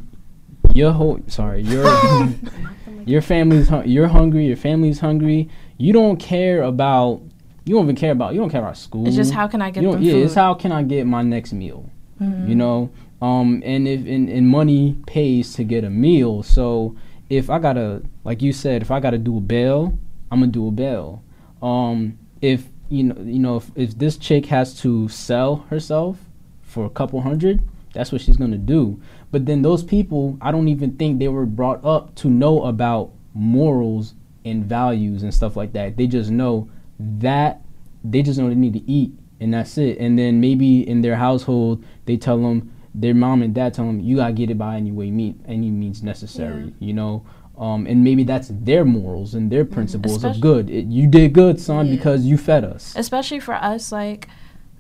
your 0.74 0.92
whole 0.92 1.20
sorry 1.28 1.62
your 1.62 1.86
your 3.06 3.22
family's 3.22 3.68
hun- 3.68 3.88
you're 3.90 4.08
hungry, 4.08 4.46
your 4.48 4.58
family's 4.58 5.00
hungry, 5.00 5.50
you 5.78 5.94
don't 5.94 6.18
care 6.18 6.64
about 6.64 7.22
you 7.66 7.76
don't 7.76 7.84
even 7.86 7.96
care 7.96 8.12
about 8.12 8.34
you 8.34 8.40
don't 8.40 8.50
care 8.50 8.62
about 8.62 8.78
school. 8.78 9.06
it's 9.08 9.16
just 9.16 9.32
how 9.34 9.48
can 9.48 9.62
I 9.62 9.72
get 9.72 9.84
you 9.84 9.92
them 9.92 10.02
yeah, 10.02 10.14
food? 10.14 10.26
it's 10.26 10.36
how 10.36 10.54
can 10.54 10.72
I 10.72 10.84
get 10.84 11.06
my 11.06 11.22
next 11.22 11.54
meal? 11.54 11.90
Mhm. 12.22 12.48
You 12.50 12.56
know, 12.56 12.90
um, 13.22 13.62
and 13.66 13.88
if 13.88 14.06
and, 14.06 14.30
and 14.30 14.48
money 14.48 14.98
pays 15.08 15.54
to 15.56 15.64
get 15.64 15.84
a 15.84 15.90
meal, 15.90 16.44
so 16.44 16.96
if 17.30 17.50
I 17.50 17.58
gotta, 17.60 18.02
like 18.24 18.42
you 18.42 18.54
said, 18.54 18.82
if 18.82 18.92
I 18.92 19.00
gotta 19.00 19.18
do 19.18 19.38
a 19.38 19.42
bail, 19.42 19.98
I'm 20.32 20.40
gonna 20.40 20.52
do 20.52 20.68
a 20.68 20.72
bail. 20.72 21.24
Um, 21.62 22.18
if 22.44 22.66
you 22.90 23.04
know, 23.04 23.16
you 23.22 23.40
know, 23.40 23.56
if, 23.56 23.72
if 23.76 23.98
this 23.98 24.18
chick 24.18 24.48
has 24.48 24.80
to 24.82 25.08
sell 25.08 25.66
herself 25.70 26.18
for 26.62 26.86
a 26.86 26.90
couple 26.90 27.22
hundred, 27.22 27.64
that's 27.94 28.12
what 28.12 28.22
she's 28.22 28.38
gonna 28.38 28.58
do. 28.58 29.02
But 29.32 29.46
then 29.46 29.62
those 29.62 29.82
people, 29.82 30.38
I 30.42 30.52
don't 30.52 30.68
even 30.68 30.98
think 30.98 31.20
they 31.20 31.30
were 31.30 31.46
brought 31.46 31.84
up 31.86 32.14
to 32.16 32.30
know 32.30 32.64
about 32.66 33.12
morals 33.34 34.14
and 34.44 34.66
values 34.66 35.24
and 35.24 35.34
stuff 35.34 35.56
like 35.56 35.72
that. 35.74 35.96
They 35.96 36.06
just 36.06 36.30
know 36.30 36.70
that 37.00 37.62
they 38.04 38.22
just 38.22 38.38
know 38.38 38.50
they 38.50 38.56
need 38.56 38.74
to 38.74 38.92
eat 38.92 39.14
and 39.40 39.54
that's 39.54 39.78
it. 39.78 39.98
And 39.98 40.20
then 40.20 40.42
maybe 40.42 40.88
in 40.88 41.02
their 41.02 41.16
household, 41.16 41.84
they 42.06 42.18
tell 42.18 42.38
them 42.38 42.74
their 42.94 43.16
mom 43.16 43.42
and 43.42 43.56
dad 43.56 43.74
tell 43.74 43.86
them 43.86 44.02
you 44.02 44.18
gotta 44.18 44.34
get 44.34 44.52
it 44.52 44.58
by 44.58 44.76
any 44.76 44.92
way 44.92 45.10
mean 45.10 45.42
any 45.48 45.72
means 45.72 46.04
necessary. 46.04 46.74
You 46.80 46.94
know. 46.94 47.26
Um, 47.58 47.86
and 47.86 48.04
maybe 48.04 48.24
that's 48.24 48.50
their 48.52 48.84
morals 48.84 49.36
and 49.36 49.52
their 49.52 49.64
principles 49.64 50.16
Especially- 50.16 50.38
of 50.38 50.42
good. 50.42 50.70
It, 50.72 50.86
you 50.88 51.06
did 51.08 51.34
good, 51.34 51.60
son, 51.62 51.86
Yeah. 51.88 51.96
because 51.96 52.26
you 52.26 52.38
fed 52.38 52.64
us. 52.64 52.94
especially 52.98 53.40
for 53.40 53.54
us 53.54 53.92
like 53.92 54.28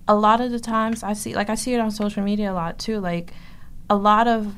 a 0.07 0.15
lot 0.15 0.41
of 0.41 0.51
the 0.51 0.59
times 0.59 1.01
i 1.03 1.13
see 1.13 1.34
like 1.36 1.49
i 1.49 1.55
see 1.55 1.74
it 1.74 1.80
on 1.80 1.89
social 1.89 2.21
media 2.24 2.51
a 2.51 2.53
lot 2.53 2.78
too 2.78 2.99
like 2.99 3.32
a 3.89 3.95
lot 3.95 4.28
of 4.28 4.55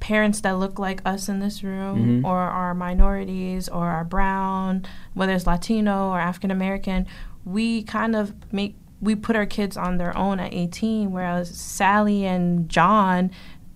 parents 0.00 0.40
that 0.40 0.52
look 0.58 0.78
like 0.80 1.00
us 1.04 1.28
in 1.28 1.38
this 1.38 1.62
room 1.62 2.22
Mhm. 2.22 2.24
or 2.28 2.38
are 2.38 2.74
minorities 2.74 3.68
or 3.68 3.86
are 3.86 4.04
brown 4.04 4.84
whether 5.14 5.32
it's 5.32 5.46
latino 5.46 6.08
or 6.10 6.18
african 6.18 6.50
american 6.50 7.06
we 7.44 7.82
kind 7.84 8.16
of 8.16 8.32
make 8.52 8.74
we 9.00 9.14
put 9.14 9.36
our 9.36 9.46
kids 9.46 9.76
on 9.76 9.98
their 9.98 10.16
own 10.16 10.40
at 10.40 10.52
18 10.52 11.12
whereas 11.12 11.48
sally 11.50 12.24
and 12.26 12.68
john 12.68 13.30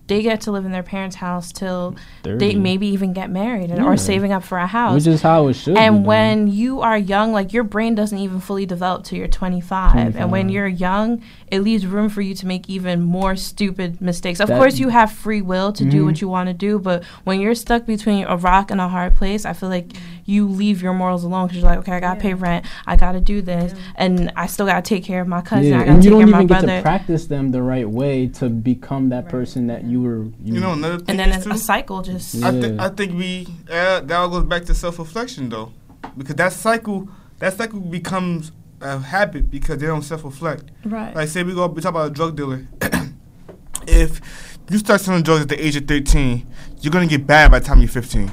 they 0.09 0.21
get 0.21 0.41
to 0.41 0.51
live 0.51 0.65
in 0.65 0.71
their 0.73 0.83
parents 0.83 1.15
house 1.15 1.51
till 1.53 1.95
they 2.23 2.55
maybe 2.55 2.87
even 2.87 3.13
get 3.13 3.29
married 3.29 3.69
and, 3.69 3.79
Yeah. 3.79 3.85
or 3.85 3.95
saving 3.95 4.33
up 4.33 4.43
for 4.43 4.57
a 4.57 4.67
house 4.67 4.93
which 4.95 5.07
is 5.07 5.21
how 5.21 5.47
it 5.47 5.53
should 5.53 5.77
and 5.77 6.05
when 6.05 6.47
you 6.47 6.81
are 6.81 6.97
young, 6.97 7.31
like 7.31 7.53
your 7.53 7.63
brain 7.63 7.95
doesn't 7.95 8.17
even 8.17 8.39
fully 8.41 8.65
develop 8.65 9.03
till 9.05 9.17
you're 9.17 9.27
25. 9.27 10.15
And 10.17 10.31
when 10.31 10.49
you're 10.49 10.67
young, 10.67 11.21
it 11.51 11.61
leaves 11.61 11.85
room 11.85 12.09
for 12.09 12.21
you 12.21 12.33
to 12.35 12.45
make 12.47 12.69
even 12.69 13.01
more 13.01 13.35
stupid 13.35 13.99
mistakes. 14.01 14.39
Of 14.39 14.47
That- 14.49 14.57
course, 14.57 14.79
you 14.79 14.89
have 14.89 15.11
free 15.11 15.41
will 15.41 15.71
to 15.73 15.83
do 15.85 16.01
Mhm. 16.01 16.05
what 16.05 16.21
you 16.21 16.27
want 16.27 16.47
to 16.47 16.53
do, 16.53 16.79
but 16.79 17.03
when 17.23 17.39
you're 17.39 17.55
stuck 17.55 17.85
between 17.85 18.25
a 18.25 18.37
rock 18.37 18.71
and 18.71 18.79
a 18.79 18.87
hard 18.87 19.15
place, 19.15 19.45
I 19.45 19.53
feel 19.53 19.69
like 19.69 19.93
you 20.25 20.47
leave 20.47 20.81
your 20.81 20.93
morals 20.93 21.23
alone 21.23 21.47
because 21.47 21.61
you're 21.61 21.69
like, 21.69 21.79
okay, 21.79 21.93
I 21.93 21.99
gotta 21.99 22.19
pay 22.19 22.33
rent, 22.35 22.65
I 22.85 22.95
gotta 22.95 23.19
do 23.19 23.41
this, 23.41 23.73
and 23.95 24.31
I 24.35 24.45
still 24.47 24.65
gotta 24.67 24.81
take 24.83 25.03
care 25.03 25.21
of 25.21 25.27
my 25.27 25.41
cousin, 25.41 25.65
yeah, 25.71 25.75
I 25.77 25.79
gotta 25.79 25.91
and 25.91 26.03
you 26.03 26.09
take 26.11 26.19
don't 26.19 26.27
care 26.29 26.35
even 26.35 26.47
get 26.47 26.61
brother. 26.61 26.77
to 26.77 26.81
practice 26.83 27.25
them 27.27 27.51
the 27.51 27.61
right 27.63 27.89
way 27.89 28.27
to 28.27 28.49
become 28.49 29.09
that 29.09 29.23
Right. 29.23 29.31
person 29.31 29.67
that 29.67 29.85
you 29.85 30.01
were. 30.01 30.23
You, 30.43 30.53
You 30.55 30.59
know 30.59 30.73
another 30.73 30.97
thing 30.97 31.05
and 31.09 31.19
then 31.19 31.29
is 31.39 31.47
a, 31.47 31.57
cycle 31.57 32.01
just. 32.03 32.35
Yeah. 32.35 32.47
I 32.49 32.51
think 32.51 32.79
I 32.79 32.89
think 32.89 33.17
we 33.17 33.47
uh, 33.71 34.01
that 34.01 34.11
all 34.11 34.29
goes 34.29 34.43
back 34.43 34.65
to 34.65 34.73
self 34.75 34.99
reflection 34.99 35.49
though, 35.49 35.71
because 36.17 36.35
that 36.35 36.53
cycle 36.53 37.07
that 37.39 37.57
cycle 37.57 37.79
becomes 37.79 38.51
a 38.81 38.99
habit 38.99 39.49
because 39.49 39.77
they 39.79 39.87
don't 39.87 40.01
self-reflect. 40.01 40.71
Right. 40.85 41.15
Like, 41.15 41.29
say 41.29 41.43
we 41.43 41.53
go, 41.53 41.67
we 41.67 41.81
talk 41.81 41.91
about 41.91 42.07
a 42.07 42.13
drug 42.13 42.35
dealer. 42.35 42.65
if 43.87 44.21
you 44.69 44.77
start 44.77 45.01
selling 45.01 45.23
drugs 45.23 45.43
at 45.43 45.49
the 45.49 45.65
age 45.65 45.75
of 45.75 45.85
13, 45.85 46.47
you're 46.81 46.91
gonna 46.91 47.07
get 47.07 47.25
bad 47.25 47.51
by 47.51 47.59
the 47.59 47.65
time 47.65 47.79
you're 47.79 47.87
15. 47.87 48.31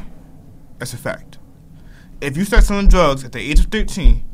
That's 0.79 0.93
a 0.93 0.99
fact. 0.99 1.39
If 2.21 2.37
you 2.37 2.45
start 2.45 2.65
selling 2.65 2.89
drugs 2.89 3.25
at 3.25 3.33
the 3.33 3.41
age 3.41 3.61
of 3.61 3.67
13, 3.67 4.25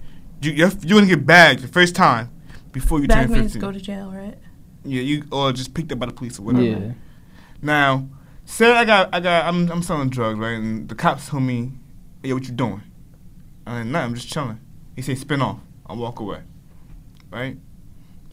you, 0.42 0.52
you're, 0.52 0.70
you're 0.82 0.98
gonna 0.98 1.06
get 1.06 1.24
bagged 1.24 1.62
the 1.62 1.68
first 1.68 1.94
time 1.94 2.30
before 2.72 3.00
you 3.00 3.08
Bag 3.08 3.28
turn 3.28 3.38
means 3.40 3.52
15. 3.52 3.60
go 3.60 3.72
to 3.72 3.80
jail, 3.80 4.10
right? 4.10 4.36
yeah, 4.84 5.02
you 5.02 5.24
or 5.30 5.52
just 5.52 5.74
picked 5.74 5.92
up 5.92 5.98
by 5.98 6.06
the 6.06 6.12
police 6.12 6.38
or 6.38 6.42
whatever. 6.42 6.64
Yeah. 6.64 6.92
Now, 7.60 8.08
say 8.44 8.72
I 8.72 8.84
got, 8.84 9.14
I 9.14 9.20
got, 9.20 9.46
I'm, 9.46 9.70
I'm 9.70 9.82
selling 9.82 10.08
drugs, 10.10 10.38
right? 10.38 10.52
And 10.52 10.88
the 10.88 10.94
cops 10.94 11.28
tell 11.28 11.40
me, 11.40 11.72
"Hey, 12.22 12.32
what 12.32 12.44
you 12.44 12.52
doing?" 12.52 12.82
I'm 13.66 13.74
like, 13.74 13.86
"Nah, 13.86 14.00
I'm 14.00 14.14
just 14.14 14.28
chilling." 14.28 14.60
He 14.96 15.02
say, 15.02 15.14
"Spin 15.14 15.42
off." 15.42 15.60
I 15.87 15.95
walk 15.95 16.20
away, 16.20 16.41
right? 17.30 17.57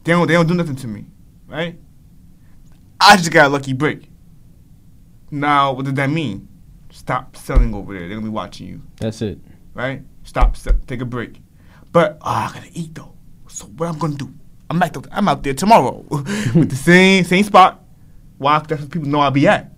They 0.04 0.12
don't, 0.12 0.26
they 0.26 0.34
don't 0.34 0.46
do 0.46 0.54
nothing 0.54 0.76
to 0.76 0.86
me, 0.86 1.06
right? 1.46 1.78
I 3.00 3.16
just 3.16 3.30
got 3.30 3.46
a 3.46 3.48
lucky 3.48 3.72
break. 3.72 4.08
Now, 5.30 5.72
what 5.72 5.84
does 5.84 5.94
that 5.94 6.10
mean? 6.10 6.48
Stop 6.90 7.36
selling 7.36 7.74
over 7.74 7.92
there. 7.92 8.08
They're 8.08 8.16
gonna 8.16 8.26
be 8.26 8.30
watching 8.30 8.66
you, 8.66 8.82
That's 8.98 9.22
it. 9.22 9.38
right? 9.74 10.02
Stop, 10.24 10.56
take 10.86 11.00
a 11.00 11.04
break. 11.04 11.40
But 11.92 12.18
oh, 12.20 12.30
I 12.30 12.50
gotta 12.54 12.70
eat 12.72 12.94
though. 12.94 13.12
So 13.48 13.66
what 13.66 13.88
I'm 13.88 13.98
gonna 13.98 14.14
do? 14.16 14.32
I'm 14.68 14.82
out, 14.82 15.06
I'm 15.10 15.28
out 15.28 15.42
there 15.42 15.54
tomorrow 15.54 16.04
with 16.10 16.70
the 16.70 16.76
same 16.76 17.24
same 17.24 17.44
spot. 17.44 17.82
Why? 18.38 18.58
That's 18.60 18.82
what 18.82 18.90
people 18.90 19.08
know 19.08 19.20
I'll 19.20 19.30
be 19.30 19.46
at. 19.48 19.72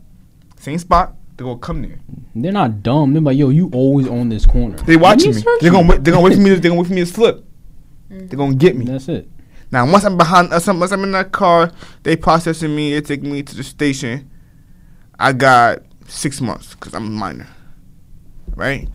Same 0.59 0.79
spot. 0.79 1.15
They're 1.37 1.47
gonna 1.47 1.59
come 1.59 1.83
there. 1.83 1.99
They're 2.35 2.53
not 2.53 2.83
dumb. 2.83 3.13
They're 3.13 3.23
like, 3.23 3.37
yo, 3.37 3.49
you 3.49 3.71
always 3.73 4.07
on 4.07 4.29
this 4.29 4.47
corner. 4.47 4.77
They 4.79 4.97
watching 4.97 5.35
me. 5.35 5.43
They're 5.61 5.71
gonna 5.73 5.89
wait. 5.89 6.05
They're 6.05 6.13
gonna 6.13 6.25
wait 6.25 6.35
for 6.35 6.41
me. 6.41 6.51
To, 6.51 6.61
they're 6.61 6.71
gonna 6.71 6.81
wait 6.81 6.89
for 6.89 6.95
me 6.95 7.01
to 7.01 7.07
slip. 7.07 7.45
They're 8.13 8.37
gonna 8.39 8.55
get 8.55 8.77
me. 8.77 8.85
That's 8.85 9.09
it. 9.09 9.29
Now, 9.71 9.91
once 9.91 10.05
I'm 10.05 10.19
behind, 10.19 10.53
uh, 10.53 10.59
some- 10.61 10.79
once 10.81 10.93
I'm 10.93 11.03
in 11.03 11.13
that 11.13 11.33
car, 11.33 11.71
they 12.03 12.15
processing 12.15 12.77
me. 12.77 12.93
They 12.93 13.01
taking 13.01 13.33
me 13.33 13.43
to 13.43 13.57
the 13.57 13.63
station. 13.65 14.29
I 15.19 15.33
got 15.33 15.83
six 16.09 16.41
months 16.41 16.75
because 16.75 16.93
I'm 16.95 17.07
a 17.07 17.11
minor, 17.11 17.47
right? 18.55 18.89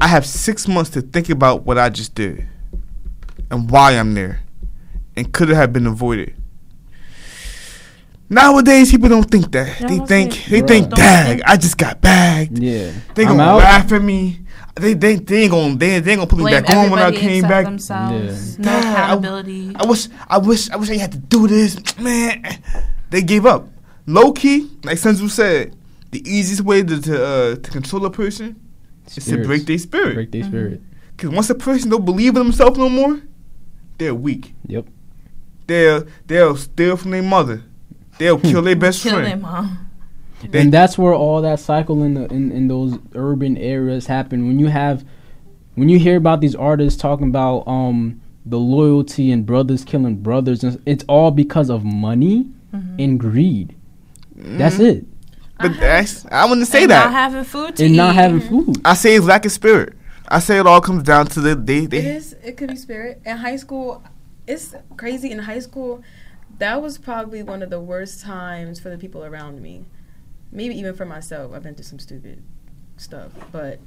I 0.00 0.06
have 0.08 0.24
six 0.24 0.66
months 0.66 0.90
to 0.90 1.02
think 1.02 1.28
about 1.28 1.66
what 1.66 1.76
I 1.78 1.90
just 1.90 2.14
did 2.14 2.46
and 3.50 3.70
why 3.70 3.92
I'm 3.92 4.14
there, 4.14 4.40
and 5.16 5.30
could 5.32 5.50
it 5.50 5.54
have 5.54 5.72
been 5.72 5.86
avoided. 5.86 6.34
Nowadays, 8.30 8.90
people 8.90 9.10
don't 9.10 9.30
think 9.30 9.52
that. 9.52 9.80
Yeah, 9.80 9.86
they 9.88 9.98
don't 9.98 10.06
think 10.08 10.32
think- 10.32 10.46
they 10.46 10.60
think, 10.62 10.94
dag, 10.94 11.42
I 11.44 11.56
just 11.58 11.76
got 11.76 12.00
bagged. 12.00 12.58
Yeah. 12.58 12.90
They 13.14 13.24
gonna 13.24 13.36
laugh 13.58 13.92
at 13.92 14.02
me. 14.02 14.40
They 14.74 14.94
they 14.94 15.16
they 15.16 15.42
ain't 15.42 15.50
gonna 15.50 15.76
they, 15.76 15.98
they 16.00 16.12
ain't 16.12 16.18
gonna 16.20 16.26
put 16.26 16.38
me 16.38 16.44
Blame 16.44 16.62
back 16.62 16.74
on 16.74 16.90
when 16.90 16.98
I 17.00 17.12
came 17.12 17.42
back. 17.42 17.64
themselves. 17.66 18.58
Yeah. 18.58 18.64
No 18.64 18.70
Dad, 18.70 18.84
I- 18.84 19.02
accountability. 19.04 19.72
I 19.76 19.86
wish 19.86 20.08
I 20.28 20.38
wish 20.38 20.70
I 20.70 20.76
wish 20.76 20.90
I 20.90 20.96
had 20.96 21.12
to 21.12 21.18
do 21.18 21.46
this, 21.46 21.98
man. 21.98 22.42
They 23.10 23.20
gave 23.22 23.44
up. 23.44 23.68
Low 24.06 24.32
key, 24.32 24.70
like 24.82 24.98
Sun 24.98 25.14
Tzu 25.14 25.28
said, 25.28 25.76
the 26.10 26.26
easiest 26.28 26.62
way 26.62 26.82
to 26.82 27.00
to, 27.00 27.24
uh, 27.24 27.54
to 27.56 27.70
control 27.70 28.04
a 28.06 28.10
person 28.10 28.58
is 29.14 29.26
to 29.26 29.44
break 29.44 29.66
their 29.66 29.78
spirit. 29.78 30.14
Break 30.14 30.32
their 30.32 30.44
spirit. 30.44 30.80
Because 31.16 31.30
once 31.30 31.50
a 31.50 31.54
person 31.54 31.90
don't 31.90 32.04
believe 32.04 32.30
in 32.36 32.42
themselves 32.42 32.78
no 32.78 32.88
more, 32.88 33.20
they're 33.98 34.14
weak. 34.14 34.54
Yep. 34.66 34.86
They'll 35.66 36.06
they'll 36.26 36.56
steal 36.56 36.96
from 36.96 37.10
their 37.12 37.22
mother. 37.22 37.62
They'll 38.18 38.40
kill 38.40 38.62
their 38.62 38.76
best 38.76 39.02
friend. 39.02 39.18
Kill 39.18 39.24
their 39.26 39.36
mom. 39.36 39.90
They- 40.50 40.60
and 40.60 40.72
that's 40.72 40.96
where 40.98 41.14
all 41.14 41.40
that 41.42 41.60
cycle 41.60 42.02
in 42.02 42.14
the 42.14 42.26
in, 42.32 42.50
in 42.52 42.68
those 42.68 42.98
urban 43.14 43.56
areas 43.56 44.06
happen 44.06 44.46
when 44.48 44.58
you 44.58 44.66
have 44.68 45.04
when 45.74 45.88
you 45.88 45.98
hear 45.98 46.16
about 46.16 46.40
these 46.40 46.54
artists 46.54 47.00
talking 47.00 47.28
about 47.28 47.64
um 47.66 48.20
the 48.44 48.58
loyalty 48.58 49.30
and 49.30 49.46
brothers 49.46 49.84
killing 49.84 50.16
brothers 50.16 50.64
and 50.64 50.80
it's 50.84 51.04
all 51.08 51.30
because 51.30 51.70
of 51.70 51.84
money 51.84 52.48
Mm-hmm. 52.74 52.96
and 53.00 53.20
greed 53.20 53.74
that's 54.34 54.76
Mhm. 54.76 54.86
it 54.86 55.04
But 55.60 55.78
that's 55.78 56.24
I 56.32 56.46
wouldn't 56.46 56.66
say 56.66 56.82
and 56.82 56.90
that. 56.90 57.04
Not 57.04 57.12
having 57.12 57.44
food 57.44 57.76
to 57.76 57.84
and 57.84 57.94
eat. 57.94 57.96
not 57.98 58.14
having 58.14 58.40
food 58.40 58.80
I 58.84 58.94
say 58.94 59.14
it's 59.14 59.26
lack 59.26 59.44
of 59.44 59.52
spirit. 59.52 59.92
I 60.28 60.38
say 60.38 60.58
it 60.58 60.66
all 60.66 60.80
comes 60.80 61.02
down 61.02 61.26
to 61.28 61.40
the 61.40 61.54
they 61.54 61.80
It 61.84 61.90
they 61.90 61.98
is. 62.16 62.34
It 62.42 62.56
could 62.56 62.70
be 62.70 62.76
spirit. 62.76 63.20
In 63.26 63.36
high 63.36 63.56
school, 63.56 64.02
it's 64.46 64.74
crazy. 64.96 65.30
In 65.30 65.40
high 65.40 65.58
school, 65.58 66.02
that 66.58 66.80
was 66.80 66.96
probably 66.96 67.42
one 67.42 67.62
of 67.62 67.68
the 67.68 67.80
worst 67.80 68.22
times 68.22 68.80
for 68.80 68.88
the 68.88 68.96
people 68.96 69.22
around 69.24 69.60
me. 69.60 69.84
Maybe 70.52 70.78
even 70.78 70.94
for 70.94 71.04
myself. 71.06 71.52
I've 71.54 71.62
been 71.62 71.74
through 71.74 71.84
some 71.84 71.98
stupid 71.98 72.42
stuff, 72.98 73.32
but 73.50 73.80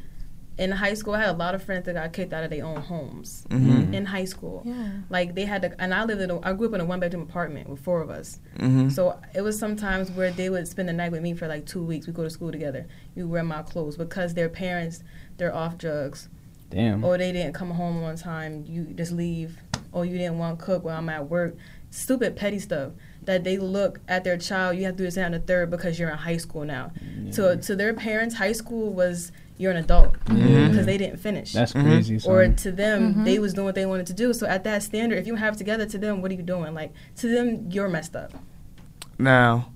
in 0.58 0.72
high 0.72 0.94
school, 0.94 1.14
I 1.14 1.20
had 1.20 1.30
a 1.30 1.34
lot 1.38 1.54
of 1.54 1.62
friends 1.64 1.86
that 1.86 1.94
got 1.94 2.12
kicked 2.14 2.32
out 2.34 2.44
of 2.44 2.50
their 2.50 2.66
own 2.66 2.78
homes. 2.82 3.46
Mhm. 3.50 3.94
In 3.94 4.06
high 4.06 4.24
school, 4.26 4.64
Yeah. 4.66 4.90
like 5.10 5.36
they 5.36 5.46
had 5.46 5.62
to, 5.64 5.76
and 5.82 5.94
I 5.94 6.06
lived 6.06 6.22
in. 6.22 6.32
A, 6.32 6.40
I 6.42 6.54
grew 6.54 6.68
up 6.70 6.74
in 6.74 6.82
a 6.82 6.86
one 6.86 7.00
bedroom 7.00 7.24
apartment 7.24 7.70
with 7.70 7.80
four 7.82 8.02
of 8.02 8.10
us. 8.10 8.40
Mhm. 8.58 8.92
So 8.92 9.20
it 9.34 9.42
was 9.42 9.60
sometimes 9.60 10.10
where 10.12 10.32
they 10.32 10.50
would 10.50 10.68
spend 10.68 10.90
the 10.90 10.94
night 10.94 11.12
with 11.12 11.22
me 11.22 11.34
for 11.34 11.48
like 11.48 11.66
two 11.66 11.84
weeks. 11.84 12.08
We 12.08 12.14
go 12.14 12.24
to 12.24 12.30
school 12.30 12.52
together. 12.52 12.88
You 13.16 13.28
wear 13.28 13.44
my 13.44 13.62
clothes 13.64 13.98
because 13.98 14.34
their 14.34 14.50
parents, 14.50 15.04
they're 15.38 15.54
off 15.54 15.78
drugs 15.78 16.30
damn 16.72 17.04
or 17.04 17.16
they 17.18 17.32
didn't 17.32 17.54
come 17.54 17.70
home 17.72 18.04
on 18.04 18.16
time, 18.16 18.64
you 18.68 18.86
just 18.86 19.12
leave, 19.12 19.60
or 19.92 20.04
you 20.04 20.18
didn't 20.18 20.40
want 20.40 20.58
to 20.58 20.66
cook 20.66 20.84
while 20.84 20.98
I'm 20.98 21.10
at 21.10 21.30
work. 21.30 21.56
Stupid 21.92 22.36
petty 22.36 22.60
stuff 22.60 22.94
that 23.26 23.44
they 23.44 23.58
look 23.58 24.00
at 24.08 24.24
their 24.24 24.38
child. 24.38 24.78
You 24.78 24.86
have 24.86 24.94
to 24.94 24.98
do 25.00 25.04
this 25.04 25.18
and 25.18 25.34
the 25.34 25.40
third 25.40 25.70
because 25.72 26.00
you're 26.00 26.10
in 26.10 26.18
high 26.18 26.38
school 26.38 26.64
now. 26.66 26.92
So 27.32 27.56
to 27.56 27.76
their 27.76 27.94
parents, 27.94 28.36
high 28.36 28.52
school 28.54 28.92
was 28.94 29.32
you're 29.58 29.72
an 29.72 29.78
adult 29.78 30.14
Mhm. 30.26 30.70
because 30.72 30.86
they 30.86 30.98
didn't 30.98 31.18
finish. 31.18 31.54
that's 31.54 31.72
Mhm. 31.74 31.84
crazy 31.84 32.20
or 32.28 32.46
to 32.50 32.72
them, 32.74 33.16
Mhm. 33.16 33.26
they 33.26 33.40
was 33.40 33.54
doing 33.54 33.64
what 33.66 33.76
they 33.76 33.86
wanted 33.86 34.06
to 34.08 34.14
do. 34.14 34.34
So 34.34 34.46
at 34.48 34.66
that 34.66 34.84
standard, 34.84 35.18
if 35.18 35.28
you 35.28 35.36
have 35.36 35.54
it 35.54 35.58
together, 35.58 35.86
to 35.86 35.98
them, 35.98 36.22
what 36.22 36.30
are 36.30 36.34
you 36.34 36.44
doing? 36.44 36.74
Like 36.74 36.92
to 37.18 37.28
them, 37.30 37.68
you're 37.70 37.90
messed 37.90 38.16
up. 38.16 38.32
now. 39.18 39.70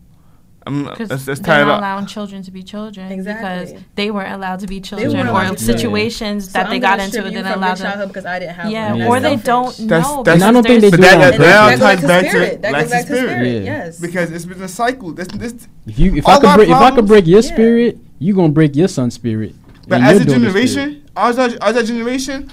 I'm 0.70 0.84
Because 0.86 1.10
let's, 1.10 1.28
let's 1.28 1.40
they're 1.42 1.56
tie 1.56 1.64
not 1.64 1.72
up. 1.76 1.80
allowing 1.80 2.06
children 2.06 2.44
to 2.44 2.52
be 2.52 2.64
children 2.64 3.12
Exactly. 3.12 3.74
because 3.74 3.84
they 3.96 4.12
weren't 4.12 4.34
allowed 4.34 4.60
to 4.62 4.68
be 4.68 4.80
children 4.80 5.28
or 5.28 5.44
to 5.46 5.52
be 5.54 5.58
situations 5.58 6.46
So 6.46 6.52
that 6.54 6.66
I'm 6.68 6.72
they 6.72 6.80
gonna 6.80 6.98
got 6.98 7.00
into 7.06 7.12
strip 7.20 7.34
didn't 7.34 7.48
allow 7.48 7.76
them. 7.76 8.08
because 8.08 8.26
I 8.26 8.40
didn't 8.40 8.56
have 8.56 8.72
Yeah. 8.72 8.96
Yeah. 8.96 9.08
or 9.08 9.20
they 9.20 9.36
don't 9.36 9.72
selfish. 9.74 9.86
That's- 9.88 10.08
know. 10.08 10.24
that's- 10.24 10.42
And 10.42 10.44
I 10.50 10.52
don't 10.54 10.66
think 10.68 10.82
they 10.82 10.92
because 10.92 11.06
do 11.12 11.18
But 11.18 11.20
that, 11.20 11.32
that 11.32 11.38
that, 11.40 11.80
that. 11.80 11.80
That 11.80 11.96
goes 12.00 12.08
back 12.08 12.22
to 12.22 12.24
to 12.24 12.30
spirit. 12.30 12.62
That 12.62 12.72
lack 12.74 12.82
goes 12.84 12.92
back 12.92 13.06
to 13.08 13.16
spirit. 13.16 13.30
spirit. 13.32 13.64
Yes. 13.66 14.00
Because 14.00 14.32
it's 14.32 14.46
been 14.46 14.62
a 14.62 14.68
cycle. 14.68 15.12
This, 15.14 15.28
this, 15.30 15.68
if 15.88 16.00
you 16.00 16.16
if 16.16 16.28
i 16.28 16.40
could 16.40 16.56
break 16.56 16.70
if 16.70 16.76
i 16.76 16.92
could 16.92 17.08
break 17.08 17.26
your 17.28 17.42
spirit 17.42 17.98
you 18.20 18.36
gonna 18.36 18.50
break 18.50 18.76
your 18.76 18.88
son's 18.88 19.16
spirit 19.16 19.56
but 19.88 20.02
as 20.02 20.22
a 20.22 20.26
generation, 20.26 21.04
as 21.18 21.38
a, 21.40 21.84
generation, 21.84 22.52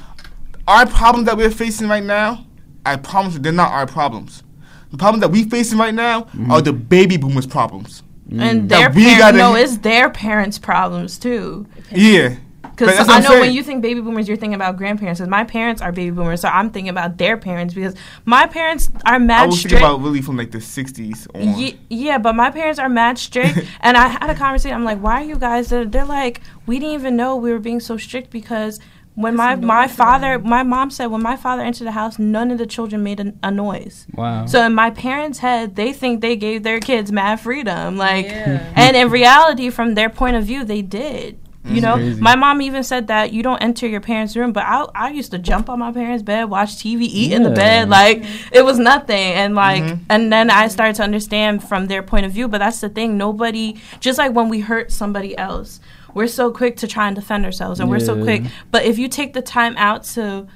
our 0.67 0.87
problems 0.87 1.27
that 1.27 1.37
we're 1.37 1.51
facing 1.51 1.87
right 1.87 2.03
now, 2.03 2.47
I 2.87 2.97
promise 2.97 3.35
you, 3.35 3.41
they're 3.41 3.53
not 3.53 3.71
our 3.73 3.87
problems. 3.87 4.43
The 4.91 4.97
problems 4.97 5.21
that 5.21 5.31
we're 5.31 5.45
facing 5.45 5.77
right 5.79 5.93
now 5.93 6.23
Mm-hmm. 6.23 6.51
are 6.51 6.63
the 6.63 6.73
baby 6.73 7.19
boomers' 7.19 7.47
problems. 7.47 8.03
And 8.31 8.69
That 8.69 8.79
their 8.79 8.91
parents, 8.91 9.19
gotta 9.19 9.39
no, 9.39 9.55
it's 9.55 9.79
their 9.79 10.11
parents' 10.11 10.59
problems 10.59 11.19
too. 11.19 11.67
Yeah. 11.93 12.37
Because 12.77 13.09
I 13.09 13.17
I'm 13.17 13.23
know 13.23 13.41
when 13.41 13.53
you 13.53 13.63
think 13.63 13.81
baby 13.81 14.01
boomers, 14.01 14.29
you're 14.29 14.37
thinking 14.37 14.55
about 14.55 14.77
grandparents. 14.77 15.19
Because 15.19 15.31
my 15.31 15.45
parents 15.45 15.81
are 15.81 15.93
baby 15.93 16.11
boomers, 16.11 16.43
so 16.43 16.49
I'm 16.49 16.71
thinking 16.71 16.91
about 16.91 17.17
their 17.17 17.39
parents. 17.39 17.73
Because 17.73 17.95
my 18.27 18.47
parents 18.47 18.91
are 19.07 19.19
mad. 19.19 19.39
I 19.39 19.41
mad 19.43 19.47
was 19.47 19.59
strict. 19.59 19.73
thinking 19.73 19.89
about 19.89 20.03
really 20.03 20.21
from 20.21 20.37
like 20.37 20.51
the 20.51 20.59
60s 20.59 21.27
on. 21.35 21.59
Ye- 21.59 21.79
yeah, 21.89 22.19
but 22.19 22.35
my 22.35 22.51
parents 22.51 22.79
are 22.79 22.89
mad 22.91 23.19
strict, 23.19 23.59
and 23.81 23.97
I 23.97 24.09
had 24.09 24.29
a 24.29 24.35
conversation. 24.35 24.77
I'm 24.77 24.85
like, 24.85 24.99
"Why 24.99 25.23
are 25.23 25.25
you 25.25 25.37
guys?" 25.37 25.71
They're, 25.71 25.87
they're 25.87 26.05
like, 26.05 26.43
"We 26.67 26.79
didn't 26.79 26.95
even 26.95 27.17
know 27.17 27.37
we 27.37 27.51
were 27.51 27.59
being 27.59 27.81
so 27.81 27.97
strict 27.97 28.31
because 28.31 28.79
when 29.17 29.35
my 29.35 29.55
It's 29.55 29.63
my 29.63 29.75
normal. 29.87 29.89
father, 29.97 30.39
my 30.39 30.63
mom 30.63 30.91
said 30.91 31.07
when 31.07 31.23
my 31.23 31.37
father 31.37 31.63
entered 31.63 31.87
the 31.87 31.93
house, 32.03 32.19
none 32.19 32.51
of 32.53 32.59
the 32.59 32.67
children 32.67 33.03
made 33.03 33.19
a, 33.19 33.33
a 33.43 33.51
noise. 33.51 34.07
wow 34.15 34.47
So 34.47 34.65
in 34.65 34.75
my 34.75 34.91
parents' 34.91 35.41
head, 35.41 35.75
they 35.75 35.93
think 35.93 36.21
they 36.21 36.37
gave 36.37 36.63
their 36.63 36.81
kids 36.81 37.11
mad 37.11 37.41
freedom, 37.41 37.97
like, 37.97 38.27
Yeah. 38.27 38.73
and 38.77 38.97
in 38.97 39.11
reality, 39.11 39.71
from 39.71 39.95
their 39.95 40.11
point 40.11 40.37
of 40.37 40.45
view, 40.45 40.65
they 40.65 40.83
did. 40.83 41.39
You 41.65 41.81
That's 41.81 41.83
know, 41.83 41.95
crazy. 41.95 42.21
my 42.21 42.37
mom 42.37 42.63
even 42.63 42.85
said 42.85 43.09
that 43.09 43.33
you 43.33 43.43
don't 43.43 43.61
enter 43.61 43.89
your 43.89 44.01
parents' 44.01 44.37
room, 44.37 44.53
but 44.53 44.63
I 44.65 44.87
I 45.07 45.11
used 45.11 45.33
to 45.33 45.39
jump 45.51 45.69
on 45.69 45.81
my 45.81 45.91
parents' 45.91 46.23
bed, 46.23 46.45
watch 46.45 46.77
TV, 46.77 47.01
eat 47.21 47.33
in 47.33 47.43
the 47.43 47.51
bed, 47.51 47.89
like 47.89 48.23
it 48.53 48.65
was 48.65 48.79
nothing, 48.79 49.33
and 49.43 49.57
like, 49.57 49.83
Mhm. 49.83 49.99
and 50.09 50.33
then 50.33 50.49
I 50.49 50.69
started 50.69 50.95
to 51.01 51.03
understand 51.03 51.65
from 51.65 51.89
their 51.89 52.05
point 52.05 52.25
of 52.25 52.31
view. 52.31 52.47
But 52.47 52.59
that's 52.59 52.81
the 52.81 52.89
thing, 52.89 53.17
nobody, 53.19 53.75
just 53.99 54.17
like 54.17 54.33
when 54.33 54.49
we 54.49 54.61
hurt 54.61 54.93
somebody 54.93 55.37
else, 55.37 55.81
we're 56.17 56.27
so 56.27 56.51
quick 56.51 56.77
to 56.79 56.87
try 56.89 57.07
and 57.07 57.15
defend 57.15 57.45
ourselves, 57.45 57.79
and 57.79 57.91
we're 57.91 58.01
so 58.01 58.21
quick. 58.21 58.43
But 58.71 58.85
if 58.87 58.99
you 58.99 59.07
take 59.07 59.35
the 59.35 59.43
time 59.43 59.75
out 59.77 60.03
to 60.15 60.47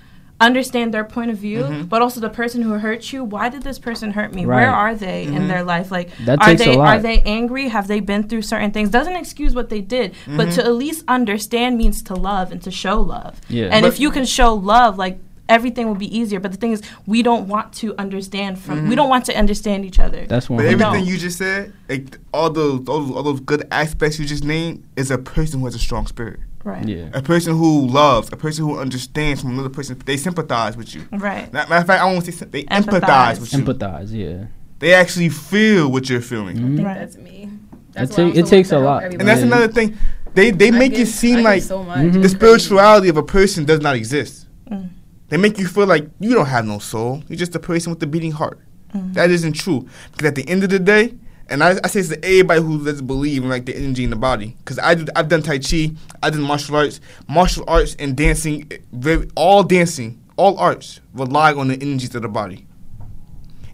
understand 0.41 0.95
their 0.95 1.05
point 1.05 1.31
of 1.31 1.37
view, 1.37 1.65
Mhm. 1.65 1.87
but 1.87 2.01
also 2.01 2.19
the 2.19 2.31
person 2.31 2.63
who 2.63 2.71
hurt 2.79 3.13
you. 3.13 3.23
Why 3.23 3.51
did 3.51 3.63
this 3.63 3.79
person 3.79 4.13
hurt 4.13 4.35
me? 4.35 4.47
Right. 4.47 4.61
Where 4.63 4.71
are 4.71 4.95
they 4.95 5.25
in 5.25 5.35
Mhm. 5.43 5.49
their 5.49 5.63
life? 5.63 5.91
Like, 5.91 6.09
That 6.25 6.41
are 6.41 6.55
they 6.55 6.77
are 6.77 6.99
they 6.99 7.21
angry? 7.27 7.69
Have 7.69 7.89
they 7.89 8.01
been 8.01 8.23
through 8.23 8.41
certain 8.41 8.71
things? 8.71 8.89
Doesn't 8.89 9.17
excuse 9.17 9.55
what 9.55 9.69
they 9.69 9.83
did, 9.83 10.15
but 10.39 10.49
Mhm. 10.49 10.55
to 10.55 10.65
at 10.65 10.73
least 10.75 11.05
understand 11.09 11.77
means 11.77 12.01
to 12.05 12.15
love 12.15 12.53
and 12.53 12.63
to 12.63 12.71
show 12.71 12.99
love. 13.03 13.39
Yeah. 13.51 13.67
And 13.71 13.83
But- 13.83 13.89
if 13.93 14.01
you 14.01 14.11
can 14.11 14.25
show 14.25 14.55
love, 14.55 14.97
like 14.97 15.19
everything 15.51 15.87
will 15.87 15.95
be 15.97 16.17
easier. 16.17 16.41
But 16.41 16.53
the 16.53 16.57
thing 16.57 16.73
is, 16.73 16.81
we 17.07 17.23
don't 17.23 17.47
want 17.49 17.73
to 17.75 17.95
understand 17.99 18.59
from. 18.59 18.79
Mm-hmm. 18.79 18.89
We 18.89 18.95
don't 18.95 19.11
want 19.11 19.27
to 19.27 19.37
understand 19.37 19.85
each 19.85 19.99
other. 20.01 20.25
That's 20.27 20.49
one. 20.49 20.57
But 20.59 20.67
everything 20.67 21.05
you 21.05 21.19
just 21.19 21.37
said, 21.37 21.73
like, 21.89 22.17
all 22.33 22.49
those, 22.49 22.83
those 22.85 23.11
all 23.11 23.23
those 23.23 23.41
good 23.41 23.67
aspects 23.71 24.19
you 24.19 24.25
just 24.25 24.45
named, 24.45 24.85
is 24.97 25.11
a 25.11 25.19
person 25.19 25.61
who 25.61 25.67
has 25.67 25.75
a 25.75 25.79
strong 25.79 26.07
spirit. 26.07 26.41
right. 26.65 26.87
Yeah. 26.89 27.11
A 27.13 27.21
person 27.23 27.57
who 27.57 27.87
loves, 27.87 28.33
a 28.33 28.37
person 28.37 28.65
who 28.65 28.79
understands 28.79 29.41
from 29.43 29.51
another 29.51 29.69
person. 29.69 30.01
They 30.07 30.17
sympathize 30.17 30.77
with 30.77 30.95
you. 30.95 31.03
Right. 31.13 31.53
Matter 31.53 31.75
of 31.75 31.87
fact, 31.87 32.03
I 32.03 32.05
won't 32.07 32.25
say 32.25 32.33
they 32.47 32.65
Empathize. 32.65 33.01
empathize, 33.01 33.41
with 33.41 33.53
you. 33.53 33.59
Empathize. 33.65 34.13
Yeah. 34.13 34.47
They 34.79 34.95
actually 34.95 35.29
feel 35.29 35.91
what 35.91 36.09
you're 36.09 36.23
feeling. 36.23 36.57
I 36.59 36.61
think 36.77 36.87
Right. 36.87 36.99
that's 36.99 37.17
me. 37.17 37.49
It 37.51 37.93
That's 37.95 38.15
ta- 38.15 38.23
it 38.41 38.47
takes 38.47 38.71
a 38.73 38.79
lot. 38.79 39.03
everybody. 39.05 39.21
And 39.21 39.29
that's 39.29 39.43
another 39.43 39.69
thing. 39.69 39.97
They 40.35 40.53
they 40.53 40.69
I 40.69 40.71
make 40.71 40.93
give- 40.93 41.09
it 41.09 41.11
seem 41.11 41.39
I 41.39 41.43
like 41.43 41.63
so 41.63 41.83
much. 41.83 41.99
Mhm. 41.99 42.23
the 42.23 42.29
spirituality 42.29 43.09
of 43.09 43.17
a 43.17 43.23
person 43.23 43.65
does 43.65 43.81
not 43.81 43.97
exist. 43.97 44.47
Mm. 44.71 44.89
They 45.31 45.37
make 45.37 45.59
you 45.59 45.67
feel 45.67 45.87
like 45.87 46.09
you 46.21 46.35
don't 46.35 46.47
have 46.47 46.67
no 46.67 46.79
soul. 46.79 47.23
You're 47.29 47.39
just 47.39 47.55
a 47.55 47.59
person 47.61 47.91
with 47.93 48.03
a 48.03 48.07
beating 48.07 48.33
heart. 48.33 48.61
Mhm. 48.95 49.15
That 49.15 49.31
isn't 49.31 49.55
true. 49.55 49.87
Because 50.13 50.29
at 50.29 50.35
the 50.35 50.47
end 50.49 50.63
of 50.65 50.71
the 50.71 50.79
day, 50.79 51.15
and 51.49 51.65
I, 51.65 51.79
I 51.83 51.89
say 51.89 52.01
this 52.01 52.09
to 52.11 52.25
everybody 52.25 52.61
who 52.61 52.85
doesn't 52.85 53.07
believe 53.07 53.43
in 53.43 53.49
like 53.49 53.65
the 53.67 53.75
energy 53.77 54.05
in 54.05 54.11
the 54.11 54.17
body. 54.17 54.57
Because 54.59 54.79
I 54.79 54.95
do, 54.95 55.07
I've 55.17 55.29
done 55.29 55.43
Tai 55.43 55.59
Chi, 55.61 55.93
I 56.23 56.31
did 56.31 56.41
martial 56.41 56.77
arts. 56.77 57.01
Martial 57.29 57.65
arts 57.67 57.97
and 57.99 58.17
dancing, 58.17 58.67
eh, 58.71 58.79
very, 58.93 59.29
all 59.37 59.63
dancing, 59.63 60.21
all 60.37 60.59
arts 60.59 61.01
rely 61.15 61.53
on 61.55 61.69
the 61.69 61.75
energies 61.81 62.15
of 62.15 62.23
the 62.23 62.29
body. 62.29 62.67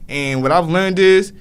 And 0.08 0.42
what 0.42 0.52
I've 0.52 0.68
learned 0.68 0.98
is, 0.98 1.32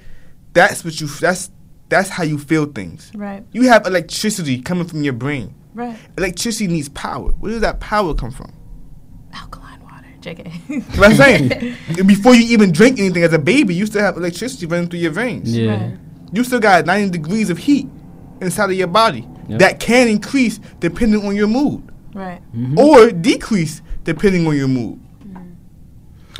that's 0.52 0.84
what 0.84 1.00
you. 1.00 1.06
That's 1.06 1.50
that's 1.88 2.08
how 2.08 2.24
you 2.24 2.38
feel 2.38 2.66
things. 2.66 3.12
Right. 3.14 3.44
You 3.52 3.68
have 3.68 3.86
electricity 3.86 4.60
coming 4.60 4.86
from 4.86 5.02
your 5.04 5.12
brain. 5.12 5.54
Right. 5.74 5.96
Electricity 6.18 6.66
needs 6.66 6.88
power. 6.88 7.30
Where 7.32 7.52
does 7.52 7.60
that 7.60 7.78
power 7.80 8.12
come 8.14 8.30
from? 8.32 8.52
Alkaline 10.26 10.52
water. 10.68 10.82
JK. 10.82 10.98
What 10.98 11.10
I'm 11.10 11.16
saying, 11.16 11.76
before 12.06 12.34
you 12.34 12.44
even 12.52 12.72
drink 12.72 12.98
anything 12.98 13.22
as 13.22 13.32
a 13.32 13.38
baby, 13.38 13.74
you 13.74 13.86
still 13.86 14.02
have 14.02 14.16
electricity 14.16 14.66
running 14.66 14.88
through 14.88 15.00
your 15.00 15.12
veins. 15.12 15.56
Yeah. 15.56 15.70
Right. 15.90 15.96
You 16.32 16.44
still 16.44 16.60
got 16.60 16.86
90 16.86 17.10
degrees 17.10 17.50
of 17.50 17.58
heat 17.58 17.86
inside 18.40 18.70
of 18.70 18.76
your 18.76 18.88
body 18.88 19.26
Yep. 19.48 19.60
that 19.60 19.80
can 19.80 20.08
increase 20.08 20.58
depending 20.80 21.24
on 21.24 21.36
your 21.36 21.46
mood 21.46 21.88
Right. 22.12 22.40
Mhm. 22.54 22.76
or 22.76 23.10
decrease 23.12 23.80
depending 24.02 24.46
on 24.46 24.56
your 24.56 24.66
mood. 24.68 24.98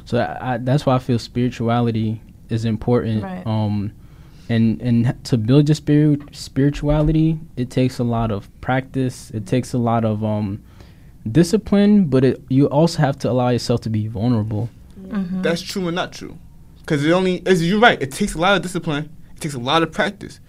So 0.05 0.19
I, 0.19 0.55
I, 0.55 0.57
that's 0.59 0.85
why 0.87 0.97
I 0.97 0.99
feel 0.99 1.19
spirituality 1.19 2.21
is 2.49 2.65
important. 2.65 3.23
Right. 3.23 3.47
Um, 3.47 3.93
and 4.49 4.81
and 4.81 5.15
to 5.25 5.37
build 5.37 5.69
your 5.69 5.75
spirit 5.75 6.21
spirituality, 6.33 7.41
it 7.57 7.71
takes 7.71 7.99
a 7.99 8.05
lot 8.05 8.31
of 8.31 8.49
practice. 8.61 9.31
It 9.33 9.47
takes 9.47 9.73
a 9.73 9.79
lot 9.79 10.05
of 10.05 10.23
um, 10.25 10.63
discipline, 11.33 12.07
but 12.07 12.25
it, 12.25 12.43
you 12.49 12.67
also 12.67 12.99
have 12.99 13.19
to 13.21 13.31
allow 13.31 13.49
yourself 13.51 13.81
to 13.83 13.91
be 13.91 14.07
vulnerable. 14.09 14.69
Mm-hmm. 15.01 15.43
That's 15.43 15.63
true 15.63 15.87
and 15.89 15.95
not 15.95 16.13
true. 16.13 16.37
Because 16.81 17.05
it 17.05 17.11
only, 17.11 17.43
as 17.47 17.67
you're 17.69 17.81
right, 17.81 18.01
it 18.01 18.13
takes 18.13 18.35
a 18.35 18.39
lot 18.39 18.57
of 18.57 18.63
discipline, 18.63 19.11
it 19.35 19.41
takes 19.41 19.55
a 19.55 19.59
lot 19.59 19.83
of 19.83 19.93
practice. 19.93 20.41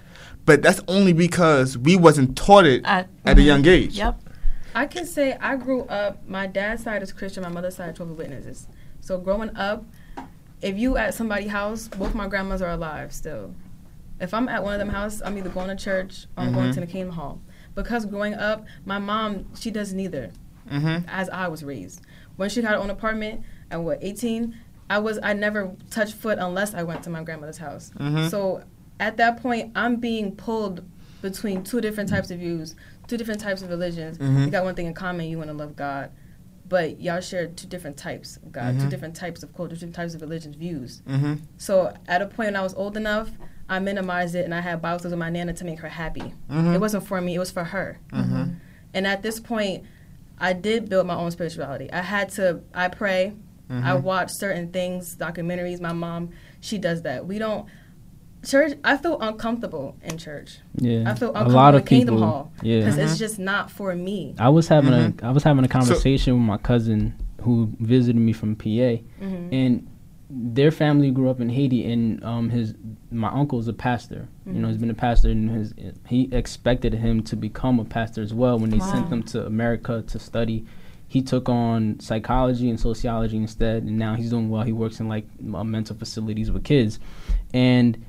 But 0.46 0.62
that's 0.62 0.80
only 0.88 1.12
because 1.14 1.78
we 1.78 1.96
wasn't 1.98 2.38
taught 2.38 2.66
it 2.66 2.86
At, 2.86 3.10
at 3.26 3.38
a 3.38 3.42
young 3.42 3.66
age. 3.68 3.98
Yep. 3.98 4.22
I 4.74 4.86
can 4.86 5.06
say 5.06 5.34
I 5.42 5.56
grew 5.56 5.82
up. 5.86 6.26
My 6.28 6.48
dad's 6.48 6.84
side 6.84 7.02
is 7.04 7.12
Christian. 7.12 7.44
My 7.44 7.50
mother's 7.50 7.76
side 7.76 7.96
Jehovah's 7.96 8.18
Witnesses. 8.18 8.68
So 9.02 9.18
growing 9.18 9.56
up, 9.58 9.84
if 10.62 10.78
you 10.78 10.96
at 10.98 11.14
somebody's 11.16 11.50
house, 11.52 11.88
both 11.88 12.14
my 12.16 12.28
grandmas 12.28 12.62
are 12.62 12.70
alive 12.72 13.12
still. 13.12 13.54
If 14.20 14.34
I'm 14.34 14.48
at 14.48 14.64
one 14.64 14.74
of 14.74 14.80
them 14.80 14.90
houses, 14.90 15.22
I'm 15.24 15.38
either 15.38 15.50
going 15.50 15.68
to 15.68 15.76
church 15.76 16.26
or 16.38 16.44
I'm 16.44 16.54
going 16.54 16.70
Mhm. 16.72 16.74
to 16.76 16.80
the 16.82 16.88
Kingdom 16.88 17.16
Hall. 17.16 17.42
Because 17.76 18.06
growing 18.06 18.34
up, 18.34 18.66
my 18.86 19.00
mom 19.00 19.46
she 19.56 19.70
does 19.70 19.94
neither. 19.94 20.32
Mm-hmm. 20.70 21.08
As 21.10 21.30
I 21.30 21.48
was 21.48 21.64
raised, 21.64 22.02
when 22.36 22.50
she 22.50 22.62
got 22.62 22.72
her 22.72 22.78
own 22.78 22.90
apartment 22.90 23.44
at 23.72 23.82
what 23.82 24.00
18, 24.02 24.56
I 24.90 25.00
was 25.00 25.20
I 25.22 25.34
never 25.34 25.76
touched 25.90 26.14
foot 26.16 26.38
unless 26.40 26.74
I 26.74 26.84
went 26.84 27.04
to 27.04 27.10
my 27.10 27.24
grandmother's 27.24 27.58
house. 27.58 27.92
Mhm. 28.00 28.30
So 28.30 28.64
at 29.00 29.18
that 29.18 29.42
point, 29.42 29.72
I'm 29.76 29.98
being 29.98 30.36
pulled 30.36 30.84
between 31.22 31.64
two 31.64 31.82
different 31.82 32.10
types 32.10 32.32
of 32.32 32.40
views, 32.40 32.76
two 33.08 33.18
different 33.18 33.40
types 33.42 33.62
of 33.62 33.70
religions. 33.70 34.18
Mhm. 34.18 34.46
You 34.46 34.52
got 34.52 34.64
one 34.64 34.76
thing 34.76 34.86
in 34.86 34.94
common: 34.94 35.28
you 35.28 35.38
want 35.38 35.50
to 35.50 35.54
love 35.56 35.76
God, 35.76 36.12
but 36.70 37.02
y'all 37.02 37.20
share 37.20 37.48
two 37.48 37.68
different 37.68 37.98
types 37.98 38.38
of 38.38 38.52
God, 38.52 38.80
two 38.80 38.86
Mhm. 38.86 38.90
different 38.90 39.16
types 39.16 39.44
of 39.44 39.54
culture, 39.56 39.72
two 39.76 39.80
different 39.80 39.96
types 39.96 40.14
of 40.16 40.22
religions 40.22 40.56
views. 40.56 41.02
Mm-hmm. 41.08 41.34
So 41.58 41.94
at 42.08 42.22
a 42.22 42.26
point 42.28 42.48
when 42.50 42.56
I 42.56 42.62
was 42.62 42.74
old 42.76 42.96
enough, 42.96 43.32
I 43.70 43.80
minimized 43.80 44.36
it 44.36 44.46
and 44.46 44.54
I 44.56 44.62
had 44.62 44.82
Bible 44.82 45.00
studies 45.00 45.12
with 45.14 45.20
my 45.20 45.30
nana 45.30 45.54
to 45.54 45.66
make 45.66 45.80
her 45.80 45.90
happy. 45.90 46.34
Mhm. 46.50 46.74
It 46.76 46.80
wasn't 46.80 47.06
for 47.06 47.20
me; 47.20 47.36
it 47.36 47.40
was 47.40 47.52
for 47.52 47.66
her. 47.66 47.98
Mm-hmm. 48.14 48.44
And 48.94 49.06
at 49.08 49.22
this 49.22 49.40
point, 49.40 49.84
I 50.40 50.54
did 50.54 50.90
build 50.90 51.08
my 51.08 51.16
own 51.16 51.32
spirituality. 51.32 51.92
I 51.92 52.02
had 52.02 52.30
to. 52.32 52.62
I 52.74 52.88
pray. 52.90 53.34
I 53.70 53.74
Mhm. 53.98 54.04
watch 54.04 54.32
certain 54.32 54.70
things, 54.72 55.18
documentaries. 55.18 55.82
My 55.82 55.92
mom, 55.92 56.30
she 56.62 56.78
does 56.78 57.02
that. 57.02 57.26
We 57.28 57.38
don't. 57.38 57.66
Church. 58.46 58.78
I 58.84 58.96
feel 58.98 59.20
uncomfortable 59.20 59.98
in 60.04 60.18
church. 60.18 60.60
Yeah, 60.76 61.04
I 61.10 61.16
feel 61.16 61.30
a 61.30 61.32
uncomfortable 61.32 61.56
lot 61.56 61.74
in 61.76 61.82
of 61.82 61.86
Kingdom 61.88 62.16
people. 62.16 62.28
Hall 62.30 62.52
Yeah, 62.62 62.80
because 62.80 62.96
Mhm. 62.96 63.04
it's 63.04 63.18
just 63.18 63.40
not 63.40 63.70
for 63.72 63.94
me. 63.96 64.36
I 64.40 64.48
was 64.50 64.68
having 64.70 64.92
Mhm. 64.94 65.22
a 65.22 65.26
I 65.26 65.32
was 65.32 65.44
having 65.44 65.66
a 65.66 65.68
So- 65.68 65.74
conversation 65.80 66.34
with 66.36 66.44
my 66.44 66.58
cousin 66.58 67.14
who 67.42 67.70
visited 67.80 68.20
me 68.20 68.32
from 68.32 68.56
PA, 68.56 69.04
Mhm. 69.22 69.50
and 69.52 69.88
their 70.30 70.72
family 70.72 71.10
grew 71.12 71.30
up 71.30 71.40
in 71.40 71.50
Haiti, 71.50 71.90
and 71.92 72.24
um, 72.24 72.50
his 72.50 72.76
my 73.12 73.30
uncle 73.30 73.60
is 73.60 73.68
a 73.68 73.74
pastor. 73.74 74.28
You 74.46 74.54
know, 74.60 74.68
he's 74.68 74.78
been 74.78 74.90
a 74.90 74.94
pastor, 74.94 75.30
and 75.30 75.50
his 75.50 75.74
he 76.08 76.30
expected 76.34 76.94
him 76.94 77.24
to 77.24 77.36
become 77.36 77.80
a 77.80 77.86
pastor 77.86 78.22
as 78.22 78.34
well. 78.34 78.60
When 78.60 78.70
they 78.70 78.78
Wow. 78.80 78.84
sent 78.84 79.10
him 79.10 79.24
to 79.24 79.46
America 79.46 80.04
to 80.08 80.20
study, 80.20 80.66
he 81.08 81.22
took 81.22 81.48
on 81.48 82.00
psychology 82.02 82.70
and 82.70 82.78
sociology 82.80 83.38
instead, 83.38 83.84
and 83.84 83.98
now 83.98 84.16
he's 84.16 84.30
doing 84.32 84.50
well. 84.50 84.64
He 84.64 84.74
works 84.74 85.00
in 85.00 85.08
like 85.08 85.26
uh, 85.54 85.64
mental 85.64 85.96
facilities 85.96 86.52
with 86.52 86.64
kids, 86.66 87.00
and 87.54 88.04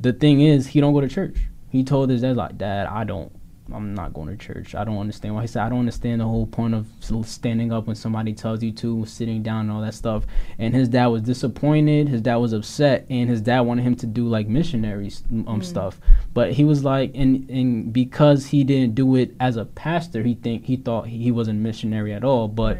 the 0.00 0.12
thing 0.12 0.40
is, 0.40 0.68
he 0.68 0.80
don't 0.80 0.94
go 0.94 1.00
to 1.02 1.08
church. 1.08 1.36
He 1.70 1.84
told 1.84 2.08
his 2.08 2.22
dad 2.22 2.36
like, 2.36 2.56
"Dad, 2.56 2.86
I 2.86 3.04
don't." 3.04 3.32
I'm 3.72 3.94
not 3.94 4.14
going 4.14 4.28
to 4.28 4.36
church. 4.36 4.74
I 4.74 4.84
don't 4.84 4.98
understand 4.98 5.34
why. 5.34 5.42
He 5.42 5.46
said, 5.46 5.62
I 5.62 5.68
don't 5.68 5.80
understand 5.80 6.20
the 6.20 6.24
whole 6.24 6.46
point 6.46 6.74
of 6.74 6.86
standing 7.26 7.72
up 7.72 7.86
when 7.86 7.96
somebody 7.96 8.32
tells 8.32 8.62
you 8.62 8.72
to, 8.72 9.04
sitting 9.04 9.42
down, 9.42 9.62
and 9.62 9.70
all 9.70 9.80
that 9.82 9.94
stuff. 9.94 10.24
And 10.58 10.74
his 10.74 10.88
dad 10.88 11.06
was 11.08 11.22
disappointed. 11.22 12.08
His 12.08 12.22
dad 12.22 12.36
was 12.36 12.52
upset, 12.52 13.06
and 13.10 13.28
his 13.28 13.40
dad 13.40 13.60
wanted 13.60 13.82
him 13.82 13.96
to 13.96 14.06
do 14.06 14.26
like 14.26 14.48
missionary 14.48 15.12
um 15.46 15.62
stuff. 15.62 16.00
But 16.32 16.52
he 16.52 16.64
was 16.64 16.84
like, 16.84 17.12
and 17.14 17.48
and 17.50 17.92
because 17.92 18.46
he 18.46 18.64
didn't 18.64 18.94
do 18.94 19.16
it 19.16 19.34
as 19.40 19.56
a 19.56 19.64
pastor, 19.64 20.22
he 20.22 20.34
think 20.34 20.64
he 20.64 20.76
thought 20.76 21.08
he, 21.08 21.18
he 21.22 21.30
wasn't 21.30 21.60
a 21.60 21.62
missionary 21.62 22.14
at 22.14 22.24
all. 22.24 22.48
But 22.48 22.78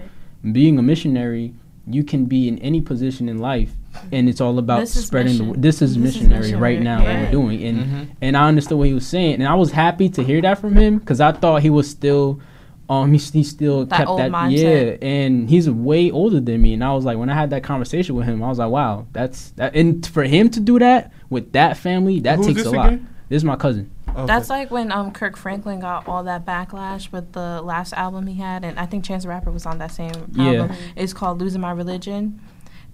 being 0.53 0.79
a 0.79 0.83
missionary, 0.83 1.55
you 1.95 2.05
can 2.05 2.25
be 2.27 2.49
in 2.49 2.59
any 2.59 2.81
position 2.81 3.29
in 3.29 3.39
life, 3.39 3.73
and 4.13 4.29
it's 4.29 4.41
all 4.41 4.59
about 4.59 4.81
This 4.81 4.97
is 4.97 5.07
spreading 5.07 5.39
the. 5.39 5.45
mission. 5.45 5.61
This 5.61 5.83
is 5.83 5.97
This 5.97 6.17
is 6.17 6.23
missionary 6.23 6.55
right 6.55 6.79
missionary, 6.79 6.85
now. 6.85 6.99
What 7.05 7.25
we're 7.25 7.31
doing, 7.31 7.63
and 7.65 7.79
Mhm. 7.79 8.07
and 8.23 8.37
I 8.37 8.49
understood 8.49 8.79
what 8.79 8.87
he 8.89 8.95
was 8.95 9.07
saying, 9.07 9.35
and 9.35 9.47
I 9.47 9.55
was 9.55 9.73
happy 9.73 10.09
to 10.11 10.23
hear 10.23 10.41
that 10.43 10.59
from 10.59 10.77
him 10.77 10.99
because 10.99 11.21
I 11.21 11.33
thought 11.33 11.63
he 11.63 11.71
was 11.71 11.89
still, 11.89 12.41
um, 12.89 13.13
he, 13.13 13.19
he 13.19 13.43
still 13.43 13.85
That 13.87 13.97
kept 13.97 14.09
old 14.09 14.21
that, 14.21 14.31
mindset. 14.31 15.01
yeah, 15.01 15.07
and 15.09 15.49
he's 15.51 15.69
way 15.69 16.11
older 16.11 16.41
than 16.41 16.61
me, 16.63 16.75
and 16.75 16.83
I 16.85 16.93
was 16.95 17.05
like, 17.05 17.19
when 17.19 17.29
I 17.31 17.35
had 17.35 17.51
that 17.51 17.63
conversation 17.63 18.15
with 18.15 18.27
him, 18.27 18.43
I 18.43 18.49
was 18.49 18.59
like, 18.59 18.71
wow, 18.71 19.07
that's 19.13 19.51
that, 19.57 19.75
and 19.75 20.05
for 20.07 20.25
him 20.25 20.49
to 20.51 20.61
do 20.61 20.79
that 20.79 21.13
with 21.31 21.53
that 21.53 21.77
family, 21.77 22.21
that 22.21 22.37
Who's 22.39 22.47
takes 22.49 22.65
a 22.65 22.71
lot. 22.71 22.87
again? 22.87 23.07
This 23.29 23.39
is 23.39 23.45
my 23.45 23.57
cousin. 23.57 23.91
Okay. 24.19 24.27
That's 24.27 24.51
like 24.51 24.71
when 24.71 24.91
um 24.91 25.13
Kirk 25.13 25.37
Franklin 25.37 25.81
got 25.81 26.09
all 26.09 26.25
that 26.25 26.45
backlash 26.45 27.13
with 27.13 27.33
the 27.33 27.63
last 27.63 27.93
album 27.93 28.27
he 28.27 28.35
had, 28.41 28.65
and 28.65 28.79
I 28.79 28.87
think 28.87 29.05
Chance 29.05 29.23
the 29.23 29.29
Rapper 29.29 29.51
was 29.51 29.65
on 29.67 29.79
that 29.79 29.93
same 29.93 30.13
Yeah. 30.33 30.53
album. 30.63 30.77
It's 30.97 31.13
called 31.13 31.41
"Losing 31.41 31.61
My 31.61 31.71
Religion," 31.71 32.41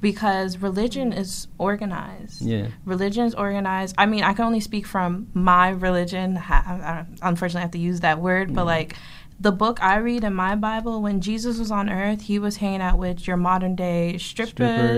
because 0.01 0.59
religion 0.59 1.13
is 1.13 1.47
organized. 1.59 2.43
Yeah, 2.43 2.67
Religion 2.85 3.25
is 3.25 3.35
organized. 3.35 3.95
I 3.97 4.07
mean, 4.07 4.23
I 4.23 4.35
can 4.35 4.45
only 4.45 4.61
speak 4.61 4.87
from 4.87 5.29
my 5.33 5.71
religion. 5.71 6.37
I, 6.37 6.53
I 6.53 7.07
unfortunately 7.23 7.63
have 7.63 7.71
to 7.73 7.79
use 7.79 8.01
that 8.01 8.21
word, 8.21 8.55
but 8.55 8.67
like 8.67 8.97
the 9.41 9.53
book 9.53 9.83
I 9.83 9.97
read 9.97 10.25
in 10.25 10.33
my 10.35 10.55
Bible, 10.55 11.03
when 11.03 11.21
Jesus 11.21 11.59
was 11.59 11.71
on 11.71 11.91
earth, 11.91 12.23
he 12.23 12.39
was 12.39 12.57
hanging 12.59 12.81
out 12.81 12.99
with 12.99 13.27
your 13.27 13.37
modern 13.37 13.75
day 13.75 14.17
strippers, 14.17 14.51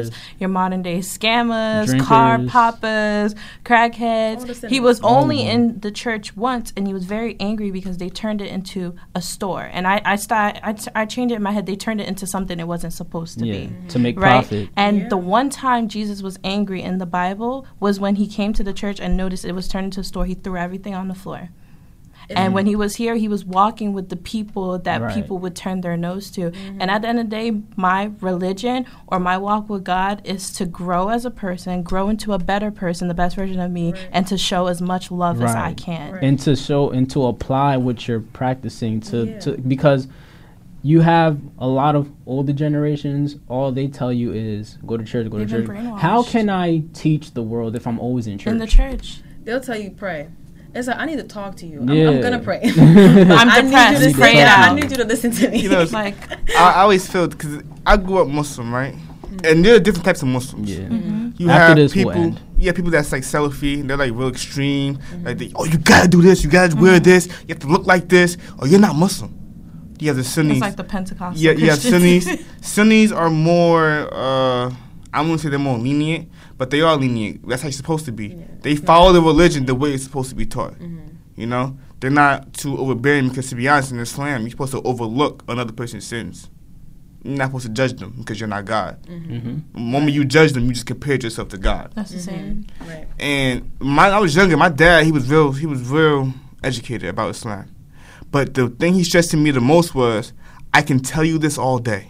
Strippers. 0.08 0.10
your 0.38 0.48
modern 0.50 0.82
day 0.82 0.98
scammers, 0.98 1.98
car 2.00 2.36
Drinkers. 2.36 2.52
poppers, 2.52 3.34
crackheads. 3.64 4.62
All 4.64 4.68
He 4.70 4.80
was 4.80 5.00
All 5.00 5.16
of 5.18 5.22
only 5.24 5.38
them. 5.38 5.48
in 5.72 5.80
the 5.80 5.90
church 5.90 6.36
once, 6.36 6.72
and 6.76 6.86
he 6.86 6.92
was 6.92 7.04
very 7.04 7.36
angry 7.40 7.70
because 7.70 7.98
they 7.98 8.08
turned 8.08 8.40
it 8.40 8.48
into 8.50 8.94
a 9.14 9.22
store. 9.22 9.68
And 9.72 9.86
I, 9.86 10.00
I, 10.04 10.16
sta- 10.16 10.58
I, 10.62 10.72
t- 10.74 10.90
I 10.94 11.06
changed 11.06 11.32
it 11.32 11.36
in 11.36 11.42
my 11.42 11.52
head. 11.52 11.66
They 11.66 11.76
turned 11.76 12.00
it 12.00 12.08
into 12.08 12.26
something 12.26 12.60
it 12.60 12.68
wasn't 12.68 12.92
supposed 12.92 13.38
to 13.38 13.46
yeah, 13.46 13.66
be 13.68 13.88
to 13.88 13.98
make 13.98 14.18
right? 14.18 14.46
profit. 14.46 14.68
And 14.76 15.00
Yeah. 15.02 15.08
the 15.08 15.16
one 15.16 15.50
time 15.50 15.88
Jesus 15.88 16.22
was 16.22 16.38
angry 16.44 16.82
in 16.82 16.98
the 16.98 17.06
Bible 17.06 17.66
was 17.80 17.98
when 18.00 18.16
he 18.16 18.26
came 18.26 18.52
to 18.54 18.62
the 18.64 18.72
church 18.72 19.00
and 19.00 19.16
noticed 19.16 19.44
it 19.44 19.52
was 19.52 19.68
turned 19.68 19.86
into 19.86 20.00
a 20.00 20.04
store. 20.04 20.24
He 20.26 20.34
threw 20.34 20.56
everything 20.56 20.94
on 20.94 21.08
the 21.08 21.14
floor. 21.14 21.50
And 22.30 22.54
when 22.54 22.64
mm. 22.64 22.68
he 22.68 22.76
was 22.76 22.96
here, 22.96 23.14
he 23.14 23.28
was 23.28 23.44
walking 23.44 23.92
with 23.92 24.08
the 24.08 24.16
people 24.16 24.78
that 24.78 25.00
Right. 25.00 25.14
people 25.14 25.38
would 25.38 25.54
turn 25.54 25.80
their 25.80 25.96
nose 25.96 26.30
to. 26.32 26.50
Mm-hmm. 26.50 26.80
And 26.80 26.90
at 26.90 27.02
the 27.02 27.08
end 27.08 27.18
of 27.18 27.30
the 27.30 27.36
day, 27.36 27.60
my 27.76 28.10
religion 28.20 28.86
or 29.06 29.20
my 29.20 29.36
walk 29.38 29.68
with 29.68 29.84
God 29.84 30.22
is 30.24 30.50
to 30.54 30.66
grow 30.66 31.08
as 31.08 31.24
a 31.24 31.30
person, 31.30 31.82
grow 31.82 32.08
into 32.08 32.32
a 32.32 32.38
better 32.38 32.70
person, 32.70 33.08
the 33.08 33.14
best 33.14 33.36
version 33.36 33.60
of 33.60 33.70
me, 33.70 33.92
Right. 33.92 34.08
and 34.12 34.26
to 34.26 34.38
show 34.38 34.66
as 34.66 34.82
much 34.82 35.10
love 35.10 35.40
as 35.42 35.54
I 35.54 35.74
can. 35.74 36.12
Right. 36.12 36.22
and 36.22 36.38
to 36.40 36.56
show 36.56 36.90
and 36.90 37.08
to 37.10 37.26
apply 37.26 37.76
what 37.76 38.06
you're 38.08 38.20
practicing 38.20 39.00
to, 39.00 39.26
Yeah. 39.26 39.38
to 39.40 39.58
because 39.58 40.08
you 40.82 41.00
have 41.00 41.40
a 41.58 41.66
lot 41.66 41.96
of 41.96 42.10
older 42.26 42.52
generations. 42.52 43.36
All 43.48 43.72
they 43.72 43.88
tell 43.88 44.12
you 44.12 44.32
is 44.32 44.78
go 44.86 44.96
to 44.96 45.04
church, 45.04 45.28
go 45.30 45.38
They've 45.38 45.48
to 45.48 45.66
church. 45.66 45.76
How 45.98 46.22
can 46.22 46.48
I 46.48 46.84
teach 46.92 47.32
the 47.32 47.42
world 47.42 47.74
if 47.74 47.86
I'm 47.86 47.98
always 47.98 48.26
in 48.26 48.38
church? 48.38 48.52
In 48.52 48.58
the 48.58 48.66
church. 48.66 49.20
They'll 49.42 49.60
tell 49.60 49.76
you 49.76 49.90
pray. 49.90 50.28
It's 50.76 50.88
like 50.88 50.98
I 50.98 51.06
need 51.06 51.16
to 51.16 51.24
talk 51.24 51.56
to 51.56 51.66
you. 51.66 51.80
I'm, 51.80 51.90
I'm 51.90 52.20
gonna 52.20 52.38
pray. 52.38 52.60
I'm 52.76 53.48
I. 53.48 53.60
Need 53.62 54.00
you 54.04 54.12
to 54.12 54.18
Pray 54.18 54.34
sit 54.34 54.42
it 54.42 54.48
I 54.48 54.74
need 54.74 54.90
you 54.90 54.96
to 54.98 55.04
listen 55.04 55.30
to 55.32 55.48
me. 55.50 55.60
You 55.62 55.68
know, 55.70 55.80
it's- 55.82 55.92
Like, 55.96 56.16
I, 56.56 56.72
I 56.74 56.82
always 56.82 57.08
feel 57.10 57.28
because 57.28 57.62
I 57.86 57.96
grew 57.96 58.18
up 58.18 58.28
Muslim, 58.28 58.72
right? 58.74 58.94
Mm-hmm. 58.94 59.46
And 59.46 59.64
there 59.64 59.76
are 59.76 59.80
different 59.80 60.04
types 60.04 60.22
of 60.22 60.28
Muslims. 60.28 60.70
yeah. 60.70 60.84
Mm-hmm. 60.84 61.30
You 61.38 61.50
After 61.50 61.66
have 61.68 61.76
this, 61.76 61.94
we'll 61.94 62.04
people, 62.06 62.22
end. 62.22 62.40
yeah, 62.56 62.72
people 62.72 62.90
that's 62.90 63.12
like 63.12 63.22
Salafi. 63.22 63.80
and 63.80 63.90
they're 63.90 63.96
like 63.96 64.12
real 64.12 64.28
extreme. 64.28 64.96
Mm-hmm. 64.96 65.24
Like, 65.26 65.38
they, 65.38 65.52
oh, 65.54 65.64
you 65.64 65.78
gotta 65.78 66.08
do 66.08 66.22
this, 66.22 66.42
you 66.44 66.50
gotta 66.50 66.74
wear 66.76 66.98
this, 67.00 67.26
you 67.26 67.48
have 67.54 67.58
to 67.60 67.66
look 67.66 67.86
like 67.86 68.08
this, 68.08 68.36
or 68.58 68.66
you're 68.66 68.80
not 68.80 68.96
Muslim. 68.96 69.32
You 69.98 70.08
have 70.08 70.16
the 70.16 70.24
Sunnis. 70.24 70.52
it's 70.58 70.60
like 70.60 70.76
the 70.76 70.84
Pentecostal. 70.84 71.42
yeah, 71.42 71.52
you 71.52 71.70
have 71.70 71.78
Sunnis. 71.80 72.28
Sunnis 72.60 73.12
are 73.12 73.30
more. 73.30 74.08
Uh, 74.12 74.70
I'm 75.12 75.26
gonna 75.26 75.38
say 75.38 75.48
they're 75.48 75.58
more 75.58 75.78
lenient, 75.78 76.28
but 76.58 76.70
they 76.70 76.80
are 76.80 76.96
lenient. 76.96 77.46
That's 77.48 77.62
how 77.62 77.68
it's 77.68 77.76
supposed 77.76 78.04
to 78.06 78.12
be. 78.12 78.28
Yeah. 78.28 78.44
They 78.62 78.76
follow 78.76 79.12
the 79.12 79.22
religion 79.22 79.66
the 79.66 79.74
way 79.74 79.92
it's 79.92 80.04
supposed 80.04 80.30
to 80.30 80.34
be 80.36 80.46
taught. 80.46 80.74
Mhm. 80.78 81.00
You 81.36 81.46
know, 81.46 81.76
they're 82.00 82.10
not 82.10 82.54
too 82.54 82.78
overbearing 82.78 83.28
because, 83.28 83.48
to 83.50 83.54
be 83.56 83.68
honest, 83.68 83.92
in 83.92 83.98
Islam, 83.98 84.42
you're 84.42 84.50
supposed 84.50 84.72
to 84.72 84.80
overlook 84.82 85.44
another 85.48 85.72
person's 85.72 86.06
sins. 86.06 86.48
You're 87.22 87.36
not 87.36 87.46
supposed 87.48 87.66
to 87.66 87.72
judge 87.72 87.94
them 87.98 88.14
because 88.18 88.38
you're 88.40 88.48
not 88.48 88.64
God. 88.64 88.98
hmm 89.06 89.58
The 89.74 89.80
moment 89.80 90.12
you 90.12 90.24
judge 90.24 90.52
them, 90.52 90.64
you 90.66 90.72
just 90.72 90.86
compared 90.86 91.22
yourself 91.24 91.48
to 91.48 91.58
God. 91.58 91.92
That's 91.94 92.12
the 92.12 92.20
same. 92.20 92.66
Right. 92.86 93.06
And 93.18 93.70
my, 93.80 94.08
I 94.08 94.18
was 94.18 94.34
younger. 94.36 94.56
My 94.56 94.68
dad, 94.70 95.04
he 95.04 95.12
was 95.12 95.28
real. 95.30 95.52
He 95.52 95.66
was 95.66 95.82
real 95.88 96.32
educated 96.62 97.08
about 97.10 97.30
Islam. 97.30 97.68
But 98.30 98.54
the 98.54 98.68
thing 98.68 98.94
he 98.94 99.04
stressed 99.04 99.30
to 99.32 99.36
me 99.36 99.50
the 99.50 99.60
most 99.60 99.94
was, 99.94 100.32
I 100.72 100.82
can 100.82 101.00
tell 101.00 101.24
you 101.24 101.38
this 101.38 101.58
all 101.58 101.78
day. 101.78 102.08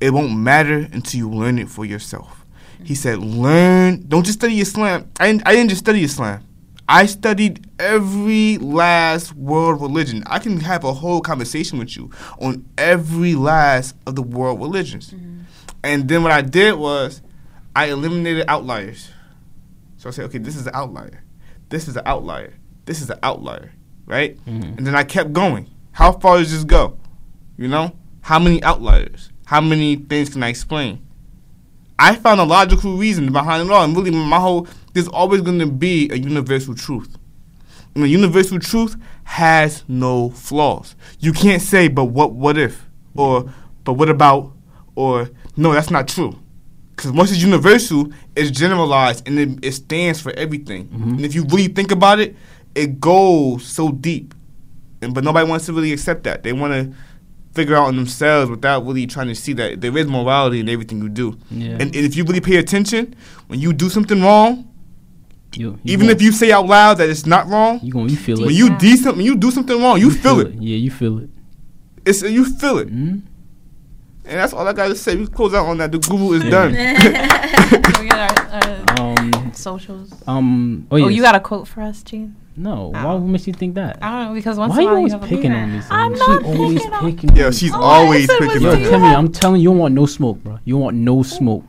It 0.00 0.12
won't 0.12 0.36
matter 0.36 0.88
until 0.92 1.18
you 1.18 1.30
learn 1.30 1.58
it 1.58 1.68
for 1.68 1.84
yourself. 1.84 2.39
He 2.84 2.94
said, 2.94 3.18
learn. 3.18 4.04
Don't 4.08 4.24
just 4.24 4.38
study 4.38 4.60
Islam. 4.60 5.10
I 5.20 5.28
didn't, 5.28 5.42
I 5.46 5.52
didn't 5.54 5.70
just 5.70 5.80
study 5.80 6.02
Islam. 6.02 6.44
I 6.88 7.06
studied 7.06 7.66
every 7.78 8.58
last 8.58 9.32
world 9.36 9.80
religion. 9.80 10.24
I 10.26 10.40
can 10.40 10.58
have 10.60 10.82
a 10.82 10.92
whole 10.92 11.20
conversation 11.20 11.78
with 11.78 11.96
you 11.96 12.10
on 12.40 12.64
every 12.76 13.36
last 13.36 13.94
of 14.06 14.16
the 14.16 14.22
world 14.22 14.60
religions. 14.60 15.14
And 15.84 16.08
then 16.08 16.22
what 16.24 16.32
I 16.32 16.40
did 16.42 16.74
was, 16.74 17.22
I 17.76 17.86
eliminated 17.86 18.44
outliers. 18.48 19.08
So 19.98 20.08
I 20.08 20.12
said, 20.12 20.24
okay, 20.26 20.38
this 20.38 20.56
is 20.56 20.66
an 20.66 20.74
outlier. 20.74 21.22
This 21.68 21.86
is 21.86 21.96
an 21.96 22.02
outlier. 22.06 22.54
This 22.86 23.00
is 23.00 23.08
an 23.10 23.18
outlier, 23.22 23.72
right? 24.06 24.36
Mhm. 24.46 24.78
And 24.78 24.86
then 24.86 24.96
I 24.96 25.04
kept 25.04 25.32
going. 25.32 25.68
How 25.92 26.10
far 26.12 26.38
does 26.38 26.50
this 26.50 26.64
go? 26.64 26.98
You 27.56 27.68
know, 27.68 27.92
how 28.22 28.40
many 28.40 28.60
outliers? 28.64 29.30
How 29.44 29.60
many 29.60 29.94
things 29.96 30.30
can 30.30 30.42
I 30.42 30.48
explain? 30.48 31.06
I 32.00 32.16
found 32.16 32.40
a 32.40 32.44
logical 32.44 32.96
reason 32.96 33.30
behind 33.30 33.68
it 33.68 33.72
all, 33.72 33.84
and 33.84 33.94
really, 33.94 34.10
my 34.10 34.40
whole 34.40 34.66
there's 34.94 35.06
always 35.06 35.42
going 35.42 35.58
to 35.58 35.66
be 35.66 36.10
a 36.10 36.16
universal 36.16 36.74
truth. 36.74 37.16
And 37.94 38.04
the 38.04 38.08
universal 38.08 38.58
truth 38.58 38.96
has 39.24 39.84
no 39.86 40.30
flaws. 40.30 40.96
You 41.18 41.32
can't 41.32 41.60
say, 41.60 41.88
but 41.88 42.06
what? 42.06 42.32
What 42.32 42.56
if? 42.56 42.86
Or, 43.14 43.52
but 43.84 43.94
what 43.94 44.08
about? 44.08 44.52
Or 44.94 45.28
no, 45.56 45.72
that's 45.72 45.90
not 45.90 46.08
true. 46.08 46.38
Because 46.96 47.12
once 47.12 47.32
it's 47.32 47.42
universal, 47.42 48.12
it's 48.34 48.50
generalized 48.50 49.26
and 49.26 49.38
it, 49.38 49.64
it 49.64 49.72
stands 49.72 50.20
for 50.20 50.32
everything. 50.32 50.88
Mm-hmm. 50.88 51.10
And 51.10 51.24
if 51.24 51.34
you 51.34 51.44
really 51.44 51.68
think 51.68 51.90
about 51.90 52.20
it, 52.20 52.36
it 52.74 53.00
goes 53.00 53.64
so 53.64 53.90
deep. 53.90 54.34
And 55.02 55.14
but 55.14 55.24
nobody 55.24 55.48
wants 55.48 55.66
to 55.66 55.72
really 55.72 55.92
accept 55.92 56.24
that. 56.24 56.42
They 56.42 56.52
want 56.52 56.72
to 56.72 56.96
figure 57.54 57.74
out 57.76 57.86
on 57.88 57.96
themselves 57.96 58.50
without 58.50 58.86
really 58.86 59.06
trying 59.06 59.26
to 59.28 59.34
see 59.34 59.52
that 59.54 59.80
there 59.80 59.96
is 59.98 60.06
morality 60.06 60.60
in 60.60 60.68
everything 60.68 61.02
you 61.02 61.08
do. 61.08 61.36
Yeah. 61.50 61.70
And, 61.72 61.82
and 61.82 61.96
if 61.96 62.16
you 62.16 62.24
really 62.24 62.40
pay 62.40 62.56
attention, 62.56 63.14
when 63.48 63.58
you 63.60 63.72
do 63.72 63.88
something 63.88 64.22
wrong, 64.22 64.66
You, 65.54 65.78
even 65.84 66.08
if 66.10 66.22
you 66.22 66.30
say 66.32 66.52
out 66.52 66.66
loud 66.66 66.98
that 66.98 67.08
it's 67.10 67.26
not 67.26 67.48
wrong, 67.48 67.80
you 67.82 67.92
going 67.92 68.08
you 68.08 68.16
feel 68.16 68.38
when 68.38 68.50
it. 68.50 68.54
you 68.54 68.66
Yeah. 68.68 68.78
decent, 68.78 69.16
when 69.16 69.26
you 69.26 69.36
do 69.36 69.50
something 69.50 69.80
wrong, 69.82 69.98
you, 69.98 70.10
feel, 70.10 70.38
it. 70.40 70.54
Yeah, 70.54 70.76
you 70.76 70.90
feel 70.92 71.18
it. 71.18 71.28
It's 72.06 72.22
you 72.22 72.44
feel 72.44 72.78
it, 72.78 72.88
Mhm. 72.88 73.22
and 74.24 74.38
that's 74.38 74.52
all 74.52 74.66
I 74.66 74.72
gotta 74.72 74.94
say. 74.94 75.16
We 75.16 75.26
close 75.26 75.52
out 75.52 75.66
on 75.66 75.78
that. 75.78 75.90
The 75.92 75.98
guru 75.98 76.32
is 76.34 76.44
done. 76.44 76.72
We 78.00 78.08
get 78.08 78.40
our, 78.40 79.00
our 79.00 79.18
Um. 79.18 79.52
socials? 79.54 80.12
Um. 80.26 80.86
Oh, 80.90 81.02
Oh, 81.02 81.08
you 81.08 81.20
got 81.20 81.34
a 81.34 81.40
quote 81.40 81.66
for 81.68 81.82
us, 81.82 82.02
Gene? 82.02 82.36
No. 82.56 82.88
Why 82.88 83.14
would 83.14 83.22
makes 83.22 83.46
you 83.46 83.52
think 83.52 83.74
that? 83.76 83.98
I 84.02 84.10
don't 84.10 84.28
know 84.28 84.34
because 84.34 84.58
once 84.58 84.70
Why 84.72 84.78
in 84.78 84.82
you 84.82 84.88
a 84.88 84.92
while 84.92 84.96
always 84.98 85.12
you 85.12 85.18
picking 85.20 85.52
on 85.52 85.72
me? 85.72 85.80
I'm 85.90 86.16
Son? 86.16 86.28
not 86.28 86.42
she 86.42 86.46
always 86.58 86.78
picking 86.80 86.92
on- 86.92 87.10
picking. 87.12 87.36
Yeah, 87.36 87.46
on 87.46 87.52
she's 87.52 87.72
me. 87.72 87.78
Oh, 87.78 87.82
I 87.82 87.96
always 87.98 88.26
said 88.26 88.38
picking 88.38 88.66
on 88.66 88.78
you. 88.78 88.84
you. 88.84 88.90
Timmy, 88.90 89.06
I'm 89.06 89.32
telling 89.32 89.60
you, 89.62 89.70
you 89.72 89.76
want 89.78 89.94
no 89.94 90.06
smoke, 90.06 90.42
bro. 90.42 90.58
You 90.64 90.76
want 90.76 90.96
no 90.96 91.22
smoke. 91.22 91.64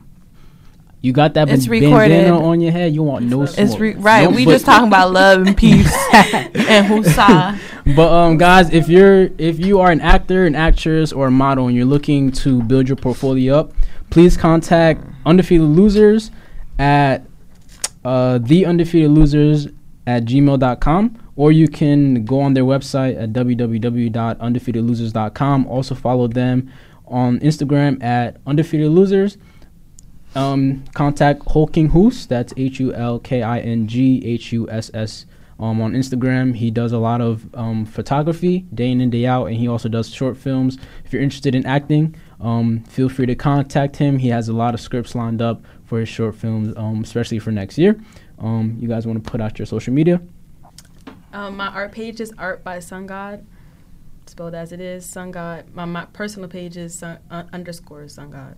You 1.00 1.12
got 1.12 1.34
that 1.34 1.48
It's 1.48 1.66
ban- 1.66 1.80
bandana 1.80 2.22
recorded. 2.32 2.46
on 2.46 2.60
your 2.60 2.70
head. 2.70 2.94
You 2.94 3.02
want 3.02 3.24
no 3.24 3.44
smoke. 3.46 3.58
It's 3.58 3.78
re- 3.78 3.94
right. 3.94 4.22
No, 4.22 4.30
we 4.36 4.44
just 4.44 4.64
talking 4.64 4.86
about 4.86 5.12
love 5.12 5.46
and 5.46 5.56
peace 5.56 5.92
and 6.12 6.86
husa. 6.86 7.58
But 7.96 8.12
um, 8.12 8.36
guys, 8.38 8.70
if 8.70 8.88
you're 8.88 9.30
if 9.38 9.58
you 9.58 9.80
are 9.80 9.90
an 9.90 10.00
actor, 10.00 10.46
an 10.46 10.54
actress, 10.54 11.12
or 11.12 11.26
a 11.28 11.30
model, 11.30 11.66
and 11.66 11.76
you're 11.76 11.86
looking 11.86 12.30
to 12.32 12.62
build 12.62 12.86
your 12.88 12.96
portfolio 12.96 13.56
up, 13.58 13.72
please 14.10 14.36
contact 14.36 15.04
Undefeated 15.26 15.66
Losers 15.66 16.30
at 16.78 17.26
uh, 18.04 18.38
the 18.38 18.64
Undefeated 18.66 19.10
Losers 19.10 19.66
at 20.06 20.24
gmail.com 20.24 21.18
or 21.36 21.52
you 21.52 21.68
can 21.68 22.24
go 22.24 22.40
on 22.40 22.54
their 22.54 22.64
website 22.64 23.20
at 23.20 23.32
www.undefeatedlosers.com. 23.32 25.66
Also 25.66 25.94
follow 25.94 26.26
them 26.28 26.72
on 27.06 27.38
Instagram 27.40 28.02
at 28.02 28.38
Undefeated 28.46 28.90
Losers. 28.90 29.36
Um, 30.34 30.84
contact 30.94 31.42
Hulking 31.48 31.90
Hoos. 31.90 32.26
That's 32.26 32.54
H 32.56 32.80
U 32.80 32.94
L 32.94 33.18
K 33.18 33.42
I 33.42 33.60
N 33.60 33.86
G 33.86 34.22
H 34.24 34.50
U 34.52 34.66
S 34.70 34.90
S. 34.94 35.26
Um, 35.58 35.80
on 35.80 35.92
Instagram, 35.92 36.56
he 36.56 36.72
does 36.72 36.92
a 36.92 36.98
lot 36.98 37.20
of 37.20 37.54
um, 37.54 37.84
photography 37.84 38.60
day 38.74 38.90
in 38.90 39.00
and 39.00 39.12
day 39.12 39.26
out, 39.26 39.46
and 39.46 39.56
he 39.56 39.68
also 39.68 39.88
does 39.88 40.12
short 40.12 40.36
films. 40.36 40.76
If 41.04 41.12
you're 41.12 41.22
interested 41.22 41.54
in 41.54 41.64
acting, 41.66 42.16
um, 42.40 42.82
feel 42.84 43.08
free 43.08 43.26
to 43.26 43.36
contact 43.36 43.96
him. 43.96 44.18
He 44.18 44.28
has 44.28 44.48
a 44.48 44.52
lot 44.52 44.74
of 44.74 44.80
scripts 44.80 45.14
lined 45.14 45.40
up 45.40 45.62
for 45.84 46.00
his 46.00 46.08
short 46.08 46.34
films, 46.34 46.74
um, 46.76 47.02
especially 47.02 47.38
for 47.38 47.52
next 47.52 47.78
year. 47.78 48.00
Um, 48.42 48.76
you 48.80 48.88
guys 48.88 49.06
want 49.06 49.22
to 49.22 49.30
put 49.30 49.40
out 49.40 49.58
your 49.58 49.66
social 49.66 49.94
media? 49.94 50.20
Um, 51.32 51.56
my 51.56 51.68
art 51.68 51.92
page 51.92 52.20
is 52.20 52.32
art 52.36 52.64
by 52.64 52.80
Sun 52.80 53.06
God, 53.06 53.46
spelled 54.26 54.54
as 54.54 54.72
it 54.72 54.80
is 54.80 55.06
Sun 55.06 55.30
God. 55.30 55.72
My, 55.74 55.84
my 55.84 56.06
personal 56.06 56.48
page 56.48 56.76
is 56.76 56.98
sun, 56.98 57.18
uh, 57.30 57.44
underscore 57.52 58.08
Sun 58.08 58.30
God. 58.30 58.56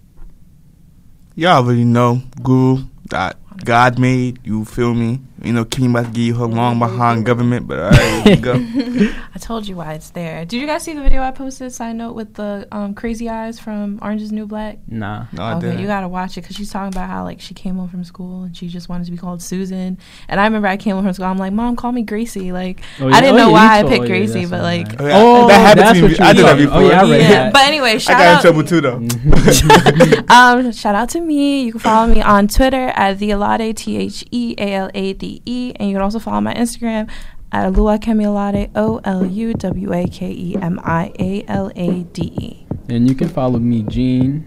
Y'all 1.37 1.65
already 1.65 1.85
know 1.85 2.23
Guru 2.43 2.85
that 3.11 3.39
God 3.65 3.99
made. 3.99 4.41
You 4.45 4.65
feel 4.65 4.95
me? 4.95 5.21
You 5.43 5.53
know, 5.53 5.65
King 5.65 5.91
about 5.91 6.07
to 6.07 6.11
give 6.11 6.25
you 6.25 6.35
her 6.37 6.47
long 6.47 6.79
behind 6.79 7.27
government, 7.27 7.69
but 7.69 7.79
alright, 7.79 8.23
here 8.23 8.37
we 8.37 8.41
go. 8.41 8.55
I 9.35 9.39
told 9.39 9.69
you 9.69 9.77
why 9.77 9.93
it's 9.93 10.11
there. 10.11 10.45
Did 10.47 10.59
you 10.59 10.67
guys 10.67 10.83
see 10.83 10.95
the 10.95 11.03
video 11.03 11.21
I 11.21 11.33
posted? 11.33 11.71
Side 11.71 11.97
note 11.97 12.15
with 12.15 12.35
the 12.35 12.67
um, 12.73 12.95
crazy 12.95 13.29
eyes 13.29 13.61
from 13.61 13.99
Orange 14.01 14.23
Is 14.23 14.33
New 14.33 14.47
Black. 14.47 14.79
Nah. 14.89 15.27
No, 15.33 15.43
I 15.43 15.55
okay, 15.57 15.67
didn't. 15.67 15.81
you 15.81 15.87
gotta 15.87 16.09
watch 16.09 16.39
it 16.39 16.43
because 16.43 16.57
she's 16.57 16.73
talking 16.73 16.97
about 16.97 17.11
how 17.11 17.25
like 17.25 17.43
she 17.43 17.53
came 17.53 17.77
home 17.77 17.89
from 17.89 18.05
school 18.05 18.45
and 18.45 18.57
she 18.57 18.69
just 18.69 18.89
wanted 18.89 19.05
to 19.05 19.11
be 19.11 19.19
called 19.19 19.43
Susan. 19.43 19.99
And 20.29 20.41
I 20.41 20.45
remember 20.45 20.67
I 20.69 20.79
came 20.79 20.95
home 20.95 21.05
from 21.05 21.13
school. 21.13 21.27
I'm 21.27 21.37
like, 21.37 21.53
Mom, 21.53 21.77
call 21.77 21.93
me 21.93 22.03
Gracie. 22.03 22.51
Like 22.51 22.81
Oh, 22.99 23.09
I 23.09 23.21
didn't 23.21 23.35
oh, 23.35 23.39
know 23.39 23.47
you 23.49 23.53
why 23.53 23.81
I 23.81 23.83
picked 23.83 24.05
oh, 24.05 24.07
Gracie, 24.07 24.47
that's 24.47 24.51
but 24.51 24.63
like 24.63 24.97
that. 24.97 25.01
Oh, 25.01 25.07
yeah. 25.07 25.15
Oh, 25.17 25.49
that 25.49 25.79
happened 25.79 25.97
to 25.97 26.03
what 26.03 26.11
me. 26.13 26.19
I 26.19 26.33
did 26.33 26.45
that 26.47 26.57
before. 26.57 26.75
Oh, 26.75 26.89
yeah, 26.89 27.01
I 27.01 27.03
read 27.03 27.21
yeah. 27.21 27.29
that. 27.29 27.53
But 27.53 27.63
anyway, 27.67 27.91
I 27.91 27.99
shout 27.99 28.19
got 28.19 28.37
in 28.37 28.41
trouble 28.43 28.65
too, 28.65 28.81
though. 28.81 28.99
Mhm. 29.35 30.31
um, 30.31 30.73
shout 30.73 30.95
out 30.95 31.11
to 31.11 31.21
me. 31.21 31.65
You 31.65 31.73
can 31.73 31.81
follow 31.81 32.13
me 32.13 32.23
on 32.23 32.49
Twitter 32.49 32.93
at 32.95 33.19
the 33.19 33.31
Alade 33.31 33.75
T 33.77 33.97
H 33.97 34.25
E 34.31 34.55
A 34.59 34.73
L 34.75 34.91
A 34.95 35.13
D 35.13 35.43
E, 35.45 35.73
and 35.77 35.89
you 35.91 35.95
can 35.97 36.03
also 36.03 36.19
follow 36.19 36.41
my 36.41 36.55
Instagram 36.55 37.11
at 37.53 37.73
Oluwakemi 37.73 38.25
Alade 38.25 38.71
O 38.75 39.01
L 39.05 39.25
U 39.27 39.55
W 39.55 39.93
A 39.93 40.07
K 40.07 40.31
E 40.31 40.57
M 40.57 40.81
I 40.83 41.13
A 41.19 41.45
L 41.49 41.71
A 41.77 42.03
D 42.05 42.23
E. 42.23 42.67
And 42.89 43.09
you 43.09 43.15
can 43.15 43.29
follow 43.29 43.59
me, 43.59 43.83
Gene, 43.85 44.47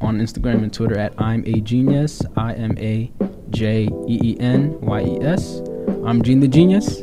on 0.00 0.18
Instagram 0.18 0.62
and 0.62 0.72
Twitter 0.72 0.98
at 0.98 1.12
I'm 1.20 1.44
a 1.46 1.60
Genius. 1.60 2.22
I 2.36 2.54
M 2.54 2.76
A 2.78 3.10
J 3.50 3.88
E 4.08 4.18
E 4.22 4.36
N 4.40 4.80
Y 4.80 5.00
E 5.02 5.18
S. 5.22 5.60
I'm 6.04 6.22
Gene 6.22 6.40
the 6.40 6.48
Genius, 6.48 7.02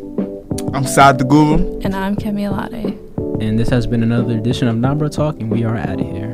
I'm 0.74 0.86
Sad 0.86 1.20
the 1.20 1.26
Guru. 1.26 1.80
And 1.82 1.96
I'm 1.96 2.16
Kemialade. 2.16 2.98
and 3.42 3.60
this 3.60 3.70
has 3.70 3.86
been 3.86 4.02
another 4.02 4.34
edition 4.38 4.68
of 4.68 4.76
Nabruh 4.76 5.12
Talk, 5.12 5.40
and 5.40 5.52
we 5.52 5.64
are 5.64 5.76
out 5.78 6.00
of 6.02 6.08
here. 6.08 6.34